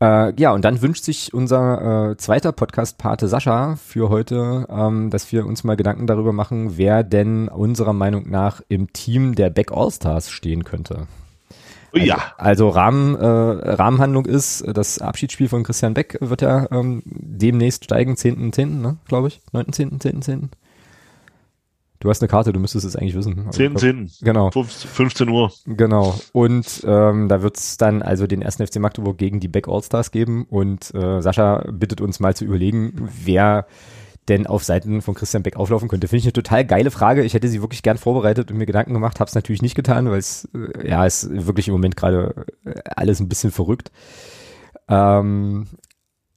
Äh, 0.01 0.33
ja, 0.39 0.51
und 0.51 0.65
dann 0.65 0.81
wünscht 0.81 1.03
sich 1.03 1.33
unser 1.33 2.11
äh, 2.11 2.17
zweiter 2.17 2.51
Podcast-Pate 2.51 3.27
Sascha 3.27 3.75
für 3.75 4.09
heute, 4.09 4.67
ähm, 4.69 5.09
dass 5.09 5.31
wir 5.31 5.45
uns 5.45 5.63
mal 5.63 5.75
Gedanken 5.75 6.07
darüber 6.07 6.33
machen, 6.33 6.77
wer 6.77 7.03
denn 7.03 7.47
unserer 7.47 7.93
Meinung 7.93 8.29
nach 8.29 8.61
im 8.69 8.91
Team 8.91 9.35
der 9.35 9.49
Back 9.49 9.71
All-Stars 9.71 10.29
stehen 10.29 10.63
könnte. 10.63 11.07
Also, 11.93 12.05
ja, 12.07 12.17
Also 12.37 12.69
Rahmen, 12.69 13.15
äh, 13.15 13.25
Rahmenhandlung 13.25 14.25
ist, 14.25 14.65
das 14.67 14.99
Abschiedsspiel 14.99 15.47
von 15.47 15.63
Christian 15.63 15.93
Beck 15.93 16.17
wird 16.21 16.41
ja 16.41 16.67
ähm, 16.71 17.03
demnächst 17.05 17.83
steigen, 17.83 18.15
10.10., 18.15 18.81
ne, 18.81 18.97
glaube 19.07 19.27
ich, 19.27 19.41
9.10., 19.53 20.01
10.10. 20.01 20.49
Du 22.03 22.09
hast 22.09 22.21
eine 22.21 22.27
Karte, 22.27 22.51
du 22.51 22.59
müsstest 22.59 22.85
es 22.85 22.97
eigentlich 22.97 23.15
wissen. 23.15 23.39
Aber 23.39 23.49
ich 23.51 23.55
10, 23.55 23.69
glaub- 23.69 23.79
10, 23.79 24.11
Genau. 24.21 24.51
15 24.51 25.29
Uhr. 25.29 25.53
Genau. 25.65 26.13
Und 26.33 26.83
ähm, 26.85 27.29
da 27.29 27.41
wird 27.41 27.55
es 27.57 27.77
dann 27.77 28.01
also 28.01 28.27
den 28.27 28.41
ersten 28.41 28.67
FC 28.67 28.79
Magdeburg 28.79 29.17
gegen 29.17 29.39
die 29.39 29.47
Back 29.47 29.69
All-Stars 29.69 30.11
geben. 30.11 30.45
Und 30.49 30.93
äh, 30.93 31.21
Sascha 31.21 31.63
bittet 31.71 32.01
uns 32.01 32.19
mal 32.19 32.35
zu 32.35 32.43
überlegen, 32.43 33.09
wer 33.23 33.67
denn 34.27 34.47
auf 34.47 34.65
Seiten 34.65 35.01
von 35.01 35.13
Christian 35.15 35.43
Beck 35.43 35.55
auflaufen 35.55 35.87
könnte. 35.87 36.09
Finde 36.09 36.19
ich 36.19 36.25
eine 36.25 36.33
total 36.33 36.65
geile 36.65 36.91
Frage. 36.91 37.23
Ich 37.23 37.33
hätte 37.33 37.47
sie 37.47 37.61
wirklich 37.61 37.83
gern 37.83 37.97
vorbereitet 37.97 38.51
und 38.51 38.57
mir 38.57 38.65
Gedanken 38.65 38.93
gemacht, 38.93 39.21
habe 39.21 39.29
es 39.29 39.35
natürlich 39.35 39.61
nicht 39.61 39.75
getan, 39.75 40.09
weil 40.09 40.19
es 40.19 40.49
äh, 40.53 40.89
ja 40.89 41.05
ist 41.05 41.29
wirklich 41.31 41.69
im 41.69 41.73
Moment 41.73 41.95
gerade 41.95 42.45
äh, 42.65 42.73
alles 42.97 43.21
ein 43.21 43.29
bisschen 43.29 43.51
verrückt. 43.51 43.91
Ähm, 44.89 45.67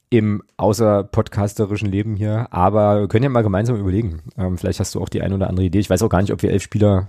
im 0.09 0.41
außerpodcasterischen 0.55 1.89
Leben 1.91 2.15
hier, 2.15 2.47
aber 2.51 3.01
wir 3.01 3.07
können 3.07 3.23
ja 3.23 3.29
mal 3.29 3.41
gemeinsam 3.41 3.75
überlegen. 3.77 4.21
Ähm, 4.37 4.57
vielleicht 4.57 4.79
hast 4.79 4.95
du 4.95 5.01
auch 5.01 5.09
die 5.09 5.21
eine 5.21 5.35
oder 5.35 5.49
andere 5.49 5.65
Idee. 5.65 5.79
Ich 5.79 5.89
weiß 5.89 6.01
auch 6.03 6.09
gar 6.09 6.21
nicht, 6.21 6.31
ob 6.31 6.41
wir 6.41 6.51
elf 6.51 6.63
Spieler 6.63 7.07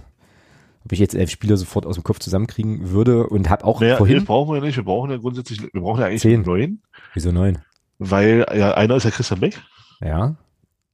ob 0.85 0.93
ich 0.93 1.01
jetzt 1.01 1.15
elf 1.15 1.29
Spieler 1.31 1.57
sofort 1.57 1.85
aus 1.87 1.97
dem 1.97 2.05
Kopf 2.05 2.19
zusammenkriegen 2.21 2.91
würde 2.93 3.27
und 3.27 3.51
habe 3.51 3.65
auch 3.65 3.81
Naja, 3.81 3.97
vorhin. 3.97 4.17
elf 4.19 4.27
brauchen 4.27 4.55
wir 4.55 4.61
nicht. 4.63 4.77
Wir 4.77 4.85
brauchen 4.85 5.11
ja 5.11 5.17
grundsätzlich, 5.19 5.61
wir 5.61 5.81
brauchen 5.83 6.01
ja 6.01 6.07
eigentlich 6.07 6.23
Zehn. 6.23 6.43
neun, 6.43 6.81
Wieso 7.15 7.31
neun? 7.31 7.59
weil 7.99 8.47
ja, 8.55 8.73
einer 8.75 8.95
ist 8.97 9.05
ja 9.05 9.11
Christian 9.11 9.41
Beck 9.41 9.61
Ja. 10.01 10.37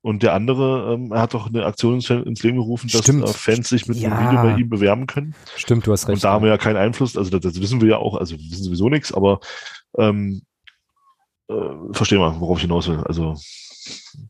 und 0.00 0.22
der 0.22 0.32
andere, 0.32 0.94
ähm, 0.94 1.12
er 1.12 1.20
hat 1.20 1.34
doch 1.34 1.46
eine 1.48 1.64
Aktion 1.66 1.94
ins, 1.96 2.08
ins 2.10 2.42
Leben 2.42 2.56
gerufen, 2.56 2.88
dass 2.92 3.06
äh, 3.08 3.26
Fans 3.28 3.68
sich 3.68 3.86
mit 3.86 3.98
Ja. 3.98 4.08
einem 4.10 4.26
Video 4.26 4.42
bei 4.42 4.56
ihm 4.58 4.68
bewerben 4.70 5.06
können. 5.06 5.34
Stimmt, 5.54 5.86
du 5.86 5.92
hast 5.92 6.08
recht. 6.08 6.14
Und 6.14 6.24
da 6.24 6.32
haben 6.32 6.42
wir 6.42 6.50
ja 6.50 6.58
keinen 6.58 6.76
Einfluss, 6.78 7.16
also 7.16 7.30
das, 7.30 7.42
das 7.52 7.60
wissen 7.62 7.80
wir 7.80 7.88
ja 7.90 7.96
auch, 7.98 8.16
also 8.16 8.36
wir 8.36 8.50
wissen 8.50 8.64
sowieso 8.64 8.88
nichts, 8.88 9.12
aber 9.12 9.38
ähm, 9.98 10.42
äh, 11.48 11.92
verstehen 11.92 12.20
wir, 12.20 12.40
worauf 12.40 12.58
ich 12.58 12.62
hinaus 12.62 12.88
will. 12.88 12.98
Also 13.04 13.34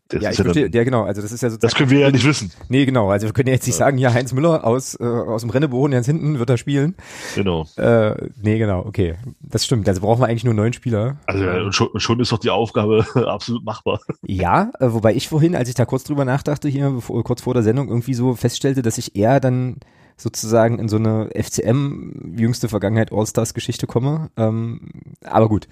das 0.09 0.23
ja, 0.23 0.29
ist 0.31 0.35
ich 0.35 0.39
ja 0.39 0.45
verstehe, 0.45 0.63
dann, 0.65 0.73
ja 0.73 0.85
genau, 0.85 1.05
also 1.05 1.23
das 1.23 1.33
ist 1.33 1.43
ja 1.43 1.49
das 1.49 1.55
sozusagen, 1.55 1.79
können 1.79 1.91
wir 1.91 2.01
ja 2.01 2.11
nicht 2.11 2.27
wissen. 2.27 2.51
nee 2.69 2.85
genau, 2.85 3.11
also 3.11 3.27
wir 3.27 3.33
können 3.33 3.49
ja 3.49 3.55
jetzt 3.55 3.67
nicht 3.67 3.77
sagen, 3.77 3.99
ja 3.99 4.13
Heinz 4.13 4.33
Müller 4.33 4.65
aus, 4.65 4.99
äh, 4.99 5.05
aus 5.05 5.43
dem 5.43 5.51
Rennebogen 5.51 5.93
ganz 5.93 6.07
hinten 6.07 6.39
wird 6.39 6.51
er 6.51 6.59
spielen. 6.59 6.95
Genau. 7.35 7.67
Äh, 7.77 8.15
nee 8.43 8.59
genau, 8.59 8.85
okay, 8.85 9.15
das 9.41 9.65
stimmt, 9.65 9.89
also 9.89 10.01
brauchen 10.01 10.21
wir 10.21 10.27
eigentlich 10.27 10.45
nur 10.45 10.55
neun 10.55 10.73
Spieler. 10.73 11.19
Also 11.27 11.45
ja, 11.45 11.73
schon, 11.73 11.89
schon 11.97 12.21
ist 12.21 12.33
doch 12.33 12.39
die 12.39 12.51
Aufgabe 12.51 13.07
absolut 13.29 13.65
machbar. 13.65 14.01
Ja, 14.23 14.73
äh, 14.81 14.93
wobei 14.93 15.15
ich 15.15 15.29
vorhin, 15.29 15.55
als 15.55 15.69
ich 15.69 15.75
da 15.75 15.85
kurz 15.85 16.05
drüber 16.05 16.25
nachdachte, 16.25 16.69
hier 16.69 16.91
bevor, 16.91 17.23
kurz 17.23 17.43
vor 17.43 17.55
der 17.55 17.63
Sendung, 17.63 17.89
irgendwie 17.89 18.15
so 18.15 18.35
feststellte, 18.35 18.83
dass 18.83 18.99
ich 18.99 19.17
eher 19.17 19.39
dann 19.41 19.77
sozusagen 20.17 20.79
in 20.79 20.89
so 20.89 20.97
eine 20.97 21.31
FCM 21.35 22.37
jüngste 22.37 22.69
Vergangenheit 22.69 23.13
All-Stars-Geschichte 23.13 23.87
komme. 23.87 24.31
Ähm, 24.37 24.81
aber 25.25 25.49
gut, 25.49 25.69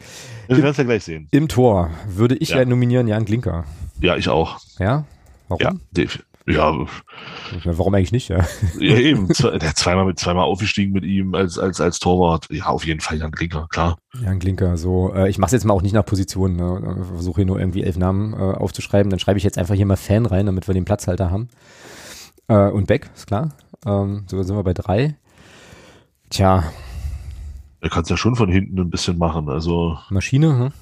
Wir 0.48 0.56
werden 0.58 0.70
es 0.70 0.76
ja 0.76 0.84
gleich 0.84 1.04
sehen. 1.04 1.28
im 1.30 1.48
Tor 1.48 1.90
würde 2.08 2.36
ich 2.36 2.50
ja, 2.50 2.58
Ja. 2.58 2.64
nominieren 2.64 3.06
Jan 3.08 3.24
Klinker. 3.24 3.64
Ja, 4.00 4.16
ich 4.16 4.28
auch. 4.28 4.58
Ja? 4.78 5.04
Warum? 5.48 5.62
Ja, 5.62 5.72
Dave. 5.92 6.18
Ja, 6.44 6.74
Warum 7.64 7.94
eigentlich 7.94 8.10
nicht, 8.10 8.28
ja? 8.28 8.44
ja 8.80 8.96
eben. 8.96 9.28
Der 9.28 9.76
zweimal 9.76 10.04
mit 10.06 10.18
zweimal 10.18 10.42
aufgestiegen 10.44 10.92
mit 10.92 11.04
ihm 11.04 11.36
als 11.36 11.56
als 11.56 11.80
als 11.80 12.00
Torwart. 12.00 12.48
Ja, 12.50 12.66
auf 12.66 12.84
jeden 12.84 12.98
Fall 12.98 13.18
Jan 13.18 13.30
Klinker, 13.30 13.68
klar. 13.70 13.96
Jan 14.20 14.40
Klinker, 14.40 14.76
so, 14.76 15.14
äh, 15.14 15.28
ich 15.30 15.38
mache 15.38 15.52
jetzt 15.52 15.64
mal 15.64 15.72
auch 15.72 15.82
nicht 15.82 15.92
nach 15.92 16.04
Positionen, 16.04 16.56
ne? 16.56 17.04
versuche 17.14 17.36
hier 17.36 17.46
nur 17.46 17.60
irgendwie 17.60 17.84
elf 17.84 17.96
Namen 17.96 18.32
äh, 18.32 18.36
aufzuschreiben, 18.38 19.08
dann 19.08 19.20
schreibe 19.20 19.38
ich 19.38 19.44
jetzt 19.44 19.56
einfach 19.56 19.76
hier 19.76 19.86
mal 19.86 19.94
Fan 19.96 20.26
rein, 20.26 20.46
damit 20.46 20.66
wir 20.66 20.74
den 20.74 20.84
Platzhalter 20.84 21.30
haben. 21.30 21.48
Äh, 22.48 22.70
und 22.70 22.88
Beck, 22.88 23.08
ist 23.14 23.28
klar. 23.28 23.50
Ähm, 23.86 24.24
so 24.28 24.42
sind 24.42 24.56
wir 24.56 24.62
bei 24.62 24.74
drei. 24.74 25.16
Tja, 26.30 26.64
Er 27.80 27.90
kann 27.90 28.02
es 28.04 28.08
ja 28.08 28.16
schon 28.16 28.36
von 28.36 28.50
hinten 28.50 28.78
ein 28.78 28.90
bisschen 28.90 29.18
machen. 29.18 29.48
Also 29.48 29.98
Maschine, 30.08 30.58
hm? 30.58 30.72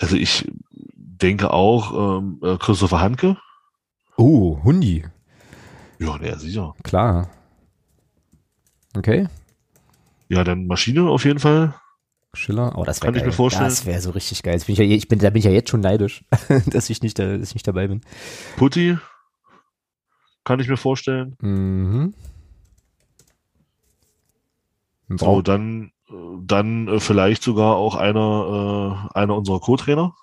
also 0.00 0.16
ich 0.16 0.50
denke 0.96 1.52
auch 1.52 2.18
ähm, 2.18 2.40
äh, 2.42 2.56
Christopher 2.56 3.00
Hanke. 3.00 3.36
Oh, 4.16 4.58
Hundi. 4.64 5.04
Ja, 5.98 6.20
ja, 6.20 6.36
sicher. 6.38 6.74
Klar. 6.82 7.28
Okay. 8.96 9.28
Ja, 10.28 10.44
dann 10.44 10.66
Maschine 10.66 11.08
auf 11.08 11.24
jeden 11.24 11.38
Fall. 11.38 11.74
Schiller. 12.32 12.76
Oh, 12.76 12.84
das 12.84 13.00
wäre 13.00 13.12
Kann 13.12 13.20
ich 13.20 13.26
mir 13.26 13.32
vorstellen. 13.32 13.68
Das 13.68 13.86
wäre 13.86 14.00
so 14.00 14.10
richtig 14.10 14.42
geil. 14.42 14.60
Bin 14.66 14.72
ich 14.72 14.78
ja, 14.78 14.84
ich 14.84 15.08
bin, 15.08 15.18
da 15.20 15.30
bin 15.30 15.38
ich 15.38 15.44
ja 15.44 15.52
jetzt 15.52 15.70
schon 15.70 15.80
neidisch, 15.80 16.24
dass 16.66 16.90
ich 16.90 17.02
nicht, 17.02 17.18
da, 17.18 17.36
dass 17.36 17.48
ich 17.48 17.54
nicht 17.54 17.66
dabei 17.68 17.86
bin. 17.86 18.00
Putti. 18.56 18.98
Kann 20.44 20.60
ich 20.60 20.68
mir 20.68 20.76
vorstellen. 20.76 21.36
Mhm. 21.40 22.14
So, 25.08 25.16
Braucht- 25.26 25.48
dann, 25.48 25.92
dann 26.40 26.88
äh, 26.88 27.00
vielleicht 27.00 27.42
sogar 27.42 27.76
auch 27.76 27.94
einer, 27.94 29.08
äh, 29.12 29.18
einer 29.18 29.36
unserer 29.36 29.60
Co-Trainer. 29.60 30.14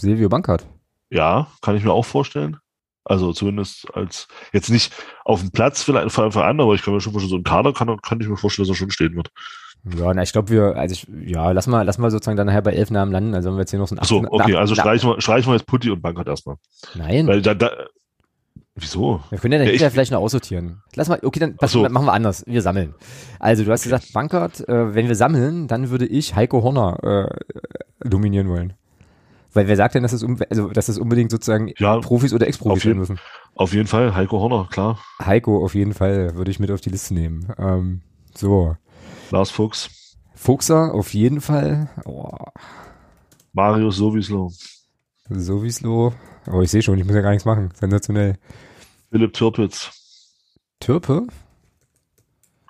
Silvio 0.00 0.28
Bankert. 0.28 0.66
Ja, 1.10 1.48
kann 1.62 1.76
ich 1.76 1.84
mir 1.84 1.92
auch 1.92 2.04
vorstellen. 2.04 2.58
Also 3.04 3.32
zumindest 3.32 3.86
als, 3.94 4.28
jetzt 4.52 4.68
nicht 4.68 4.92
auf 5.24 5.40
dem 5.40 5.50
Platz 5.50 5.82
vielleicht 5.82 6.10
von 6.12 6.24
Anfang 6.24 6.42
an, 6.44 6.60
aber 6.60 6.74
ich 6.74 6.82
kann 6.82 6.92
mir 6.94 7.00
schon 7.00 7.12
vorstellen, 7.12 7.30
so 7.30 7.36
ein 7.36 7.42
Kader 7.44 7.72
kann, 7.72 7.96
kann 8.02 8.20
ich 8.20 8.28
mir 8.28 8.36
vorstellen, 8.36 8.68
dass 8.68 8.76
er 8.76 8.78
schon 8.78 8.90
stehen 8.90 9.16
wird. 9.16 9.30
Ja, 9.96 10.12
na, 10.12 10.22
ich 10.22 10.32
glaube, 10.32 10.50
wir, 10.50 10.76
also 10.76 10.92
ich, 10.92 11.06
ja, 11.26 11.50
lass 11.52 11.66
mal, 11.66 11.82
lass 11.84 11.96
mal 11.98 12.10
sozusagen 12.10 12.36
dann 12.36 12.48
nachher 12.48 12.60
bei 12.62 12.72
elf 12.74 12.90
Namen 12.90 13.10
landen. 13.12 13.34
Also 13.34 13.48
wenn 13.48 13.56
wir 13.56 13.60
jetzt 13.62 13.70
hier 13.70 13.78
noch 13.78 13.88
so 13.88 13.94
ein 13.94 13.98
Ach 14.00 14.04
so, 14.04 14.18
achten- 14.18 14.28
okay, 14.28 14.56
also 14.56 14.74
streichen 14.74 15.08
wir, 15.10 15.20
streichen 15.22 15.50
wir 15.50 15.56
jetzt 15.56 15.66
Putti 15.66 15.90
und 15.90 16.02
Bankert 16.02 16.26
erstmal. 16.28 16.56
Nein. 16.94 17.26
Weil 17.26 17.40
da, 17.40 17.54
da, 17.54 17.70
wieso? 18.80 19.20
Wir 19.30 19.38
können 19.38 19.52
ja 19.52 19.58
dann 19.58 19.66
Ja, 19.66 19.72
hinterher 19.72 19.90
vielleicht 19.90 20.12
noch 20.12 20.20
aussortieren. 20.20 20.82
Lass 20.94 21.08
mal, 21.08 21.18
okay, 21.22 21.40
dann 21.40 21.56
pass, 21.56 21.72
so. 21.72 21.88
machen 21.88 22.06
wir 22.06 22.12
anders. 22.12 22.44
Wir 22.46 22.62
sammeln. 22.62 22.94
Also 23.38 23.64
du 23.64 23.70
hast 23.72 23.82
gesagt, 23.84 24.12
Bankert, 24.12 24.66
äh, 24.68 24.94
wenn 24.94 25.08
wir 25.08 25.14
sammeln, 25.14 25.68
dann 25.68 25.90
würde 25.90 26.06
ich 26.06 26.34
Heiko 26.34 26.62
Horner 26.62 27.28
äh, 28.02 28.08
dominieren 28.08 28.48
wollen. 28.48 28.74
Weil 29.54 29.66
wer 29.66 29.76
sagt 29.76 29.94
denn, 29.94 30.02
dass 30.02 30.12
es, 30.12 30.22
um, 30.22 30.38
also, 30.50 30.68
dass 30.68 30.88
es 30.88 30.98
unbedingt 30.98 31.30
sozusagen 31.30 31.72
Ja, 31.78 31.98
Profis 31.98 32.32
oder 32.34 32.46
Ex-Profis 32.46 32.82
sein 32.82 32.98
müssen? 32.98 33.18
Auf 33.54 33.72
jeden 33.72 33.88
Fall, 33.88 34.14
Heiko 34.14 34.38
Horner, 34.40 34.68
klar. 34.70 34.98
Heiko 35.24 35.64
auf 35.64 35.74
jeden 35.74 35.94
Fall 35.94 36.34
würde 36.36 36.50
ich 36.50 36.60
mit 36.60 36.70
auf 36.70 36.80
die 36.80 36.90
Liste 36.90 37.14
nehmen. 37.14 37.52
Ähm, 37.58 38.02
so. 38.34 38.76
Lars 39.30 39.50
Fuchs, 39.50 40.16
Fuchser 40.34 40.94
auf 40.94 41.12
jeden 41.14 41.40
Fall. 41.40 41.88
Oh, 42.04 42.30
Marius 43.52 43.96
Sowieso, 43.96 44.52
Sowieso. 45.30 46.12
Oh, 46.50 46.62
ich 46.62 46.70
sehe 46.70 46.82
schon, 46.82 46.98
ich 46.98 47.04
muss 47.04 47.14
ja 47.14 47.20
gar 47.20 47.30
nichts 47.30 47.44
machen. 47.44 47.70
Sensationell. 47.74 48.36
Philipp 49.10 49.32
Türpitz, 49.32 49.90
Türpe? 50.80 51.26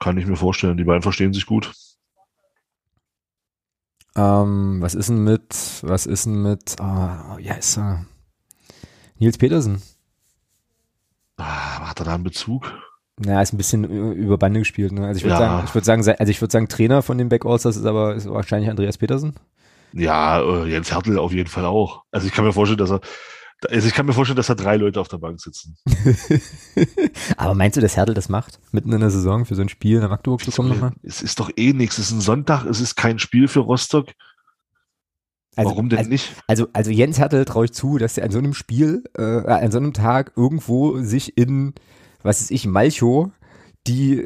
kann 0.00 0.16
ich 0.16 0.26
mir 0.26 0.36
vorstellen. 0.36 0.76
Die 0.76 0.84
beiden 0.84 1.02
verstehen 1.02 1.32
sich 1.32 1.46
gut. 1.46 1.72
Ähm, 4.16 4.78
was 4.80 4.94
ist 4.94 5.08
denn 5.08 5.24
mit, 5.24 5.54
was 5.82 6.06
ist 6.06 6.26
denn 6.26 6.42
mit, 6.42 6.80
ah, 6.80 7.34
oh, 7.34 7.38
ja, 7.38 7.54
ist 7.54 7.76
er. 7.76 8.04
Nils 9.18 9.38
Petersen. 9.38 9.82
Ah, 11.36 11.88
hat 11.88 12.00
er 12.00 12.04
da 12.04 12.14
einen 12.14 12.24
Bezug? 12.24 12.72
Naja, 13.16 13.42
ist 13.42 13.52
ein 13.52 13.56
bisschen 13.56 13.84
über 14.14 14.38
Bande 14.38 14.60
gespielt. 14.60 14.92
Ne? 14.92 15.04
Also 15.06 15.18
ich 15.18 15.24
würde 15.24 15.32
Ja. 15.34 15.38
sagen, 15.38 15.64
ich 15.66 15.74
würde 15.74 15.84
sagen, 15.84 16.06
also 16.20 16.30
ich 16.30 16.40
würde 16.40 16.52
sagen, 16.52 16.68
Trainer 16.68 17.02
von 17.02 17.18
den 17.18 17.28
Back 17.28 17.44
Allstars 17.44 17.76
ist 17.76 17.84
aber 17.84 18.14
ist 18.14 18.28
wahrscheinlich 18.30 18.70
Andreas 18.70 18.98
Petersen. 18.98 19.34
Ja, 19.92 20.40
äh, 20.40 20.66
Jens 20.70 20.92
Hertel 20.92 21.18
auf 21.18 21.32
jeden 21.32 21.48
Fall 21.48 21.64
auch. 21.64 22.04
Also 22.12 22.26
ich 22.28 22.32
kann 22.32 22.44
mir 22.44 22.52
vorstellen, 22.52 22.78
dass 22.78 22.90
er, 22.92 23.00
also 23.68 23.88
ich 23.88 23.94
kann 23.94 24.06
mir 24.06 24.12
vorstellen, 24.12 24.36
dass 24.36 24.46
da 24.46 24.54
drei 24.54 24.76
Leute 24.76 25.00
auf 25.00 25.08
der 25.08 25.18
Bank 25.18 25.40
sitzen. 25.40 25.76
aber 27.36 27.54
meinst 27.54 27.76
du, 27.76 27.80
dass 27.80 27.96
Hertel 27.96 28.14
das 28.14 28.28
macht? 28.28 28.60
Mitten 28.72 28.92
in 28.92 29.00
der 29.00 29.10
Saison 29.10 29.44
für 29.44 29.54
so 29.54 29.62
ein 29.62 29.68
Spiel 29.68 30.00
nach 30.00 30.10
Magdeburg 30.10 30.42
zu 30.44 30.50
kommen 30.50 30.68
nochmal? 30.68 30.92
Es 31.02 31.22
ist 31.22 31.40
doch 31.40 31.50
eh 31.56 31.72
nichts. 31.72 31.98
Es 31.98 32.06
ist 32.06 32.12
ein 32.12 32.20
Sonntag, 32.20 32.64
es 32.66 32.80
ist 32.80 32.94
kein 32.94 33.18
Spiel 33.18 33.48
für 33.48 33.60
Rostock. 33.60 34.08
Also, 35.56 35.70
Warum 35.70 35.88
denn 35.88 35.98
also, 35.98 36.10
nicht? 36.10 36.34
Also, 36.46 36.68
also 36.72 36.90
Jens 36.92 37.18
Hertel 37.18 37.44
traue 37.44 37.64
ich 37.64 37.72
zu, 37.72 37.98
dass 37.98 38.16
er 38.16 38.24
an 38.24 38.30
so 38.30 38.38
einem 38.38 38.54
Spiel, 38.54 39.02
äh, 39.16 39.22
an 39.22 39.72
so 39.72 39.78
einem 39.78 39.92
Tag 39.92 40.32
irgendwo 40.36 41.02
sich 41.02 41.36
in, 41.36 41.74
was 42.22 42.40
ist 42.40 42.52
ich, 42.52 42.64
Malchow, 42.66 43.30
die 43.88 44.24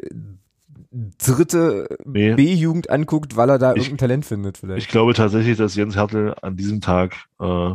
dritte 0.91 1.87
Nee. 2.05 2.35
B-Jugend 2.35 2.91
anguckt, 2.91 3.35
weil 3.35 3.49
er 3.49 3.57
da 3.57 3.71
Ich- 3.71 3.77
irgendein 3.85 3.97
Talent 3.97 4.25
findet 4.25 4.59
vielleicht. 4.59 4.85
Ich 4.85 4.87
glaube 4.89 5.15
tatsächlich, 5.15 5.57
dass 5.57 5.75
Jens 5.75 5.95
Hertel 5.95 6.35
an 6.41 6.55
diesem 6.55 6.81
Tag 6.81 7.15
äh, 7.39 7.71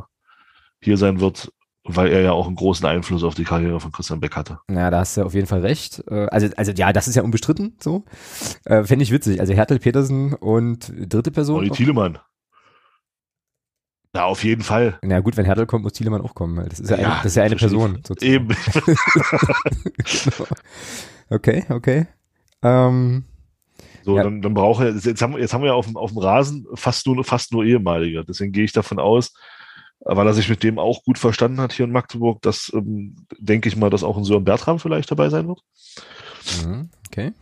hier 0.83 0.97
sein 0.97 1.21
wird, 1.21 1.53
weil 1.85 2.09
er 2.13 2.21
ja 2.21 2.33
auch 2.33 2.47
einen 2.47 2.57
großen 2.57 2.87
Einfluss 2.87 3.25
auf 3.25 3.35
die 3.35 3.45
Karriere 3.45 3.81
von 3.81 3.93
Christian 3.93 4.21
Beck 4.21 4.37
hatte. 4.37 4.61
Ja, 4.71 4.91
da 4.91 5.01
hast 5.01 5.17
du 5.17 5.23
auf 5.25 5.35
jeden 5.35 5.47
Fall 5.47 5.61
recht. 5.61 6.03
Äh, 6.11 6.27
Also, 6.31 6.49
also 6.57 6.73
ja, 6.73 6.93
das 6.93 7.09
ist 7.09 7.15
ja 7.15 7.23
unbestritten 7.23 7.77
so. 7.81 8.05
Äh, 8.65 8.85
Fände 8.85 9.03
ich 9.03 9.11
witzig. 9.11 9.41
Also 9.41 9.55
Hertel 9.55 9.79
Petersen 9.79 10.35
und 10.35 10.93
dritte 10.97 11.31
Person. 11.31 11.57
Olli 11.59 11.71
Thielemann. 11.71 12.19
Ja, 14.15 14.25
auf 14.25 14.43
jeden 14.43 14.63
Fall. 14.63 14.99
Na 15.03 15.21
gut, 15.21 15.37
wenn 15.37 15.45
Hertel 15.45 15.67
kommt, 15.67 15.85
muss 15.85 15.93
Thielemann 15.93 16.23
auch 16.23 16.35
kommen. 16.35 16.67
Das 16.69 16.81
ist 16.81 16.91
ja, 16.91 16.99
Ja, 16.99 17.07
eine, 17.09 17.17
das 17.17 17.27
ist 17.27 17.37
ja 17.37 17.43
eine 17.45 17.57
Person. 17.57 18.01
sozusagen. 18.07 18.35
Eben. 18.35 18.49
Okay, 21.31 21.65
okay. 21.69 22.07
Ähm, 22.63 23.25
So, 24.05 24.17
Ja. 24.17 24.23
dann, 24.23 24.41
dann 24.41 24.55
braucht 24.55 24.83
er, 24.83 24.95
jetzt 24.95 25.21
haben, 25.21 25.35
wir- 25.35 25.41
jetzt 25.41 25.53
haben 25.53 25.61
wir 25.63 25.69
ja 25.69 25.75
auf 25.75 25.85
dem, 25.87 25.97
auf 25.99 26.11
dem 26.13 26.19
Rasen 26.19 26.67
fast 26.75 27.07
nur, 27.07 27.23
fast 27.25 27.53
nur 27.53 27.65
ehemalige. 27.65 28.25
Deswegen 28.25 28.53
gehe 28.53 28.65
ich 28.65 28.73
davon 28.73 28.99
aus, 28.99 29.35
weil 30.01 30.27
er 30.27 30.35
sich 30.35 30.49
mit 30.49 30.63
dem 30.63 30.79
auch 30.79 31.03
gut 31.05 31.19
verstanden 31.19 31.61
hat 31.61 31.73
hier 31.73 31.85
in 31.85 31.93
Magdeburg, 31.93 32.43
dass, 32.43 32.71
ähm, 32.75 33.27
denke 33.39 33.69
ich 33.69 33.77
mal, 33.77 33.91
dass 33.91 34.05
auch 34.05 34.17
ein 34.17 34.25
Sören 34.25 34.45
Bertram 34.45 34.79
vielleicht 34.79 35.11
dabei 35.11 35.29
sein 35.31 35.49
wird. 35.49 35.63
mhm, 36.65 36.91
okay. 37.07 37.33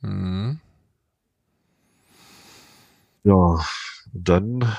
Mhm. 0.00 0.60
Ja, 3.24 3.64
dann 4.12 4.70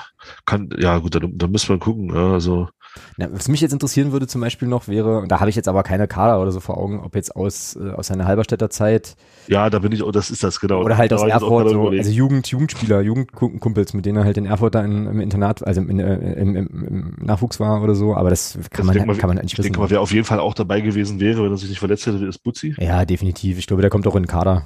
kann, 0.44 0.70
ja 0.78 0.98
gut, 0.98 1.14
dann, 1.14 1.36
dann 1.36 1.50
müssen 1.50 1.68
wir 1.68 1.78
gucken. 1.78 2.14
Ja, 2.14 2.34
also, 2.34 2.68
Na, 3.16 3.28
was 3.32 3.48
mich 3.48 3.60
jetzt 3.60 3.72
interessieren 3.72 4.12
würde 4.12 4.26
zum 4.26 4.40
Beispiel 4.40 4.68
noch 4.68 4.88
wäre, 4.88 5.18
und 5.18 5.30
da 5.30 5.40
habe 5.40 5.50
ich 5.50 5.56
jetzt 5.56 5.68
aber 5.68 5.82
keine 5.82 6.06
Kader 6.08 6.40
oder 6.40 6.52
so 6.52 6.60
vor 6.60 6.78
Augen, 6.78 7.00
ob 7.00 7.14
jetzt 7.14 7.34
aus, 7.36 7.76
äh, 7.76 7.90
aus 7.90 8.08
seiner 8.08 8.26
Halberstädter 8.26 8.70
Zeit 8.70 9.16
ja, 9.48 9.70
da 9.70 9.78
bin 9.78 9.92
ich, 9.92 10.02
oh, 10.02 10.10
das 10.10 10.30
ist 10.30 10.42
das, 10.42 10.58
genau. 10.60 10.82
oder 10.82 10.96
halt 10.96 11.12
Da 11.12 11.16
aus 11.16 11.22
Erfurt, 11.22 11.70
so, 11.70 11.88
also 11.90 12.10
Jugend, 12.10 12.48
Jugendspieler, 12.48 13.00
Jugendkumpels, 13.00 13.94
mit 13.94 14.04
denen 14.04 14.18
er 14.18 14.24
halt 14.24 14.36
in 14.38 14.46
Erfurt 14.46 14.74
da 14.74 14.84
in, 14.84 15.06
im 15.06 15.20
Internat, 15.20 15.64
also 15.64 15.80
im, 15.80 15.90
in, 15.90 16.00
äh, 16.00 16.32
im, 16.34 16.56
im, 16.56 16.84
im 16.84 17.16
Nachwuchs 17.24 17.60
war 17.60 17.82
oder 17.82 17.94
so, 17.94 18.14
aber 18.14 18.30
das 18.30 18.58
kann 18.70 18.80
Ich 18.80 18.86
man, 18.86 18.94
denke 18.94 19.06
mal, 19.06 19.16
kann 19.16 19.28
man 19.28 19.36
nicht 19.38 19.52
ich 19.52 19.58
wissen. 19.58 19.66
denke 19.66 19.80
mal, 19.80 19.90
wer 19.90 20.00
auf 20.00 20.12
jeden 20.12 20.24
Fall 20.24 20.40
auch 20.40 20.54
dabei 20.54 20.80
gewesen 20.80 21.20
wäre, 21.20 21.44
wenn 21.44 21.50
er 21.52 21.56
sich 21.58 21.68
nicht 21.68 21.78
verletzt 21.78 22.06
hätte, 22.06 22.24
ist 22.26 22.38
Butzi. 22.42 22.74
ja, 22.78 23.04
definitiv. 23.04 23.58
Ich 23.58 23.66
glaube, 23.66 23.82
der 23.82 23.90
kommt 23.90 24.06
auch 24.06 24.16
in 24.16 24.22
den 24.24 24.28
Kader. 24.28 24.64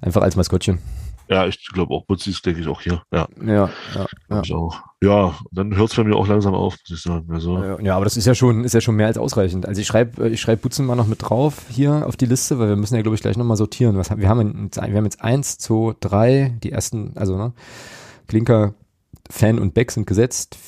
Einfach 0.00 0.22
als 0.22 0.34
Maskottchen. 0.34 0.78
Ja, 1.28 1.46
ich 1.46 1.68
glaube 1.72 1.94
auch 1.94 2.04
Butzi 2.06 2.30
ist, 2.30 2.44
denke 2.44 2.60
ich, 2.60 2.66
auch 2.66 2.80
hier. 2.80 3.02
Ja, 3.12 3.28
Ja, 3.44 3.70
ja, 3.94 4.06
ja. 4.28 4.40
ich 4.42 4.52
auch. 4.52 4.80
Ja, 5.02 5.38
dann 5.50 5.74
hört 5.76 5.90
es 5.90 5.96
bei 5.96 6.04
mir 6.04 6.14
auch 6.14 6.28
langsam 6.28 6.54
auf, 6.54 6.76
muss 6.78 6.98
ich 6.98 7.02
sagen. 7.02 7.32
Also, 7.32 7.56
Ja, 7.82 7.96
aber 7.96 8.04
das 8.04 8.18
ist 8.18 8.26
ja 8.26 8.34
schon, 8.34 8.64
ist 8.64 8.74
ja 8.74 8.82
schon 8.82 8.96
mehr 8.96 9.06
als 9.06 9.16
ausreichend. 9.16 9.66
Also 9.66 9.80
ich 9.80 9.86
schreibe, 9.86 10.28
ich 10.28 10.40
schreibe 10.42 10.60
Butzen 10.60 10.84
mal 10.84 10.94
noch 10.94 11.06
mit 11.06 11.22
drauf 11.22 11.62
hier 11.70 12.06
auf 12.06 12.18
die 12.18 12.26
Liste, 12.26 12.58
weil 12.58 12.68
wir 12.68 12.76
müssen 12.76 12.96
ja, 12.96 13.02
glaube 13.02 13.14
ich, 13.14 13.22
gleich 13.22 13.38
nochmal 13.38 13.56
sortieren. 13.56 13.96
Was 13.96 14.10
wir 14.14 14.28
haben 14.28 14.64
jetzt, 14.64 14.76
wir 14.76 14.94
haben 14.94 15.04
jetzt 15.04 15.22
eins, 15.22 15.56
zwei, 15.56 15.94
drei, 16.00 16.54
die 16.62 16.70
ersten, 16.70 17.16
also 17.16 17.38
ne, 17.38 17.54
Klinker, 18.28 18.74
Fan 19.30 19.58
und 19.58 19.72
Beck 19.72 19.90
sind 19.90 20.06
gesetzt. 20.06 20.58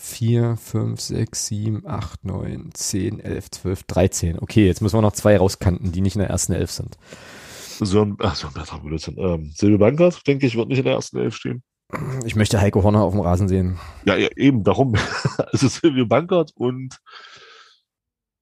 Vier, 0.00 0.56
fünf, 0.56 1.00
sechs, 1.00 1.46
sieben, 1.46 1.86
acht, 1.86 2.24
neun, 2.24 2.70
zehn, 2.72 3.20
elf, 3.20 3.50
zwölf, 3.50 3.82
dreizehn. 3.82 4.38
Okay, 4.38 4.66
jetzt 4.66 4.80
müssen 4.80 4.96
wir 4.96 5.02
noch 5.02 5.12
zwei 5.12 5.36
rauskanten, 5.36 5.92
die 5.92 6.00
nicht 6.00 6.16
in 6.16 6.20
der 6.20 6.30
ersten 6.30 6.52
Elf 6.52 6.70
sind. 6.70 6.96
Sören, 7.80 8.16
ach, 8.20 8.36
Sören 8.36 8.54
Bertram, 8.54 8.82
Blödsinn. 8.82 9.16
Ähm, 9.18 9.52
Silvio 9.54 9.78
Bankert, 9.78 10.26
denke 10.26 10.46
ich, 10.46 10.56
wird 10.56 10.68
nicht 10.68 10.78
in 10.78 10.84
der 10.84 10.94
ersten 10.94 11.18
Elf 11.18 11.34
stehen. 11.34 11.62
Ich 12.24 12.36
möchte 12.36 12.60
Heiko 12.60 12.82
Horner 12.82 13.02
auf 13.02 13.12
dem 13.12 13.20
Rasen 13.20 13.48
sehen. 13.48 13.78
Ja, 14.04 14.16
ja 14.16 14.28
eben, 14.36 14.64
darum. 14.64 14.94
also 15.52 15.68
Silvio 15.68 16.06
Bankert 16.06 16.52
und 16.54 16.98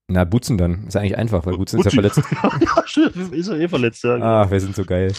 Na, 0.08 0.24
Butzen 0.24 0.58
dann. 0.58 0.86
Ist 0.86 0.96
eigentlich 0.96 1.18
einfach, 1.18 1.46
weil 1.46 1.56
Butzen 1.56 1.80
ist 1.80 1.86
ja 1.86 1.90
verletzt. 1.90 2.18
ja, 2.42 2.82
stimmt, 2.84 3.34
ist 3.34 3.48
ja 3.48 3.56
eh 3.56 3.68
verletzt, 3.68 4.04
ja. 4.04 4.16
Ah, 4.16 4.50
wir 4.50 4.60
sind 4.60 4.76
so 4.76 4.84
geil. 4.84 5.12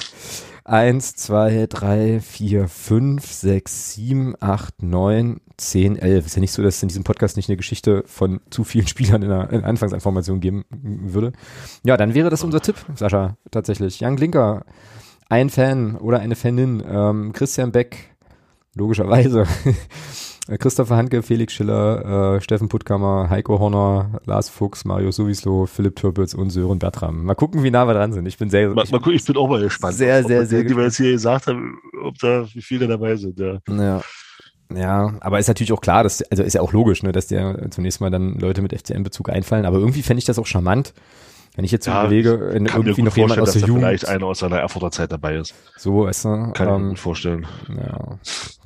Eins, 0.63 1.15
zwei, 1.15 1.65
drei, 1.67 2.19
vier, 2.19 2.67
fünf, 2.67 3.25
sechs, 3.25 3.93
sieben, 3.93 4.35
acht, 4.39 4.83
neun, 4.83 5.41
zehn, 5.57 5.97
elf. 5.97 6.27
Ist 6.27 6.35
ja 6.35 6.39
nicht 6.39 6.51
so, 6.51 6.61
dass 6.61 6.77
es 6.77 6.83
in 6.83 6.89
diesem 6.89 7.03
Podcast 7.03 7.35
nicht 7.35 7.49
eine 7.49 7.57
Geschichte 7.57 8.03
von 8.05 8.41
zu 8.51 8.63
vielen 8.63 8.87
Spielern 8.87 9.23
in 9.23 9.29
der, 9.29 9.49
in 9.49 9.61
der 9.61 9.69
Anfangsinformation 9.69 10.39
geben 10.39 10.65
würde. 10.69 11.33
Ja, 11.83 11.97
dann 11.97 12.13
wäre 12.13 12.29
das 12.29 12.43
unser 12.43 12.61
Tipp, 12.61 12.75
Sascha, 12.95 13.37
tatsächlich. 13.49 13.99
Jan 13.99 14.15
Klinker, 14.15 14.63
ein 15.29 15.49
Fan 15.49 15.97
oder 15.97 16.19
eine 16.19 16.35
Fanin, 16.35 16.83
ähm, 16.87 17.33
Christian 17.33 17.71
Beck, 17.71 18.10
logischerweise. 18.75 19.45
Christopher 20.59 20.95
Handke, 20.97 21.21
Felix 21.21 21.53
Schiller, 21.53 22.35
äh, 22.35 22.41
Steffen 22.41 22.67
Puttkammer, 22.67 23.29
Heiko 23.29 23.59
Horner, 23.59 24.19
Lars 24.25 24.49
Fuchs, 24.49 24.85
Mario 24.85 25.11
Suwislo, 25.11 25.65
Philipp 25.65 25.95
Türpitz 25.95 26.33
und 26.33 26.49
Sören 26.49 26.79
Bertram. 26.79 27.23
Mal 27.23 27.35
gucken, 27.35 27.63
wie 27.63 27.71
nah 27.71 27.85
wir 27.85 27.93
dran 27.93 28.11
sind. 28.11 28.25
Ich 28.25 28.37
bin 28.37 28.49
sehr, 28.49 28.69
Mal, 28.69 28.83
ich, 28.83 28.91
mal 28.91 28.97
gucken, 28.97 29.13
ich 29.13 29.25
bin 29.25 29.37
auch 29.37 29.47
mal 29.47 29.61
gespannt. 29.61 29.95
Sehr, 29.95 30.23
sehr, 30.23 30.45
sehr 30.45 30.63
die 30.63 30.75
wir 30.75 30.85
jetzt 30.85 30.97
hier 30.97 31.11
gesagt 31.11 31.47
haben, 31.47 31.79
ob 32.03 32.17
da, 32.17 32.45
wie 32.53 32.61
viele 32.61 32.87
dabei 32.87 33.15
sind, 33.15 33.39
ja. 33.39 33.59
Ja. 33.69 34.01
Ja, 34.73 35.13
aber 35.19 35.37
ist 35.37 35.49
natürlich 35.49 35.73
auch 35.73 35.81
klar, 35.81 36.03
dass, 36.03 36.21
also 36.23 36.43
ist 36.43 36.53
ja 36.53 36.61
auch 36.61 36.71
logisch, 36.71 37.03
ne, 37.03 37.11
dass 37.11 37.27
dir 37.27 37.67
zunächst 37.71 37.99
mal 37.99 38.09
dann 38.09 38.39
Leute 38.39 38.61
mit 38.61 38.73
FCM-Bezug 38.73 39.29
einfallen, 39.29 39.65
aber 39.65 39.79
irgendwie 39.79 40.01
fände 40.01 40.19
ich 40.19 40.25
das 40.25 40.39
auch 40.39 40.45
charmant, 40.45 40.93
wenn 41.55 41.65
ich 41.65 41.71
jetzt 41.71 41.85
Ja, 41.85 42.01
überlege, 42.01 42.51
wenn 42.53 42.65
irgendwie 42.65 43.01
noch 43.01 43.17
jemand 43.17 43.39
aus 43.39 43.47
dass 43.47 43.53
der 43.53 43.61
da 43.61 43.67
Jugend, 43.67 43.83
vielleicht 43.83 44.07
einer 44.07 44.25
aus 44.25 44.39
seiner 44.39 44.59
Erfurter 44.59 44.91
Zeit 44.91 45.11
dabei 45.11 45.35
ist. 45.35 45.53
so, 45.77 46.05
weißt 46.05 46.25
du, 46.25 46.29
Kann 46.29 46.51
ich 46.53 46.59
mir 46.59 46.75
ähm, 46.75 46.89
gut 46.89 46.99
vorstellen. 46.99 47.47
ja, 47.69 48.17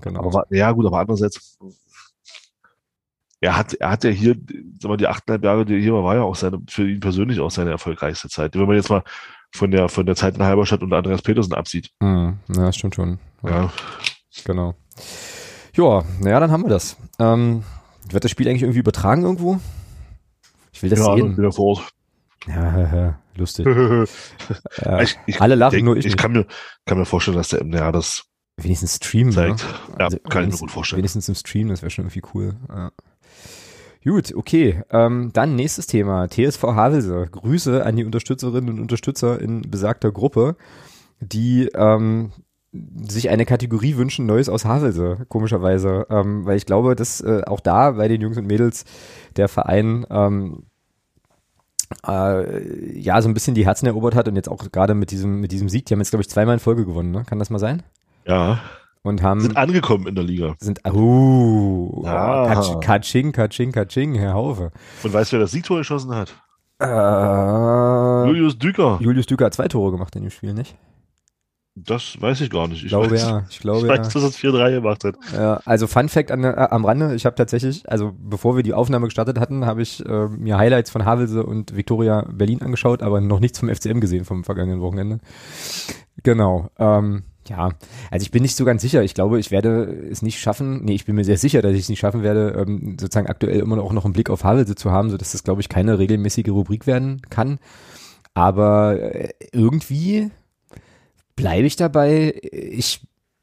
genau. 0.01 0.25
Aber, 0.25 0.45
ja, 0.49 0.71
gut, 0.71 0.85
aber 0.85 0.99
andererseits, 0.99 1.57
er 3.41 3.57
hat, 3.57 3.73
er 3.73 3.89
hat 3.89 4.03
ja 4.03 4.11
hier, 4.11 4.35
sag 4.79 4.89
mal, 4.89 4.97
die 4.97 5.07
achteinhalb 5.07 5.43
Jahre, 5.43 5.65
die 5.65 5.73
er 5.75 5.79
hier 5.79 5.93
war, 5.93 6.03
war 6.03 6.15
ja 6.15 6.21
auch 6.21 6.35
seine, 6.35 6.61
für 6.69 6.87
ihn 6.87 6.99
persönlich 6.99 7.39
auch 7.39 7.51
seine 7.51 7.71
erfolgreichste 7.71 8.29
Zeit. 8.29 8.55
Wenn 8.55 8.65
man 8.67 8.75
jetzt 8.75 8.89
mal 8.89 9.03
von 9.51 9.71
der, 9.71 9.89
von 9.89 10.05
der 10.05 10.15
Zeit 10.15 10.35
in 10.35 10.43
Halberstadt 10.43 10.81
und 10.81 10.93
Andreas 10.93 11.21
Petersen 11.21 11.53
absieht. 11.53 11.91
Mhm. 12.01 12.37
Ja, 12.55 12.71
stimmt 12.71 12.95
schon. 12.95 13.19
Ja. 13.43 13.71
Genau. 14.43 14.75
Ja, 15.75 16.03
naja, 16.19 16.39
dann 16.39 16.51
haben 16.51 16.63
wir 16.63 16.69
das. 16.69 16.97
Ähm, 17.19 17.63
wird 18.09 18.23
das 18.23 18.31
Spiel 18.31 18.47
eigentlich 18.47 18.63
irgendwie 18.63 18.79
übertragen 18.79 19.23
irgendwo? 19.23 19.59
Ich 20.71 20.83
will 20.83 20.89
das 20.89 20.99
ja, 20.99 21.15
sehen. 21.15 21.37
wieder 21.37 21.51
vor 21.51 21.77
Ort. 21.77 21.94
Ja, 22.47 23.19
lustig. 23.35 23.65
Ja, 24.81 25.01
ich, 25.01 25.17
ich, 25.25 25.41
alle 25.41 25.55
lachen, 25.55 25.75
denk, 25.75 25.85
nur 25.85 25.97
ich 25.97 26.05
Ich 26.05 26.17
kann 26.17 26.31
mir, 26.31 26.45
kann 26.85 26.97
mir 26.97 27.05
vorstellen, 27.05 27.37
dass 27.37 27.49
der 27.49 27.63
MDR 27.63 27.91
das 27.91 28.25
Wenigstens 28.57 28.95
streamen. 28.97 29.33
zeigt. 29.33 29.63
Ne? 29.63 29.95
Ja, 29.99 30.05
Also 30.05 30.17
kann 30.19 30.45
ich 30.45 30.51
mir 30.53 30.59
gut 30.59 30.71
vorstellen. 30.71 30.99
Wenigstens 30.99 31.27
im 31.27 31.35
Stream, 31.35 31.67
das 31.69 31.81
wäre 31.81 31.89
schon 31.89 32.05
irgendwie 32.05 32.21
cool. 32.33 32.55
Ja. 32.69 32.91
Gut, 34.05 34.33
okay. 34.35 34.83
Ähm, 34.91 35.31
dann 35.33 35.55
nächstes 35.55 35.87
Thema. 35.87 36.29
TSV 36.29 36.61
Havelse. 36.63 37.27
Grüße 37.31 37.83
an 37.83 37.95
die 37.95 38.05
Unterstützerinnen 38.05 38.69
und 38.69 38.79
Unterstützer 38.79 39.41
in 39.41 39.61
besagter 39.63 40.11
Gruppe, 40.11 40.55
die 41.19 41.69
ähm, 41.73 42.31
sich 42.71 43.29
eine 43.29 43.45
Kategorie 43.45 43.97
wünschen, 43.97 44.25
Neues 44.27 44.47
aus 44.47 44.63
Havelse, 44.63 45.25
komischerweise. 45.27 46.05
Ähm, 46.09 46.45
weil 46.45 46.57
ich 46.57 46.65
glaube, 46.67 46.95
dass 46.95 47.19
äh, 47.21 47.41
auch 47.47 47.59
da 47.59 47.91
bei 47.91 48.07
den 48.07 48.21
Jungs 48.21 48.37
und 48.37 48.45
Mädels 48.47 48.85
der 49.37 49.47
Verein 49.47 50.05
ähm, 50.09 50.67
äh, 52.07 52.97
ja 52.99 53.21
so 53.21 53.27
ein 53.29 53.33
bisschen 53.33 53.55
die 53.55 53.65
Herzen 53.65 53.85
erobert 53.87 54.15
hat 54.15 54.27
und 54.27 54.35
jetzt 54.35 54.49
auch 54.49 54.71
gerade 54.71 54.93
mit 54.93 55.11
diesem, 55.11 55.39
mit 55.41 55.51
diesem 55.51 55.69
Sieg, 55.69 55.85
die 55.85 55.93
haben 55.93 55.99
jetzt, 56.01 56.09
glaube 56.11 56.21
ich, 56.21 56.29
zweimal 56.29 56.53
in 56.55 56.59
Folge 56.59 56.85
gewonnen, 56.85 57.11
ne? 57.11 57.23
Kann 57.25 57.39
das 57.39 57.49
mal 57.49 57.59
sein? 57.59 57.83
Ja, 58.27 58.59
Und 59.03 59.21
haben 59.21 59.41
sind 59.41 59.55
angekommen 59.57 60.07
in 60.07 60.15
der 60.15 60.23
Liga. 60.23 60.55
sind, 60.59 60.79
uh, 60.87 62.03
Ah. 62.05 62.51
Katsch- 62.51 62.79
Katsching, 62.81 63.31
Katsching, 63.31 63.71
Katsching, 63.71 64.15
Herr 64.15 64.33
Haufe. 64.33 64.71
Und 65.03 65.13
weißt 65.13 65.31
du, 65.31 65.35
wer 65.37 65.41
das 65.41 65.51
Siegtor 65.51 65.77
geschossen 65.77 66.13
hat? 66.15 66.33
Äh, 66.79 68.27
Julius 68.27 68.57
Düker. 68.57 68.97
Julius 68.99 69.25
Düker 69.27 69.45
hat 69.45 69.53
zwei 69.53 69.67
Tore 69.67 69.91
gemacht 69.91 70.15
in 70.15 70.23
dem 70.23 70.31
Spiel, 70.31 70.53
nicht? 70.53 70.75
Das 71.77 72.21
weiß 72.21 72.39
ich 72.39 72.49
gar 72.49 72.69
nicht. 72.69 72.83
Ich 72.83 72.89
glaube 72.89 73.11
weiß, 73.11 73.21
ja, 73.21 73.45
ich 73.49 73.59
glaube 73.61 73.79
ich 73.79 73.83
ja. 73.85 73.99
weiß, 73.99 74.13
dass 74.13 74.23
er 74.23 74.29
es 74.29 74.37
4-3 74.37 74.71
gemacht 74.75 75.03
hat. 75.03 75.17
Ja, 75.33 75.59
also 75.65 75.87
Fun 75.87 76.07
Fact 76.07 76.31
an, 76.31 76.45
äh, 76.45 76.47
am 76.47 76.85
Rande, 76.85 77.13
ich 77.15 77.25
habe 77.25 77.35
tatsächlich, 77.35 77.89
also 77.89 78.13
bevor 78.17 78.55
wir 78.55 78.63
die 78.63 78.73
Aufnahme 78.73 79.07
gestartet 79.07 79.39
hatten, 79.39 79.65
habe 79.65 79.81
ich 79.81 80.03
äh, 80.05 80.27
mir 80.29 80.57
Highlights 80.57 80.89
von 80.89 81.03
Havelse 81.03 81.43
und 81.43 81.75
Viktoria 81.75 82.27
Berlin 82.31 82.61
angeschaut, 82.61 83.03
aber 83.03 83.19
noch 83.19 83.41
nichts 83.41 83.59
vom 83.59 83.67
FCM 83.67 83.99
gesehen 83.99 84.23
vom 84.23 84.45
vergangenen 84.45 84.79
Wochenende. 84.79 85.19
Genau. 86.23 86.69
Ähm, 86.79 87.23
ja, 87.47 87.71
also 88.09 88.23
ich 88.23 88.31
bin 88.31 88.41
nicht 88.41 88.55
so 88.55 88.63
ganz 88.63 88.81
sicher. 88.81 89.03
Ich 89.03 89.13
glaube, 89.13 89.39
ich 89.39 89.51
werde 89.51 89.83
es 90.09 90.21
nicht 90.21 90.39
schaffen. 90.39 90.83
Nee, 90.83 90.95
ich 90.95 91.05
bin 91.05 91.15
mir 91.15 91.25
sehr 91.25 91.37
sicher, 91.37 91.61
dass 91.61 91.73
ich 91.73 91.81
es 91.81 91.89
nicht 91.89 91.99
schaffen 91.99 92.23
werde, 92.23 92.55
ähm, 92.57 92.97
sozusagen 92.99 93.27
aktuell 93.27 93.59
immer 93.59 93.75
noch, 93.75 93.83
auch 93.83 93.93
noch 93.93 94.05
einen 94.05 94.13
Blick 94.13 94.29
auf 94.29 94.45
Havelse 94.45 94.75
zu 94.75 94.91
haben, 94.91 95.09
sodass 95.09 95.33
das, 95.33 95.43
glaube 95.43 95.61
ich, 95.61 95.69
keine 95.69 95.99
regelmäßige 95.99 96.49
Rubrik 96.49 96.87
werden 96.87 97.21
kann. 97.29 97.59
Aber 98.33 98.99
äh, 98.99 99.29
irgendwie 99.51 100.31
bleibe 101.35 101.67
ich 101.67 101.75
dabei. 101.75 102.39
Ich 102.41 103.01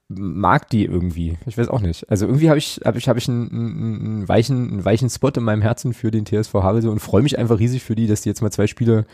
mag 0.08 0.68
die 0.70 0.84
irgendwie. 0.84 1.38
Ich 1.46 1.56
weiß 1.56 1.68
auch 1.68 1.80
nicht. 1.80 2.08
Also 2.10 2.26
irgendwie 2.26 2.48
habe 2.48 2.58
ich, 2.58 2.80
habe 2.84 2.98
ich, 2.98 3.08
habe 3.08 3.18
ich 3.18 3.28
einen, 3.28 3.50
einen, 3.50 4.28
weichen, 4.28 4.70
einen 4.70 4.84
weichen 4.84 5.08
Spot 5.08 5.30
in 5.30 5.42
meinem 5.42 5.62
Herzen 5.62 5.94
für 5.94 6.10
den 6.10 6.26
TSV 6.26 6.54
Havelse 6.54 6.90
und 6.90 7.00
freue 7.00 7.22
mich 7.22 7.38
einfach 7.38 7.58
riesig 7.58 7.82
für 7.82 7.94
die, 7.94 8.06
dass 8.06 8.20
die 8.22 8.28
jetzt 8.28 8.42
mal 8.42 8.50
zwei 8.50 8.66
Spiele, 8.66 9.06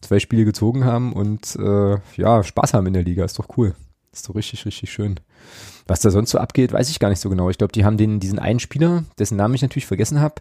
zwei 0.00 0.18
Spiele 0.18 0.44
gezogen 0.44 0.84
haben 0.84 1.12
und 1.12 1.56
äh, 1.56 1.98
ja 2.16 2.42
Spaß 2.42 2.74
haben 2.74 2.86
in 2.86 2.94
der 2.94 3.02
Liga. 3.02 3.24
Ist 3.24 3.38
doch 3.38 3.48
cool. 3.58 3.74
Ist 4.12 4.28
doch 4.28 4.34
richtig, 4.34 4.64
richtig 4.66 4.90
schön. 4.90 5.20
Was 5.86 6.00
da 6.00 6.10
sonst 6.10 6.30
so 6.30 6.38
abgeht, 6.38 6.72
weiß 6.72 6.90
ich 6.90 6.98
gar 7.00 7.10
nicht 7.10 7.20
so 7.20 7.28
genau. 7.28 7.50
Ich 7.50 7.58
glaube, 7.58 7.72
die 7.72 7.84
haben 7.84 7.96
den, 7.96 8.18
diesen 8.20 8.38
einen 8.38 8.60
Spieler, 8.60 9.04
dessen 9.18 9.36
Namen 9.36 9.54
ich 9.54 9.62
natürlich 9.62 9.86
vergessen 9.86 10.20
habe, 10.20 10.36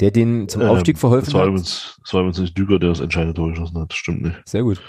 der 0.00 0.10
den 0.10 0.48
zum 0.48 0.62
Ähm, 0.62 0.68
Aufstieg 0.68 0.98
verholfen 0.98 1.26
Das 1.26 1.34
war 1.34 1.42
hat. 1.42 1.48
übrigens, 1.48 1.98
das 2.02 2.12
war 2.14 2.20
übrigens 2.20 2.38
nicht 2.38 2.58
Düker, 2.58 2.78
der 2.78 2.90
das 2.90 3.00
entscheidende 3.00 3.34
Tor 3.34 3.48
geschossen 3.50 3.78
hat. 3.78 3.92
Stimmt 3.92 4.22
nicht. 4.22 4.36
Sehr 4.44 4.62
gut. 4.62 4.80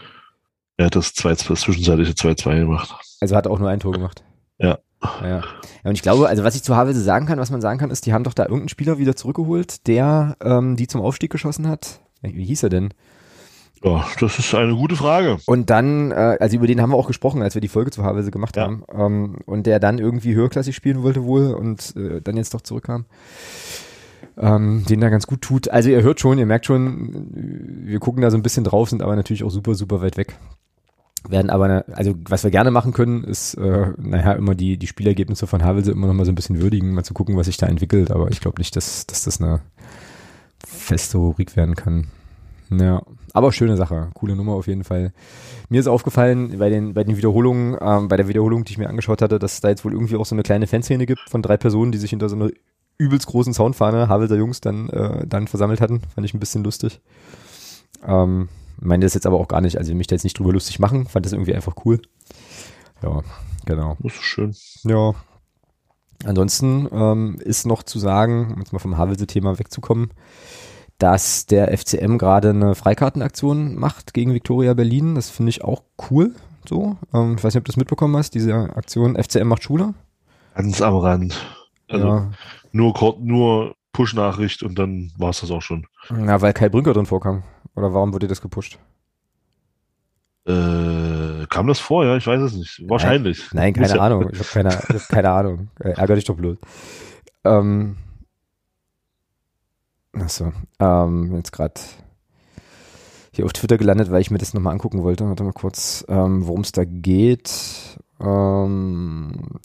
Er 0.84 0.88
hat 0.88 0.98
das, 0.98 1.14
2 1.14 1.30
das 1.36 1.62
zwischenzeitliche 1.62 2.12
2-2 2.12 2.60
gemacht. 2.60 2.94
Also 3.22 3.38
hat 3.38 3.48
auch 3.48 3.58
nur 3.58 3.70
ein 3.70 3.80
Tor 3.80 3.94
gemacht. 3.94 4.22
Ja. 4.58 4.80
Ja. 5.22 5.28
ja, 5.30 5.44
und 5.86 5.94
ich 5.94 6.02
glaube, 6.02 6.28
also 6.28 6.44
was 6.44 6.56
ich 6.56 6.64
zu 6.64 6.76
Havelse 6.76 7.02
sagen 7.02 7.26
kann, 7.26 7.40
was 7.40 7.52
man 7.52 7.62
sagen 7.62 7.80
kann, 7.80 7.90
ist, 7.90 8.06
die 8.06 8.12
haben 8.12 8.26
doch 8.26 8.34
da 8.34 8.44
irgendeinen 8.44 8.68
Spieler 8.68 8.98
wieder 8.98 9.16
zurückgeholt, 9.16 9.88
der 9.88 10.36
ähm, 10.44 10.76
die 10.76 10.88
zum 10.88 11.00
Aufstieg 11.00 11.32
geschossen 11.32 11.70
hat. 11.70 12.02
Wie 12.22 12.44
hieß 12.44 12.64
er 12.64 12.70
denn? 12.70 12.94
Ja, 13.82 14.06
das 14.20 14.40
ist 14.40 14.54
eine 14.56 14.76
gute 14.76 14.98
Frage. 14.98 15.38
Und 15.46 15.70
dann, 15.70 16.12
äh, 16.12 16.38
also 16.42 16.58
über 16.58 16.68
den 16.68 16.82
haben 16.82 16.90
wir 16.90 16.98
auch 16.98 17.08
gesprochen, 17.08 17.42
als 17.42 17.54
wir 17.56 17.62
die 17.62 17.70
Folge 17.70 17.92
zu 17.92 18.04
Havelse 18.04 18.32
gemacht 18.32 18.58
Ja. 18.58 18.64
haben. 18.64 18.84
Ähm, 18.94 19.38
und 19.46 19.66
der 19.66 19.80
dann 19.80 20.00
irgendwie 20.00 20.36
höherklassig 20.36 20.76
spielen 20.76 21.02
wollte 21.02 21.24
wohl 21.24 21.54
und 21.54 21.96
äh, 21.96 22.20
dann 22.22 22.36
jetzt 22.36 22.54
doch 22.54 22.62
zurückkam. 22.62 23.06
Ähm, 24.38 24.84
den 24.90 25.00
da 25.00 25.08
ganz 25.08 25.28
gut 25.28 25.42
tut. 25.42 25.70
Also 25.70 25.90
ihr 25.90 26.02
hört 26.04 26.20
schon, 26.20 26.38
ihr 26.40 26.46
merkt 26.46 26.66
schon, 26.66 27.28
wir 27.86 28.00
gucken 28.00 28.22
da 28.22 28.32
so 28.32 28.38
ein 28.38 28.44
bisschen 28.44 28.66
drauf, 28.66 28.90
sind 28.90 29.02
aber 29.02 29.16
natürlich 29.16 29.46
auch 29.46 29.50
super, 29.52 29.76
super 29.76 30.02
weit 30.02 30.18
weg. 30.18 30.36
Werden 31.28 31.50
aber, 31.50 31.86
also 31.94 32.16
was 32.28 32.44
wir 32.44 32.52
gerne 32.52 32.70
machen 32.70 32.92
können, 32.92 33.24
ist, 33.24 33.54
äh, 33.56 33.88
naja, 33.98 34.34
immer 34.34 34.56
die, 34.56 34.78
die 34.78 34.88
Spielergebnisse 34.88 35.48
von 35.48 35.64
Havelse 35.64 35.92
immer 35.92 36.08
noch 36.08 36.14
mal 36.14 36.26
so 36.26 36.32
ein 36.32 36.36
bisschen 36.36 36.62
würdigen, 36.62 36.94
mal 36.94 37.04
zu 37.04 37.14
gucken, 37.14 37.38
was 37.38 37.46
sich 37.46 37.58
da 37.58 37.68
entwickelt. 37.68 38.12
Aber 38.12 38.30
ich 38.30 38.42
glaube 38.42 38.60
nicht, 38.60 38.76
dass, 38.76 39.08
dass 39.08 39.24
das 39.24 39.42
eine 39.42 39.62
feste 40.66 41.18
Rubrik 41.18 41.56
werden 41.56 41.76
kann. 41.76 42.08
Ja, 42.70 43.04
aber 43.34 43.52
schöne 43.52 43.78
Sache, 43.78 44.10
coole 44.14 44.36
Nummer 44.36 44.54
auf 44.54 44.68
jeden 44.68 44.84
Fall. 44.84 45.14
Mir 45.70 45.80
ist 45.80 45.88
aufgefallen 45.88 46.58
bei 46.58 46.70
den, 46.70 46.94
bei 46.94 47.04
den 47.04 47.18
Wiederholungen, 47.18 47.78
ähm, 47.82 48.08
bei 48.08 48.18
der 48.18 48.28
Wiederholung, 48.28 48.64
die 48.64 48.74
ich 48.74 48.78
mir 48.78 48.90
angeschaut 48.90 49.22
hatte, 49.22 49.40
dass 49.40 49.54
es 49.54 49.62
da 49.62 49.70
jetzt 49.70 49.86
wohl 49.86 49.94
irgendwie 49.94 50.18
auch 50.18 50.26
so 50.26 50.36
eine 50.36 50.44
kleine 50.44 50.68
Fanszene 50.68 51.06
gibt 51.06 51.30
von 51.30 51.42
drei 51.42 51.58
Personen, 51.58 51.92
die 51.92 51.98
sich 51.98 52.10
hinter 52.10 52.30
so 52.30 52.36
einer 52.36 52.50
übelst 52.98 53.28
großen 53.28 53.54
Soundfahne 53.54 54.08
Havelser 54.08 54.36
Jungs 54.36 54.62
dann, 54.62 54.90
äh, 54.90 55.26
dann 55.26 55.48
versammelt 55.48 55.82
hatten. 55.82 56.02
Fand 56.14 56.26
ich 56.26 56.34
ein 56.34 56.40
bisschen 56.40 56.64
lustig. 56.64 57.02
Ähm, 58.06 58.50
meine 58.84 59.06
das 59.06 59.14
jetzt 59.14 59.26
aber 59.26 59.40
auch 59.40 59.48
gar 59.48 59.62
nicht, 59.62 59.78
also 59.78 59.90
ich 59.90 59.94
will 59.94 59.98
mich 59.98 60.08
da 60.08 60.16
jetzt 60.16 60.24
nicht 60.24 60.38
drüber 60.38 60.54
lustig 60.54 60.80
machen, 60.80 61.08
fand 61.08 61.26
das 61.26 61.34
irgendwie 61.34 61.56
einfach 61.56 61.76
cool. 61.86 62.02
Ja, 63.02 63.22
genau. 63.66 63.98
Das 64.00 64.14
ist 64.14 64.24
schön. 64.24 64.56
Ja. 64.84 65.14
Ansonsten 66.26 66.88
ähm, 66.92 67.38
ist 67.40 67.66
noch 67.66 67.84
zu 67.84 68.00
sagen, 68.00 68.54
um 68.54 68.60
jetzt 68.60 68.72
mal 68.72 68.80
vom 68.80 68.98
Havelse-Thema 68.98 69.60
wegzukommen, 69.60 70.12
dass 70.98 71.46
der 71.46 71.78
FCM 71.78 72.18
gerade 72.18 72.52
eine 72.52 72.76
Freikartenaktion 72.76 73.76
macht 73.76 74.14
gegen 74.14 74.34
Viktoria 74.34 74.74
Berlin. 74.74 75.16
Das 75.16 75.30
finde 75.30 75.50
ich 75.50 75.64
auch 75.64 75.84
cool. 76.10 76.34
So, 76.68 76.98
ähm, 77.14 77.36
ich 77.38 77.44
weiß 77.44 77.54
nicht, 77.54 77.62
ob 77.62 77.66
du 77.66 77.72
das 77.72 77.78
mitbekommen 77.78 78.16
hast, 78.16 78.36
diese 78.36 78.54
Aktion 78.54 79.22
FCM 79.22 79.48
macht 79.48 79.64
Schule. 79.64 79.94
Ganz 80.56 80.82
am 80.82 80.96
Rand. 80.96 81.36
Also 81.90 82.08
ja. 82.08 82.32
nur, 82.72 83.18
nur 83.20 83.76
Push-Nachricht 83.92 84.64
und 84.64 84.80
dann 84.80 85.12
war 85.18 85.32
es 85.32 85.42
das 85.42 85.52
auch 85.52 85.62
schon. 85.62 85.88
Ja, 86.10 86.42
weil 86.42 86.54
Kai 86.54 86.70
Brünker 86.70 86.94
drin 86.94 87.06
vorkam. 87.06 87.44
Oder 87.76 87.94
warum 87.94 88.14
wurde 88.14 88.28
das 88.28 88.42
gepusht? 88.42 88.78
Äh, 90.46 91.46
kam 91.50 91.68
das 91.68 91.80
vor? 91.80 92.06
Ja, 92.06 92.18
ich 92.18 92.28
weiß 92.28 92.42
es 92.42 92.54
nicht. 92.54 92.84
Wahrscheinlich. 92.88 93.52
Nein, 93.54 93.74
Muss 93.78 93.90
keine 93.90 94.02
Ahnung. 94.02 94.30
Ich 94.32 94.40
habe 94.40 94.50
keine, 94.50 94.70
hab 94.72 95.08
keine 95.10 95.30
Ahnung. 95.32 95.70
Äh, 95.80 95.92
ärger 95.92 96.16
dich 96.16 96.26
doch 96.26 96.36
bloß. 96.36 96.58
Ähm, 97.46 97.98
achso, 100.14 100.52
ähm, 100.80 101.36
jetzt 101.36 101.52
gerade 101.52 101.80
hier 103.32 103.46
auf 103.46 103.54
Twitter 103.54 103.78
gelandet, 103.78 104.12
weil 104.12 104.22
ich 104.22 104.32
mir 104.32 104.38
das 104.38 104.54
nochmal 104.54 104.74
angucken 104.74 105.04
wollte. 105.04 105.28
Warte 105.28 105.44
mal 105.44 105.54
kurz, 105.54 106.06
ähm, 106.08 106.46
worum 106.46 106.62
es 106.62 106.72
da 106.72 106.84
geht. 106.86 107.98
Ähm, 108.20 109.60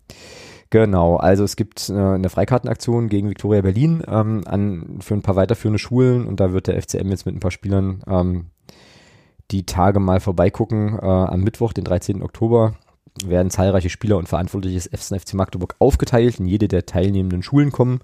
genau, 0.70 1.16
also 1.16 1.44
es 1.44 1.56
gibt 1.56 1.88
äh, 1.88 1.94
eine 1.94 2.28
Freikartenaktion 2.28 3.08
gegen 3.08 3.30
Viktoria 3.30 3.62
Berlin 3.62 4.02
ähm, 4.06 4.42
an, 4.46 4.98
für 5.00 5.14
ein 5.14 5.22
paar 5.22 5.36
weiterführende 5.36 5.78
Schulen 5.78 6.26
und 6.26 6.40
da 6.40 6.52
wird 6.52 6.66
der 6.66 6.80
FCM 6.80 7.10
jetzt 7.10 7.26
mit 7.26 7.36
ein 7.36 7.40
paar 7.40 7.50
Spielern 7.50 8.02
ähm, 8.08 8.46
die 9.50 9.64
Tage 9.64 10.00
mal 10.00 10.20
vorbeigucken. 10.20 10.98
Äh, 10.98 11.06
am 11.06 11.40
Mittwoch, 11.40 11.72
den 11.72 11.84
13. 11.84 12.22
Oktober, 12.22 12.74
werden 13.24 13.50
zahlreiche 13.50 13.90
Spieler 13.90 14.16
und 14.16 14.28
Verantwortliche 14.28 14.88
des 14.88 15.08
FC 15.08 15.34
Magdeburg 15.34 15.74
aufgeteilt 15.78 16.38
in 16.38 16.46
jede 16.46 16.68
der 16.68 16.86
teilnehmenden 16.86 17.42
Schulen 17.42 17.72
kommen, 17.72 18.00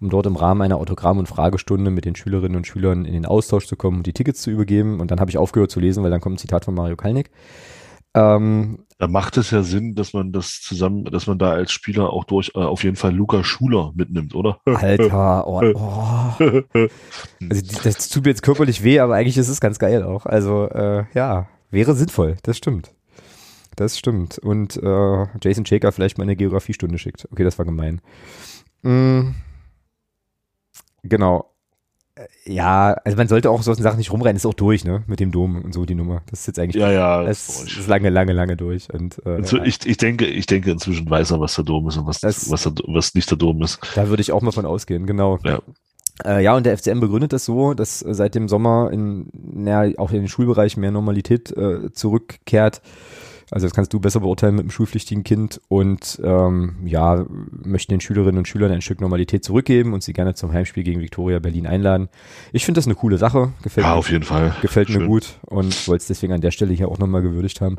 um 0.00 0.10
dort 0.10 0.26
im 0.26 0.36
Rahmen 0.36 0.62
einer 0.62 0.76
Autogramm- 0.76 1.18
und 1.18 1.28
Fragestunde 1.28 1.90
mit 1.90 2.04
den 2.04 2.16
Schülerinnen 2.16 2.56
und 2.56 2.66
Schülern 2.66 3.04
in 3.04 3.12
den 3.12 3.26
Austausch 3.26 3.66
zu 3.66 3.76
kommen 3.76 3.98
und 3.98 4.06
die 4.06 4.12
Tickets 4.12 4.42
zu 4.42 4.50
übergeben. 4.50 5.00
Und 5.00 5.10
dann 5.10 5.20
habe 5.20 5.30
ich 5.30 5.38
aufgehört 5.38 5.70
zu 5.70 5.80
lesen, 5.80 6.02
weil 6.02 6.10
dann 6.10 6.20
kommt 6.20 6.36
ein 6.36 6.38
Zitat 6.38 6.64
von 6.64 6.74
Mario 6.74 6.96
Kalnick. 6.96 7.30
Ähm, 8.14 8.84
Da 8.98 9.08
macht 9.08 9.36
es 9.38 9.50
ja 9.50 9.62
Sinn, 9.62 9.94
dass 9.94 10.12
man 10.12 10.32
das 10.32 10.60
zusammen, 10.60 11.04
dass 11.04 11.26
man 11.26 11.38
da 11.38 11.52
als 11.52 11.72
Spieler 11.72 12.10
auch 12.12 12.24
durch 12.24 12.50
äh, 12.54 12.58
auf 12.58 12.84
jeden 12.84 12.96
Fall 12.96 13.14
Luca 13.14 13.42
Schuler 13.44 13.92
mitnimmt, 13.94 14.34
oder? 14.34 14.60
Alter, 14.66 15.46
oh, 15.46 15.62
oh. 15.74 16.88
Also 17.48 17.80
das 17.82 18.08
tut 18.10 18.24
mir 18.24 18.30
jetzt 18.30 18.42
körperlich 18.42 18.82
weh, 18.82 19.00
aber 19.00 19.14
eigentlich 19.14 19.38
ist 19.38 19.48
es 19.48 19.60
ganz 19.60 19.78
geil 19.78 20.02
auch. 20.02 20.26
Also 20.26 20.68
äh, 20.68 21.04
ja, 21.14 21.48
wäre 21.70 21.94
sinnvoll, 21.94 22.36
das 22.42 22.58
stimmt. 22.58 22.92
Das 23.76 23.98
stimmt. 23.98 24.38
Und 24.38 24.76
äh, 24.76 25.26
Jason 25.42 25.64
Shaker 25.64 25.92
vielleicht 25.92 26.18
mal 26.18 26.24
eine 26.24 26.36
Geografiestunde 26.36 26.98
schickt. 26.98 27.26
Okay, 27.30 27.44
das 27.44 27.58
war 27.58 27.64
gemein. 27.64 28.02
Mm, 28.82 29.30
genau. 31.02 31.54
Äh, 32.44 32.52
Ja, 32.52 32.92
also 33.04 33.16
man 33.16 33.28
sollte 33.28 33.50
auch 33.50 33.62
solchen 33.62 33.82
Sachen 33.82 33.98
nicht 33.98 34.12
rumrennen, 34.12 34.36
ist 34.36 34.46
auch 34.46 34.54
durch, 34.54 34.84
ne? 34.84 35.02
Mit 35.06 35.20
dem 35.20 35.30
Dom 35.32 35.62
und 35.62 35.72
so 35.74 35.84
die 35.84 35.94
Nummer. 35.94 36.22
Das 36.30 36.40
ist 36.40 36.46
jetzt 36.48 36.58
eigentlich 36.58 36.80
ja, 36.82 36.90
ja. 36.90 37.22
das 37.24 37.46
das 37.64 37.72
ist 37.76 37.88
lange, 37.88 38.10
lange, 38.10 38.32
lange 38.32 38.56
durch. 38.56 38.92
Und 38.92 39.20
äh, 39.24 39.30
also 39.30 39.58
ich, 39.62 39.84
ich 39.86 39.96
denke, 39.96 40.26
ich 40.26 40.46
denke 40.46 40.70
inzwischen 40.70 41.08
weiß 41.08 41.30
er, 41.32 41.40
was 41.40 41.54
der 41.54 41.64
Dom 41.64 41.88
ist 41.88 41.96
und 41.96 42.06
was, 42.06 42.20
Das- 42.20 42.50
was, 42.50 42.62
der, 42.64 42.72
was 42.86 43.14
nicht 43.14 43.30
der 43.30 43.38
Dom 43.38 43.62
ist. 43.62 43.78
da 43.94 44.08
würde 44.08 44.20
ich 44.20 44.32
auch 44.32 44.42
mal 44.42 44.52
von 44.52 44.66
ausgehen, 44.66 45.06
genau. 45.06 45.38
Ja. 45.44 45.60
Äh, 46.24 46.42
ja, 46.44 46.54
und 46.54 46.66
der 46.66 46.76
FCM 46.76 47.00
begründet 47.00 47.32
das 47.32 47.46
so, 47.46 47.72
dass 47.72 48.02
äh, 48.02 48.12
seit 48.12 48.34
dem 48.34 48.46
Sommer 48.48 48.90
in, 48.92 49.28
na, 49.32 49.86
auch 49.96 50.10
in 50.10 50.18
den 50.18 50.28
Schulbereich 50.28 50.76
mehr 50.76 50.90
Normalität 50.90 51.50
äh, 51.56 51.90
zurückkehrt. 51.92 52.82
Also 53.50 53.66
das 53.66 53.74
kannst 53.74 53.92
du 53.92 54.00
besser 54.00 54.20
beurteilen 54.20 54.54
mit 54.54 54.62
einem 54.62 54.70
schulpflichtigen 54.70 55.24
Kind 55.24 55.60
und 55.68 56.20
ähm, 56.22 56.76
ja, 56.84 57.24
möchten 57.50 57.92
den 57.92 58.00
Schülerinnen 58.00 58.38
und 58.38 58.46
Schülern 58.48 58.70
ein 58.70 58.80
Stück 58.80 59.00
Normalität 59.00 59.44
zurückgeben 59.44 59.92
und 59.92 60.02
sie 60.02 60.12
gerne 60.12 60.34
zum 60.34 60.52
Heimspiel 60.52 60.84
gegen 60.84 61.00
Viktoria 61.00 61.38
Berlin 61.40 61.66
einladen. 61.66 62.08
Ich 62.52 62.64
finde 62.64 62.78
das 62.78 62.86
eine 62.86 62.94
coole 62.94 63.18
Sache. 63.18 63.52
Gefällt 63.62 63.86
ja, 63.86 63.92
mir, 63.92 63.98
auf 63.98 64.10
jeden 64.10 64.24
Fall. 64.24 64.54
Gefällt 64.62 64.88
Schön. 64.90 65.02
mir 65.02 65.06
gut 65.08 65.38
und 65.46 65.88
wollte 65.88 66.02
es 66.02 66.06
deswegen 66.06 66.32
an 66.32 66.40
der 66.40 66.52
Stelle 66.52 66.72
hier 66.74 66.88
auch 66.88 66.98
nochmal 66.98 67.22
gewürdigt 67.22 67.60
haben. 67.60 67.78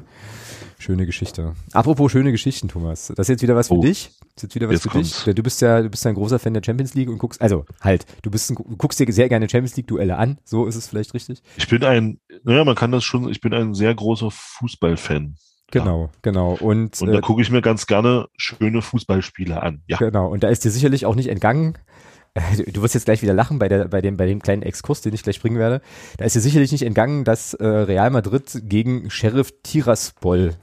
Schöne 0.77 1.05
Geschichte. 1.05 1.53
Apropos 1.73 2.11
schöne 2.11 2.31
Geschichten, 2.31 2.67
Thomas. 2.67 3.07
Das 3.15 3.19
ist 3.25 3.29
jetzt 3.29 3.41
wieder 3.43 3.55
was 3.55 3.67
für 3.67 3.75
Oh. 3.75 3.81
dich. 3.81 4.09
Das 4.35 4.37
ist 4.37 4.43
jetzt 4.43 4.55
wieder 4.55 4.67
was 4.67 4.73
Jetzt 4.73 4.83
für 4.83 4.89
kommt's. 4.89 5.23
dich. 5.25 5.35
Du 5.35 5.43
bist 5.43 5.61
ja, 5.61 5.81
du 5.83 5.89
bist 5.89 6.03
ja 6.03 6.09
ein 6.09 6.15
großer 6.15 6.39
Fan 6.39 6.55
der 6.55 6.63
Champions 6.65 6.95
League 6.95 7.07
und 7.07 7.19
guckst, 7.19 7.39
also 7.39 7.65
halt, 7.81 8.05
du 8.23 8.31
bist 8.31 8.49
ein, 8.49 8.55
du 8.55 8.75
guckst 8.77 8.99
dir 8.99 9.05
sehr 9.13 9.29
gerne 9.29 9.47
Champions 9.47 9.75
League 9.77 9.87
Duelle 9.87 10.17
an. 10.17 10.39
So 10.43 10.65
ist 10.65 10.75
es 10.75 10.87
vielleicht 10.87 11.13
richtig. 11.13 11.43
Ich 11.55 11.67
bin 11.69 11.83
ein, 11.83 12.19
naja, 12.43 12.65
man 12.65 12.75
kann 12.75 12.91
das 12.91 13.03
schon, 13.03 13.29
ich 13.29 13.41
bin 13.41 13.53
ein 13.53 13.73
sehr 13.75 13.93
großer 13.93 14.31
Fußballfan. 14.31 15.35
Genau, 15.71 16.09
genau. 16.21 16.53
Und, 16.59 17.01
Und 17.01 17.09
äh, 17.09 17.13
da 17.13 17.21
gucke 17.21 17.41
ich 17.41 17.49
mir 17.49 17.61
ganz 17.61 17.87
gerne 17.87 18.27
schöne 18.37 18.81
Fußballspiele 18.81 19.61
an. 19.61 19.81
Ja. 19.87 19.97
Genau, 19.97 20.27
und 20.29 20.43
da 20.43 20.49
ist 20.49 20.63
dir 20.65 20.71
sicherlich 20.71 21.05
auch 21.05 21.15
nicht 21.15 21.27
entgangen, 21.29 21.77
äh, 22.33 22.41
du- 22.57 22.71
du 22.71 22.81
wirst 22.81 22.93
jetzt 22.93 23.05
gleich 23.05 23.21
wieder 23.21 23.33
lachen 23.33 23.59
bei, 23.59 23.67
der, 23.67 23.87
bei, 23.87 24.01
dem, 24.01 24.17
bei 24.17 24.25
dem 24.25 24.41
kleinen 24.41 24.61
Exkurs, 24.63 25.01
den 25.01 25.13
ich 25.13 25.23
gleich 25.23 25.41
bringen 25.41 25.57
werde. 25.57 25.81
Da 26.17 26.25
ist 26.25 26.35
dir 26.35 26.39
sicherlich 26.41 26.71
nicht 26.71 26.83
entgangen, 26.83 27.23
dass 27.23 27.53
äh, 27.53 27.65
Real 27.65 28.09
Madrid 28.09 28.61
gegen 28.63 29.09
Sheriff 29.09 29.51
Tiraspol 29.63 30.53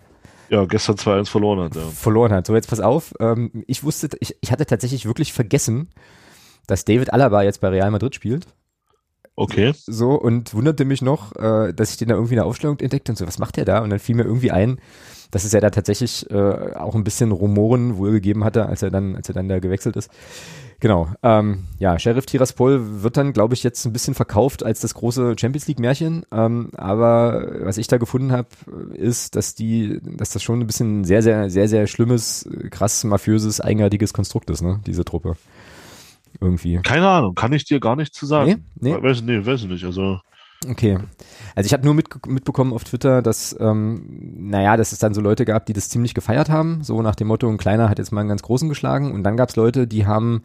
Ja, 0.49 0.65
gestern 0.65 0.97
2-1 0.97 1.29
verloren 1.29 1.61
hat, 1.65 1.77
ja. 1.77 1.83
verloren 1.83 2.33
hat. 2.33 2.47
So, 2.47 2.55
jetzt 2.55 2.69
pass 2.71 2.81
auf. 2.81 3.13
Ähm, 3.21 3.65
ich 3.67 3.85
wusste, 3.85 4.09
ich, 4.21 4.37
ich 4.41 4.51
hatte 4.53 4.65
tatsächlich 4.67 5.05
wirklich 5.07 5.33
vergessen, 5.33 5.91
dass 6.67 6.85
David 6.85 7.13
Alaba 7.13 7.43
jetzt 7.43 7.61
bei 7.61 7.69
Real 7.69 7.91
Madrid 7.91 8.15
spielt. 8.15 8.47
Okay. 9.39 9.73
So, 9.87 10.15
und 10.15 10.53
wunderte 10.53 10.85
mich 10.85 11.01
noch, 11.01 11.37
äh, 11.37 11.73
dass 11.73 11.93
ich 11.93 11.97
den 11.97 12.09
da 12.09 12.17
irgendwie 12.17 12.35
in 12.35 12.39
der 12.39 12.47
Aufstellung 12.47 12.81
entdeckt 12.81 13.09
und 13.09 13.17
so, 13.17 13.25
was 13.25 13.39
macht 13.39 13.57
der 13.57 13.65
da? 13.65 13.79
Und 13.79 13.91
dann 13.91 14.01
fiel 14.01 14.17
mir 14.17 14.25
irgendwie 14.25 14.51
ein, 14.51 14.81
dass 15.31 15.45
es 15.45 15.53
ja 15.53 15.61
da 15.61 15.71
tatsächlich 15.71 16.29
äh, 16.29 16.75
auch 16.75 16.97
ein 16.97 17.05
bisschen 17.05 17.31
Rumoren 17.31 17.99
wohl 17.99 18.11
gegeben 18.11 18.43
hatte, 18.43 18.67
als 18.67 18.83
er 18.83 18.91
dann, 18.91 19.15
als 19.15 19.29
er 19.29 19.35
dann 19.35 19.49
da 19.49 19.61
gewechselt 19.61 19.95
ist. 19.95 20.11
Genau. 20.81 21.09
Ähm, 21.23 21.67
ja, 21.79 22.01
Sheriff 22.01 22.27
Tiraspol 22.27 23.03
wird 23.03 23.17
dann, 23.17 23.33
glaube 23.33 23.55
ich, 23.55 23.63
jetzt 23.63 23.85
ein 23.85 23.93
bisschen 23.93 24.15
verkauft 24.15 24.65
als 24.65 24.81
das 24.81 24.95
große 24.95 25.37
Champions 25.39 25.69
League 25.69 25.79
Märchen. 25.79 26.27
Ähm, 26.33 26.71
aber 26.77 27.61
was 27.61 27.79
ich 27.79 27.87
da 27.87 27.99
gefunden 27.99 28.33
habe, 28.33 28.49
ist, 28.95 29.37
dass 29.37 29.55
die, 29.55 30.01
dass 30.03 30.31
das 30.31 30.43
schon 30.43 30.59
ein 30.59 30.67
bisschen 30.67 31.05
sehr, 31.05 31.23
sehr, 31.23 31.49
sehr, 31.49 31.69
sehr 31.69 31.87
schlimmes, 31.87 32.49
krass 32.71 33.05
mafiöses, 33.05 33.61
eigenartiges 33.61 34.13
Konstrukt 34.13 34.51
ist, 34.51 34.63
ne? 34.63 34.81
Diese 34.85 35.05
Truppe. 35.05 35.37
Irgendwie. 36.41 36.81
Keine 36.83 37.09
Ahnung, 37.09 37.35
kann 37.35 37.53
ich 37.53 37.65
dir 37.65 37.81
gar 37.81 37.97
nicht 37.97 38.15
zu 38.15 38.27
sagen. 38.27 38.65
Nee, 38.77 38.95
nee. 38.95 39.03
Weiß, 39.03 39.23
nee, 39.23 39.45
weiß 39.45 39.63
ich 39.63 39.69
nicht. 39.69 39.85
Also, 39.85 40.21
Okay. 40.67 40.99
Also 41.55 41.67
ich 41.67 41.73
habe 41.73 41.85
nur 41.85 41.95
mit, 41.95 42.27
mitbekommen 42.27 42.73
auf 42.73 42.85
Twitter, 42.85 43.23
dass, 43.23 43.57
ähm, 43.61 44.03
naja, 44.51 44.77
dass 44.77 44.93
es 44.93 44.99
dann 44.99 45.15
so 45.15 45.21
Leute 45.21 45.45
gab, 45.45 45.67
die 45.67 45.73
das 45.73 45.89
ziemlich 45.89 46.15
gefeiert 46.15 46.51
haben, 46.51 46.83
so 46.83 47.01
nach 47.01 47.15
dem 47.15 47.29
Motto, 47.29 47.49
ein 47.49 47.59
Kleiner 47.59 47.89
hat 47.89 47.99
jetzt 47.99 48.11
mal 48.11 48.21
einen 48.21 48.29
ganz 48.29 48.43
Großen 48.43 48.69
geschlagen. 48.69 49.13
Und 49.13 49.23
dann 49.23 49.37
gab 49.37 49.51
es 49.51 49.57
Leute, 49.57 49.87
die 49.87 50.07
haben 50.07 50.43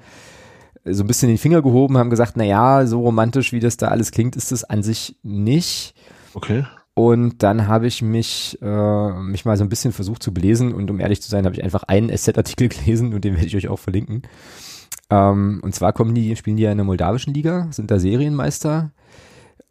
so 0.85 1.03
ein 1.03 1.07
bisschen 1.07 1.29
den 1.29 1.37
Finger 1.37 1.61
gehoben, 1.61 1.97
haben 1.97 2.09
gesagt, 2.09 2.37
naja, 2.37 2.85
so 2.85 3.01
romantisch, 3.01 3.53
wie 3.53 3.59
das 3.59 3.77
da 3.77 3.87
alles 3.87 4.11
klingt, 4.11 4.35
ist 4.35 4.51
es 4.51 4.63
an 4.63 4.83
sich 4.83 5.15
nicht. 5.23 5.95
okay. 6.33 6.65
Und 6.95 7.41
dann 7.41 7.67
habe 7.67 7.87
ich 7.87 8.03
mich, 8.03 8.59
äh, 8.61 9.13
mich 9.13 9.45
mal 9.45 9.57
so 9.57 9.63
ein 9.63 9.69
bisschen 9.69 9.93
versucht 9.93 10.21
zu 10.21 10.31
belesen 10.31 10.75
und 10.75 10.91
um 10.91 10.99
ehrlich 10.99 11.23
zu 11.23 11.29
sein, 11.29 11.45
habe 11.45 11.55
ich 11.55 11.63
einfach 11.63 11.81
einen 11.83 12.15
SZ-Artikel 12.15 12.69
gelesen 12.69 13.15
und 13.15 13.23
den 13.25 13.33
werde 13.33 13.47
ich 13.47 13.55
euch 13.55 13.67
auch 13.67 13.79
verlinken. 13.79 14.21
Ähm, 15.09 15.59
und 15.63 15.75
zwar 15.75 15.93
kommen 15.93 16.15
die, 16.15 16.35
spielen 16.35 16.57
die 16.57 16.63
ja 16.63 16.71
in 16.71 16.77
der 16.77 16.85
moldawischen 16.85 17.33
Liga, 17.33 17.67
sind 17.71 17.91
da 17.91 17.99
Serienmeister, 17.99 18.91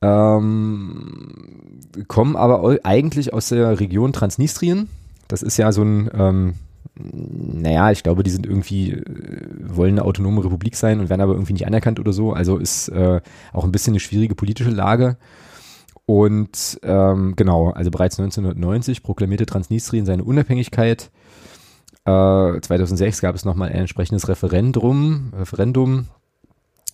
ähm, 0.02 1.78
kommen 2.08 2.36
aber 2.36 2.78
eigentlich 2.82 3.32
aus 3.32 3.48
der 3.48 3.78
Region 3.78 4.12
Transnistrien. 4.12 4.88
Das 5.28 5.42
ist 5.42 5.56
ja 5.56 5.70
so 5.72 5.82
ein, 5.82 6.10
ähm, 6.12 6.54
naja, 6.94 7.90
ich 7.90 8.02
glaube, 8.02 8.22
die 8.22 8.30
sind 8.30 8.46
irgendwie, 8.46 8.92
äh, 8.92 9.46
wollen 9.60 9.94
eine 9.94 10.04
autonome 10.04 10.44
Republik 10.44 10.76
sein 10.76 11.00
und 11.00 11.08
werden 11.08 11.20
aber 11.20 11.32
irgendwie 11.32 11.52
nicht 11.54 11.66
anerkannt 11.66 12.00
oder 12.00 12.12
so. 12.12 12.32
Also 12.32 12.58
ist 12.58 12.88
äh, 12.88 13.20
auch 13.52 13.64
ein 13.64 13.72
bisschen 13.72 13.92
eine 13.92 14.00
schwierige 14.00 14.34
politische 14.34 14.70
Lage. 14.70 15.16
Und 16.04 16.80
ähm, 16.82 17.34
genau, 17.36 17.70
also 17.70 17.90
bereits 17.90 18.18
1990 18.18 19.02
proklamierte 19.04 19.46
Transnistrien 19.46 20.04
seine 20.04 20.24
Unabhängigkeit. 20.24 21.10
Äh, 22.04 22.60
2006 22.60 23.20
gab 23.20 23.34
es 23.34 23.44
nochmal 23.44 23.68
ein 23.68 23.76
entsprechendes 23.76 24.28
Referendum, 24.28 25.32
Referendum, 25.36 26.06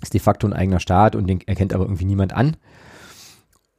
ist 0.02 0.14
de 0.14 0.20
facto 0.20 0.46
ein 0.46 0.52
eigener 0.52 0.80
Staat 0.80 1.16
und 1.16 1.26
den 1.26 1.40
erkennt 1.46 1.72
aber 1.72 1.84
irgendwie 1.84 2.04
niemand 2.04 2.32
an. 2.32 2.56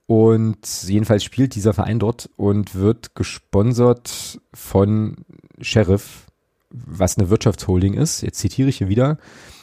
Und 0.07 0.83
jedenfalls 0.87 1.23
spielt 1.23 1.53
dieser 1.53 1.73
Verein 1.73 1.99
dort 1.99 2.31
und 2.35 2.73
wird 2.73 3.13
gesponsert 3.13 4.41
von 4.53 5.17
Sheriff, 5.61 6.25
was 6.71 7.17
eine 7.17 7.29
Wirtschaftsholding 7.29 7.93
ist. 7.93 8.21
Jetzt 8.21 8.39
zitiere 8.39 8.69
ich 8.69 8.79
hier 8.79 8.89
wieder. 8.89 9.19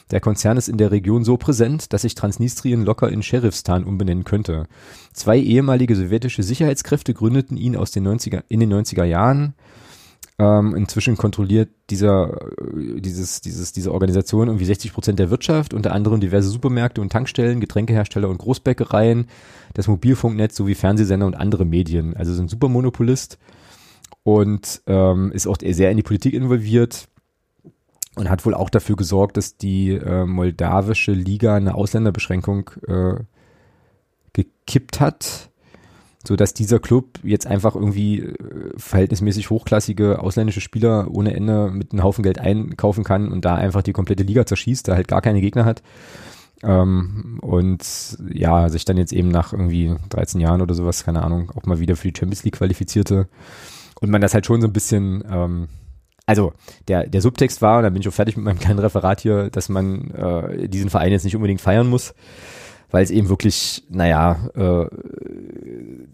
Der 0.09 0.21
Konzern 0.21 0.55
ist 0.55 0.69
in 0.69 0.77
der 0.77 0.91
Region 0.91 1.25
so 1.25 1.35
präsent, 1.35 1.91
dass 1.91 2.03
sich 2.03 2.15
Transnistrien 2.15 2.85
locker 2.85 3.09
in 3.09 3.23
Sheriffstan 3.23 3.83
umbenennen 3.83 4.23
könnte. 4.23 4.67
Zwei 5.11 5.37
ehemalige 5.37 5.97
sowjetische 5.97 6.43
Sicherheitskräfte 6.43 7.13
gründeten 7.13 7.57
ihn 7.57 7.75
aus 7.75 7.91
den 7.91 8.07
90er, 8.07 8.43
in 8.47 8.61
den 8.61 8.73
90er 8.73 9.03
Jahren. 9.03 9.53
Ähm, 10.39 10.75
inzwischen 10.75 11.17
kontrolliert 11.17 11.69
dieser, 11.89 12.31
äh, 12.61 13.01
dieses, 13.01 13.41
dieses, 13.41 13.71
diese 13.71 13.91
Organisation 13.91 14.47
irgendwie 14.47 14.65
60 14.65 14.93
Prozent 14.93 15.17
der 15.17 15.31
Wirtschaft, 15.31 15.73
unter 15.73 15.93
anderem 15.93 16.19
diverse 16.19 16.49
Supermärkte 16.49 17.01
und 17.01 17.11
Tankstellen, 17.11 17.59
Getränkehersteller 17.59 18.29
und 18.29 18.37
Großbäckereien, 18.37 19.25
das 19.73 19.87
Mobilfunknetz 19.87 20.55
sowie 20.55 20.75
Fernsehsender 20.75 21.25
und 21.25 21.35
andere 21.35 21.65
Medien. 21.65 22.15
Also 22.15 22.33
so 22.33 22.43
ein 22.43 22.49
Supermonopolist 22.49 23.39
und 24.21 24.81
ähm, 24.85 25.31
ist 25.31 25.47
auch 25.47 25.57
sehr 25.59 25.89
in 25.89 25.97
die 25.97 26.03
Politik 26.03 26.35
involviert 26.35 27.07
und 28.15 28.29
hat 28.29 28.45
wohl 28.45 28.53
auch 28.53 28.69
dafür 28.69 28.95
gesorgt, 28.95 29.37
dass 29.37 29.57
die 29.57 29.93
äh, 29.93 30.25
moldawische 30.25 31.13
Liga 31.13 31.55
eine 31.55 31.73
Ausländerbeschränkung 31.73 32.69
äh, 32.87 33.15
gekippt 34.33 34.99
hat, 34.99 35.49
so 36.27 36.35
dass 36.35 36.53
dieser 36.53 36.79
Club 36.79 37.19
jetzt 37.23 37.47
einfach 37.47 37.75
irgendwie 37.75 38.19
äh, 38.19 38.33
verhältnismäßig 38.75 39.49
hochklassige 39.49 40.19
ausländische 40.19 40.61
Spieler 40.61 41.07
ohne 41.09 41.33
Ende 41.33 41.71
mit 41.71 41.91
einem 41.91 42.03
Haufen 42.03 42.23
Geld 42.23 42.39
einkaufen 42.39 43.03
kann 43.03 43.31
und 43.31 43.45
da 43.45 43.55
einfach 43.55 43.81
die 43.81 43.93
komplette 43.93 44.23
Liga 44.23 44.45
zerschießt, 44.45 44.87
da 44.87 44.95
halt 44.95 45.07
gar 45.07 45.21
keine 45.21 45.41
Gegner 45.41 45.65
hat. 45.65 45.81
Ähm, 46.63 47.39
und 47.41 48.17
ja, 48.33 48.69
sich 48.69 48.83
dann 48.85 48.97
jetzt 48.97 49.13
eben 49.13 49.29
nach 49.29 49.53
irgendwie 49.53 49.95
13 50.09 50.41
Jahren 50.41 50.61
oder 50.61 50.73
sowas, 50.73 51.05
keine 51.05 51.23
Ahnung, 51.23 51.51
auch 51.55 51.65
mal 51.65 51.79
wieder 51.79 51.95
für 51.95 52.11
die 52.11 52.17
Champions 52.17 52.43
League 52.43 52.55
qualifizierte. 52.55 53.27
Und 54.01 54.09
man 54.09 54.21
das 54.21 54.33
halt 54.33 54.45
schon 54.45 54.61
so 54.61 54.67
ein 54.67 54.73
bisschen, 54.73 55.23
ähm, 55.29 55.67
also 56.25 56.53
der, 56.87 57.07
der 57.07 57.21
Subtext 57.21 57.61
war, 57.61 57.77
und 57.77 57.83
dann 57.83 57.93
bin 57.93 58.01
ich 58.01 58.07
auch 58.07 58.13
fertig 58.13 58.35
mit 58.37 58.45
meinem 58.45 58.59
kleinen 58.59 58.79
Referat 58.79 59.21
hier, 59.21 59.49
dass 59.49 59.69
man 59.69 60.11
äh, 60.11 60.67
diesen 60.67 60.89
Verein 60.89 61.11
jetzt 61.11 61.23
nicht 61.23 61.35
unbedingt 61.35 61.61
feiern 61.61 61.87
muss, 61.87 62.13
weil 62.89 63.03
es 63.03 63.11
eben 63.11 63.29
wirklich, 63.29 63.83
naja, 63.89 64.49
äh, 64.55 64.85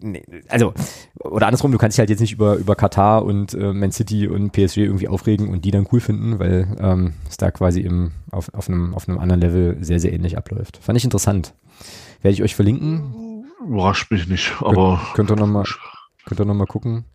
nee, 0.01 0.23
also, 0.49 0.73
oder 1.19 1.47
andersrum, 1.47 1.71
du 1.71 1.77
kannst 1.77 1.97
dich 1.97 1.99
halt 1.99 2.09
jetzt 2.09 2.19
nicht 2.19 2.33
über, 2.33 2.55
über 2.55 2.75
Katar 2.75 3.23
und 3.25 3.53
äh, 3.53 3.73
Man 3.73 3.91
City 3.91 4.27
und 4.27 4.51
PSG 4.51 4.77
irgendwie 4.77 5.07
aufregen 5.07 5.49
und 5.49 5.65
die 5.65 5.71
dann 5.71 5.87
cool 5.91 5.99
finden, 5.99 6.39
weil 6.39 6.75
ähm, 6.79 7.13
es 7.29 7.37
da 7.37 7.51
quasi 7.51 7.81
im, 7.81 8.11
auf, 8.31 8.53
auf, 8.53 8.69
einem, 8.69 8.93
auf 8.95 9.07
einem 9.07 9.19
anderen 9.19 9.41
Level 9.41 9.77
sehr, 9.81 9.99
sehr 9.99 10.13
ähnlich 10.13 10.37
abläuft. 10.37 10.77
Fand 10.77 10.97
ich 10.97 11.03
interessant. 11.03 11.53
Werde 12.21 12.33
ich 12.33 12.43
euch 12.43 12.55
verlinken. 12.55 13.45
Überrascht 13.65 14.11
mich 14.11 14.27
nicht, 14.27 14.53
aber 14.59 14.99
Könnt 15.13 15.31
ihr 15.31 15.35
nochmal 15.35 15.65
könnt 16.25 16.39
ihr 16.39 16.45
noch 16.45 16.53
mal 16.53 16.65
gucken. 16.65 17.05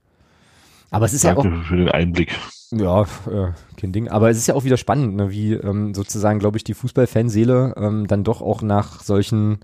Aber 0.91 1.05
es 1.07 1.13
ist 1.13 1.25
ja 1.25 1.37
auch, 1.37 1.43
danke 1.43 1.65
für 1.65 1.77
den 1.77 1.89
Einblick. 1.89 2.35
ja, 2.71 3.03
äh, 3.03 3.53
kein 3.77 3.93
Ding. 3.93 4.09
Aber 4.09 4.31
es 4.31 4.39
ist 4.39 4.47
ja 4.47 4.55
auch 4.55 4.65
wieder 4.65 4.77
spannend, 4.77 5.17
ne, 5.17 5.31
wie 5.31 5.53
ähm, 5.55 5.95
sozusagen, 5.95 6.39
glaube 6.39 6.57
ich, 6.57 6.65
die 6.65 6.75
Fußballfanseele 6.75 7.75
ähm, 7.77 8.07
dann 8.07 8.25
doch 8.25 8.41
auch 8.41 8.63
nach 8.63 9.01
solchen, 9.03 9.59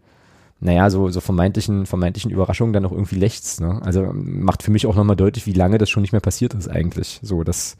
naja, 0.60 0.90
so, 0.90 1.08
so 1.10 1.20
vermeintlichen, 1.20 1.86
vermeintlichen 1.86 2.30
Überraschungen 2.30 2.72
dann 2.72 2.84
auch 2.84 2.92
irgendwie 2.92 3.16
lechzt. 3.16 3.60
Ne? 3.60 3.80
Also 3.82 4.02
ähm, 4.02 4.44
macht 4.44 4.62
für 4.62 4.70
mich 4.70 4.86
auch 4.86 4.96
nochmal 4.96 5.16
deutlich, 5.16 5.46
wie 5.46 5.52
lange 5.52 5.78
das 5.78 5.90
schon 5.90 6.02
nicht 6.02 6.12
mehr 6.12 6.20
passiert 6.20 6.54
ist 6.54 6.68
eigentlich. 6.68 7.20
So, 7.22 7.42
dass, 7.42 7.76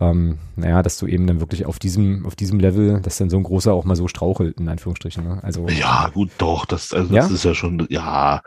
ähm, 0.00 0.38
naja, 0.56 0.82
dass 0.82 0.98
du 0.98 1.06
eben 1.06 1.26
dann 1.26 1.40
wirklich 1.40 1.64
auf 1.66 1.78
diesem, 1.78 2.26
auf 2.26 2.34
diesem 2.36 2.58
Level, 2.60 3.00
dass 3.00 3.18
dann 3.18 3.30
so 3.30 3.36
ein 3.36 3.42
großer 3.44 3.72
auch 3.72 3.84
mal 3.84 3.96
so 3.96 4.08
strauchelt, 4.08 4.58
in 4.58 4.68
Anführungsstrichen. 4.68 5.24
Ne? 5.24 5.38
Also 5.42 5.68
Ja, 5.68 6.10
gut, 6.12 6.30
doch, 6.38 6.66
das, 6.66 6.92
also 6.92 7.14
Ja? 7.14 7.22
das 7.22 7.30
ist 7.30 7.44
ja 7.44 7.54
schon, 7.54 7.86
ja, 7.88 8.42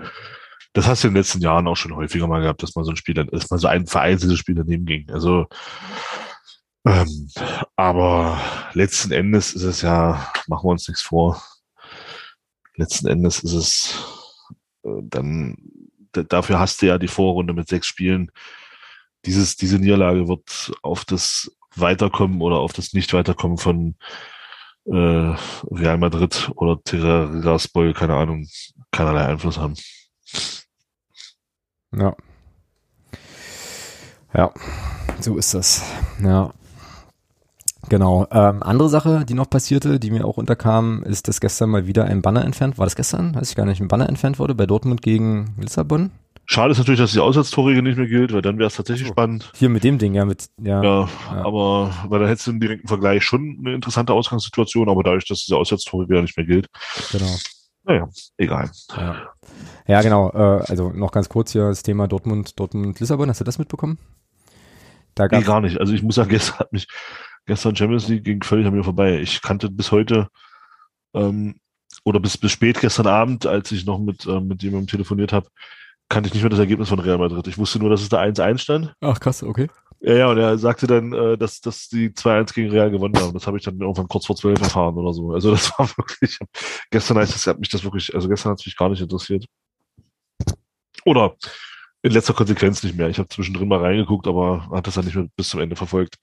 das 0.73 0.87
hast 0.87 1.03
du 1.03 1.07
in 1.07 1.13
den 1.13 1.19
letzten 1.19 1.41
Jahren 1.41 1.67
auch 1.67 1.75
schon 1.75 1.95
häufiger 1.95 2.27
mal 2.27 2.41
gehabt, 2.41 2.63
dass 2.63 2.75
man 2.75 2.85
so 2.85 2.91
ein 2.91 2.97
Spieler, 2.97 3.25
dass 3.25 3.49
man 3.49 3.59
so 3.59 3.67
ein 3.67 3.87
vereinzeltes 3.87 4.39
Spiel 4.39 4.55
daneben 4.55 4.85
ging. 4.85 5.09
Also, 5.11 5.47
ähm, 6.85 7.29
aber 7.75 8.39
letzten 8.73 9.11
Endes 9.11 9.53
ist 9.53 9.63
es 9.63 9.81
ja, 9.81 10.31
machen 10.47 10.65
wir 10.65 10.71
uns 10.71 10.87
nichts 10.87 11.03
vor. 11.03 11.43
Letzten 12.75 13.07
Endes 13.07 13.39
ist 13.43 13.53
es 13.53 13.95
äh, 14.83 15.01
dann, 15.03 15.57
dafür 16.13 16.59
hast 16.59 16.81
du 16.81 16.87
ja 16.87 16.97
die 16.97 17.07
Vorrunde 17.07 17.53
mit 17.53 17.67
sechs 17.67 17.87
Spielen. 17.87 18.31
Dieses, 19.25 19.55
diese 19.55 19.77
Niederlage 19.77 20.27
wird 20.27 20.71
auf 20.81 21.05
das 21.05 21.51
Weiterkommen 21.75 22.41
oder 22.41 22.57
auf 22.57 22.73
das 22.73 22.93
Nicht-Weiterkommen 22.93 23.57
von 23.57 23.95
äh, 24.85 25.35
Real 25.69 25.97
Madrid 25.97 26.49
oder 26.55 26.81
Tiraspol, 26.83 27.93
keine 27.93 28.15
Ahnung, 28.15 28.47
keinerlei 28.91 29.25
Einfluss 29.25 29.57
haben. 29.57 29.75
Ja. 31.95 32.15
Ja, 34.33 34.51
so 35.19 35.37
ist 35.37 35.53
das. 35.53 35.83
Ja. 36.23 36.53
Genau. 37.89 38.27
Ähm, 38.31 38.63
andere 38.63 38.87
Sache, 38.87 39.25
die 39.25 39.33
noch 39.33 39.49
passierte, 39.49 39.99
die 39.99 40.11
mir 40.11 40.25
auch 40.25 40.37
unterkam, 40.37 41.03
ist, 41.03 41.27
dass 41.27 41.41
gestern 41.41 41.69
mal 41.69 41.87
wieder 41.87 42.05
ein 42.05 42.21
Banner 42.21 42.45
entfernt, 42.45 42.77
war 42.77 42.85
das 42.85 42.95
gestern? 42.95 43.35
Weiß 43.35 43.49
ich 43.49 43.55
gar 43.55 43.65
nicht, 43.65 43.81
ein 43.81 43.89
Banner 43.89 44.07
entfernt 44.07 44.39
wurde 44.39 44.55
bei 44.55 44.65
Dortmund 44.65 45.01
gegen 45.01 45.55
Lissabon. 45.59 46.11
Schade 46.45 46.71
ist 46.71 46.77
natürlich, 46.77 46.99
dass 46.99 47.11
die 47.11 47.19
Auswärtstorregel 47.19 47.81
nicht 47.81 47.97
mehr 47.97 48.07
gilt, 48.07 48.33
weil 48.33 48.41
dann 48.41 48.57
wäre 48.57 48.67
es 48.67 48.75
tatsächlich 48.75 49.09
oh. 49.09 49.11
spannend. 49.11 49.51
Hier 49.55 49.69
mit 49.69 49.83
dem 49.83 49.97
Ding, 49.97 50.13
ja, 50.13 50.25
mit, 50.25 50.49
ja. 50.61 50.81
Ja, 50.83 51.09
ja. 51.31 51.45
aber, 51.45 51.93
weil 52.07 52.19
dann 52.19 52.27
hättest 52.27 52.47
du 52.47 52.51
im 52.51 52.59
direkten 52.59 52.87
Vergleich 52.87 53.23
schon 53.23 53.57
eine 53.59 53.73
interessante 53.73 54.13
Ausgangssituation, 54.13 54.89
aber 54.89 55.03
dadurch, 55.03 55.25
dass 55.27 55.45
diese 55.45 55.57
Auswärtstorregel 55.57 56.17
ja 56.17 56.21
nicht 56.21 56.37
mehr 56.37 56.45
gilt. 56.45 56.67
Genau. 57.11 57.35
Naja, 57.83 58.07
egal. 58.37 58.69
Ja, 58.95 59.29
ja 59.91 60.01
genau. 60.01 60.31
Äh, 60.31 60.63
also 60.67 60.89
noch 60.89 61.11
ganz 61.11 61.29
kurz 61.29 61.51
hier 61.51 61.67
das 61.67 61.83
Thema 61.83 62.07
Dortmund, 62.07 62.59
Dortmund-Lissabon. 62.59 63.29
Hast 63.29 63.39
du 63.39 63.45
das 63.45 63.59
mitbekommen? 63.59 63.97
Da 65.15 65.27
nee, 65.27 65.41
gar 65.41 65.61
nicht. 65.61 65.79
Also 65.79 65.93
ich 65.93 66.03
muss 66.03 66.15
sagen, 66.15 66.29
gestern 66.31 66.59
hat 66.59 66.73
mich, 66.73 66.87
gestern 67.45 67.75
Champions 67.75 68.07
League 68.07 68.23
ging 68.23 68.43
völlig 68.43 68.65
an 68.65 68.73
mir 68.73 68.83
vorbei. 68.83 69.19
Ich 69.19 69.41
kannte 69.41 69.69
bis 69.69 69.91
heute, 69.91 70.27
ähm, 71.13 71.55
oder 72.03 72.19
bis, 72.19 72.37
bis 72.37 72.51
spät 72.51 72.79
gestern 72.79 73.07
Abend, 73.07 73.45
als 73.45 73.71
ich 73.71 73.85
noch 73.85 73.99
mit, 73.99 74.25
ähm, 74.25 74.47
mit 74.47 74.63
jemandem 74.63 74.87
telefoniert 74.87 75.33
habe, 75.33 75.47
kannte 76.09 76.27
ich 76.27 76.33
nicht 76.33 76.43
mehr 76.43 76.49
das 76.49 76.59
Ergebnis 76.59 76.89
von 76.89 76.99
Real 76.99 77.17
Madrid. 77.17 77.47
Ich 77.47 77.57
wusste 77.57 77.79
nur, 77.79 77.89
dass 77.89 78.01
es 78.01 78.09
da 78.09 78.21
1-1 78.21 78.57
stand. 78.59 78.93
Ach 79.01 79.19
krass, 79.19 79.43
okay. 79.43 79.67
Ja, 80.01 80.15
ja, 80.15 80.29
und 80.29 80.37
er 80.39 80.57
sagte 80.57 80.87
dann, 80.87 81.13
äh, 81.13 81.37
dass, 81.37 81.61
dass 81.61 81.87
die 81.87 82.09
2-1 82.09 82.53
gegen 82.53 82.71
Real 82.71 82.89
gewonnen 82.89 83.15
haben. 83.17 83.33
Das 83.33 83.45
habe 83.45 83.57
ich 83.57 83.63
dann 83.63 83.79
irgendwann 83.79 84.07
kurz 84.07 84.25
vor 84.25 84.35
12 84.35 84.59
erfahren 84.59 84.95
oder 84.95 85.13
so. 85.13 85.31
Also 85.31 85.51
das 85.51 85.71
war 85.77 85.87
wirklich, 85.95 86.39
gestern 86.89 87.17
heißt 87.17 87.35
es, 87.35 87.45
hat 87.45 87.59
mich 87.59 87.69
das 87.69 87.83
wirklich, 87.83 88.13
also 88.15 88.27
gestern 88.27 88.51
hat 88.51 88.59
es 88.59 88.65
mich 88.65 88.75
gar 88.75 88.89
nicht 88.89 89.01
interessiert. 89.01 89.45
Oder 91.05 91.35
in 92.03 92.11
letzter 92.11 92.33
Konsequenz 92.33 92.83
nicht 92.83 92.95
mehr. 92.95 93.09
Ich 93.09 93.19
habe 93.19 93.29
zwischendrin 93.29 93.67
mal 93.67 93.79
reingeguckt, 93.79 94.27
aber 94.27 94.69
hat 94.71 94.87
das 94.87 94.95
dann 94.95 95.05
nicht 95.05 95.15
mehr 95.15 95.27
bis 95.35 95.49
zum 95.49 95.59
Ende 95.59 95.75
verfolgt. 95.75 96.17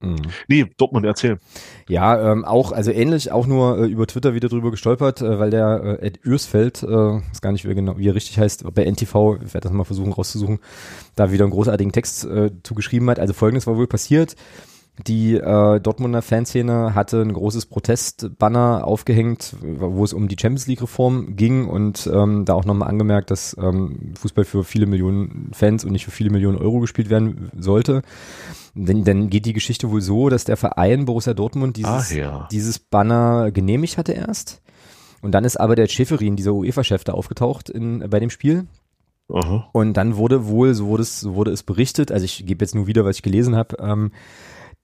Mhm. 0.00 0.16
Nee, 0.46 0.66
Dortmund, 0.76 1.06
erzähl. 1.06 1.38
Ja, 1.88 2.32
ähm, 2.32 2.44
auch, 2.44 2.72
also 2.72 2.90
ähnlich, 2.90 3.32
auch 3.32 3.46
nur 3.46 3.78
äh, 3.78 3.86
über 3.86 4.06
Twitter 4.06 4.34
wieder 4.34 4.48
drüber 4.50 4.70
gestolpert, 4.70 5.22
äh, 5.22 5.38
weil 5.38 5.50
der 5.50 5.98
äh, 6.02 6.06
Ed 6.06 6.20
Ürsfeld, 6.22 6.82
äh, 6.82 7.16
ist 7.32 7.40
gar 7.40 7.52
nicht 7.52 7.64
wie 7.64 7.68
er, 7.68 7.74
genau, 7.74 7.96
wie 7.96 8.08
er 8.08 8.14
richtig 8.14 8.38
heißt, 8.38 8.74
bei 8.74 8.84
NTV, 8.84 9.36
ich 9.42 9.54
werde 9.54 9.60
das 9.60 9.72
mal 9.72 9.84
versuchen 9.84 10.12
rauszusuchen, 10.12 10.58
da 11.14 11.32
wieder 11.32 11.44
einen 11.44 11.52
großartigen 11.52 11.92
Text 11.92 12.26
äh, 12.26 12.50
zugeschrieben 12.62 13.08
hat. 13.08 13.18
Also 13.18 13.32
folgendes 13.32 13.66
war 13.66 13.76
wohl 13.76 13.86
passiert. 13.86 14.36
Die 15.04 15.34
äh, 15.34 15.80
Dortmunder 15.80 16.22
Fanszene 16.22 16.94
hatte 16.94 17.20
ein 17.20 17.32
großes 17.32 17.66
Protestbanner 17.66 18.86
aufgehängt, 18.86 19.54
wo 19.60 20.02
es 20.02 20.14
um 20.14 20.26
die 20.28 20.36
Champions 20.40 20.66
League 20.66 20.80
Reform 20.80 21.36
ging 21.36 21.68
und 21.68 22.08
ähm, 22.12 22.46
da 22.46 22.54
auch 22.54 22.64
nochmal 22.64 22.88
angemerkt, 22.88 23.30
dass 23.30 23.54
ähm, 23.60 24.14
Fußball 24.18 24.46
für 24.46 24.64
viele 24.64 24.86
Millionen 24.86 25.50
Fans 25.52 25.84
und 25.84 25.92
nicht 25.92 26.06
für 26.06 26.10
viele 26.10 26.30
Millionen 26.30 26.56
Euro 26.56 26.80
gespielt 26.80 27.10
werden 27.10 27.50
sollte. 27.58 28.02
Denn 28.74 29.04
dann 29.04 29.28
geht 29.28 29.44
die 29.44 29.52
Geschichte 29.52 29.90
wohl 29.90 30.00
so, 30.00 30.30
dass 30.30 30.44
der 30.44 30.56
Verein 30.56 31.04
Borussia 31.04 31.34
Dortmund 31.34 31.76
dieses, 31.76 32.12
ja. 32.14 32.48
dieses 32.50 32.78
Banner 32.78 33.50
genehmigt 33.50 33.98
hatte 33.98 34.12
erst. 34.12 34.62
Und 35.20 35.32
dann 35.32 35.44
ist 35.44 35.58
aber 35.58 35.76
der 35.76 35.88
Schäferin, 35.88 36.36
dieser 36.36 36.54
UEFA-Chef, 36.54 37.04
da 37.04 37.12
aufgetaucht 37.12 37.68
in, 37.68 38.08
bei 38.08 38.20
dem 38.20 38.30
Spiel. 38.30 38.66
Aha. 39.32 39.68
Und 39.72 39.94
dann 39.94 40.16
wurde 40.16 40.46
wohl, 40.46 40.74
so 40.74 40.86
wurde 40.86 41.02
es, 41.02 41.20
so 41.20 41.34
wurde 41.34 41.50
es 41.50 41.62
berichtet, 41.62 42.12
also 42.12 42.24
ich 42.24 42.46
gebe 42.46 42.64
jetzt 42.64 42.74
nur 42.74 42.86
wieder, 42.86 43.04
was 43.04 43.16
ich 43.16 43.22
gelesen 43.22 43.56
habe, 43.56 43.76
ähm, 43.80 44.12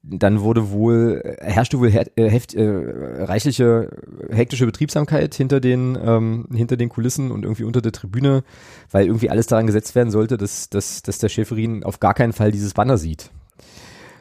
dann 0.02 0.40
wurde 0.40 0.70
wohl, 0.70 1.36
herrschte 1.40 1.78
wohl 1.78 1.90
her, 1.90 2.06
äh, 2.16 2.28
heft, 2.28 2.54
äh, 2.54 2.64
reichliche, 2.64 3.88
hektische 4.30 4.66
Betriebsamkeit 4.66 5.34
hinter 5.34 5.60
den, 5.60 5.96
ähm, 6.02 6.46
hinter 6.52 6.76
den 6.76 6.88
Kulissen 6.88 7.30
und 7.30 7.44
irgendwie 7.44 7.64
unter 7.64 7.80
der 7.80 7.92
Tribüne, 7.92 8.42
weil 8.90 9.06
irgendwie 9.06 9.30
alles 9.30 9.46
daran 9.46 9.66
gesetzt 9.66 9.94
werden 9.94 10.10
sollte, 10.10 10.36
dass, 10.36 10.68
dass, 10.68 11.02
dass 11.02 11.18
der 11.18 11.28
Schäferin 11.28 11.84
auf 11.84 12.00
gar 12.00 12.14
keinen 12.14 12.32
Fall 12.32 12.50
dieses 12.50 12.74
Banner 12.74 12.98
sieht. 12.98 13.30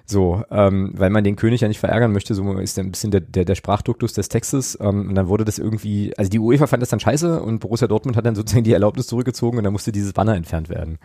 So, 0.06 0.44
ähm, 0.52 0.92
weil 0.96 1.10
man 1.10 1.24
den 1.24 1.38
König 1.38 1.62
ja 1.62 1.70
nicht 1.70 1.80
verärgern 1.80 2.12
möchte, 2.12 2.36
so 2.36 2.52
ist 2.58 2.78
ein 2.78 2.92
bisschen 2.92 3.12
der, 3.12 3.22
der, 3.22 3.46
der 3.46 3.56
Sprachduktus 3.56 4.14
des 4.14 4.28
Textes. 4.30 4.78
Ähm, 4.82 5.08
und 5.08 5.16
dann 5.16 5.30
wurde 5.30 5.46
das 5.46 5.58
irgendwie, 5.58 6.14
also 6.18 6.30
die 6.30 6.40
UEFA 6.40 6.68
fand 6.68 6.82
das 6.82 6.90
dann 6.90 7.00
scheiße 7.00 7.42
und 7.42 7.60
Borussia 7.60 7.88
Dortmund 7.88 8.18
hat 8.18 8.26
dann 8.26 8.36
sozusagen 8.36 8.66
die 8.66 8.74
Erlaubnis 8.74 9.08
zurückgezogen 9.08 9.58
und 9.58 9.64
dann 9.64 9.74
musste 9.74 9.92
dieses 9.92 10.14
Banner 10.14 10.36
entfernt 10.36 10.70
werden. 10.70 11.00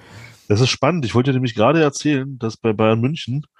Das 0.49 0.61
ist 0.61 0.71
spannend. 0.71 1.05
Ich 1.05 1.15
wollte 1.15 1.33
nämlich 1.33 1.55
gerade 1.55 1.81
erzählen, 1.81 2.37
dass 2.39 2.57
bei 2.57 2.73
Bayern 2.73 3.01
München 3.01 3.43
äh, 3.45 3.56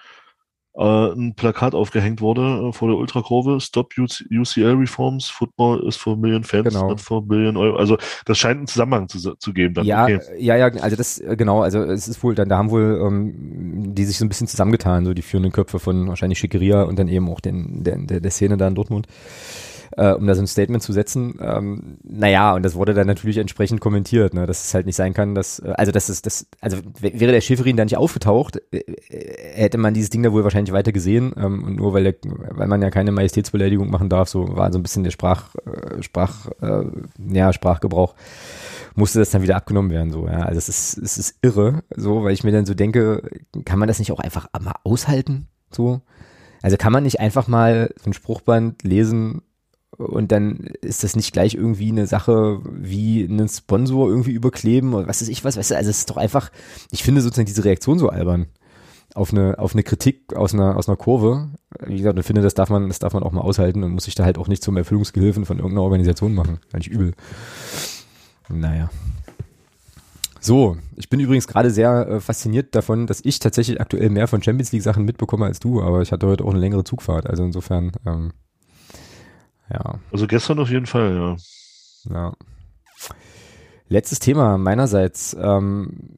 ein 1.15 1.35
Plakat 1.35 1.75
aufgehängt 1.75 2.21
wurde 2.21 2.69
äh, 2.69 2.73
vor 2.73 2.89
der 2.89 2.99
Ultrakurve, 2.99 3.61
Stop 3.61 3.95
UCL 3.99 4.77
Reforms, 4.79 5.29
Football 5.29 5.87
is 5.87 5.97
for 5.97 6.17
Million 6.17 6.45
Fans, 6.45 6.69
genau. 6.69 6.89
not 6.89 7.01
for 7.01 7.27
Billion 7.27 7.57
Euro. 7.57 7.77
Also 7.77 7.97
das 8.27 8.39
scheint 8.39 8.59
einen 8.59 8.67
Zusammenhang 8.67 9.09
zu, 9.09 9.35
zu 9.37 9.53
geben. 9.53 9.75
Dann. 9.75 9.87
Ja, 9.87 10.05
okay. 10.05 10.21
ja, 10.39 10.57
ja, 10.57 10.67
also 10.67 10.97
das, 10.97 11.19
äh, 11.19 11.37
genau, 11.37 11.63
also 11.63 11.83
es 11.83 12.09
ist 12.09 12.23
wohl, 12.23 12.35
dann 12.35 12.49
da 12.49 12.59
haben 12.59 12.71
wohl 12.71 13.01
ähm, 13.03 13.95
die 13.95 14.05
sich 14.05 14.19
so 14.19 14.25
ein 14.25 14.29
bisschen 14.29 14.49
zusammengetan, 14.49 15.05
so 15.07 15.15
die 15.15 15.23
führenden 15.23 15.53
Köpfe 15.53 15.79
von 15.79 16.09
wahrscheinlich 16.09 16.39
Schickeria 16.39 16.83
und 16.83 16.99
dann 16.99 17.09
eben 17.09 17.29
auch 17.31 17.41
den, 17.41 17.83
der, 17.83 17.97
der, 17.99 18.21
der 18.21 18.31
Szene 18.31 18.57
da 18.57 18.69
in 18.69 18.75
Dortmund 18.75 19.07
äh, 19.97 20.13
um 20.13 20.27
da 20.27 20.35
so 20.35 20.43
ein 20.43 20.47
Statement 20.47 20.83
zu 20.83 20.93
setzen. 20.93 21.39
Ähm, 21.41 21.99
naja, 22.03 22.55
und 22.55 22.63
das 22.63 22.75
wurde 22.75 22.95
dann 22.95 23.07
natürlich 23.07 23.39
entsprechend 23.39 23.81
kommentiert, 23.81 24.35
ne, 24.35 24.47
dass 24.47 24.65
es 24.65 24.75
halt 24.75 24.87
nicht 24.87 24.97
sein 24.97 25.15
kann, 25.15 25.35
dass, 25.35 25.59
äh, 25.59 25.73
also 25.77 25.91
das 25.91 26.11
ist 26.11 26.27
das, 26.27 26.47
also 26.61 26.79
wäre 27.01 27.33
der 27.33 27.41
Schäferin 27.41 27.77
da 27.77 27.85
nicht 27.85 27.97
aufgetaucht, 27.97 28.61
äh, 28.73 28.79
äh, 28.79 29.55
hätte 29.55 29.79
man 29.79 29.95
dieses 29.95 30.11
Ding 30.11 30.23
da 30.23 30.33
wohl 30.33 30.45
wahrscheinlich 30.45 30.73
weiter 30.73 30.93
gesehen. 30.93 31.33
Ähm, 31.37 31.65
und 31.65 31.77
nur 31.77 31.95
weil 31.95 32.05
der, 32.05 32.15
weil 32.23 32.69
man 32.69 32.83
ja 32.83 32.91
keine 32.91 33.11
Majestätsbeleidigung 33.13 33.91
machen 33.91 34.09
darf, 34.09 34.29
so 34.29 34.57
war 34.57 34.73
so 34.73 34.79
ein 34.79 34.83
bisschen 34.83 35.05
der 35.05 35.11
Sprach, 35.11 35.55
Sprach, 36.01 36.49
äh, 36.61 36.85
ja, 37.33 37.53
Sprachgebrauch 37.53 38.15
musste 38.95 39.19
das 39.19 39.31
dann 39.31 39.43
wieder 39.43 39.57
abgenommen 39.57 39.91
werden, 39.91 40.11
so, 40.11 40.27
ja. 40.27 40.41
Also 40.41 40.59
es 40.59 40.69
ist, 40.69 40.99
es 40.99 41.19
ist 41.19 41.39
irre, 41.43 41.83
so, 41.95 42.25
weil 42.25 42.33
ich 42.33 42.45
mir 42.45 42.53
dann 42.53 42.67
so 42.67 42.75
denke, 42.75 43.23
kann 43.65 43.79
man 43.79 43.89
das 43.89 43.99
nicht 43.99 44.13
auch 44.13 44.21
einfach 44.21 44.49
mal 44.61 44.75
aushalten, 44.85 45.49
so? 45.71 46.01
Also 46.63 46.77
kann 46.77 46.93
man 46.93 47.03
nicht 47.03 47.21
einfach 47.21 47.47
mal 47.47 47.91
so 48.03 48.11
ein 48.11 48.15
Spruchband 48.15 48.83
lesen, 48.83 49.43
und 49.99 50.33
dann 50.33 50.71
ist 50.83 51.05
das 51.05 51.17
nicht 51.17 51.33
gleich 51.33 51.55
irgendwie 51.55 51.91
eine 51.91 52.07
Sache 52.07 52.61
wie 52.65 53.25
einen 53.25 53.49
Sponsor 53.49 54.09
irgendwie 54.09 54.33
überkleben 54.33 54.95
oder 54.95 55.09
was 55.09 55.23
ist 55.23 55.29
ich 55.29 55.45
was, 55.45 55.57
weißt 55.57 55.73
du, 55.73 55.77
also 55.77 55.91
es 55.91 55.99
ist 55.99 56.11
doch 56.11 56.17
einfach, 56.17 56.51
ich 56.91 57.03
finde 57.03 57.21
sozusagen 57.21 57.47
diese 57.47 57.65
Reaktion 57.65 57.99
so 57.99 58.09
albern 58.09 58.47
auf 59.17 59.33
eine, 59.33 59.59
auf 59.59 59.73
eine 59.73 59.83
Kritik 59.83 60.35
aus 60.37 60.53
einer, 60.53 60.77
aus 60.77 60.89
einer 60.89 60.97
Kurve. 60.97 61.49
Wie 61.87 61.97
gesagt, 61.97 62.19
ich 62.19 62.27
finde, 62.27 62.43
das 62.43 62.53
darf 62.55 62.69
man, 62.69 62.89
das 62.89 62.99
darf 62.99 63.15
man 63.15 63.23
auch 63.23 63.33
mal 63.33 63.41
aushalten 63.41 63.83
und 63.83 63.93
muss 63.93 64.05
sich 64.05 64.15
da 64.15 64.25
halt 64.25 64.37
auch 64.37 64.47
nicht 64.47 64.63
zum 64.63 64.77
Erfüllungsgehilfen 64.77 65.47
von 65.47 65.57
irgendeiner 65.57 65.83
Organisation 65.83 66.35
machen. 66.35 66.59
Kann 66.71 66.81
ich 66.83 66.89
übel. 66.89 67.13
Naja. 68.51 68.91
So, 70.39 70.77
ich 70.97 71.09
bin 71.09 71.19
übrigens 71.19 71.49
gerade 71.49 71.71
sehr 71.71 72.07
äh, 72.07 72.21
fasziniert 72.21 72.75
davon, 72.75 73.07
dass 73.07 73.25
ich 73.25 73.39
tatsächlich 73.39 73.81
aktuell 73.81 74.11
mehr 74.11 74.29
von 74.29 74.43
Champions 74.43 74.71
League 74.73 74.83
Sachen 74.83 75.05
mitbekomme 75.05 75.47
als 75.47 75.61
du, 75.61 75.83
aber 75.83 76.03
ich 76.03 76.13
hatte 76.13 76.27
heute 76.27 76.45
auch 76.45 76.51
eine 76.51 76.61
längere 76.61 76.85
Zugfahrt, 76.85 77.27
also 77.29 77.43
insofern, 77.43 77.93
ähm, 78.07 78.33
ja. 79.71 79.99
Also 80.13 80.27
gestern 80.27 80.59
auf 80.59 80.71
jeden 80.71 80.87
Fall, 80.87 81.15
ja. 81.15 81.37
Ja. 82.15 82.33
Letztes 83.89 84.19
Thema 84.19 84.59
meinerseits. 84.59 85.37
Ähm, 85.39 86.17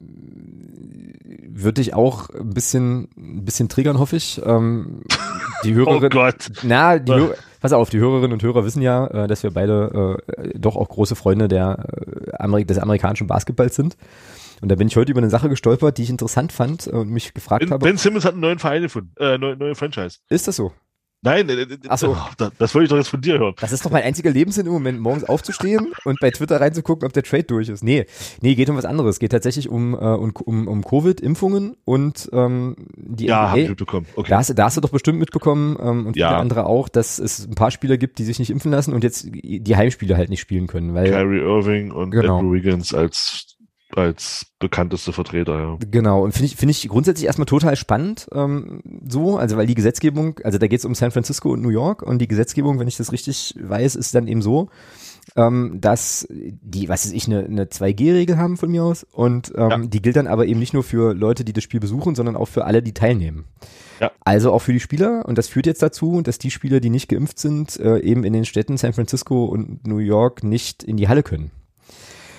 würde 1.50 1.80
ich 1.80 1.92
auch 1.94 2.30
ein 2.30 2.54
bisschen, 2.54 3.08
ein 3.16 3.44
bisschen 3.44 3.68
triggern, 3.68 3.98
hoffe 3.98 4.16
ich. 4.16 4.40
Ähm, 4.44 5.02
die 5.64 5.74
Hörerin, 5.74 6.04
oh 6.04 6.08
Gott. 6.08 6.50
Na, 6.62 6.98
die, 6.98 7.12
Hör, 7.12 7.34
pass 7.60 7.72
auf, 7.72 7.90
die 7.90 7.98
Hörerinnen 7.98 8.32
und 8.32 8.42
Hörer 8.42 8.64
wissen 8.64 8.80
ja, 8.80 9.06
äh, 9.08 9.26
dass 9.26 9.42
wir 9.42 9.50
beide 9.50 10.20
äh, 10.36 10.58
doch 10.58 10.76
auch 10.76 10.88
große 10.88 11.16
Freunde 11.16 11.48
der, 11.48 11.84
äh, 12.38 12.64
des 12.64 12.78
amerikanischen 12.78 13.26
Basketballs 13.26 13.74
sind. 13.74 13.96
Und 14.60 14.70
da 14.70 14.76
bin 14.76 14.88
ich 14.88 14.96
heute 14.96 15.10
über 15.10 15.20
eine 15.20 15.30
Sache 15.30 15.48
gestolpert, 15.48 15.98
die 15.98 16.02
ich 16.02 16.10
interessant 16.10 16.52
fand 16.52 16.88
und 16.88 17.10
mich 17.10 17.34
gefragt 17.34 17.60
ben, 17.60 17.70
habe. 17.70 17.84
Ben 17.84 17.96
Simmons 17.96 18.24
hat 18.24 18.32
einen 18.32 18.40
neuen 18.40 18.58
Verein 18.58 18.82
gefunden, 18.82 19.12
äh, 19.18 19.38
neue, 19.38 19.56
neue 19.56 19.74
Franchise. 19.74 20.18
Ist 20.28 20.48
das 20.48 20.56
so? 20.56 20.72
Nein, 21.22 21.48
äh, 21.48 21.54
äh, 21.54 21.78
Ach 21.88 21.98
so. 21.98 22.16
das, 22.36 22.52
das 22.58 22.74
wollte 22.74 22.84
ich 22.84 22.90
doch 22.90 22.96
jetzt 22.96 23.08
von 23.08 23.20
dir 23.20 23.38
hören. 23.38 23.54
Das 23.60 23.72
ist 23.72 23.84
doch 23.84 23.90
mein 23.90 24.04
einziger 24.04 24.30
Lebenssinn 24.30 24.66
im 24.66 24.72
Moment, 24.72 25.00
morgens 25.00 25.24
aufzustehen 25.24 25.92
und 26.04 26.20
bei 26.20 26.30
Twitter 26.30 26.60
reinzugucken, 26.60 27.06
ob 27.06 27.12
der 27.12 27.24
Trade 27.24 27.44
durch 27.44 27.68
ist. 27.68 27.82
Nee, 27.82 28.06
nee, 28.40 28.54
geht 28.54 28.70
um 28.70 28.76
was 28.76 28.84
anderes. 28.84 29.16
Es 29.16 29.18
geht 29.18 29.32
tatsächlich 29.32 29.68
um, 29.68 29.94
äh, 29.94 29.96
um, 29.96 30.32
um, 30.44 30.68
um 30.68 30.84
Covid-Impfungen 30.84 31.76
und 31.84 32.30
ähm, 32.32 32.76
die 32.96 33.26
Ja, 33.26 33.50
habe 33.50 33.60
ich 33.60 33.68
mitbekommen. 33.68 34.06
Okay. 34.14 34.30
Da 34.30 34.38
hast, 34.38 34.56
da 34.56 34.64
hast 34.64 34.76
du 34.76 34.80
doch 34.80 34.90
bestimmt 34.90 35.18
mitbekommen 35.18 35.76
ähm, 35.80 36.06
und 36.06 36.16
ja. 36.16 36.28
viele 36.28 36.40
andere 36.40 36.66
auch, 36.66 36.88
dass 36.88 37.18
es 37.18 37.46
ein 37.46 37.56
paar 37.56 37.72
Spieler 37.72 37.96
gibt, 37.96 38.18
die 38.18 38.24
sich 38.24 38.38
nicht 38.38 38.50
impfen 38.50 38.70
lassen 38.70 38.92
und 38.92 39.02
jetzt 39.02 39.28
die 39.32 39.76
Heimspiele 39.76 40.16
halt 40.16 40.30
nicht 40.30 40.40
spielen 40.40 40.68
können. 40.68 40.94
Weil, 40.94 41.10
Kyrie 41.10 41.40
Irving 41.40 41.90
und 41.90 42.12
genau. 42.12 42.38
Andrew 42.38 42.52
Wiggins 42.52 42.94
als 42.94 43.57
als 43.94 44.46
bekannteste 44.58 45.12
Vertreter, 45.12 45.58
ja. 45.58 45.78
Genau, 45.90 46.22
und 46.22 46.32
finde 46.32 46.46
ich, 46.46 46.56
finde 46.56 46.72
ich 46.72 46.88
grundsätzlich 46.88 47.26
erstmal 47.26 47.46
total 47.46 47.74
spannend, 47.76 48.28
ähm, 48.32 48.82
so, 49.06 49.38
also 49.38 49.56
weil 49.56 49.66
die 49.66 49.74
Gesetzgebung, 49.74 50.38
also 50.44 50.58
da 50.58 50.66
geht 50.66 50.80
es 50.80 50.84
um 50.84 50.94
San 50.94 51.10
Francisco 51.10 51.52
und 51.52 51.62
New 51.62 51.70
York 51.70 52.02
und 52.02 52.18
die 52.18 52.28
Gesetzgebung, 52.28 52.78
wenn 52.78 52.88
ich 52.88 52.96
das 52.96 53.12
richtig 53.12 53.54
weiß, 53.58 53.96
ist 53.96 54.14
dann 54.14 54.28
eben 54.28 54.42
so, 54.42 54.68
ähm, 55.36 55.78
dass 55.80 56.26
die, 56.30 56.88
was 56.88 57.06
weiß 57.06 57.12
ich, 57.12 57.26
eine, 57.26 57.44
eine 57.44 57.64
2G-Regel 57.64 58.36
haben 58.36 58.56
von 58.56 58.70
mir 58.70 58.84
aus 58.84 59.06
und 59.10 59.52
ähm, 59.56 59.70
ja. 59.70 59.78
die 59.78 60.02
gilt 60.02 60.16
dann 60.16 60.26
aber 60.26 60.46
eben 60.46 60.60
nicht 60.60 60.74
nur 60.74 60.84
für 60.84 61.14
Leute, 61.14 61.44
die 61.44 61.52
das 61.52 61.64
Spiel 61.64 61.80
besuchen, 61.80 62.14
sondern 62.14 62.36
auch 62.36 62.48
für 62.48 62.64
alle, 62.66 62.82
die 62.82 62.92
teilnehmen. 62.92 63.44
Ja. 64.00 64.10
Also 64.20 64.52
auch 64.52 64.60
für 64.60 64.72
die 64.72 64.80
Spieler 64.80 65.24
und 65.26 65.38
das 65.38 65.48
führt 65.48 65.66
jetzt 65.66 65.82
dazu, 65.82 66.20
dass 66.20 66.38
die 66.38 66.50
Spieler, 66.50 66.80
die 66.80 66.90
nicht 66.90 67.08
geimpft 67.08 67.38
sind, 67.38 67.80
äh, 67.80 68.00
eben 68.00 68.24
in 68.24 68.34
den 68.34 68.44
Städten 68.44 68.76
San 68.76 68.92
Francisco 68.92 69.46
und 69.46 69.86
New 69.86 69.98
York 69.98 70.44
nicht 70.44 70.82
in 70.82 70.96
die 70.96 71.08
Halle 71.08 71.22
können. 71.22 71.50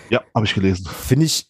Ja, 0.10 0.22
habe 0.34 0.46
ich 0.46 0.54
gelesen. 0.54 0.86
Finde 0.86 1.26
ich 1.26 1.50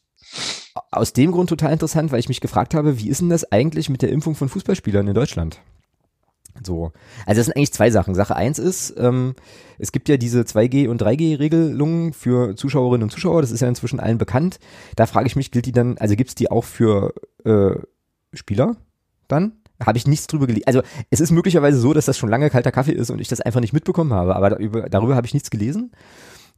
aus 0.91 1.14
dem 1.14 1.31
Grund 1.31 1.49
total 1.49 1.73
interessant, 1.73 2.11
weil 2.11 2.19
ich 2.19 2.30
mich 2.30 2.41
gefragt 2.41 2.73
habe, 2.73 2.99
wie 2.99 3.10
ist 3.10 3.22
denn 3.22 3.30
das 3.30 3.52
eigentlich 3.52 3.90
mit 3.90 4.02
der 4.02 4.10
Impfung 4.10 4.36
von 4.36 4.49
Fußballspielern 4.49 5.07
in 5.07 5.14
Deutschland? 5.14 5.61
So. 6.64 6.91
Also 7.26 7.40
das 7.40 7.45
sind 7.45 7.56
eigentlich 7.56 7.73
zwei 7.73 7.90
Sachen. 7.90 8.15
Sache 8.15 8.36
eins 8.36 8.60
ist, 8.60 8.94
ähm, 8.98 9.36
es 9.77 9.91
gibt 9.91 10.10
ja 10.10 10.18
diese 10.18 10.41
2G- 10.41 10.90
und 10.90 11.02
3G-Regelungen 11.02 12.14
für 12.14 12.56
Zuschauerinnen 12.56 13.03
und 13.03 13.11
Zuschauer, 13.11 13.41
das 13.41 13.52
ist 13.52 13.61
ja 13.61 13.68
inzwischen 13.68 13.99
allen 13.99 14.18
bekannt. 14.18 14.60
Da 14.95 15.06
frage 15.06 15.27
ich 15.27 15.36
mich, 15.36 15.52
gilt 15.52 15.65
die 15.65 15.72
dann, 15.72 15.98
also 15.98 16.15
gibt 16.15 16.30
es 16.30 16.36
die 16.36 16.52
auch 16.52 16.65
für 16.65 17.14
äh, 17.45 17.76
Spieler 18.34 18.76
dann? 19.27 19.53
Habe 19.86 19.98
ich 19.98 20.07
nichts 20.07 20.27
drüber 20.27 20.48
gelesen. 20.48 20.68
Also 20.68 20.81
es 21.10 21.22
ist 21.22 21.31
möglicherweise 21.31 21.80
so, 21.80 21.94
dass 21.94 22.06
das 22.06 22.18
schon 22.18 22.30
lange 22.30 22.49
kalter 22.49 22.72
Kaffee 22.72 22.91
ist 22.91 23.10
und 23.10 23.19
ich 23.19 23.30
das 23.30 23.40
einfach 23.40 23.61
nicht 23.61 23.72
mitbekommen 23.72 24.11
habe, 24.11 24.36
aber 24.36 24.49
darüber, 24.49 24.90
darüber 24.90 25.15
habe 25.15 25.26
ich 25.26 25.34
nichts 25.34 25.49
gelesen. 25.49 25.91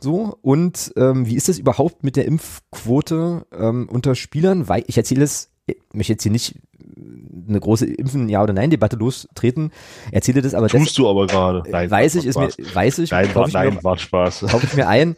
So, 0.01 0.37
und 0.41 0.91
ähm, 0.97 1.27
wie 1.27 1.35
ist 1.35 1.47
das 1.47 1.59
überhaupt 1.59 2.03
mit 2.03 2.15
der 2.15 2.25
Impfquote 2.25 3.45
ähm, 3.53 3.87
unter 3.91 4.15
Spielern? 4.15 4.67
Weil 4.67 4.83
ich 4.87 4.97
erzähle 4.97 5.23
es, 5.23 5.51
ich 5.67 5.77
möchte 5.93 6.13
jetzt 6.13 6.23
hier 6.23 6.31
nicht 6.31 6.55
eine 7.47 7.59
große 7.59 7.85
Impfen 7.85 8.29
Ja 8.29 8.41
oder 8.41 8.53
Nein 8.53 8.69
Debatte 8.69 8.95
lostreten. 8.95 9.71
Erzähle 10.11 10.41
das 10.41 10.53
aber 10.53 10.67
Tust 10.67 10.97
du 10.97 11.07
aber 11.07 11.27
gerade. 11.27 11.63
Nein, 11.69 11.91
weiß 11.91 12.15
ich, 12.15 12.25
ist 12.25 12.37
mir 12.37 12.49
weiß 12.73 12.99
ich, 12.99 13.11
nein, 13.11 13.33
war, 13.35 13.47
nein, 13.49 13.83
war 13.83 13.97
Spaß. 13.97 14.45
Kaufe 14.49 14.65
ich 14.65 14.73
mir 14.73 14.87
ein. 14.87 15.15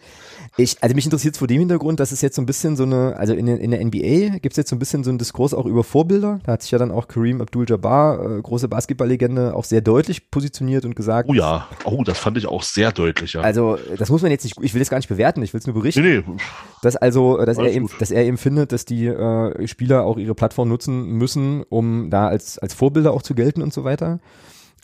Ich, 0.55 0.77
also 0.81 0.93
mich 0.93 1.05
interessiert 1.05 1.33
es 1.33 1.39
vor 1.39 1.47
dem 1.47 1.59
Hintergrund, 1.59 1.99
dass 1.99 2.11
es 2.11 2.21
jetzt 2.21 2.35
so 2.35 2.41
ein 2.41 2.45
bisschen 2.45 2.75
so 2.75 2.83
eine, 2.83 3.15
also 3.17 3.33
in, 3.33 3.47
in 3.47 3.71
der 3.71 3.83
NBA 3.83 4.37
gibt 4.37 4.53
es 4.53 4.57
jetzt 4.57 4.69
so 4.69 4.75
ein 4.75 4.79
bisschen 4.79 5.03
so 5.03 5.09
einen 5.09 5.17
Diskurs 5.17 5.55
auch 5.55 5.65
über 5.65 5.83
Vorbilder. 5.83 6.39
Da 6.43 6.51
hat 6.51 6.61
sich 6.61 6.69
ja 6.69 6.77
dann 6.77 6.91
auch 6.91 7.07
Kareem 7.07 7.41
Abdul-Jabbar, 7.41 8.37
äh, 8.37 8.41
große 8.41 8.67
Basketballlegende, 8.67 9.55
auch 9.55 9.63
sehr 9.63 9.81
deutlich 9.81 10.29
positioniert 10.29 10.85
und 10.85 10.95
gesagt. 10.95 11.27
Oh 11.27 11.33
ja, 11.33 11.67
oh, 11.85 12.03
das 12.03 12.19
fand 12.19 12.37
ich 12.37 12.45
auch 12.45 12.61
sehr 12.61 12.91
deutlich, 12.91 13.33
ja. 13.33 13.41
Also 13.41 13.79
das 13.97 14.09
muss 14.09 14.21
man 14.21 14.29
jetzt 14.29 14.43
nicht, 14.43 14.55
ich 14.61 14.75
will 14.75 14.79
das 14.79 14.91
gar 14.91 14.97
nicht 14.97 15.09
bewerten, 15.09 15.41
ich 15.41 15.53
will 15.53 15.59
es 15.59 15.65
nur 15.65 15.73
berichten. 15.73 16.03
Nee, 16.03 16.23
nee. 16.27 16.37
Dass 16.83 16.97
also, 16.97 17.43
dass 17.43 17.57
er 17.57 17.71
eben, 17.71 17.89
dass 17.97 18.11
er 18.11 18.23
eben 18.23 18.37
findet, 18.37 18.71
dass 18.71 18.85
die 18.85 19.07
äh, 19.07 19.67
Spieler 19.67 20.03
auch 20.03 20.17
ihre 20.17 20.35
Plattform 20.35 20.69
nutzen 20.69 21.13
müssen, 21.13 21.63
um 21.63 22.11
da 22.11 22.27
als, 22.27 22.59
als 22.59 22.75
Vorbilder 22.75 23.13
auch 23.13 23.23
zu 23.23 23.33
gelten 23.33 23.63
und 23.63 23.73
so 23.73 23.83
weiter. 23.85 24.19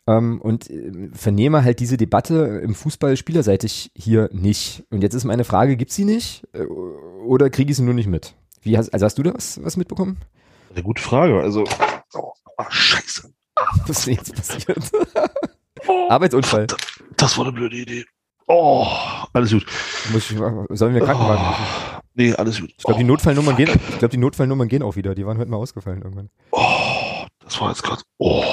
Ähm, 0.10 0.41
und 0.41 0.69
äh, 0.72 1.10
vernehme 1.14 1.64
halt 1.64 1.80
diese 1.80 1.95
Debatte 1.95 2.61
im 2.64 2.73
Fußball 2.73 3.15
spielerseitig 3.15 3.91
hier 3.95 4.30
nicht. 4.31 4.84
Und 4.90 5.03
jetzt 5.03 5.14
ist 5.14 5.23
meine 5.23 5.44
Frage, 5.44 5.77
gibt 5.77 5.91
sie 5.91 6.03
nicht 6.03 6.48
äh, 6.53 6.64
oder 6.64 7.52
kriege 7.52 7.69
ich 7.69 7.77
sie 7.77 7.84
nur 7.84 7.94
nicht 7.94 8.07
mit? 8.07 8.34
Wie 8.61 8.76
hast, 8.76 8.90
also 8.91 9.06
hast 9.06 9.19
du 9.19 9.23
da 9.23 9.36
was, 9.36 9.64
was 9.64 9.77
mitbekommen? 9.77 10.18
Eine 10.73 10.84
gute 10.84 11.02
Frage. 11.02 11.40
Also, 11.40 11.64
oh, 12.15 12.34
oh 12.57 12.64
scheiße. 12.69 13.31
Was 13.88 13.90
ist 13.90 14.07
denn 14.07 14.14
jetzt 14.15 14.36
passiert? 14.36 14.91
oh, 15.88 16.07
Arbeitsunfall. 16.10 16.68
Das, 16.68 16.77
das, 17.18 17.38
war 17.38 17.45
eine 17.45 17.53
blöde 17.53 17.76
Idee. 17.76 18.06
Oh, 18.48 18.88
alles 19.34 19.52
gut. 19.52 19.65
Muss 20.14 20.31
ich, 20.31 20.38
sollen 20.38 20.94
wir 20.94 21.02
Krankenwagen? 21.02 21.44
Oh, 21.44 21.99
nee, 22.14 22.34
alles 22.34 22.60
gut. 22.60 22.72
Ich 22.77 22.84
glaube, 22.84 22.99
die 22.99 23.06
Notfallnummern 23.06 23.57
gehen, 23.57 23.69
ich 23.69 23.99
glaube, 23.99 24.11
die 24.11 24.18
Notfallnummern 24.18 24.69
gehen 24.69 24.81
auch 24.81 24.95
wieder. 24.95 25.14
Die 25.14 25.26
waren 25.26 25.38
heute 25.38 25.52
mal 25.52 25.57
ausgefallen 25.57 26.02
irgendwann. 26.02 26.30
Oh, 26.52 27.26
das 27.44 27.60
war 27.60 27.69
jetzt 27.69 27.84
gerade, 27.84 28.02
oh. 28.18 28.44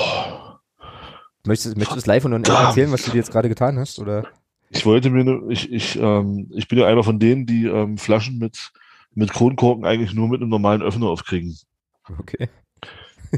Möchtest, 1.46 1.76
möchtest 1.76 1.96
du 1.96 2.00
es 2.00 2.06
live 2.06 2.24
und 2.24 2.32
dann 2.32 2.44
erzählen, 2.44 2.92
was 2.92 3.02
du 3.02 3.10
dir 3.10 3.18
jetzt 3.18 3.30
gerade 3.30 3.48
getan 3.48 3.78
hast? 3.78 3.98
Oder? 3.98 4.26
Ich 4.70 4.84
wollte 4.84 5.10
mir, 5.10 5.24
ne, 5.24 5.42
ich, 5.48 5.72
ich, 5.72 5.96
ähm, 5.96 6.50
ich 6.52 6.68
bin 6.68 6.78
ja 6.78 6.86
einer 6.86 7.04
von 7.04 7.18
denen, 7.18 7.46
die 7.46 7.66
ähm, 7.66 7.98
Flaschen 7.98 8.38
mit, 8.38 8.72
mit 9.14 9.32
Kronkorken 9.32 9.84
eigentlich 9.84 10.12
nur 10.12 10.28
mit 10.28 10.40
einem 10.40 10.50
normalen 10.50 10.82
Öffner 10.82 11.06
aufkriegen. 11.06 11.56
Okay. 12.18 12.48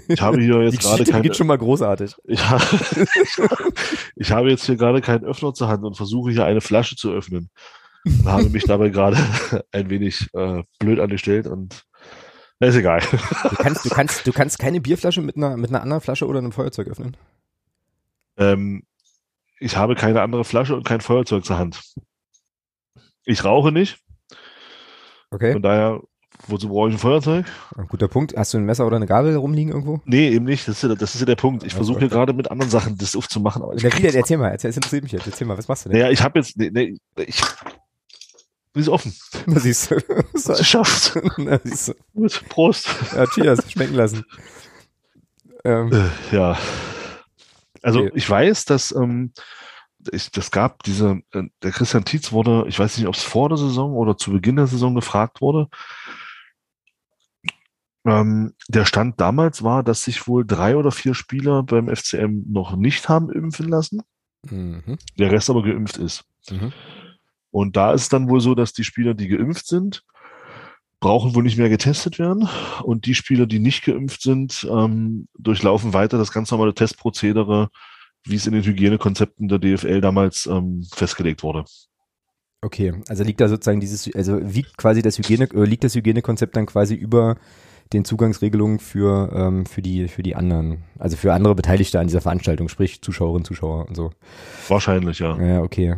Ich 0.08 0.20
habe 0.20 0.40
hier 0.40 0.62
jetzt 0.62 0.80
gerade 0.80 1.04
keinen. 1.04 1.22
geht 1.22 1.36
schon 1.36 1.46
mal 1.46 1.58
großartig. 1.58 2.14
Ja, 2.26 2.60
ich 4.16 4.30
habe 4.30 4.50
jetzt 4.50 4.66
hier 4.66 4.76
gerade 4.76 5.00
keinen 5.00 5.24
Öffner 5.24 5.54
zur 5.54 5.68
Hand 5.68 5.84
und 5.84 5.96
versuche 5.96 6.30
hier 6.30 6.44
eine 6.44 6.60
Flasche 6.60 6.96
zu 6.96 7.10
öffnen. 7.10 7.50
Und 8.04 8.26
habe 8.26 8.48
mich 8.48 8.64
dabei 8.64 8.90
gerade 8.90 9.16
ein 9.72 9.90
wenig 9.90 10.28
äh, 10.34 10.62
blöd 10.78 11.00
angestellt 11.00 11.46
und 11.46 11.84
ist 12.60 12.74
egal. 12.74 13.00
Du 13.00 13.56
kannst, 13.56 13.84
du 13.84 13.88
kannst, 13.88 14.26
du 14.26 14.32
kannst 14.32 14.58
keine 14.58 14.80
Bierflasche 14.80 15.22
mit 15.22 15.36
einer, 15.36 15.56
mit 15.56 15.70
einer 15.70 15.82
anderen 15.82 16.00
Flasche 16.00 16.26
oder 16.26 16.38
einem 16.38 16.52
Feuerzeug 16.52 16.88
öffnen. 16.88 17.16
Ähm, 18.38 18.84
ich 19.60 19.76
habe 19.76 19.94
keine 19.94 20.22
andere 20.22 20.44
Flasche 20.44 20.76
und 20.76 20.84
kein 20.84 21.00
Feuerzeug 21.00 21.44
zur 21.44 21.58
Hand. 21.58 21.82
Ich 23.24 23.44
rauche 23.44 23.72
nicht. 23.72 23.98
Okay. 25.30 25.52
Von 25.52 25.62
daher, 25.62 26.00
wozu 26.46 26.68
brauche 26.68 26.88
ich 26.88 26.94
ein 26.94 26.98
Feuerzeug? 26.98 27.46
Ein 27.76 27.88
guter 27.88 28.08
Punkt. 28.08 28.36
Hast 28.36 28.54
du 28.54 28.58
ein 28.58 28.64
Messer 28.64 28.86
oder 28.86 28.96
eine 28.96 29.06
Gabel 29.06 29.36
rumliegen 29.36 29.72
irgendwo? 29.72 30.00
Nee, 30.04 30.30
eben 30.30 30.44
nicht. 30.44 30.66
Das 30.66 30.76
ist 30.76 30.88
ja, 30.88 30.94
das 30.94 31.14
ist 31.14 31.20
ja 31.20 31.26
der 31.26 31.36
Punkt. 31.36 31.64
Ich 31.64 31.74
versuche 31.74 31.98
hier 31.98 32.08
gerade 32.08 32.32
mit 32.32 32.50
anderen 32.50 32.70
Sachen 32.70 32.96
das 32.96 33.16
aufzumachen. 33.16 33.62
Aber 33.62 33.74
ich 33.74 33.82
Na, 33.82 33.94
wieder, 33.96 34.14
erzähl 34.14 34.38
mal, 34.38 34.48
erzähl, 34.48 34.72
interessiert 34.72 35.02
mich 35.02 35.12
jetzt. 35.12 35.26
Erzähl 35.26 35.46
mal, 35.46 35.58
was 35.58 35.68
machst 35.68 35.84
du 35.84 35.90
denn? 35.90 35.98
Naja, 35.98 36.10
ich 36.10 36.22
habe 36.22 36.38
jetzt, 36.38 36.56
nee, 36.56 36.70
nee, 36.72 36.96
ich, 37.16 37.42
ist 38.74 38.88
offen. 38.88 39.12
Na, 39.46 39.58
siehst 39.58 39.90
du. 39.90 39.96
Was 40.32 40.58
geschafft. 40.58 41.18
Na, 41.36 41.58
siehst 41.62 41.88
du. 41.88 41.94
Gut, 42.14 42.42
Prost. 42.48 42.88
Ja, 43.14 43.26
cheers, 43.26 43.70
schmecken 43.70 43.94
lassen. 43.94 44.24
Ähm. 45.64 45.90
Äh, 45.92 46.36
ja. 46.36 46.56
Also 47.82 48.00
okay. 48.00 48.12
ich 48.14 48.28
weiß, 48.28 48.64
dass 48.64 48.92
ähm, 48.92 49.32
ich, 50.12 50.30
das 50.30 50.50
gab 50.50 50.82
diese, 50.84 51.20
äh, 51.32 51.44
der 51.62 51.72
Christian 51.72 52.04
Tietz 52.04 52.32
wurde, 52.32 52.64
ich 52.68 52.78
weiß 52.78 52.98
nicht, 52.98 53.06
ob 53.06 53.14
es 53.14 53.22
vor 53.22 53.48
der 53.48 53.58
Saison 53.58 53.92
oder 53.92 54.16
zu 54.16 54.32
Beginn 54.32 54.56
der 54.56 54.66
Saison 54.66 54.94
gefragt 54.94 55.40
wurde. 55.40 55.68
Ähm, 58.04 58.54
der 58.68 58.84
Stand 58.84 59.20
damals 59.20 59.62
war, 59.62 59.82
dass 59.82 60.04
sich 60.04 60.26
wohl 60.28 60.46
drei 60.46 60.76
oder 60.76 60.92
vier 60.92 61.14
Spieler 61.14 61.62
beim 61.62 61.94
FCM 61.94 62.44
noch 62.50 62.76
nicht 62.76 63.08
haben 63.08 63.30
impfen 63.30 63.68
lassen. 63.68 64.02
Mhm. 64.48 64.98
Der 65.18 65.30
Rest 65.30 65.50
aber 65.50 65.62
geimpft 65.62 65.98
ist. 65.98 66.24
Mhm. 66.48 66.72
Und 67.50 67.76
da 67.76 67.92
ist 67.92 68.02
es 68.02 68.08
dann 68.08 68.28
wohl 68.28 68.40
so, 68.40 68.54
dass 68.54 68.72
die 68.72 68.84
Spieler, 68.84 69.14
die 69.14 69.28
geimpft 69.28 69.66
sind, 69.66 70.04
brauchen 71.00 71.34
wohl 71.34 71.42
nicht 71.42 71.58
mehr 71.58 71.68
getestet 71.68 72.18
werden. 72.18 72.48
Und 72.82 73.06
die 73.06 73.14
Spieler, 73.14 73.46
die 73.46 73.58
nicht 73.58 73.84
geimpft 73.84 74.22
sind, 74.22 74.66
ähm, 74.70 75.28
durchlaufen 75.38 75.92
weiter 75.92 76.18
das 76.18 76.32
ganz 76.32 76.50
normale 76.50 76.74
Testprozedere, 76.74 77.68
wie 78.24 78.36
es 78.36 78.46
in 78.46 78.52
den 78.52 78.64
Hygienekonzepten 78.64 79.48
der 79.48 79.58
DFL 79.58 80.00
damals 80.00 80.46
ähm, 80.46 80.86
festgelegt 80.92 81.42
wurde. 81.42 81.64
Okay, 82.60 83.00
also 83.08 83.22
liegt 83.22 83.40
da 83.40 83.48
sozusagen 83.48 83.78
dieses, 83.78 84.12
also 84.14 84.38
wiegt 84.42 84.76
quasi 84.76 85.00
das 85.00 85.16
Hygiene, 85.18 85.48
äh, 85.54 85.64
liegt 85.64 85.84
das 85.84 85.94
Hygienekonzept 85.94 86.56
dann 86.56 86.66
quasi 86.66 86.94
über 86.94 87.36
den 87.92 88.04
Zugangsregelungen 88.04 88.78
für, 88.78 89.30
ähm, 89.34 89.66
für, 89.66 89.82
die, 89.82 90.08
für 90.08 90.22
die 90.22 90.36
anderen, 90.36 90.84
also 90.98 91.16
für 91.16 91.32
andere 91.32 91.54
Beteiligte 91.54 91.98
an 91.98 92.06
dieser 92.06 92.20
Veranstaltung, 92.20 92.68
sprich 92.68 93.00
Zuschauerinnen, 93.02 93.44
Zuschauer 93.44 93.86
und 93.88 93.96
so. 93.96 94.10
Wahrscheinlich, 94.68 95.18
ja. 95.18 95.38
Ja, 95.40 95.62
okay. 95.62 95.96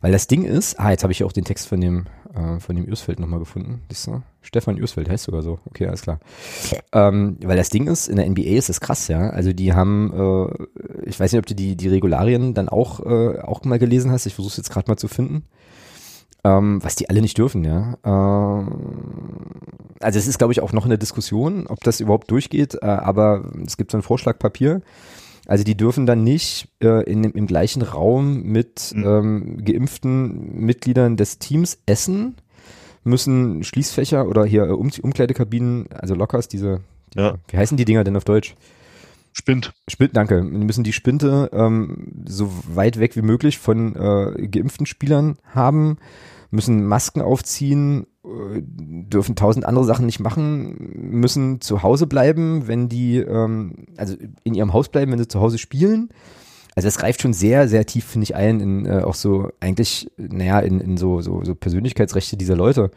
Weil 0.00 0.12
das 0.12 0.26
Ding 0.26 0.44
ist, 0.44 0.78
ah, 0.78 0.90
jetzt 0.90 1.02
habe 1.02 1.12
ich 1.12 1.24
auch 1.24 1.32
den 1.32 1.44
Text 1.44 1.68
von 1.68 1.80
dem, 1.80 2.06
äh, 2.34 2.60
von 2.60 2.76
dem 2.76 2.84
Ürsfeld 2.84 3.18
nochmal 3.18 3.40
gefunden. 3.40 3.82
Siehst 3.88 4.06
du? 4.06 4.22
Stefan 4.40 4.76
Ürsfeld 4.76 5.08
heißt 5.08 5.24
sogar 5.24 5.42
so. 5.42 5.58
Okay, 5.66 5.86
alles 5.86 6.02
klar. 6.02 6.20
Ähm, 6.92 7.38
weil 7.42 7.56
das 7.56 7.70
Ding 7.70 7.86
ist, 7.86 8.08
in 8.08 8.16
der 8.16 8.28
NBA 8.28 8.56
ist 8.56 8.68
das 8.68 8.80
krass, 8.80 9.08
ja. 9.08 9.30
Also 9.30 9.52
die 9.52 9.72
haben, 9.72 10.12
äh, 10.12 11.08
ich 11.08 11.18
weiß 11.18 11.32
nicht, 11.32 11.38
ob 11.40 11.46
du 11.46 11.54
die, 11.54 11.76
die 11.76 11.88
Regularien 11.88 12.54
dann 12.54 12.68
auch, 12.68 13.00
äh, 13.00 13.40
auch 13.40 13.64
mal 13.64 13.78
gelesen 13.78 14.10
hast. 14.10 14.26
Ich 14.26 14.34
versuche 14.34 14.52
es 14.52 14.56
jetzt 14.56 14.70
gerade 14.70 14.90
mal 14.90 14.96
zu 14.96 15.08
finden 15.08 15.44
ähm, 16.44 16.82
was 16.82 16.96
die 16.96 17.08
alle 17.08 17.20
nicht 17.20 17.38
dürfen, 17.38 17.64
ja. 17.64 17.96
Ähm, 18.04 18.68
also 20.00 20.18
es 20.18 20.26
ist, 20.26 20.38
glaube 20.38 20.52
ich, 20.52 20.60
auch 20.60 20.72
noch 20.72 20.84
eine 20.84 20.98
Diskussion, 20.98 21.66
ob 21.68 21.80
das 21.84 22.00
überhaupt 22.00 22.30
durchgeht, 22.30 22.78
äh, 22.82 22.86
aber 22.86 23.44
es 23.64 23.76
gibt 23.76 23.92
so 23.92 23.98
ein 23.98 24.02
Vorschlagpapier. 24.02 24.82
Also 25.46 25.64
die 25.64 25.76
dürfen 25.76 26.06
dann 26.06 26.24
nicht 26.24 26.68
äh, 26.82 27.02
in, 27.04 27.24
im 27.24 27.46
gleichen 27.46 27.82
Raum 27.82 28.42
mit 28.42 28.92
mhm. 28.94 29.04
ähm, 29.04 29.64
geimpften 29.64 30.64
Mitgliedern 30.64 31.16
des 31.16 31.38
Teams 31.38 31.78
essen, 31.86 32.36
müssen 33.04 33.64
Schließfächer 33.64 34.26
oder 34.26 34.44
hier 34.44 34.64
äh, 34.64 34.70
um, 34.70 34.90
Umkleidekabinen, 35.00 35.86
also 35.92 36.14
Lockers, 36.14 36.48
diese, 36.48 36.80
ja. 37.14 37.36
wie 37.48 37.56
heißen 37.56 37.76
die 37.76 37.84
Dinger 37.84 38.04
denn 38.04 38.16
auf 38.16 38.24
Deutsch? 38.24 38.54
Spind. 39.32 39.72
Spind, 39.88 40.16
danke. 40.16 40.42
Wir 40.42 40.58
müssen 40.58 40.84
die 40.84 40.92
Spinte 40.92 41.50
ähm, 41.52 42.24
so 42.26 42.50
weit 42.74 43.00
weg 43.00 43.16
wie 43.16 43.22
möglich 43.22 43.58
von 43.58 43.96
äh, 43.96 44.46
geimpften 44.46 44.86
Spielern 44.86 45.38
haben 45.54 45.96
müssen 46.52 46.86
Masken 46.86 47.22
aufziehen, 47.22 48.06
äh, 48.24 48.60
dürfen 48.62 49.34
tausend 49.34 49.64
andere 49.64 49.84
Sachen 49.84 50.06
nicht 50.06 50.20
machen, 50.20 50.76
müssen 50.94 51.60
zu 51.60 51.82
Hause 51.82 52.06
bleiben, 52.06 52.68
wenn 52.68 52.88
die, 52.88 53.16
ähm, 53.16 53.86
also 53.96 54.14
in 54.44 54.54
ihrem 54.54 54.72
Haus 54.72 54.90
bleiben, 54.90 55.10
wenn 55.10 55.18
sie 55.18 55.28
zu 55.28 55.40
Hause 55.40 55.58
spielen. 55.58 56.10
Also 56.76 56.86
das 56.86 56.98
greift 56.98 57.22
schon 57.22 57.32
sehr, 57.32 57.68
sehr 57.68 57.86
tief, 57.86 58.04
finde 58.04 58.24
ich, 58.24 58.36
ein 58.36 58.60
in 58.60 58.86
äh, 58.86 59.00
auch 59.02 59.14
so 59.14 59.48
eigentlich, 59.60 60.10
naja, 60.16 60.60
in, 60.60 60.80
in 60.80 60.96
so, 60.98 61.22
so, 61.22 61.42
so 61.42 61.54
Persönlichkeitsrechte 61.54 62.36
dieser 62.36 62.56
Leute. 62.56 62.90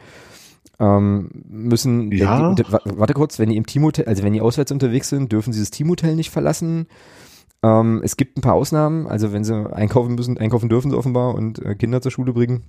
Ähm, 0.78 1.30
müssen, 1.48 2.12
ja. 2.12 2.54
die, 2.54 2.64
warte 2.70 3.14
kurz, 3.14 3.40
wenn 3.40 3.50
die 3.50 3.56
im 3.56 3.66
Teamhotel, 3.66 4.06
also 4.06 4.24
wenn 4.24 4.34
die 4.34 4.42
auswärts 4.42 4.74
unterwegs 4.74 5.08
sind, 5.08 5.32
dürfen 5.32 5.54
sie 5.54 5.62
das 5.62 5.72
Teamhotel 5.72 6.16
nicht 6.16 6.30
verlassen. 6.30 6.88
Ähm, 7.64 8.02
es 8.04 8.18
gibt 8.18 8.38
ein 8.38 8.42
paar 8.42 8.56
Ausnahmen, 8.56 9.08
also 9.08 9.32
wenn 9.32 9.46
sie 9.46 9.74
einkaufen 9.74 10.16
müssen, 10.16 10.38
einkaufen 10.38 10.68
dürfen 10.68 10.92
sie 10.92 10.98
offenbar 10.98 11.36
und 11.36 11.60
äh, 11.60 11.76
Kinder 11.76 12.02
zur 12.02 12.12
Schule 12.12 12.34
bringen 12.34 12.66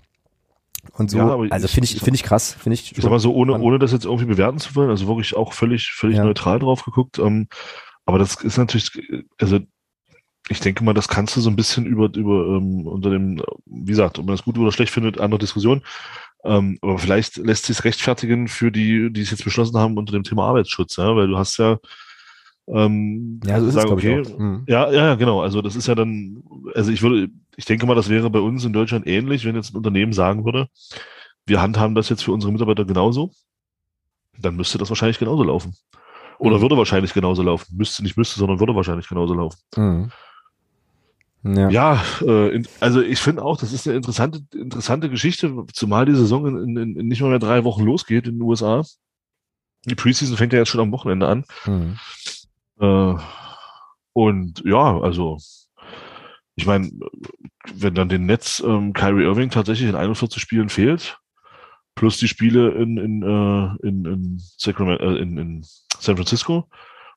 Und 0.93 1.11
so, 1.11 1.19
ja, 1.19 1.37
also 1.51 1.69
finde 1.69 1.89
ich, 1.89 1.99
finde 2.01 2.17
ich 2.17 2.23
krass, 2.23 2.57
finde 2.59 2.75
ich. 2.75 2.93
Ich 2.93 3.03
sag 3.03 3.11
mal 3.11 3.19
so, 3.19 3.35
ohne, 3.35 3.59
ohne 3.59 3.79
das 3.79 3.93
jetzt 3.93 4.05
irgendwie 4.05 4.27
bewerten 4.27 4.59
zu 4.59 4.75
wollen, 4.75 4.91
also 4.91 5.07
wirklich 5.07 5.37
auch 5.37 5.53
völlig, 5.53 5.93
völlig 5.93 6.17
ja. 6.17 6.25
neutral 6.25 6.59
drauf 6.59 6.85
geguckt. 6.85 7.19
Ähm, 7.19 7.49
aber 8.05 8.19
das 8.19 8.37
ist 8.37 8.57
natürlich, 8.57 8.91
also 9.41 9.59
ich 10.49 10.61
denke 10.61 10.85
mal, 10.85 10.95
das 10.95 11.09
kannst 11.09 11.37
du 11.37 11.41
so 11.41 11.51
ein 11.51 11.57
bisschen 11.57 11.87
über, 11.87 12.11
über 12.15 12.57
ähm, 12.57 12.87
unter 12.87 13.11
dem, 13.11 13.43
wie 13.67 13.91
gesagt, 13.91 14.19
ob 14.19 14.27
man 14.27 14.35
das 14.37 14.45
gut 14.45 14.59
oder 14.59 14.73
schlecht 14.73 14.93
findet, 14.93 15.21
andere 15.21 15.39
Diskussion. 15.39 15.83
Ähm, 16.45 16.79
aber 16.83 16.99
vielleicht 16.99 17.37
lässt 17.39 17.67
sich 17.67 17.83
rechtfertigen 17.83 18.47
für 18.47 18.71
die, 18.71 19.13
die 19.13 19.23
es 19.23 19.31
jetzt 19.31 19.45
beschlossen 19.45 19.77
haben 19.77 19.99
unter 19.99 20.13
dem 20.13 20.23
Thema 20.23 20.47
Arbeitsschutz, 20.47 20.97
ja, 20.97 21.17
weil 21.17 21.27
du 21.27 21.37
hast 21.37 21.59
ja 21.59 21.79
ähm, 22.69 23.41
ja, 23.45 23.61
so 23.61 23.69
ist 23.69 23.75
sagen, 23.75 23.89
es, 23.89 23.93
okay. 23.93 24.23
Mhm. 24.39 24.65
Ja, 24.67 24.91
ja, 24.91 25.15
genau. 25.15 25.41
Also 25.41 25.63
das 25.63 25.77
ist 25.77 25.87
ja 25.87 25.95
dann, 25.95 26.43
also 26.75 26.91
ich 26.91 27.03
würde, 27.03 27.29
ich 27.57 27.65
denke 27.65 27.87
mal, 27.87 27.95
das 27.95 28.09
wäre 28.09 28.31
bei 28.31 28.41
uns 28.41 28.65
in 28.65 28.73
Deutschland 28.73 29.07
ähnlich, 29.07 29.45
wenn 29.45 29.57
jetzt 29.57 29.73
ein 29.73 29.77
Unternehmen 29.77 30.12
sagen 30.12 30.45
würde, 30.45 30.69
wir 31.47 31.61
handhaben 31.61 31.95
das 31.95 32.09
jetzt 32.09 32.24
für 32.24 32.33
unsere 32.33 32.53
Mitarbeiter 32.53 32.85
genauso, 32.85 33.31
dann 34.39 34.57
müsste 34.57 34.78
das 34.78 34.91
wahrscheinlich 34.91 35.19
genauso 35.19 35.43
laufen. 35.43 35.74
Oder 36.39 36.59
mhm. 36.59 36.62
würde 36.62 36.77
wahrscheinlich 36.77 37.15
genauso 37.15 37.43
laufen. 37.43 37.77
Müsste 37.77 38.03
nicht 38.03 38.16
müsste, 38.16 38.39
sondern 38.39 38.61
würde 38.61 38.74
wahrscheinlich 38.74 39.09
genauso 39.09 39.35
laufen. 39.35 39.59
Mhm. 39.77 40.12
Ja, 41.45 41.70
ja 41.70 42.03
äh, 42.23 42.62
also 42.81 43.01
ich 43.01 43.20
finde 43.20 43.43
auch, 43.43 43.57
das 43.57 43.73
ist 43.73 43.87
eine 43.87 43.97
interessante, 43.97 44.43
interessante 44.53 45.09
Geschichte, 45.09 45.65
zumal 45.73 46.05
die 46.05 46.15
Saison 46.15 46.47
in, 46.47 46.77
in, 46.77 46.97
in 46.97 47.09
nicht 47.09 47.23
mal 47.23 47.31
mehr 47.31 47.39
drei 47.39 47.65
Wochen 47.65 47.85
losgeht 47.85 48.27
in 48.27 48.35
den 48.35 48.43
USA. 48.43 48.85
Die 49.87 49.95
Preseason 49.95 50.37
fängt 50.37 50.53
ja 50.53 50.59
jetzt 50.59 50.69
schon 50.69 50.81
am 50.81 50.93
Wochenende 50.93 51.28
an. 51.28 51.45
Mhm. 51.65 51.99
Äh, 52.81 53.15
und 54.12 54.62
ja, 54.66 55.01
also 55.01 55.39
ich 56.57 56.66
meine, 56.66 56.91
wenn 57.74 57.95
dann 57.95 58.09
den 58.09 58.27
Netz 58.27 58.62
ähm, 58.66 58.93
Kyrie 58.95 59.24
Irving 59.24 59.51
tatsächlich 59.51 59.89
in 59.89 59.95
41 59.95 60.41
Spielen 60.41 60.70
fehlt, 60.70 61.19
plus 61.95 62.19
die 62.19 62.28
Spiele 62.28 62.70
in, 62.73 62.97
in, 62.97 63.23
äh, 63.23 63.87
in, 63.87 64.05
in, 64.05 64.43
Sacramento, 64.57 65.05
äh, 65.05 65.19
in, 65.19 65.37
in 65.37 65.66
San 65.99 66.16
Francisco, 66.16 66.69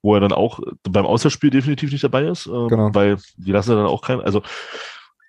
wo 0.01 0.13
er 0.13 0.21
dann 0.21 0.33
auch 0.33 0.59
beim 0.83 1.05
Auswärtsspiel 1.05 1.49
definitiv 1.49 1.91
nicht 1.91 2.03
dabei 2.03 2.25
ist, 2.25 2.47
äh, 2.47 2.67
genau. 2.67 2.93
weil 2.93 3.17
die 3.37 3.51
lassen 3.51 3.75
dann 3.75 3.85
auch 3.85 4.01
keinen, 4.01 4.21
also 4.21 4.41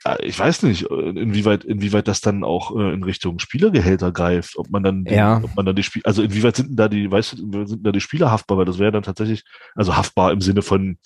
äh, 0.04 0.24
ich 0.24 0.38
weiß 0.38 0.64
nicht, 0.64 0.82
inwieweit, 0.82 1.64
inwieweit 1.64 2.08
das 2.08 2.20
dann 2.20 2.42
auch 2.42 2.76
äh, 2.76 2.92
in 2.92 3.04
Richtung 3.04 3.38
Spielergehälter 3.38 4.10
greift, 4.10 4.56
ob 4.56 4.70
man 4.70 4.82
dann, 4.82 5.04
ja. 5.04 5.40
ob 5.42 5.54
man 5.54 5.66
dann 5.66 5.76
die 5.76 5.84
Spiel, 5.84 6.02
also 6.04 6.22
inwieweit 6.22 6.56
sind 6.56 6.70
denn 6.70 6.76
da 6.76 6.88
die, 6.88 7.10
weißt 7.10 7.38
du, 7.38 7.66
sind 7.66 7.86
da 7.86 7.92
die 7.92 8.00
Spieler 8.00 8.32
haftbar, 8.32 8.58
weil 8.58 8.64
das 8.64 8.80
wäre 8.80 8.92
dann 8.92 9.04
tatsächlich, 9.04 9.44
also 9.76 9.96
haftbar 9.96 10.32
im 10.32 10.40
Sinne 10.40 10.62
von, 10.62 10.98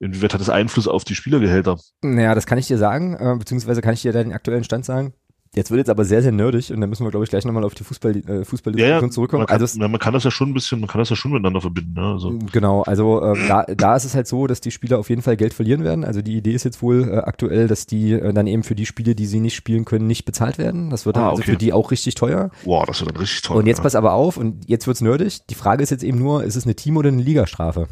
inwieweit 0.00 0.34
hat 0.34 0.40
das 0.40 0.50
Einfluss 0.50 0.88
auf 0.88 1.04
die 1.04 1.14
Spielergehälter? 1.14 1.78
Naja, 2.02 2.34
das 2.34 2.46
kann 2.46 2.58
ich 2.58 2.66
dir 2.66 2.78
sagen, 2.78 3.14
äh, 3.14 3.36
beziehungsweise 3.38 3.82
kann 3.82 3.94
ich 3.94 4.02
dir 4.02 4.12
da 4.12 4.22
den 4.22 4.32
aktuellen 4.32 4.64
Stand 4.64 4.84
sagen. 4.84 5.14
Jetzt 5.52 5.72
wird 5.72 5.78
jetzt 5.78 5.90
aber 5.90 6.04
sehr, 6.04 6.22
sehr 6.22 6.30
nerdig 6.30 6.72
und 6.72 6.80
dann 6.80 6.88
müssen 6.88 7.04
wir, 7.04 7.10
glaube 7.10 7.24
ich, 7.24 7.30
gleich 7.30 7.44
nochmal 7.44 7.64
auf 7.64 7.74
die 7.74 7.82
Fußball, 7.82 8.16
äh, 8.18 8.44
Fußballdiskussion 8.44 9.02
ja, 9.02 9.10
zurückkommen. 9.10 9.40
Man 9.40 9.46
kann, 9.48 9.60
also 9.60 9.80
man 9.80 9.98
kann 9.98 10.14
das 10.14 10.22
ja 10.22 10.30
schon 10.30 10.50
ein 10.50 10.54
bisschen, 10.54 10.78
man 10.78 10.88
kann 10.88 11.00
das 11.00 11.10
ja 11.10 11.16
schon 11.16 11.32
miteinander 11.32 11.60
verbinden. 11.60 11.94
Ne? 11.94 12.06
Also. 12.06 12.38
Genau, 12.52 12.82
also 12.82 13.20
äh, 13.20 13.48
da, 13.48 13.64
da 13.64 13.96
ist 13.96 14.04
es 14.04 14.14
halt 14.14 14.28
so, 14.28 14.46
dass 14.46 14.60
die 14.60 14.70
Spieler 14.70 15.00
auf 15.00 15.10
jeden 15.10 15.22
Fall 15.22 15.36
Geld 15.36 15.52
verlieren 15.52 15.82
werden. 15.82 16.04
Also 16.04 16.22
die 16.22 16.36
Idee 16.36 16.52
ist 16.52 16.62
jetzt 16.62 16.82
wohl 16.82 17.08
äh, 17.08 17.16
aktuell, 17.16 17.66
dass 17.66 17.86
die 17.86 18.12
äh, 18.12 18.32
dann 18.32 18.46
eben 18.46 18.62
für 18.62 18.76
die 18.76 18.86
Spiele, 18.86 19.16
die 19.16 19.26
sie 19.26 19.40
nicht 19.40 19.56
spielen 19.56 19.84
können, 19.84 20.06
nicht 20.06 20.24
bezahlt 20.24 20.56
werden. 20.56 20.88
Das 20.88 21.04
wird 21.04 21.16
dann 21.16 21.24
ah, 21.24 21.30
also 21.30 21.40
okay. 21.40 21.50
also 21.50 21.58
für 21.58 21.64
die 21.64 21.72
auch 21.72 21.90
richtig 21.90 22.14
teuer. 22.14 22.50
Wow, 22.64 22.86
das 22.86 23.00
wird 23.00 23.10
dann 23.10 23.16
richtig 23.16 23.42
teuer. 23.42 23.56
Und 23.56 23.66
jetzt 23.66 23.78
ja. 23.78 23.82
pass 23.82 23.96
aber 23.96 24.12
auf, 24.12 24.36
und 24.36 24.68
jetzt 24.68 24.86
wird's 24.86 25.00
nerdig. 25.00 25.48
Die 25.48 25.56
Frage 25.56 25.82
ist 25.82 25.90
jetzt 25.90 26.04
eben 26.04 26.20
nur, 26.20 26.44
ist 26.44 26.54
es 26.54 26.64
eine 26.64 26.76
Team- 26.76 26.96
oder 26.96 27.08
eine 27.08 27.22
Ligastrafe? 27.22 27.88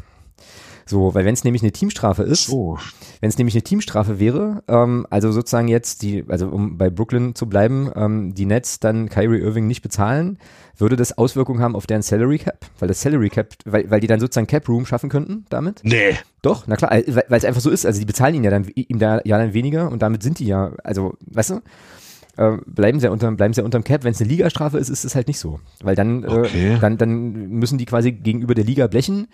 So, 0.89 1.13
weil 1.13 1.23
wenn 1.23 1.35
es 1.35 1.43
nämlich 1.43 1.61
eine 1.61 1.71
Teamstrafe 1.71 2.23
ist, 2.23 2.45
so. 2.45 2.79
wenn 3.21 3.29
es 3.29 3.37
nämlich 3.37 3.53
eine 3.53 3.61
Teamstrafe 3.61 4.19
wäre, 4.19 4.63
ähm, 4.67 5.05
also 5.11 5.31
sozusagen 5.31 5.67
jetzt 5.67 6.01
die, 6.01 6.25
also 6.27 6.47
um 6.47 6.79
bei 6.79 6.89
Brooklyn 6.89 7.35
zu 7.35 7.47
bleiben, 7.47 7.91
ähm, 7.95 8.33
die 8.33 8.47
Nets 8.47 8.79
dann 8.79 9.07
Kyrie 9.07 9.39
Irving 9.39 9.67
nicht 9.67 9.83
bezahlen, 9.83 10.39
würde 10.77 10.95
das 10.95 11.15
Auswirkungen 11.15 11.61
haben 11.61 11.75
auf 11.75 11.85
deren 11.85 12.01
Salary 12.01 12.39
Cap, 12.39 12.65
weil 12.79 12.87
das 12.87 13.01
Salary 13.01 13.29
Cap, 13.29 13.49
weil, 13.65 13.91
weil 13.91 13.99
die 13.99 14.07
dann 14.07 14.19
sozusagen 14.19 14.47
Cap 14.47 14.67
Room 14.67 14.87
schaffen 14.87 15.11
könnten 15.11 15.45
damit? 15.49 15.81
Nee. 15.83 16.17
Doch, 16.41 16.65
na 16.65 16.75
klar, 16.75 16.89
weil 16.89 17.37
es 17.37 17.45
einfach 17.45 17.61
so 17.61 17.69
ist, 17.69 17.85
also 17.85 17.99
die 17.99 18.07
bezahlen 18.07 18.33
ihn 18.33 18.43
ja 18.43 18.49
dann 18.49 18.65
ihm 18.73 18.97
da 18.97 19.21
ja 19.25 19.37
dann 19.37 19.53
weniger 19.53 19.91
und 19.91 20.01
damit 20.01 20.23
sind 20.23 20.39
die 20.39 20.47
ja, 20.47 20.71
also, 20.83 21.13
weißt 21.27 21.51
du? 21.51 21.61
äh, 22.39 22.57
bleiben 22.65 22.99
sie 22.99 23.11
unter, 23.11 23.29
bleiben 23.31 23.53
sie 23.53 23.63
unterm 23.63 23.83
Cap. 23.83 24.03
Wenn 24.03 24.13
es 24.13 24.21
eine 24.21 24.29
Ligastrafe 24.29 24.77
ist, 24.77 24.89
ist 24.89 25.03
es 25.03 25.13
halt 25.13 25.27
nicht 25.27 25.39
so. 25.39 25.59
Weil 25.83 25.95
dann, 25.95 26.23
äh, 26.23 26.27
okay. 26.27 26.73
äh, 26.75 26.79
dann, 26.79 26.97
dann 26.97 27.49
müssen 27.49 27.77
die 27.77 27.85
quasi 27.85 28.13
gegenüber 28.13 28.55
der 28.55 28.63
Liga 28.63 28.87
blechen, 28.87 29.27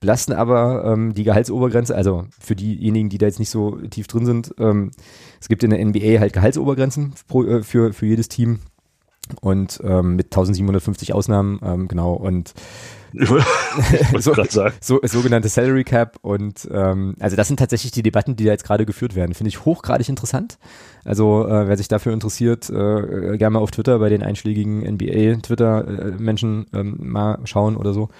belasten 0.00 0.32
aber 0.32 0.84
ähm, 0.84 1.14
die 1.14 1.24
Gehaltsobergrenze, 1.24 1.94
also 1.94 2.24
für 2.38 2.56
diejenigen, 2.56 3.10
die 3.10 3.18
da 3.18 3.26
jetzt 3.26 3.38
nicht 3.38 3.50
so 3.50 3.76
tief 3.90 4.06
drin 4.06 4.26
sind, 4.26 4.54
ähm, 4.58 4.90
es 5.40 5.48
gibt 5.48 5.62
in 5.62 5.70
der 5.70 5.84
NBA 5.84 6.20
halt 6.20 6.32
Gehaltsobergrenzen 6.32 7.12
pro, 7.28 7.44
äh, 7.44 7.62
für, 7.62 7.92
für 7.92 8.06
jedes 8.06 8.28
Team 8.28 8.60
und 9.40 9.80
ähm, 9.84 10.16
mit 10.16 10.26
1750 10.26 11.12
Ausnahmen, 11.12 11.60
ähm, 11.62 11.86
genau, 11.86 12.14
und 12.14 12.54
so, 14.18 14.34
so, 14.80 15.00
sogenannte 15.02 15.48
Salary 15.48 15.84
Cap 15.84 16.16
und 16.22 16.68
ähm, 16.72 17.16
also 17.18 17.36
das 17.36 17.48
sind 17.48 17.58
tatsächlich 17.58 17.92
die 17.92 18.02
Debatten, 18.02 18.36
die 18.36 18.44
da 18.44 18.52
jetzt 18.52 18.64
gerade 18.64 18.86
geführt 18.86 19.14
werden. 19.14 19.34
Finde 19.34 19.48
ich 19.48 19.64
hochgradig 19.64 20.08
interessant. 20.08 20.58
Also 21.04 21.46
äh, 21.46 21.66
wer 21.66 21.76
sich 21.76 21.88
dafür 21.88 22.12
interessiert, 22.12 22.70
äh, 22.70 23.36
gerne 23.36 23.50
mal 23.50 23.58
auf 23.58 23.72
Twitter 23.72 23.98
bei 23.98 24.08
den 24.08 24.22
einschlägigen 24.22 24.80
NBA-Twitter-Menschen 24.80 26.66
ähm, 26.72 26.96
mal 27.00 27.38
schauen 27.44 27.76
oder 27.76 27.92
so. 27.92 28.10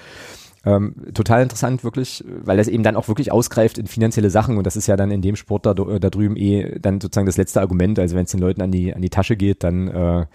Ähm, 0.64 0.94
total 1.14 1.42
interessant, 1.42 1.84
wirklich, 1.84 2.22
weil 2.26 2.58
das 2.58 2.68
eben 2.68 2.82
dann 2.82 2.96
auch 2.96 3.08
wirklich 3.08 3.32
ausgreift 3.32 3.78
in 3.78 3.86
finanzielle 3.86 4.28
Sachen 4.28 4.58
und 4.58 4.66
das 4.66 4.76
ist 4.76 4.86
ja 4.86 4.96
dann 4.96 5.10
in 5.10 5.22
dem 5.22 5.36
Sport 5.36 5.64
da, 5.64 5.72
da 5.72 6.10
drüben 6.10 6.36
eh 6.36 6.78
dann 6.78 7.00
sozusagen 7.00 7.26
das 7.26 7.38
letzte 7.38 7.62
Argument. 7.62 7.98
Also 7.98 8.14
wenn 8.14 8.24
es 8.24 8.30
den 8.30 8.40
Leuten 8.40 8.60
an 8.60 8.70
die, 8.70 8.94
an 8.94 9.00
die 9.00 9.08
Tasche 9.08 9.36
geht, 9.36 9.64
dann 9.64 9.88
äh, 9.88 10.26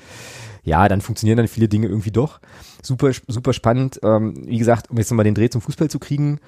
ja, 0.63 0.87
dann 0.89 1.01
funktionieren 1.01 1.37
dann 1.37 1.47
viele 1.47 1.69
Dinge 1.69 1.87
irgendwie 1.87 2.11
doch. 2.11 2.39
Super, 2.81 3.11
super 3.27 3.53
spannend. 3.53 3.99
Ähm, 4.03 4.33
wie 4.47 4.57
gesagt, 4.57 4.89
um 4.89 4.97
jetzt 4.97 5.11
nochmal 5.11 5.23
den 5.23 5.35
Dreh 5.35 5.49
zum 5.49 5.61
Fußball 5.61 5.89
zu 5.89 5.99
kriegen. 5.99 6.39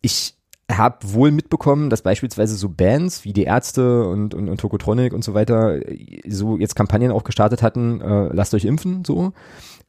Ich 0.00 0.36
habe 0.70 0.98
wohl 1.12 1.32
mitbekommen, 1.32 1.90
dass 1.90 2.02
beispielsweise 2.02 2.54
so 2.54 2.68
Bands 2.68 3.24
wie 3.24 3.32
die 3.32 3.42
Ärzte 3.42 4.06
und, 4.06 4.34
und, 4.34 4.48
und 4.48 4.60
Tokotronic 4.60 5.12
und 5.12 5.24
so 5.24 5.34
weiter 5.34 5.80
so 6.28 6.58
jetzt 6.58 6.76
Kampagnen 6.76 7.10
auch 7.10 7.24
gestartet 7.24 7.60
hatten, 7.62 8.00
äh, 8.00 8.28
lasst 8.32 8.54
euch 8.54 8.64
impfen, 8.64 9.04
so. 9.04 9.32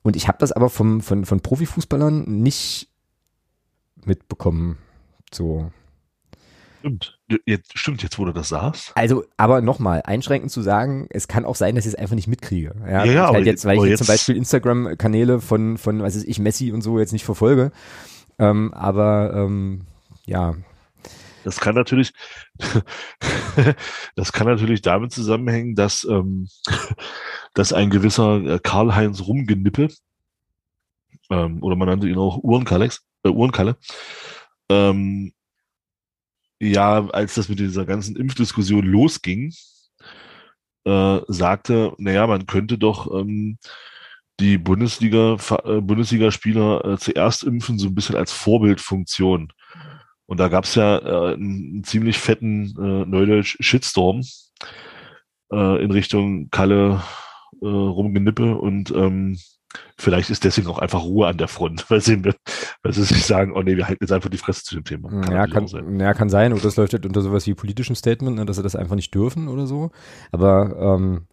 Und 0.01 0.15
ich 0.15 0.27
habe 0.27 0.39
das 0.39 0.51
aber 0.51 0.69
vom, 0.71 1.01
von, 1.01 1.25
von 1.25 1.41
Profifußballern 1.41 2.23
nicht 2.25 2.90
mitbekommen, 4.05 4.77
so. 5.33 5.71
Stimmt. 6.79 7.19
Jetzt, 7.45 7.77
stimmt, 7.77 8.01
jetzt 8.01 8.17
wo 8.17 8.25
du 8.25 8.33
das 8.33 8.49
sagst. 8.49 8.91
Also, 8.95 9.23
aber 9.37 9.61
nochmal, 9.61 10.01
einschränkend 10.03 10.51
zu 10.51 10.63
sagen, 10.63 11.05
es 11.11 11.27
kann 11.27 11.45
auch 11.45 11.55
sein, 11.55 11.75
dass 11.75 11.85
ich 11.85 11.93
es 11.93 11.95
einfach 11.95 12.15
nicht 12.15 12.27
mitkriege. 12.27 12.73
Ja, 12.81 13.05
ja, 13.05 13.11
ja 13.11 13.29
halt 13.31 13.45
jetzt, 13.45 13.65
weil 13.65 13.77
ich 13.77 13.83
jetzt 13.83 13.99
zum 13.99 14.07
Beispiel 14.07 14.35
Instagram-Kanäle 14.35 15.41
von, 15.41 15.77
von, 15.77 16.01
was 16.01 16.15
ist 16.15 16.27
ich, 16.27 16.39
Messi 16.39 16.71
und 16.71 16.81
so 16.81 16.97
jetzt 16.97 17.13
nicht 17.13 17.23
verfolge. 17.23 17.71
Ähm, 18.39 18.73
aber 18.73 19.31
ähm, 19.35 19.81
ja. 20.25 20.55
Das 21.43 21.59
kann 21.59 21.75
natürlich, 21.75 22.13
das 24.15 24.31
kann 24.31 24.47
natürlich 24.47 24.81
damit 24.81 25.11
zusammenhängen, 25.11 25.75
dass, 25.75 26.03
ähm, 26.09 26.47
dass 27.53 27.73
ein 27.73 27.91
gewisser 27.91 28.43
äh, 28.43 28.59
Karl-Heinz 28.59 29.21
Rumgenippe, 29.21 29.89
ähm, 31.29 31.61
oder 31.61 31.75
man 31.75 31.87
nannte 31.87 32.09
ihn 32.09 32.17
auch 32.17 32.43
Uhrenkalex, 32.43 33.03
äh, 33.23 33.29
Uhrenkalle, 33.29 33.77
ähm, 34.69 35.33
ja, 36.59 37.07
als 37.09 37.35
das 37.35 37.49
mit 37.49 37.59
dieser 37.59 37.85
ganzen 37.85 38.15
Impfdiskussion 38.15 38.85
losging, 38.85 39.53
äh, 40.85 41.19
sagte, 41.27 41.93
naja, 41.97 42.27
man 42.27 42.45
könnte 42.45 42.77
doch 42.77 43.11
ähm, 43.13 43.57
die 44.39 44.57
Bundesliga, 44.57 45.37
äh, 45.63 45.81
Bundesligaspieler 45.81 46.85
äh, 46.85 46.97
zuerst 46.97 47.43
impfen, 47.43 47.79
so 47.79 47.87
ein 47.87 47.95
bisschen 47.95 48.15
als 48.15 48.31
Vorbildfunktion. 48.31 49.51
Und 50.25 50.39
da 50.39 50.47
gab's 50.47 50.75
ja 50.75 50.97
äh, 50.97 51.33
einen, 51.33 51.83
ziemlich 51.83 52.17
fetten 52.17 52.73
äh, 52.77 53.05
Neudeutsch 53.05 53.57
Shitstorm 53.59 54.21
äh, 55.51 55.83
in 55.83 55.91
Richtung 55.91 56.49
Kalle 56.49 57.03
äh, 57.61 57.65
Rumgenippe 57.67 58.55
und 58.55 58.91
ähm, 58.91 59.37
Vielleicht 59.97 60.29
ist 60.29 60.43
deswegen 60.43 60.67
auch 60.67 60.79
einfach 60.79 61.03
Ruhe 61.03 61.27
an 61.27 61.37
der 61.37 61.47
Front, 61.47 61.89
weil 61.89 62.01
sie, 62.01 62.23
weil 62.23 62.93
sie 62.93 63.03
sich 63.03 63.25
sagen, 63.25 63.53
oh 63.55 63.61
nee, 63.61 63.77
wir 63.77 63.87
halten 63.87 64.03
jetzt 64.03 64.11
einfach 64.11 64.29
die 64.29 64.37
Fresse 64.37 64.63
zu 64.63 64.75
dem 64.75 64.83
Thema. 64.83 65.09
Kann 65.09 65.31
ja, 65.31 65.47
kann, 65.47 65.67
sein. 65.67 65.99
ja, 65.99 66.13
kann 66.13 66.29
sein. 66.29 66.53
Und 66.53 66.65
das 66.65 66.75
läuft 66.75 66.93
halt 66.93 67.05
unter 67.05 67.21
sowas 67.21 67.45
wie 67.47 67.53
politischem 67.53 67.95
Statement, 67.95 68.37
ne, 68.37 68.45
dass 68.45 68.55
sie 68.55 68.63
das 68.63 68.75
einfach 68.75 68.95
nicht 68.95 69.13
dürfen 69.13 69.47
oder 69.47 69.67
so. 69.67 69.91
Aber 70.31 70.97
ähm, 70.97 71.27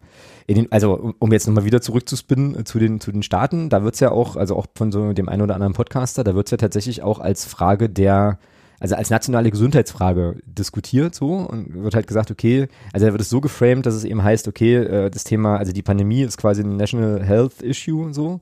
in 0.47 0.55
den, 0.55 0.71
also 0.71 1.13
um 1.19 1.31
jetzt 1.31 1.47
nochmal 1.47 1.65
wieder 1.65 1.81
zurückzuspinnen 1.81 2.59
äh, 2.59 2.63
zu 2.63 2.79
den, 2.79 2.99
zu 2.99 3.11
den 3.11 3.23
Staaten, 3.23 3.69
da 3.69 3.83
wird's 3.83 3.99
ja 3.99 4.11
auch, 4.11 4.35
also 4.35 4.55
auch 4.55 4.67
von 4.75 4.91
so 4.91 5.13
dem 5.13 5.29
einen 5.29 5.41
oder 5.41 5.55
anderen 5.55 5.73
Podcaster, 5.73 6.23
da 6.23 6.35
wird's 6.35 6.51
ja 6.51 6.57
tatsächlich 6.57 7.03
auch 7.03 7.19
als 7.19 7.45
Frage 7.45 7.89
der 7.89 8.39
also 8.79 8.95
als 8.95 9.09
nationale 9.09 9.51
Gesundheitsfrage 9.51 10.37
diskutiert 10.45 11.15
so 11.15 11.33
und 11.35 11.83
wird 11.83 11.95
halt 11.95 12.07
gesagt, 12.07 12.31
okay, 12.31 12.67
also 12.93 13.05
da 13.05 13.11
wird 13.11 13.21
es 13.21 13.29
so 13.29 13.41
geframed, 13.41 13.85
dass 13.85 13.93
es 13.93 14.03
eben 14.03 14.23
heißt, 14.23 14.47
okay, 14.47 14.75
äh, 14.75 15.09
das 15.09 15.23
Thema, 15.23 15.57
also 15.57 15.71
die 15.71 15.81
Pandemie 15.81 16.21
ist 16.21 16.37
quasi 16.37 16.61
ein 16.61 16.77
National 16.77 17.23
Health 17.23 17.61
Issue 17.61 18.03
und 18.03 18.13
so 18.13 18.39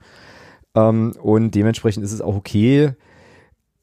ähm, 0.76 1.14
und 1.22 1.52
dementsprechend 1.52 2.04
ist 2.04 2.14
es 2.14 2.22
auch 2.22 2.36
okay, 2.36 2.94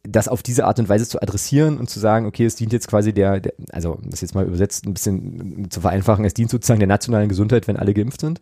das 0.06 0.28
auf 0.28 0.42
diese 0.42 0.66
Art 0.66 0.78
und 0.78 0.88
Weise 0.88 1.08
zu 1.08 1.20
adressieren 1.20 1.78
und 1.78 1.88
zu 1.88 1.98
sagen, 1.98 2.26
okay, 2.26 2.44
es 2.44 2.56
dient 2.56 2.72
jetzt 2.72 2.88
quasi 2.88 3.12
der, 3.12 3.40
der 3.40 3.54
also 3.72 3.98
das 4.04 4.20
jetzt 4.20 4.34
mal 4.34 4.44
übersetzt 4.44 4.86
ein 4.86 4.94
bisschen 4.94 5.70
zu 5.70 5.80
vereinfachen, 5.80 6.24
es 6.24 6.34
dient 6.34 6.50
sozusagen 6.50 6.80
der 6.80 6.88
nationalen 6.88 7.28
Gesundheit, 7.28 7.66
wenn 7.66 7.78
alle 7.78 7.94
geimpft 7.94 8.20
sind. 8.20 8.40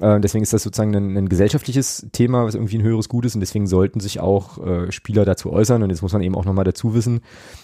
Äh, 0.00 0.20
deswegen 0.20 0.42
ist 0.42 0.52
das 0.52 0.62
sozusagen 0.62 0.94
ein, 0.94 1.16
ein, 1.16 1.28
gesellschaftliches 1.28 2.06
Thema, 2.12 2.44
was 2.44 2.54
irgendwie 2.54 2.78
ein 2.78 2.82
höheres 2.82 3.08
Gut 3.08 3.24
ist 3.24 3.34
und 3.34 3.40
deswegen 3.40 3.66
sollten 3.66 4.00
sich 4.00 4.20
auch 4.20 4.64
äh, 4.64 4.92
Spieler 4.92 5.24
dazu 5.24 5.52
äußern 5.52 5.82
und 5.82 5.90
jetzt 5.90 6.02
muss 6.02 6.12
man 6.12 6.22
eben 6.22 6.34
auch 6.34 6.44
nochmal 6.44 6.64
dazu 6.64 6.94
wissen, 6.94 7.20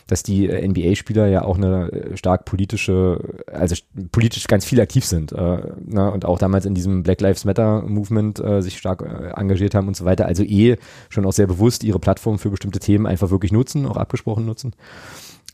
dass 0.06 0.22
die 0.22 0.48
äh, 0.48 0.66
NBA-Spieler 0.66 1.26
ja 1.28 1.44
auch 1.44 1.56
eine 1.56 1.92
äh, 1.92 2.16
stark 2.16 2.44
politische, 2.44 3.18
also 3.52 3.76
politisch 4.12 4.46
ganz 4.46 4.64
viel 4.64 4.80
aktiv 4.80 5.04
sind 5.04 5.32
äh, 5.32 5.58
na, 5.84 6.08
und 6.08 6.24
auch 6.24 6.38
damals 6.38 6.64
in 6.64 6.74
diesem 6.74 7.02
Black 7.02 7.20
Lives 7.20 7.44
Matter 7.44 7.82
Movement 7.82 8.42
sich 8.60 8.78
stark 8.78 9.02
engagiert 9.36 9.74
haben 9.74 9.88
und 9.88 9.96
so 9.96 10.04
weiter, 10.04 10.26
also 10.26 10.42
eh 10.42 10.76
schon 11.08 11.26
auch 11.26 11.32
sehr 11.32 11.46
bewusst 11.46 11.84
ihre 11.84 11.98
Plattform 11.98 12.38
für 12.38 12.50
bestimmte 12.50 12.78
Themen 12.78 13.06
einfach 13.06 13.30
wirklich 13.30 13.52
nutzen, 13.52 13.86
auch 13.86 13.96
abgesprochen 13.96 14.46
nutzen. 14.46 14.72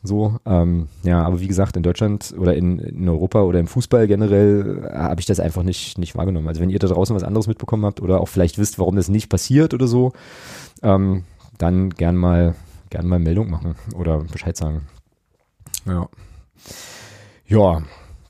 So, 0.02 0.38
ähm, 0.46 0.88
ja, 1.02 1.22
aber 1.24 1.40
wie 1.40 1.48
gesagt, 1.48 1.76
in 1.76 1.82
Deutschland 1.82 2.32
oder 2.38 2.54
in, 2.54 2.78
in 2.78 3.08
Europa 3.08 3.42
oder 3.42 3.58
im 3.58 3.66
Fußball 3.66 4.06
generell 4.06 4.84
äh, 4.84 4.96
habe 4.96 5.20
ich 5.20 5.26
das 5.26 5.40
einfach 5.40 5.64
nicht, 5.64 5.98
nicht 5.98 6.14
wahrgenommen. 6.16 6.46
Also 6.46 6.60
wenn 6.60 6.70
ihr 6.70 6.78
da 6.78 6.86
draußen 6.86 7.16
was 7.16 7.24
anderes 7.24 7.48
mitbekommen 7.48 7.84
habt 7.84 8.00
oder 8.00 8.20
auch 8.20 8.28
vielleicht 8.28 8.58
wisst, 8.58 8.78
warum 8.78 8.94
das 8.94 9.08
nicht 9.08 9.28
passiert 9.28 9.74
oder 9.74 9.88
so, 9.88 10.12
ähm, 10.82 11.24
dann 11.58 11.90
gern 11.90 12.16
mal, 12.16 12.54
gern 12.90 13.08
mal 13.08 13.18
Meldung 13.18 13.50
machen 13.50 13.74
oder 13.96 14.18
Bescheid 14.18 14.56
sagen. 14.56 14.82
Ja. 15.84 16.08
Ja, 17.46 17.82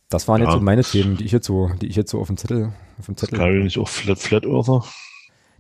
das 0.09 0.27
waren 0.27 0.41
ja. 0.41 0.47
jetzt 0.47 0.55
so 0.55 0.61
meine 0.61 0.85
Themen, 0.85 1.17
die 1.17 1.25
ich 1.25 1.33
jetzt 1.33 1.47
so, 1.47 1.71
die 1.83 1.89
ich 1.89 1.97
jetzt 1.97 2.11
so 2.11 2.21
auf 2.21 2.29
dem 2.29 2.39
Zettel, 2.39 2.73
auf 2.99 3.07
dem 3.07 3.17
Zettel. 3.17 3.59
Ist 3.59 3.65
nicht 3.65 3.79
auch 3.79 3.89
Flat, 3.89 4.19
Flat 4.19 4.47
Earther? 4.47 4.85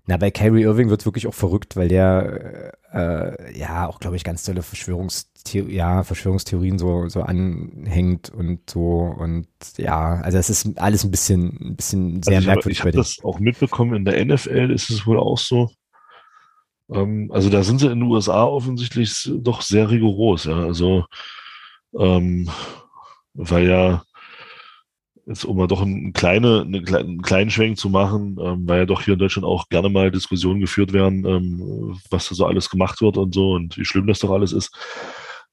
Na, 0.08 0.16
bei 0.16 0.30
Kyrie 0.30 0.62
Irving 0.62 0.88
wird 0.88 1.04
wirklich 1.04 1.26
auch 1.26 1.34
verrückt, 1.34 1.76
weil 1.76 1.88
der 1.88 2.72
äh, 2.94 3.58
ja 3.58 3.86
auch, 3.86 4.00
glaube 4.00 4.16
ich, 4.16 4.24
ganz 4.24 4.42
tolle 4.42 4.62
Verschwörungstheorien, 4.62 5.70
ja, 5.70 6.02
Verschwörungstheorien 6.02 6.78
so, 6.78 7.10
so 7.10 7.20
anhängt 7.20 8.30
und 8.30 8.70
so 8.70 9.14
und 9.18 9.48
ja, 9.76 10.14
also 10.22 10.38
es 10.38 10.48
ist 10.48 10.78
alles 10.78 11.04
ein 11.04 11.10
bisschen, 11.10 11.58
ein 11.60 11.76
bisschen 11.76 12.22
sehr 12.22 12.36
also 12.36 12.46
merkwürdig. 12.48 12.78
Ich 12.78 12.80
habe 12.80 12.92
das 12.92 13.18
auch 13.22 13.38
mitbekommen, 13.38 13.96
in 13.96 14.04
der 14.06 14.24
NFL 14.24 14.70
ist 14.70 14.88
es 14.88 15.06
wohl 15.06 15.18
auch 15.18 15.36
so. 15.36 15.68
Ähm, 16.90 17.30
also 17.30 17.50
da 17.50 17.62
sind 17.62 17.78
sie 17.78 17.92
in 17.92 18.00
den 18.00 18.08
USA 18.08 18.44
offensichtlich 18.44 19.30
doch 19.30 19.60
sehr 19.60 19.90
rigoros, 19.90 20.44
ja. 20.44 20.56
Also 20.56 21.04
ähm, 21.98 22.48
weil 23.34 23.68
ja 23.68 24.04
jetzt 25.28 25.44
um 25.44 25.58
mal 25.58 25.66
doch 25.66 25.82
einen, 25.82 26.12
kleine, 26.12 26.62
eine, 26.62 26.98
einen 26.98 27.22
kleinen 27.22 27.50
Schwenk 27.50 27.78
zu 27.78 27.90
machen, 27.90 28.38
ähm, 28.42 28.66
weil 28.66 28.80
ja 28.80 28.86
doch 28.86 29.02
hier 29.02 29.14
in 29.14 29.20
Deutschland 29.20 29.46
auch 29.46 29.68
gerne 29.68 29.88
mal 29.88 30.10
Diskussionen 30.10 30.60
geführt 30.60 30.92
werden, 30.92 31.24
ähm, 31.26 31.98
was 32.10 32.28
da 32.28 32.34
so 32.34 32.46
alles 32.46 32.70
gemacht 32.70 33.00
wird 33.02 33.18
und 33.18 33.34
so 33.34 33.52
und 33.52 33.76
wie 33.76 33.84
schlimm 33.84 34.06
das 34.06 34.20
doch 34.20 34.30
alles 34.30 34.52
ist. 34.52 34.74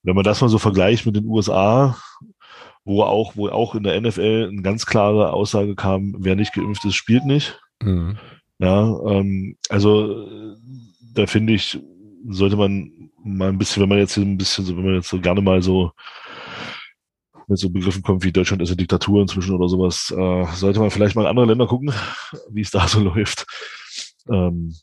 Wenn 0.02 0.14
man 0.14 0.24
das 0.24 0.40
mal 0.40 0.48
so 0.48 0.58
vergleicht 0.58 1.04
mit 1.04 1.16
den 1.16 1.26
USA, 1.26 1.96
wo 2.84 3.02
auch, 3.02 3.36
wo 3.36 3.48
auch 3.48 3.74
in 3.74 3.82
der 3.82 4.00
NFL 4.00 4.48
eine 4.50 4.62
ganz 4.62 4.86
klare 4.86 5.32
Aussage 5.32 5.74
kam, 5.74 6.14
wer 6.18 6.36
nicht 6.36 6.54
geimpft 6.54 6.84
ist, 6.84 6.94
spielt 6.94 7.26
nicht. 7.26 7.60
Mhm. 7.82 8.16
Ja, 8.58 8.98
ähm, 9.06 9.56
also 9.68 10.26
da 11.12 11.26
finde 11.26 11.52
ich, 11.52 11.78
sollte 12.28 12.56
man 12.56 13.10
mal 13.22 13.48
ein 13.48 13.58
bisschen, 13.58 13.82
wenn 13.82 13.88
man 13.88 13.98
jetzt 13.98 14.14
hier 14.14 14.24
ein 14.24 14.38
bisschen 14.38 14.64
so, 14.64 14.76
wenn 14.76 14.84
man 14.84 14.94
jetzt 14.94 15.08
so 15.08 15.20
gerne 15.20 15.42
mal 15.42 15.60
so 15.60 15.92
mit 17.46 17.58
so 17.58 17.70
Begriffen 17.70 18.02
kommt 18.02 18.24
wie 18.24 18.32
Deutschland 18.32 18.62
ist 18.62 18.70
eine 18.70 18.76
Diktatur 18.76 19.22
inzwischen 19.22 19.54
oder 19.54 19.68
sowas, 19.68 20.12
äh, 20.16 20.46
sollte 20.54 20.80
man 20.80 20.90
vielleicht 20.90 21.14
mal 21.14 21.22
in 21.22 21.28
andere 21.28 21.46
Länder 21.46 21.66
gucken, 21.66 21.92
wie 22.50 22.62
es 22.62 22.70
da 22.70 22.86
so 22.88 23.00
läuft. 23.14 23.46
Ähm, 24.30 24.74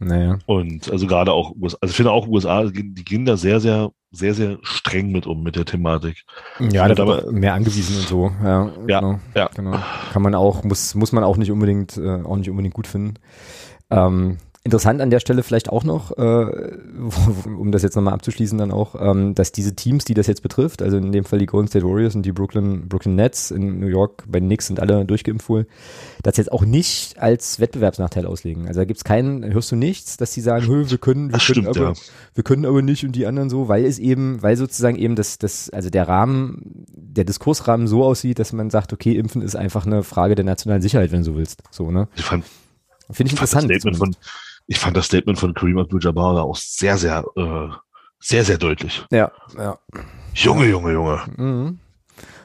naja. 0.00 0.38
Und 0.46 0.90
also 0.90 1.06
gerade 1.06 1.32
auch 1.32 1.54
USA, 1.56 1.78
also 1.80 1.92
ich 1.92 1.96
finde 1.96 2.12
auch 2.12 2.26
USA, 2.26 2.64
die 2.64 3.04
gehen 3.04 3.24
da 3.24 3.36
sehr, 3.36 3.60
sehr, 3.60 3.90
sehr, 4.10 4.34
sehr 4.34 4.58
streng 4.62 5.12
mit 5.12 5.26
um 5.26 5.42
mit 5.42 5.56
der 5.56 5.64
Thematik. 5.64 6.24
Ja, 6.58 6.88
da 6.88 7.06
wird 7.06 7.32
mehr 7.32 7.54
angewiesen 7.54 7.96
und 7.96 8.08
so. 8.08 8.30
Ja, 8.42 8.72
ja, 8.88 9.00
genau, 9.00 9.20
ja. 9.34 9.48
Genau. 9.54 9.78
Kann 10.12 10.22
man 10.22 10.34
auch, 10.34 10.64
muss, 10.64 10.94
muss 10.94 11.12
man 11.12 11.24
auch 11.24 11.36
nicht 11.36 11.50
unbedingt, 11.50 11.96
äh, 11.96 12.22
auch 12.22 12.36
nicht 12.36 12.50
unbedingt 12.50 12.74
gut 12.74 12.86
finden. 12.86 13.14
Ähm, 13.90 14.38
Interessant 14.66 15.02
an 15.02 15.10
der 15.10 15.20
Stelle 15.20 15.42
vielleicht 15.42 15.68
auch 15.68 15.84
noch, 15.84 16.16
äh, 16.16 16.22
um 17.46 17.70
das 17.70 17.82
jetzt 17.82 17.96
nochmal 17.96 18.14
abzuschließen 18.14 18.56
dann 18.56 18.72
auch, 18.72 18.94
ähm, 18.98 19.34
dass 19.34 19.52
diese 19.52 19.76
Teams, 19.76 20.06
die 20.06 20.14
das 20.14 20.26
jetzt 20.26 20.40
betrifft, 20.40 20.80
also 20.80 20.96
in 20.96 21.12
dem 21.12 21.26
Fall 21.26 21.38
die 21.38 21.44
Golden 21.44 21.68
State 21.68 21.84
Warriors 21.84 22.14
und 22.14 22.22
die 22.22 22.32
Brooklyn, 22.32 22.88
Brooklyn 22.88 23.14
Nets 23.14 23.50
in 23.50 23.78
New 23.78 23.88
York, 23.88 24.24
bei 24.26 24.40
den 24.40 24.48
Knicks 24.48 24.68
sind 24.68 24.80
alle 24.80 25.04
durchgeimpft 25.04 25.50
wohl, 25.50 25.66
das 26.22 26.38
jetzt 26.38 26.50
auch 26.50 26.64
nicht 26.64 27.18
als 27.18 27.60
Wettbewerbsnachteil 27.60 28.24
auslegen. 28.24 28.66
Also 28.66 28.80
da 28.80 28.86
gibt's 28.86 29.04
keinen, 29.04 29.52
hörst 29.52 29.70
du 29.70 29.76
nichts, 29.76 30.16
dass 30.16 30.30
die 30.30 30.40
sagen, 30.40 30.66
Hö, 30.66 30.88
wir 30.88 30.96
können, 30.96 31.26
wir 31.26 31.32
können, 31.32 31.40
stimmt, 31.40 31.68
aber, 31.68 31.78
ja. 31.78 31.92
wir 32.32 32.42
können 32.42 32.64
aber 32.64 32.80
nicht 32.80 33.04
und 33.04 33.12
die 33.12 33.26
anderen 33.26 33.50
so, 33.50 33.68
weil 33.68 33.84
es 33.84 33.98
eben, 33.98 34.42
weil 34.42 34.56
sozusagen 34.56 34.96
eben 34.96 35.14
das, 35.14 35.36
das, 35.36 35.68
also 35.68 35.90
der 35.90 36.08
Rahmen, 36.08 36.86
der 36.90 37.24
Diskursrahmen 37.24 37.86
so 37.86 38.02
aussieht, 38.02 38.38
dass 38.38 38.54
man 38.54 38.70
sagt, 38.70 38.94
okay, 38.94 39.12
Impfen 39.12 39.42
ist 39.42 39.56
einfach 39.56 39.84
eine 39.84 40.02
Frage 40.02 40.36
der 40.36 40.46
nationalen 40.46 40.80
Sicherheit, 40.80 41.12
wenn 41.12 41.18
du 41.18 41.24
so 41.24 41.36
willst. 41.36 41.62
So, 41.70 41.90
ne? 41.90 42.08
Ich 42.16 42.24
fand, 42.24 42.46
Finde 43.10 43.28
ich 43.28 43.32
interessant. 43.34 43.70
Das 43.70 43.76
Statement 43.76 43.98
von, 43.98 44.16
ich 44.66 44.78
fand 44.78 44.96
das 44.96 45.06
Statement 45.06 45.38
von 45.38 45.54
Kareem 45.54 45.78
Abdul-Jabbar 45.78 46.42
auch 46.42 46.56
sehr, 46.56 46.96
sehr, 46.96 47.24
äh, 47.36 47.68
sehr, 48.18 48.44
sehr 48.44 48.58
deutlich. 48.58 49.04
Ja, 49.10 49.30
ja. 49.56 49.78
Junge, 50.34 50.66
Junge, 50.66 50.92
Junge. 50.92 51.20
Mhm. 51.36 51.78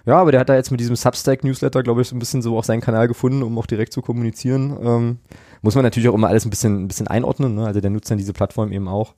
Ja, 0.06 0.18
aber 0.18 0.32
der 0.32 0.42
hat 0.42 0.50
da 0.50 0.56
jetzt 0.56 0.72
mit 0.72 0.80
diesem 0.80 0.96
Substack-Newsletter, 0.96 1.84
glaube 1.84 2.02
ich, 2.02 2.08
so 2.08 2.16
ein 2.16 2.20
bisschen 2.20 2.42
so 2.42 2.58
auch 2.58 2.64
seinen 2.64 2.82
Kanal 2.82 3.08
gefunden, 3.08 3.44
um 3.44 3.58
auch 3.58 3.66
direkt 3.66 3.94
zu 3.94 4.02
kommunizieren. 4.02 4.78
Ähm, 4.82 5.18
muss 5.62 5.76
man 5.76 5.84
natürlich 5.84 6.10
auch 6.10 6.14
immer 6.14 6.28
alles 6.30 6.46
ein 6.46 6.50
bisschen, 6.50 6.84
ein 6.84 6.88
bisschen 6.88 7.08
einordnen. 7.08 7.56
Ne? 7.56 7.66
Also 7.66 7.82
der 7.82 7.90
nutzt 7.90 8.10
dann 8.10 8.18
diese 8.18 8.34
Plattform 8.34 8.72
eben 8.72 8.88
auch 8.88 9.14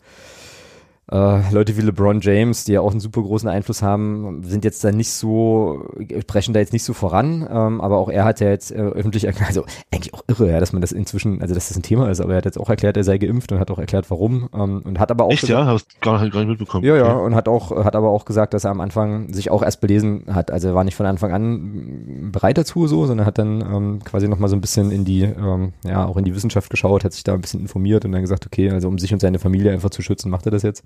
äh, 1.11 1.51
Leute 1.51 1.75
wie 1.77 1.81
LeBron 1.81 2.21
James, 2.21 2.63
die 2.63 2.73
ja 2.73 2.81
auch 2.81 2.91
einen 2.91 2.99
super 2.99 3.21
großen 3.21 3.49
Einfluss 3.49 3.81
haben, 3.81 4.43
sind 4.43 4.63
jetzt 4.63 4.83
da 4.83 4.91
nicht 4.91 5.11
so, 5.11 5.85
brechen 6.27 6.53
da 6.53 6.59
jetzt 6.59 6.73
nicht 6.73 6.83
so 6.83 6.93
voran, 6.93 7.47
ähm, 7.51 7.81
aber 7.81 7.97
auch 7.97 8.09
er 8.09 8.23
hat 8.23 8.39
ja 8.39 8.49
jetzt 8.49 8.71
äh, 8.71 8.75
öffentlich, 8.75 9.27
also 9.27 9.65
eigentlich 9.91 10.13
auch 10.13 10.23
irre, 10.27 10.49
ja, 10.49 10.59
dass 10.59 10.71
man 10.71 10.81
das 10.81 10.91
inzwischen, 10.91 11.41
also 11.41 11.53
dass 11.53 11.67
das 11.67 11.77
ein 11.77 11.83
Thema 11.83 12.09
ist, 12.09 12.21
aber 12.21 12.33
er 12.33 12.37
hat 12.37 12.45
jetzt 12.45 12.59
auch 12.59 12.69
erklärt, 12.69 12.95
er 12.95 13.03
sei 13.03 13.17
geimpft 13.17 13.51
und 13.51 13.59
hat 13.59 13.69
auch 13.71 13.79
erklärt, 13.79 14.09
warum 14.09 14.47
ähm, 14.53 14.81
und 14.85 14.99
hat 14.99 15.11
aber 15.11 15.25
auch 15.25 15.31
Echt, 15.31 15.41
gesagt, 15.41 15.59
ja? 15.59 15.65
Hast 15.65 16.01
gar 16.01 16.17
gar 16.29 16.39
nicht 16.39 16.49
mitbekommen. 16.49 16.85
Ja, 16.85 16.95
ja, 16.95 17.13
und 17.13 17.35
hat 17.35 17.49
auch, 17.49 17.83
hat 17.83 17.95
aber 17.95 18.09
auch 18.09 18.23
gesagt, 18.23 18.53
dass 18.53 18.63
er 18.63 18.71
am 18.71 18.79
Anfang 18.79 19.33
sich 19.33 19.51
auch 19.51 19.63
erst 19.63 19.81
belesen 19.81 20.23
hat, 20.31 20.49
also 20.49 20.69
er 20.69 20.75
war 20.75 20.85
nicht 20.85 20.95
von 20.95 21.05
Anfang 21.05 21.33
an 21.33 22.31
bereit 22.31 22.57
dazu 22.57 22.87
so, 22.87 23.05
sondern 23.05 23.25
hat 23.25 23.37
dann 23.37 23.61
ähm, 23.61 23.99
quasi 24.05 24.29
nochmal 24.29 24.49
so 24.49 24.55
ein 24.55 24.61
bisschen 24.61 24.91
in 24.91 25.03
die, 25.03 25.23
ähm, 25.23 25.73
ja, 25.83 26.05
auch 26.05 26.15
in 26.15 26.23
die 26.23 26.33
Wissenschaft 26.33 26.69
geschaut, 26.69 27.03
hat 27.03 27.11
sich 27.11 27.23
da 27.23 27.33
ein 27.33 27.41
bisschen 27.41 27.59
informiert 27.59 28.05
und 28.05 28.13
dann 28.13 28.21
gesagt, 28.21 28.45
okay, 28.45 28.69
also 28.69 28.87
um 28.87 28.97
sich 28.97 29.11
und 29.11 29.19
seine 29.19 29.39
Familie 29.39 29.73
einfach 29.73 29.89
zu 29.89 30.01
schützen, 30.01 30.29
macht 30.29 30.45
er 30.45 30.51
das 30.51 30.63
jetzt. 30.63 30.83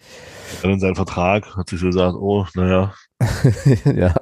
Dann 0.61 0.71
in 0.71 0.79
seinem 0.79 0.95
Vertrag 0.95 1.55
hat 1.55 1.69
sich 1.69 1.79
so 1.79 1.87
gesagt, 1.87 2.15
oh, 2.15 2.45
naja. 2.53 2.93
ja, 3.95 4.13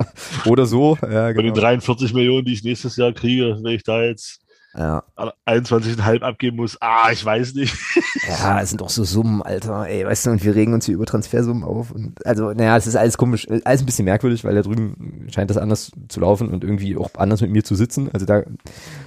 oder 0.45 0.65
so. 0.65 0.97
Ja, 1.01 1.31
genau. 1.31 1.35
Bei 1.35 1.41
den 1.41 1.53
43 1.53 2.13
Millionen, 2.13 2.45
die 2.45 2.53
ich 2.53 2.63
nächstes 2.63 2.95
Jahr 2.95 3.11
kriege, 3.11 3.57
wenn 3.61 3.73
ich 3.73 3.83
da 3.83 4.01
jetzt 4.01 4.43
ja. 4.75 5.03
21,5 5.45 6.21
abgeben 6.21 6.57
muss. 6.57 6.77
Ah, 6.81 7.11
ich 7.11 7.23
weiß 7.23 7.53
nicht. 7.53 7.75
ja, 8.27 8.59
es 8.59 8.69
sind 8.69 8.81
doch 8.81 8.89
so 8.89 9.03
Summen, 9.03 9.41
Alter. 9.41 9.87
Ey, 9.87 10.05
weißt 10.05 10.25
du, 10.25 10.31
und 10.31 10.43
wir 10.43 10.55
regen 10.55 10.73
uns 10.73 10.85
hier 10.85 10.95
über 10.95 11.05
Transfersummen 11.05 11.63
auf. 11.63 11.91
Und 11.91 12.25
also, 12.25 12.53
naja, 12.53 12.75
es 12.75 12.87
ist 12.87 12.95
alles 12.95 13.17
komisch, 13.17 13.47
alles 13.63 13.81
ein 13.81 13.85
bisschen 13.85 14.05
merkwürdig, 14.05 14.43
weil 14.43 14.55
da 14.55 14.63
drüben 14.63 15.27
scheint 15.31 15.49
das 15.49 15.57
anders 15.57 15.91
zu 16.07 16.19
laufen 16.19 16.49
und 16.49 16.63
irgendwie 16.63 16.97
auch 16.97 17.11
anders 17.15 17.41
mit 17.41 17.51
mir 17.51 17.63
zu 17.63 17.75
sitzen. 17.75 18.09
Also 18.11 18.25
da 18.25 18.43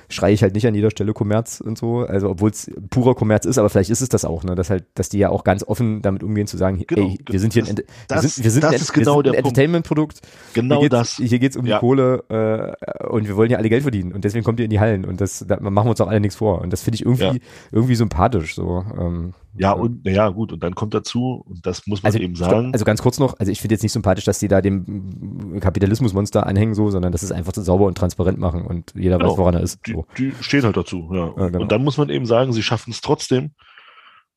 schreie 0.09 0.35
ich 0.35 0.43
halt 0.43 0.55
nicht 0.55 0.67
an 0.67 0.75
jeder 0.75 0.91
Stelle 0.91 1.13
Kommerz 1.13 1.61
und 1.61 1.79
so. 1.79 1.99
Also, 2.01 2.31
obwohl 2.31 2.51
es 2.51 2.71
purer 2.91 3.15
Kommerz 3.15 3.45
ist, 3.45 3.59
aber 3.59 3.69
vielleicht 3.71 3.91
ist 3.91 4.01
es 4.01 4.09
das 4.09 4.25
auch, 4.25 4.45
ne? 4.45 4.55
Dass 4.55 4.71
halt, 4.71 4.85
dass 4.95 5.09
die 5.09 5.19
ja 5.19 5.31
auch 5.31 5.45
ganz 5.45 5.65
offen 5.65 6.03
damit 6.03 6.23
umgehen, 6.23 6.47
zu 6.47 6.57
sagen, 6.57 6.83
genau, 6.87 7.09
ey, 7.09 7.19
wir 7.29 7.41
sind 7.41 7.53
hier 7.53 7.67
ein, 7.67 7.77
das, 8.09 8.23
wir 8.23 8.29
sind, 8.29 8.45
wir 8.45 8.51
sind 8.51 8.65
das 8.65 8.73
ein, 8.73 8.81
ist 8.81 8.93
genau 8.93 9.21
ein 9.21 9.35
Entertainment-Produkt. 9.35 10.21
Genau 10.55 10.81
hier 10.81 10.89
das. 10.89 11.17
Hier 11.17 11.39
geht's 11.39 11.57
um 11.57 11.67
ja. 11.67 11.77
die 11.77 11.81
Kohle 11.81 12.25
äh, 12.29 13.07
und 13.07 13.27
wir 13.27 13.37
wollen 13.37 13.51
ja 13.51 13.59
alle 13.59 13.69
Geld 13.69 13.83
verdienen 13.83 14.13
und 14.13 14.25
deswegen 14.25 14.45
kommt 14.45 14.61
ihr 14.61 14.65
in 14.65 14.71
die 14.71 14.81
Hallen 14.81 15.05
und 15.05 15.21
das, 15.21 15.45
da 15.47 15.59
machen 15.61 15.87
wir 15.87 15.91
uns 15.91 16.01
auch 16.01 16.09
alle 16.09 16.21
nichts 16.21 16.37
vor. 16.37 16.61
Und 16.61 16.73
das 16.73 16.83
finde 16.83 16.97
ich 16.97 17.05
irgendwie, 17.05 17.25
ja. 17.25 17.35
irgendwie 17.73 17.95
sympathisch. 17.95 18.55
So, 18.55 18.85
ähm, 18.99 19.35
ja, 19.59 19.73
und 19.73 20.05
naja, 20.05 20.29
gut, 20.29 20.53
und 20.53 20.63
dann 20.63 20.75
kommt 20.75 20.95
dazu, 20.95 21.45
und 21.47 21.65
das 21.65 21.87
muss 21.87 22.03
man 22.03 22.09
also, 22.09 22.19
eben 22.19 22.35
sagen. 22.35 22.73
Also 22.73 22.85
ganz 22.85 23.03
kurz 23.03 23.19
noch, 23.19 23.39
also 23.39 23.51
ich 23.51 23.61
finde 23.61 23.75
jetzt 23.75 23.83
nicht 23.83 23.93
sympathisch, 23.93 24.25
dass 24.25 24.39
die 24.39 24.49
da 24.49 24.61
dem 24.61 25.59
Kapitalismusmonster 25.61 26.47
anhängen, 26.47 26.75
so, 26.75 26.91
sondern 26.91 27.13
dass 27.13 27.23
es 27.23 27.33
einfach 27.33 27.55
so 27.55 27.63
sauber 27.63 27.87
und 27.87 27.97
transparent 27.97 28.39
machen 28.39 28.67
und 28.67 28.93
jeder 28.95 29.19
genau. 29.19 29.31
weiß, 29.31 29.39
woran 29.39 29.55
er 29.55 29.61
ist. 29.61 29.87
Die, 29.87 29.93
so. 29.93 30.07
die 30.19 30.33
stehen 30.41 30.65
halt 30.65 30.77
dazu, 30.77 31.09
ja. 31.13 31.27
ja 31.37 31.49
genau. 31.49 31.61
Und 31.61 31.73
dann 31.73 31.83
muss 31.85 31.97
man 31.97 32.09
eben 32.09 32.27
sagen, 32.27 32.53
sie 32.53 32.63
schaffen 32.63 32.91
es 32.91 33.01
trotzdem, 33.01 33.53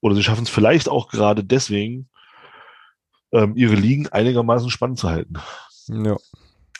oder 0.01 0.15
sie 0.15 0.23
schaffen 0.23 0.43
es 0.43 0.49
vielleicht 0.49 0.89
auch 0.89 1.09
gerade 1.09 1.43
deswegen, 1.43 2.09
ähm, 3.31 3.53
ihre 3.55 3.75
Ligen 3.75 4.07
einigermaßen 4.07 4.69
spannend 4.69 4.99
zu 4.99 5.09
halten. 5.09 5.35
Ja. 5.87 6.17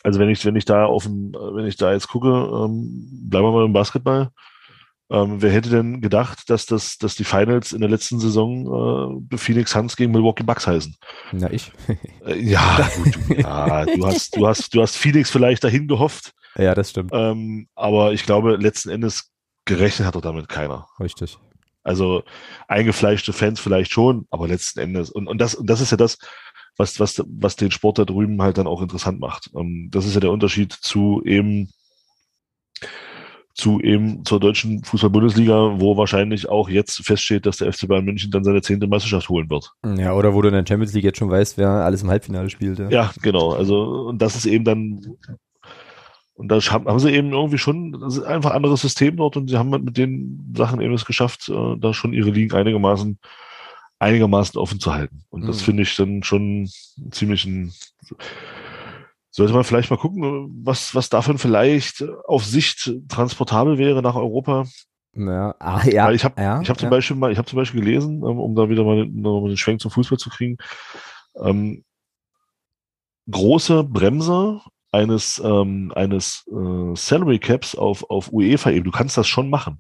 Also 0.03 0.20
wenn 0.20 0.30
ich, 0.30 0.45
wenn 0.45 0.56
ich 0.56 0.66
da 0.66 0.86
auf 0.86 1.03
dem, 1.03 1.34
wenn 1.34 1.66
ich 1.66 1.76
da 1.76 1.91
jetzt 1.91 2.07
gucke, 2.07 2.30
ähm, 2.30 3.07
bleiben 3.30 3.45
wir 3.45 3.52
mal 3.52 3.66
im 3.66 3.74
Basketball, 3.74 4.32
ähm, 5.11 5.41
wer 5.41 5.52
hätte 5.52 5.69
denn 5.69 6.02
gedacht, 6.02 6.49
dass 6.49 6.65
das, 6.65 6.98
dass 6.98 7.15
die 7.15 7.23
Finals 7.23 7.73
in 7.73 7.81
der 7.81 7.90
letzten 7.90 8.19
Saison 8.19 9.27
äh, 9.31 9.38
Phoenix 9.38 9.72
Suns 9.72 9.95
gegen 9.95 10.11
Milwaukee 10.11 10.44
Bucks 10.44 10.68
heißen? 10.68 10.95
Na 11.31 11.52
ich. 11.52 11.72
äh, 12.26 12.38
ja, 12.40 12.88
gut, 12.95 13.15
du, 13.27 13.34
ja, 13.34 13.86
du 13.86 14.06
hast, 14.06 14.36
du 14.36 14.48
hast, 14.48 14.73
du 14.76 14.81
hast 14.81 14.95
Phoenix 14.95 15.31
vielleicht 15.31 15.64
dahin 15.64 15.88
gehofft. 15.88 16.34
Ja, 16.56 16.76
das 16.76 16.91
stimmt. 16.91 17.11
Ähm, 17.14 17.68
aber 17.73 18.14
ich 18.14 18.23
glaube, 18.23 18.57
letzten 18.57 18.90
Endes 18.90 19.31
gerechnet 19.65 20.07
hat 20.07 20.15
doch 20.15 20.22
damit 20.22 20.48
keiner. 20.48 20.88
Richtig. 20.99 21.40
Also 21.84 22.23
eingefleischte 22.68 23.34
Fans 23.34 23.60
vielleicht 23.60 23.91
schon, 23.91 24.27
aber 24.30 24.48
letzten 24.48 24.80
Endes 24.80 25.10
und 25.10 25.27
und 25.27 25.40
das 25.40 25.56
und 25.56 25.68
das 25.68 25.81
ist 25.81 25.91
ja 25.91 25.98
das, 25.98 26.19
was 26.77 26.99
was 26.99 27.23
was 27.26 27.56
den 27.56 27.72
Sport 27.72 27.98
da 27.98 28.06
drüben 28.06 28.41
halt 28.41 28.60
dann 28.60 28.68
auch 28.68 28.81
interessant 28.81 29.19
macht. 29.19 29.48
Und 29.48 29.65
ähm, 29.65 29.88
das 29.91 30.06
ist 30.06 30.14
ja 30.14 30.19
der 30.19 30.31
Unterschied 30.31 30.72
zu 30.73 31.23
eben 31.26 31.72
zu 33.60 33.80
eben 33.81 34.26
zur 34.26 34.40
deutschen 34.40 34.84
Fußball-Bundesliga, 34.84 35.80
wo 35.80 35.98
wahrscheinlich 35.98 36.49
auch 36.49 36.69
jetzt 36.69 37.06
feststeht, 37.06 37.45
dass 37.45 37.57
der 37.57 37.72
FC 37.72 37.88
Bayern 37.88 38.06
München 38.06 38.31
dann 38.31 38.44
seine 38.44 38.61
zehnte 38.61 38.88
Meisterschaft 38.88 39.30
holen 39.30 39.49
wird. 39.49 39.72
Ja, 39.98 40.14
oder 40.14 40.34
wo 40.34 40.41
du 40.41 40.48
in 40.48 40.53
der 40.53 40.65
Champions 40.68 40.94
League 40.94 41.03
jetzt 41.03 41.19
schon 41.19 41.30
weißt, 41.30 41.57
wer 41.57 41.69
alles 41.69 42.02
im 42.02 42.10
Halbfinale 42.10 42.49
spielt. 42.49 42.80
Ja, 42.80 42.90
ja 42.90 43.11
genau. 43.22 43.52
Also, 43.52 44.07
und 44.07 44.22
das 44.22 44.36
ist 44.36 44.45
eben 44.45 44.64
dann, 44.64 45.18
und 46.34 46.48
da 46.48 46.60
haben 46.61 46.99
sie 46.99 47.11
eben 47.11 47.34
irgendwie 47.34 47.57
schon, 47.57 47.91
das 47.91 48.18
ist 48.18 48.23
einfach 48.23 48.52
ein 48.52 48.56
anderes 48.56 48.81
System 48.81 49.18
dort 49.18 49.36
und 49.36 49.49
sie 49.49 49.57
haben 49.57 49.69
mit 49.69 49.98
den 49.98 50.53
Sachen 50.56 50.80
eben 50.80 50.94
es 50.94 51.06
geschafft, 51.06 51.49
äh, 51.49 51.76
da 51.77 51.94
schon 51.94 52.14
ihre 52.14 52.31
Ligen 52.31 52.56
einigermaßen, 52.56 53.19
einigermaßen 53.99 54.57
offen 54.60 54.80
zu 54.80 54.94
halten. 54.94 55.23
Und 55.30 55.48
das 55.48 55.60
mhm. 55.60 55.65
finde 55.65 55.84
ich 55.84 55.95
dann 55.98 56.23
schon 56.23 56.69
ziemlich 57.11 57.45
ein, 57.45 57.73
sollte 59.40 59.53
man 59.53 59.64
vielleicht 59.64 59.90
mal 59.90 59.98
gucken, 59.98 60.52
was, 60.66 60.94
was 60.95 61.07
davon 61.07 61.38
vielleicht 61.38 62.03
auf 62.28 62.44
Sicht 62.44 62.91
transportabel 63.07 63.78
wäre 63.78 64.02
nach 64.02 64.16
Europa. 64.16 64.66
Ja, 65.14 65.56
ah, 65.60 65.82
ja. 65.86 66.11
Ich 66.11 66.26
habe 66.26 66.41
ja, 66.41 66.61
ich 66.61 66.70
hab 66.70 66.78
zum 66.78 66.88
ja. 66.88 66.90
Beispiel 66.90 67.16
mal, 67.16 67.32
ich 67.32 67.38
habe 67.38 67.48
zum 67.48 67.56
Beispiel 67.56 67.80
gelesen, 67.80 68.18
ähm, 68.18 68.38
um 68.38 68.53
da 68.53 68.68
wieder 68.68 68.84
mal 68.84 69.02
einen 69.02 69.56
Schwenk 69.56 69.80
zum 69.80 69.91
Fußball 69.91 70.18
zu 70.18 70.30
kriegen, 70.30 70.57
ähm, 71.41 71.86
große 73.32 73.86
Bremser 73.86 74.61
eines, 74.91 75.41
ähm, 75.44 75.94
eines 75.95 76.45
äh, 76.52 76.95
Salary 76.95 77.40
Caps 77.40 77.76
auf, 77.76 78.10
auf 78.10 78.34
UEFA 78.34 78.72
eben. 78.72 78.84
Du 78.84 78.91
kannst 78.91 79.18
das 79.18 79.28
schon 79.28 79.49
machen. 79.49 79.80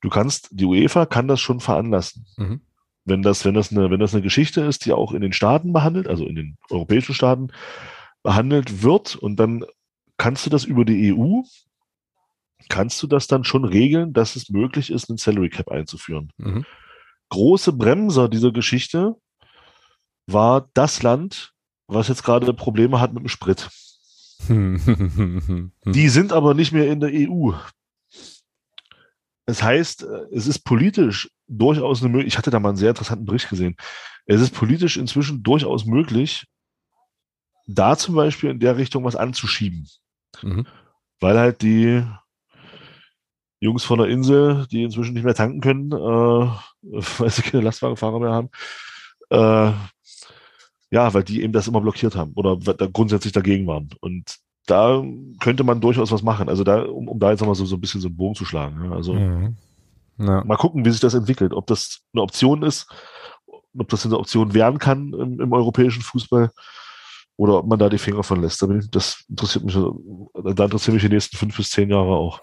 Du 0.00 0.08
kannst, 0.08 0.48
die 0.50 0.64
UEFA 0.64 1.06
kann 1.06 1.28
das 1.28 1.40
schon 1.40 1.60
veranlassen. 1.60 2.26
Mhm. 2.36 2.62
Wenn 3.04 3.22
das, 3.22 3.44
wenn 3.44 3.54
das 3.54 3.70
eine, 3.70 3.92
wenn 3.92 4.00
das 4.00 4.12
eine 4.12 4.22
Geschichte 4.22 4.62
ist, 4.62 4.86
die 4.86 4.92
auch 4.92 5.12
in 5.12 5.22
den 5.22 5.32
Staaten 5.32 5.72
behandelt, 5.72 6.08
also 6.08 6.26
in 6.26 6.34
den 6.34 6.56
europäischen 6.68 7.14
Staaten, 7.14 7.52
behandelt 8.22 8.82
wird 8.82 9.16
und 9.16 9.36
dann 9.36 9.64
kannst 10.16 10.44
du 10.46 10.50
das 10.50 10.64
über 10.64 10.84
die 10.84 11.14
EU, 11.14 11.42
kannst 12.68 13.02
du 13.02 13.06
das 13.06 13.26
dann 13.26 13.44
schon 13.44 13.64
regeln, 13.64 14.12
dass 14.12 14.36
es 14.36 14.50
möglich 14.50 14.90
ist, 14.90 15.08
einen 15.08 15.18
Salary 15.18 15.48
Cap 15.48 15.70
einzuführen. 15.70 16.32
Mhm. 16.38 16.64
Große 17.30 17.72
Bremser 17.72 18.28
dieser 18.28 18.52
Geschichte 18.52 19.14
war 20.26 20.68
das 20.74 21.02
Land, 21.02 21.52
was 21.86 22.08
jetzt 22.08 22.24
gerade 22.24 22.52
Probleme 22.52 23.00
hat 23.00 23.12
mit 23.12 23.22
dem 23.22 23.28
Sprit. 23.28 23.68
Die 24.48 26.08
sind 26.08 26.32
aber 26.32 26.54
nicht 26.54 26.72
mehr 26.72 26.90
in 26.90 27.00
der 27.00 27.10
EU. 27.12 27.52
Das 29.46 29.62
heißt, 29.62 30.06
es 30.30 30.46
ist 30.46 30.60
politisch 30.60 31.30
durchaus 31.46 32.02
eine 32.02 32.10
Möglichkeit. 32.10 32.32
Ich 32.32 32.38
hatte 32.38 32.50
da 32.50 32.60
mal 32.60 32.70
einen 32.70 32.78
sehr 32.78 32.90
interessanten 32.90 33.24
Bericht 33.24 33.48
gesehen. 33.48 33.76
Es 34.26 34.40
ist 34.42 34.54
politisch 34.54 34.98
inzwischen 34.98 35.42
durchaus 35.42 35.86
möglich, 35.86 36.46
da 37.68 37.96
zum 37.96 38.14
Beispiel 38.16 38.50
in 38.50 38.58
der 38.58 38.76
Richtung 38.76 39.04
was 39.04 39.14
anzuschieben. 39.14 39.86
Mhm. 40.42 40.66
Weil 41.20 41.38
halt 41.38 41.62
die 41.62 42.02
Jungs 43.60 43.84
von 43.84 43.98
der 43.98 44.08
Insel, 44.08 44.66
die 44.70 44.84
inzwischen 44.84 45.14
nicht 45.14 45.24
mehr 45.24 45.34
tanken 45.34 45.60
können, 45.60 45.92
äh, 45.92 45.96
weil 47.18 47.30
sie 47.30 47.42
keine 47.42 47.62
Lastwagenfahrer 47.62 48.20
mehr 48.20 48.32
haben, 48.32 48.50
äh, 49.30 49.72
ja, 50.90 51.12
weil 51.12 51.22
die 51.22 51.42
eben 51.42 51.52
das 51.52 51.68
immer 51.68 51.82
blockiert 51.82 52.16
haben 52.16 52.32
oder 52.34 52.56
da 52.56 52.86
grundsätzlich 52.86 53.32
dagegen 53.32 53.66
waren. 53.66 53.90
Und 54.00 54.38
da 54.66 55.02
könnte 55.40 55.64
man 55.64 55.80
durchaus 55.80 56.10
was 56.10 56.22
machen. 56.22 56.48
Also 56.48 56.64
da, 56.64 56.82
um, 56.82 57.08
um 57.08 57.18
da 57.18 57.30
jetzt 57.30 57.40
nochmal 57.40 57.56
so, 57.56 57.66
so 57.66 57.76
ein 57.76 57.80
bisschen 57.80 58.00
so 58.00 58.08
einen 58.08 58.16
Bogen 58.16 58.34
zu 58.34 58.46
schlagen. 58.46 58.84
Ja. 58.84 58.92
Also 58.92 59.12
mhm. 59.12 59.56
ja. 60.18 60.42
mal 60.44 60.56
gucken, 60.56 60.84
wie 60.86 60.90
sich 60.90 61.00
das 61.00 61.14
entwickelt. 61.14 61.52
Ob 61.52 61.66
das 61.66 62.00
eine 62.14 62.22
Option 62.22 62.62
ist, 62.62 62.86
ob 63.46 63.88
das 63.88 64.06
eine 64.06 64.18
Option 64.18 64.54
werden 64.54 64.78
kann 64.78 65.12
im, 65.12 65.40
im 65.40 65.52
europäischen 65.52 66.02
Fußball 66.02 66.50
oder 67.38 67.58
ob 67.58 67.68
man 67.68 67.78
da 67.78 67.88
die 67.88 67.98
Finger 67.98 68.24
von 68.24 68.42
lässt. 68.42 68.66
Das 68.90 69.24
interessiert 69.28 69.64
mich, 69.64 69.74
da 69.74 70.64
interessieren 70.64 70.94
mich 70.94 71.04
die 71.04 71.08
nächsten 71.08 71.36
fünf 71.36 71.56
bis 71.56 71.70
zehn 71.70 71.88
Jahre 71.88 72.16
auch. 72.16 72.40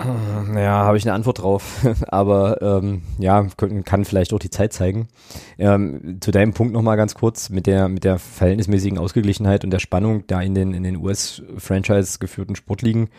Ja, 0.56 0.86
habe 0.86 0.98
ich 0.98 1.04
eine 1.04 1.14
Antwort 1.14 1.42
drauf. 1.42 1.86
Aber 2.08 2.62
ähm, 2.62 3.02
ja, 3.20 3.46
kann 3.84 4.06
vielleicht 4.06 4.32
auch 4.32 4.40
die 4.40 4.50
Zeit 4.50 4.72
zeigen. 4.72 5.10
Ähm, 5.58 6.20
zu 6.22 6.32
deinem 6.32 6.54
Punkt 6.54 6.74
nochmal 6.74 6.96
ganz 6.96 7.14
kurz 7.14 7.50
mit 7.50 7.68
der, 7.68 7.90
mit 7.90 8.06
der 8.06 8.20
verhältnismäßigen 8.20 8.98
Ausgeglichenheit 8.98 9.66
und 9.66 9.72
der 9.72 9.80
Spannung 9.80 10.26
da 10.28 10.42
in 10.42 10.56
den, 10.56 10.74
in 10.74 10.84
den 10.84 10.96
US-Franchise 10.96 12.18
geführten 12.20 12.56
Sportligen. 12.56 13.10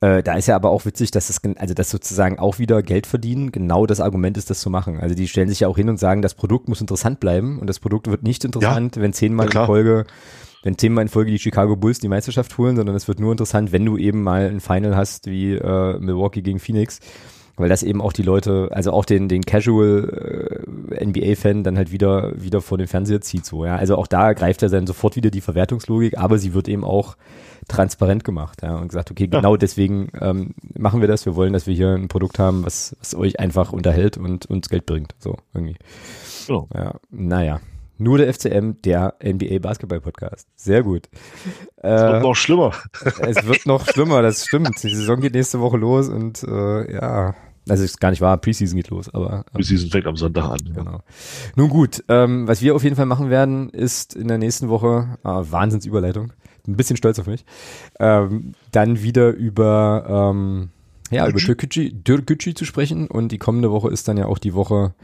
Äh, 0.00 0.24
da 0.24 0.34
ist 0.34 0.48
ja 0.48 0.56
aber 0.56 0.70
auch 0.70 0.86
witzig, 0.86 1.12
dass 1.12 1.28
das, 1.28 1.40
also 1.56 1.72
das 1.72 1.88
sozusagen 1.88 2.40
auch 2.40 2.58
wieder 2.58 2.82
Geld 2.82 3.06
verdienen 3.06 3.52
genau 3.52 3.86
das 3.86 4.00
Argument 4.00 4.36
ist, 4.36 4.50
das 4.50 4.60
zu 4.60 4.70
machen. 4.70 4.98
Also 4.98 5.14
die 5.14 5.28
stellen 5.28 5.48
sich 5.48 5.60
ja 5.60 5.68
auch 5.68 5.76
hin 5.76 5.88
und 5.88 6.00
sagen, 6.00 6.20
das 6.20 6.34
Produkt 6.34 6.68
muss 6.68 6.80
interessant 6.80 7.20
bleiben 7.20 7.60
und 7.60 7.68
das 7.68 7.78
Produkt 7.78 8.10
wird 8.10 8.24
nicht 8.24 8.44
interessant, 8.44 8.96
ja, 8.96 9.02
wenn 9.02 9.12
zehnmal 9.12 9.46
in 9.46 9.52
Folge 9.52 10.04
wenn 10.62 10.78
zehnmal 10.78 11.02
in 11.02 11.08
Folge 11.08 11.30
die 11.30 11.38
Chicago 11.38 11.76
Bulls 11.76 11.98
die 11.98 12.08
Meisterschaft 12.08 12.56
holen, 12.58 12.76
sondern 12.76 12.94
es 12.96 13.08
wird 13.08 13.20
nur 13.20 13.32
interessant, 13.32 13.72
wenn 13.72 13.84
du 13.84 13.96
eben 13.96 14.22
mal 14.22 14.48
ein 14.48 14.60
Final 14.60 14.96
hast 14.96 15.26
wie 15.26 15.54
äh, 15.54 15.98
Milwaukee 15.98 16.42
gegen 16.42 16.60
Phoenix, 16.60 17.00
weil 17.56 17.68
das 17.68 17.82
eben 17.82 18.00
auch 18.00 18.12
die 18.12 18.22
Leute, 18.22 18.68
also 18.72 18.92
auch 18.92 19.04
den 19.04 19.28
den 19.28 19.42
Casual 19.42 20.62
äh, 20.90 21.04
NBA-Fan 21.04 21.64
dann 21.64 21.76
halt 21.76 21.92
wieder 21.92 22.32
wieder 22.40 22.60
vor 22.60 22.78
den 22.78 22.86
Fernseher 22.86 23.20
zieht 23.20 23.44
so. 23.44 23.64
Ja, 23.64 23.76
also 23.76 23.96
auch 23.96 24.06
da 24.06 24.32
greift 24.32 24.62
er 24.62 24.68
dann 24.68 24.86
sofort 24.86 25.16
wieder 25.16 25.30
die 25.30 25.40
Verwertungslogik, 25.40 26.16
aber 26.16 26.38
sie 26.38 26.54
wird 26.54 26.68
eben 26.68 26.84
auch 26.84 27.16
transparent 27.68 28.24
gemacht 28.24 28.62
ja, 28.62 28.76
und 28.76 28.88
gesagt, 28.88 29.10
okay, 29.10 29.28
genau 29.28 29.56
deswegen 29.56 30.10
ähm, 30.20 30.54
machen 30.76 31.00
wir 31.00 31.08
das. 31.08 31.26
Wir 31.26 31.36
wollen, 31.36 31.52
dass 31.52 31.66
wir 31.66 31.74
hier 31.74 31.90
ein 31.90 32.08
Produkt 32.08 32.38
haben, 32.38 32.64
was, 32.64 32.96
was 32.98 33.14
euch 33.14 33.38
einfach 33.38 33.72
unterhält 33.72 34.16
und 34.16 34.46
uns 34.46 34.68
Geld 34.68 34.86
bringt. 34.86 35.14
So 35.18 35.36
irgendwie. 35.54 35.76
Genau. 36.46 36.68
Ja, 36.74 36.94
naja. 37.10 37.60
Nur 38.02 38.18
der 38.18 38.32
FCM, 38.32 38.72
der 38.84 39.14
NBA 39.22 39.58
Basketball 39.60 40.00
Podcast. 40.00 40.48
Sehr 40.56 40.82
gut. 40.82 41.08
Es 41.84 42.00
wird 42.00 42.14
äh, 42.14 42.20
noch 42.20 42.36
schlimmer. 42.36 42.72
Es 43.20 43.44
wird 43.44 43.66
noch 43.66 43.88
schlimmer, 43.88 44.22
das 44.22 44.46
stimmt. 44.46 44.80
Die 44.84 44.94
Saison 44.94 45.20
geht 45.20 45.34
nächste 45.34 45.58
Woche 45.58 45.76
los 45.76 46.08
und 46.08 46.44
äh, 46.44 46.94
ja, 46.94 47.34
also 47.68 47.82
ist 47.82 48.00
gar 48.00 48.10
nicht 48.10 48.20
wahr, 48.20 48.38
Preseason 48.38 48.76
geht 48.76 48.90
los, 48.90 49.12
aber. 49.12 49.44
Ähm, 49.48 49.54
Preseason 49.54 49.90
fängt 49.90 50.06
am 50.06 50.16
Sonntag 50.16 50.44
an. 50.44 50.60
Ja. 50.64 50.74
Genau. 50.74 51.00
Nun 51.56 51.68
gut, 51.68 52.04
ähm, 52.08 52.46
was 52.46 52.62
wir 52.62 52.76
auf 52.76 52.84
jeden 52.84 52.94
Fall 52.94 53.06
machen 53.06 53.30
werden, 53.30 53.70
ist 53.70 54.14
in 54.14 54.28
der 54.28 54.38
nächsten 54.38 54.68
Woche, 54.68 55.18
ah, 55.24 55.44
Wahnsinnsüberleitung, 55.48 56.32
ein 56.66 56.76
bisschen 56.76 56.96
stolz 56.96 57.18
auf 57.18 57.26
mich, 57.26 57.44
ähm, 57.98 58.52
dann 58.70 59.02
wieder 59.02 59.30
über, 59.30 60.32
ähm, 60.32 60.70
ja, 61.10 61.28
über 61.28 61.38
Türkgücü, 61.38 62.02
Türkgücü 62.04 62.54
zu 62.54 62.64
sprechen 62.64 63.08
und 63.08 63.32
die 63.32 63.38
kommende 63.38 63.72
Woche 63.72 63.90
ist 63.90 64.06
dann 64.06 64.16
ja 64.16 64.26
auch 64.26 64.38
die 64.38 64.54
Woche, 64.54 64.94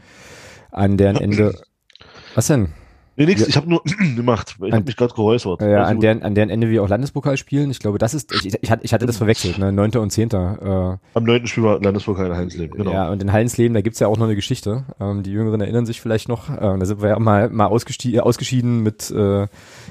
an 0.71 0.95
deren 0.95 1.17
Ende, 1.17 1.61
was 2.35 2.47
denn? 2.47 2.73
Nee, 3.19 3.25
nix, 3.25 3.41
ja. 3.41 3.47
ich 3.47 3.57
habe 3.57 3.69
nur 3.69 3.83
gemacht. 4.15 4.55
Ich 4.63 4.71
habe 4.71 4.85
mich 4.85 4.95
gerade 4.95 5.13
geräuspert. 5.13 5.61
Ja, 5.61 5.83
an 5.83 5.99
deren, 5.99 6.23
an 6.23 6.35
deren 6.35 6.49
Ende 6.49 6.69
wir 6.69 6.81
auch 6.81 6.87
Landespokal 6.87 7.35
spielen. 7.35 7.69
Ich 7.69 7.79
glaube, 7.79 7.97
das 7.97 8.13
ist, 8.13 8.33
ich, 8.33 8.57
ich, 8.61 8.71
hatte, 8.71 8.85
ich 8.85 8.93
hatte 8.93 9.05
das 9.05 9.17
verwechselt, 9.17 9.57
ne? 9.57 9.73
9. 9.73 9.91
und 9.97 10.09
10. 10.09 10.29
Äh, 10.31 10.35
Am 10.35 10.99
9. 11.15 11.45
spielen 11.45 11.65
wir 11.65 11.81
Landespokal 11.81 12.27
in 12.27 12.33
Hallensleben, 12.33 12.77
genau. 12.77 12.93
Ja, 12.93 13.09
und 13.09 13.21
in 13.21 13.33
Hallensleben, 13.33 13.73
da 13.73 13.81
gibt's 13.81 13.99
ja 13.99 14.07
auch 14.07 14.17
noch 14.17 14.25
eine 14.25 14.35
Geschichte. 14.35 14.85
Ähm, 15.01 15.21
die 15.23 15.33
Jüngeren 15.33 15.59
erinnern 15.59 15.85
sich 15.85 15.99
vielleicht 15.99 16.29
noch. 16.29 16.47
Ähm, 16.49 16.79
da 16.79 16.85
sind 16.85 17.01
wir 17.01 17.09
ja 17.09 17.19
mal, 17.19 17.49
mal 17.49 17.65
ausgeschieden, 17.65 18.21
ausgeschieden 18.21 18.83
mit, 18.83 19.11
äh, 19.11 19.47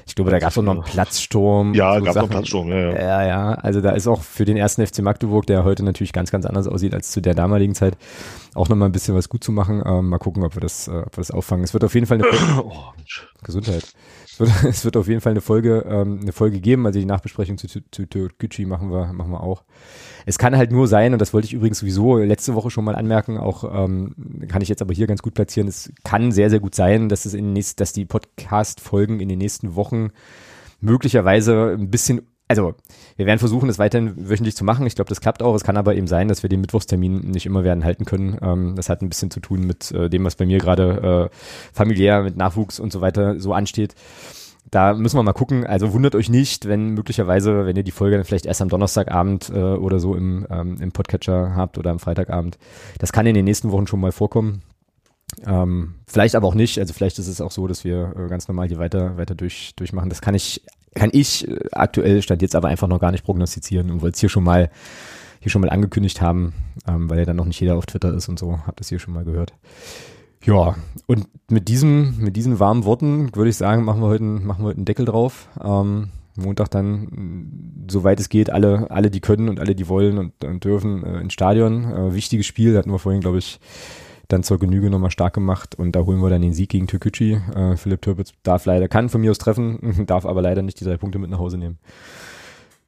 ich 0.07 0.15
glaube, 0.15 0.31
da 0.31 0.39
gab's 0.39 0.57
auch 0.57 0.63
noch 0.63 0.73
einen 0.73 0.83
Platzsturm. 0.83 1.75
Ja, 1.75 1.99
so 1.99 2.05
gab 2.05 2.15
noch 2.15 2.21
einen 2.23 2.31
Platzsturm, 2.31 2.69
ja, 2.69 2.77
ja. 2.79 2.99
Ja, 2.99 3.27
ja. 3.27 3.51
Also 3.51 3.79
da 3.81 3.91
ist 3.91 4.07
auch 4.07 4.23
für 4.23 4.45
den 4.45 4.57
ersten 4.57 4.83
FC 4.83 5.03
Magdeburg, 5.03 5.45
der 5.45 5.63
heute 5.63 5.85
natürlich 5.85 6.13
ganz, 6.13 6.31
ganz 6.31 6.47
anders 6.47 6.67
aussieht 6.67 6.95
als 6.95 7.11
zu 7.11 7.21
der 7.21 7.35
damaligen 7.35 7.75
Zeit, 7.75 7.95
auch 8.59 8.67
nochmal 8.67 8.89
ein 8.89 8.91
bisschen 8.91 9.15
was 9.15 9.29
gut 9.29 9.43
zu 9.43 9.51
machen. 9.53 9.81
Ähm, 9.85 10.09
mal 10.09 10.17
gucken, 10.17 10.43
ob 10.43 10.55
wir 10.55 10.59
das, 10.59 10.87
äh, 10.89 10.91
ob 10.91 11.15
wir 11.15 11.21
das 11.21 11.31
auffangen. 11.31 11.63
Es 11.63 11.73
wird 11.73 11.85
auf 11.85 11.93
jeden 11.93 12.05
Fall 12.05 12.21
eine 12.21 12.27
oh, 12.61 12.91
Gesundheit. 13.41 13.93
Es 14.25 14.39
wird, 14.39 14.51
es 14.65 14.83
wird 14.83 14.97
auf 14.97 15.07
jeden 15.07 15.21
Fall 15.21 15.31
eine 15.31 15.41
Folge, 15.41 15.85
ähm, 15.87 16.19
eine 16.21 16.33
Folge 16.33 16.59
geben. 16.59 16.85
Also 16.85 16.99
die 16.99 17.05
Nachbesprechung 17.05 17.57
zu, 17.57 17.67
zu, 17.67 17.81
zu 17.89 18.27
Gucci 18.37 18.65
machen 18.65 18.91
wir, 18.91 19.13
machen 19.13 19.31
wir 19.31 19.41
auch. 19.41 19.63
Es 20.25 20.37
kann 20.37 20.57
halt 20.57 20.73
nur 20.73 20.87
sein, 20.87 21.13
und 21.13 21.19
das 21.19 21.33
wollte 21.33 21.45
ich 21.47 21.53
übrigens 21.53 21.79
sowieso 21.79 22.17
letzte 22.17 22.53
Woche 22.53 22.69
schon 22.69 22.83
mal 22.83 22.95
anmerken, 22.95 23.37
auch 23.37 23.63
ähm, 23.63 24.13
kann 24.49 24.61
ich 24.61 24.67
jetzt 24.67 24.81
aber 24.81 24.93
hier 24.93 25.07
ganz 25.07 25.21
gut 25.21 25.35
platzieren. 25.35 25.69
Es 25.69 25.91
kann 26.03 26.33
sehr, 26.33 26.49
sehr 26.49 26.59
gut 26.59 26.75
sein, 26.75 27.07
dass 27.07 27.25
es 27.25 27.33
in 27.33 27.45
den 27.45 27.53
nächsten, 27.53 27.77
dass 27.77 27.93
die 27.93 28.05
Podcast-Folgen 28.05 29.21
in 29.21 29.29
den 29.29 29.39
nächsten 29.39 29.75
Wochen 29.75 30.09
möglicherweise 30.81 31.75
ein 31.77 31.89
bisschen 31.89 32.27
also 32.49 32.73
wir 33.15 33.27
werden 33.27 33.39
versuchen, 33.39 33.67
das 33.67 33.77
weiterhin 33.77 34.27
wöchentlich 34.27 34.55
zu 34.55 34.65
machen. 34.65 34.85
Ich 34.87 34.95
glaube, 34.95 35.09
das 35.09 35.21
klappt 35.21 35.43
auch. 35.43 35.53
Es 35.53 35.63
kann 35.63 35.77
aber 35.77 35.95
eben 35.95 36.07
sein, 36.07 36.27
dass 36.27 36.41
wir 36.41 36.49
den 36.49 36.61
Mittwochstermin 36.61 37.19
nicht 37.29 37.45
immer 37.45 37.63
werden 37.63 37.85
halten 37.85 38.05
können. 38.05 38.37
Ähm, 38.41 38.75
das 38.75 38.89
hat 38.89 39.01
ein 39.01 39.09
bisschen 39.09 39.29
zu 39.29 39.39
tun 39.39 39.61
mit 39.61 39.91
äh, 39.91 40.09
dem, 40.09 40.25
was 40.25 40.35
bei 40.35 40.47
mir 40.47 40.57
gerade 40.57 41.29
äh, 41.31 41.35
familiär 41.71 42.23
mit 42.23 42.37
Nachwuchs 42.37 42.79
und 42.79 42.91
so 42.91 43.01
weiter 43.01 43.39
so 43.39 43.53
ansteht. 43.53 43.93
Da 44.71 44.95
müssen 44.95 45.17
wir 45.17 45.23
mal 45.23 45.33
gucken. 45.33 45.65
Also 45.65 45.93
wundert 45.93 46.15
euch 46.15 46.29
nicht, 46.29 46.67
wenn 46.67 46.89
möglicherweise, 46.89 47.67
wenn 47.67 47.75
ihr 47.75 47.83
die 47.83 47.91
Folge 47.91 48.15
dann 48.17 48.25
vielleicht 48.25 48.47
erst 48.47 48.63
am 48.63 48.69
Donnerstagabend 48.69 49.51
äh, 49.53 49.59
oder 49.59 49.99
so 49.99 50.15
im, 50.15 50.47
ähm, 50.49 50.77
im 50.81 50.91
Podcatcher 50.91 51.55
habt 51.55 51.77
oder 51.77 51.91
am 51.91 51.99
Freitagabend. 51.99 52.57
Das 52.97 53.11
kann 53.11 53.27
in 53.27 53.35
den 53.35 53.45
nächsten 53.45 53.71
Wochen 53.71 53.85
schon 53.85 53.99
mal 53.99 54.11
vorkommen. 54.11 54.63
Ähm, 55.45 55.95
vielleicht 56.07 56.35
aber 56.35 56.47
auch 56.47 56.55
nicht. 56.55 56.79
Also 56.79 56.93
vielleicht 56.93 57.19
ist 57.19 57.27
es 57.27 57.41
auch 57.41 57.51
so, 57.51 57.67
dass 57.67 57.83
wir 57.83 58.13
äh, 58.17 58.27
ganz 58.27 58.47
normal 58.47 58.67
hier 58.67 58.79
weiter, 58.79 59.17
weiter 59.17 59.35
durch, 59.35 59.73
durchmachen. 59.75 60.09
Das 60.09 60.21
kann 60.21 60.33
ich 60.33 60.63
kann 60.95 61.09
ich 61.13 61.47
äh, 61.47 61.57
aktuell 61.71 62.21
stand 62.21 62.41
jetzt 62.41 62.55
aber 62.55 62.67
einfach 62.67 62.87
noch 62.87 62.99
gar 62.99 63.11
nicht 63.11 63.23
prognostizieren 63.23 63.91
und 63.91 64.01
wollte 64.01 64.15
es 64.15 64.19
hier 64.19 64.29
schon 64.29 64.43
mal 64.43 64.69
hier 65.41 65.51
schon 65.51 65.61
mal 65.61 65.69
angekündigt 65.69 66.21
haben, 66.21 66.53
ähm, 66.87 67.09
weil 67.09 67.19
ja 67.19 67.25
dann 67.25 67.37
noch 67.37 67.45
nicht 67.45 67.59
jeder 67.59 67.77
auf 67.77 67.85
Twitter 67.85 68.13
ist 68.13 68.27
und 68.27 68.37
so, 68.37 68.59
habt 68.67 68.79
das 68.79 68.89
hier 68.89 68.99
schon 68.99 69.13
mal 69.13 69.23
gehört. 69.23 69.53
Ja, 70.43 70.75
und 71.05 71.27
mit 71.49 71.67
diesem, 71.67 72.17
mit 72.17 72.35
diesen 72.35 72.59
warmen 72.59 72.85
Worten 72.85 73.35
würde 73.35 73.49
ich 73.49 73.57
sagen, 73.57 73.83
machen 73.83 74.01
wir 74.01 74.07
heute, 74.07 74.23
machen 74.23 74.63
wir 74.63 74.67
heute 74.67 74.77
einen 74.77 74.85
Deckel 74.85 75.05
drauf. 75.05 75.47
Ähm, 75.61 76.09
Montag 76.35 76.69
dann, 76.71 77.85
soweit 77.89 78.19
es 78.19 78.29
geht, 78.29 78.49
alle, 78.49 78.89
alle, 78.89 79.09
die 79.11 79.19
können 79.19 79.49
und 79.49 79.59
alle, 79.59 79.75
die 79.75 79.89
wollen 79.89 80.17
und, 80.17 80.43
und 80.43 80.63
dürfen, 80.63 81.03
äh, 81.03 81.19
ins 81.19 81.33
Stadion. 81.33 81.83
Äh, 81.91 82.13
wichtiges 82.13 82.45
Spiel, 82.45 82.77
hatten 82.77 82.91
wir 82.91 82.99
vorhin, 82.99 83.21
glaube 83.21 83.37
ich, 83.39 83.59
dann 84.29 84.43
zur 84.43 84.59
Genüge 84.59 84.89
nochmal 84.89 85.11
stark 85.11 85.33
gemacht 85.33 85.75
und 85.75 85.95
da 85.95 86.05
holen 86.05 86.21
wir 86.21 86.29
dann 86.29 86.41
den 86.41 86.53
Sieg 86.53 86.69
gegen 86.69 86.87
Türkücü. 86.87 87.41
Äh, 87.55 87.75
Philipp 87.75 88.01
Türpitz 88.01 88.31
darf 88.43 88.65
leider, 88.65 88.87
kann 88.87 89.09
von 89.09 89.21
mir 89.21 89.31
aus 89.31 89.39
treffen, 89.39 90.05
darf 90.07 90.25
aber 90.25 90.41
leider 90.41 90.61
nicht 90.61 90.79
die 90.79 90.85
drei 90.85 90.97
Punkte 90.97 91.19
mit 91.19 91.29
nach 91.29 91.39
Hause 91.39 91.57
nehmen. 91.57 91.79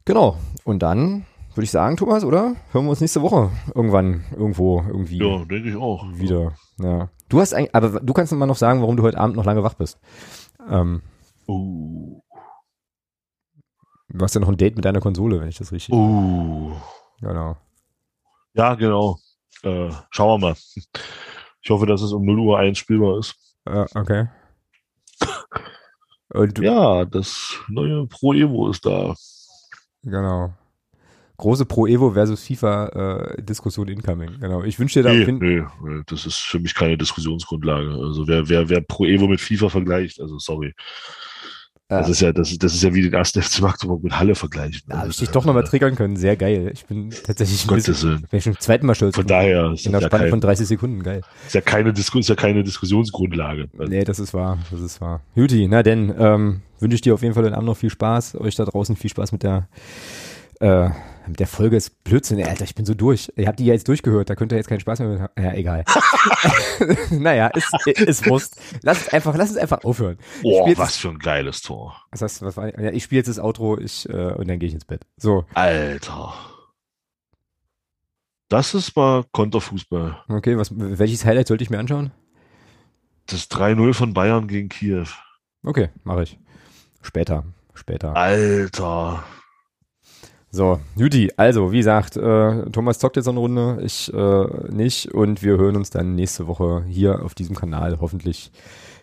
Genau. 0.05 0.37
Und 0.63 0.81
dann 0.83 1.25
würde 1.53 1.65
ich 1.65 1.71
sagen, 1.71 1.97
Thomas, 1.97 2.23
oder? 2.23 2.55
Hören 2.71 2.85
wir 2.85 2.91
uns 2.91 3.01
nächste 3.01 3.21
Woche 3.21 3.51
irgendwann, 3.75 4.23
irgendwo, 4.31 4.83
irgendwie. 4.87 5.17
Ja, 5.17 5.43
denke 5.43 5.69
ich 5.69 5.75
auch. 5.75 6.05
Wieder. 6.13 6.53
Ja. 6.79 7.09
Du 7.27 7.41
hast 7.41 7.53
eigentlich, 7.53 7.75
aber 7.75 7.99
du 7.99 8.13
kannst 8.13 8.31
immer 8.31 8.45
noch 8.45 8.55
sagen, 8.55 8.81
warum 8.81 8.95
du 8.95 9.03
heute 9.03 9.17
Abend 9.17 9.35
noch 9.35 9.45
lange 9.45 9.63
wach 9.63 9.73
bist. 9.73 9.99
Ähm, 10.69 11.01
Uh. 11.47 12.21
du 14.07 14.23
hast 14.23 14.35
ja 14.35 14.39
noch 14.39 14.47
ein 14.47 14.55
Date 14.55 14.75
mit 14.75 14.85
deiner 14.85 15.01
Konsole, 15.01 15.41
wenn 15.41 15.49
ich 15.49 15.57
das 15.57 15.71
richtig. 15.73 15.93
Uh. 15.93 16.71
Genau. 17.19 17.57
Ja, 18.53 18.75
genau. 18.75 19.17
Äh, 19.63 19.89
schauen 20.11 20.41
wir 20.41 20.47
mal. 20.49 20.55
Ich 21.61 21.69
hoffe, 21.69 21.85
dass 21.85 22.01
es 22.01 22.11
um 22.11 22.25
0 22.25 22.39
Uhr 22.39 22.59
1 22.59 22.77
spielbar 22.77 23.19
ist. 23.19 23.35
Äh, 23.65 23.85
okay. 23.95 24.27
Und 26.33 26.59
Ja, 26.59 27.05
das 27.05 27.55
neue 27.69 28.07
Pro 28.07 28.33
Evo 28.33 28.69
ist 28.69 28.85
da. 28.85 29.13
genau. 30.03 30.53
Große 31.37 31.65
Pro 31.65 31.87
Evo 31.87 32.11
versus 32.11 32.43
FIFA 32.43 32.87
äh, 33.35 33.41
Diskussion 33.41 33.87
incoming. 33.87 34.39
Genau. 34.39 34.61
Ich 34.63 34.77
wünsche 34.79 35.01
dir 35.01 35.09
da 35.09 35.13
nee, 35.13 35.25
nee, 35.31 36.01
das 36.05 36.27
ist 36.27 36.37
für 36.37 36.59
mich 36.59 36.75
keine 36.75 36.97
Diskussionsgrundlage. 36.97 37.89
Also 37.93 38.27
wer, 38.27 38.47
wer, 38.47 38.69
wer 38.69 38.81
Pro 38.81 39.05
Evo 39.05 39.27
mit 39.27 39.41
FIFA 39.41 39.69
vergleicht, 39.69 40.21
also 40.21 40.37
sorry. 40.37 40.73
Das 41.99 42.07
äh, 42.07 42.11
ist 42.11 42.21
ja, 42.21 42.31
das, 42.31 42.51
ist- 42.51 42.63
das 42.63 42.73
ist 42.73 42.83
ja 42.83 42.93
wie 42.93 43.01
den 43.01 43.13
ersten 43.13 43.41
FC 43.41 43.61
Magdeburg 43.61 44.01
mit 44.03 44.17
Halle 44.17 44.33
vergleichen. 44.33 44.81
da 44.87 44.99
habe 44.99 45.09
ich 45.09 45.17
dich 45.17 45.29
doch 45.29 45.43
nochmal 45.45 45.63
triggern 45.65 45.95
können. 45.95 46.15
Sehr 46.15 46.35
geil. 46.37 46.71
Ich 46.73 46.85
bin 46.85 47.09
tatsächlich 47.09 47.69
ein 47.69 47.75
bisschen, 47.75 48.25
bin 48.31 48.41
schon 48.41 48.53
zum 48.53 48.59
zweiten 48.61 48.85
Mal 48.85 48.95
stolz. 48.95 49.15
Von 49.15 49.27
daher 49.27 49.71
ist 49.73 49.85
in 49.85 49.91
das 49.91 49.99
der 49.99 50.01
ja, 50.01 50.07
Spanne 50.07 50.23
kein, 50.23 50.29
von 50.29 50.41
30 50.41 50.67
Sekunden. 50.67 51.03
Geil. 51.03 51.21
ist 51.45 51.53
ja 51.53 51.61
keine 51.61 51.91
Disku 51.93 52.19
ist 52.19 52.29
ja 52.29 52.35
keine 52.35 52.63
Diskussionsgrundlage. 52.63 53.67
Also, 53.77 53.91
Nee, 53.91 54.03
das 54.05 54.19
ist 54.19 54.33
wahr, 54.33 54.57
das 54.71 54.79
ist 54.79 55.01
wahr. 55.01 55.21
Juti, 55.35 55.67
na 55.69 55.83
denn, 55.83 56.13
ähm, 56.17 56.61
wünsche 56.79 56.95
ich 56.95 57.01
dir 57.01 57.13
auf 57.13 57.21
jeden 57.21 57.33
Fall 57.33 57.43
den 57.43 57.53
Abend 57.53 57.67
noch 57.67 57.77
viel 57.77 57.89
Spaß, 57.89 58.35
euch 58.35 58.55
da 58.55 58.65
draußen 58.65 58.95
viel 58.95 59.09
Spaß 59.09 59.31
mit 59.33 59.43
der, 59.43 59.67
äh, 60.61 60.89
mit 61.27 61.39
der 61.39 61.47
Folge 61.47 61.75
ist 61.77 62.03
Blödsinn, 62.03 62.43
Alter, 62.43 62.63
ich 62.63 62.73
bin 62.75 62.85
so 62.85 62.93
durch. 62.93 63.31
Ihr 63.35 63.47
habt 63.47 63.59
die 63.59 63.65
ja 63.65 63.73
jetzt 63.73 63.87
durchgehört, 63.87 64.29
da 64.29 64.35
könnt 64.35 64.51
ihr 64.51 64.57
jetzt 64.57 64.67
keinen 64.67 64.79
Spaß 64.79 64.99
mehr 64.99 65.07
mit 65.09 65.21
haben. 65.21 65.33
Ja, 65.37 65.53
egal. 65.53 65.85
naja, 67.11 67.47
ist, 67.47 67.71
ist 67.87 68.27
Wurst. 68.27 68.59
Lass 68.81 69.01
es 69.01 69.09
einfach, 69.13 69.35
lass 69.35 69.51
es 69.51 69.57
einfach 69.57 69.83
aufhören. 69.83 70.17
Boah, 70.41 70.63
spiel's- 70.63 70.79
was 70.79 70.97
für 70.97 71.09
ein 71.09 71.19
geiles 71.19 71.61
Tor. 71.61 71.95
Was 72.11 72.21
heißt, 72.21 72.41
was 72.41 72.57
war, 72.57 72.67
ja, 72.79 72.91
ich 72.91 73.03
spiele 73.03 73.19
jetzt 73.19 73.27
das 73.27 73.39
Outro, 73.39 73.77
ich, 73.77 74.09
äh, 74.09 74.33
und 74.33 74.47
dann 74.49 74.59
gehe 74.59 74.67
ich 74.67 74.73
ins 74.73 74.85
Bett. 74.85 75.05
So, 75.17 75.45
Alter. 75.53 76.33
Das 78.49 78.73
ist 78.73 78.95
mal 78.97 79.23
Konterfußball. 79.31 80.23
okay, 80.27 80.57
was, 80.57 80.71
welches 80.75 81.23
Highlight 81.23 81.47
sollte 81.47 81.63
ich 81.63 81.69
mir 81.69 81.79
anschauen? 81.79 82.11
Das 83.27 83.49
3-0 83.49 83.93
von 83.93 84.13
Bayern 84.13 84.47
gegen 84.47 84.67
Kiew. 84.67 85.05
Okay, 85.63 85.89
mache 86.03 86.23
ich. 86.23 86.39
Später, 87.01 87.45
später. 87.73 88.15
Alter. 88.17 89.23
So, 90.53 90.81
Juti, 90.97 91.31
also 91.37 91.71
wie 91.71 91.77
gesagt, 91.77 92.17
äh, 92.17 92.69
Thomas 92.71 92.99
zockt 92.99 93.15
jetzt 93.15 93.25
noch 93.25 93.31
eine 93.31 93.39
Runde, 93.39 93.79
ich 93.83 94.13
äh, 94.13 94.45
nicht 94.69 95.13
und 95.13 95.43
wir 95.43 95.57
hören 95.57 95.77
uns 95.77 95.91
dann 95.91 96.15
nächste 96.15 96.45
Woche 96.45 96.83
hier 96.89 97.23
auf 97.23 97.33
diesem 97.33 97.55
Kanal 97.55 97.99
hoffentlich 98.01 98.51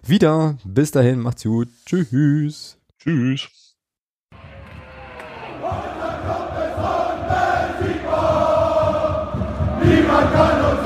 wieder. 0.05 0.59
Bis 0.62 0.91
dahin, 0.91 1.20
macht's 1.20 1.45
gut, 1.45 1.69
tschüss. 1.87 2.77
Tschüss. 2.99 3.49
Niemand 9.83 10.33
kann 10.35 10.65
uns 10.66 10.77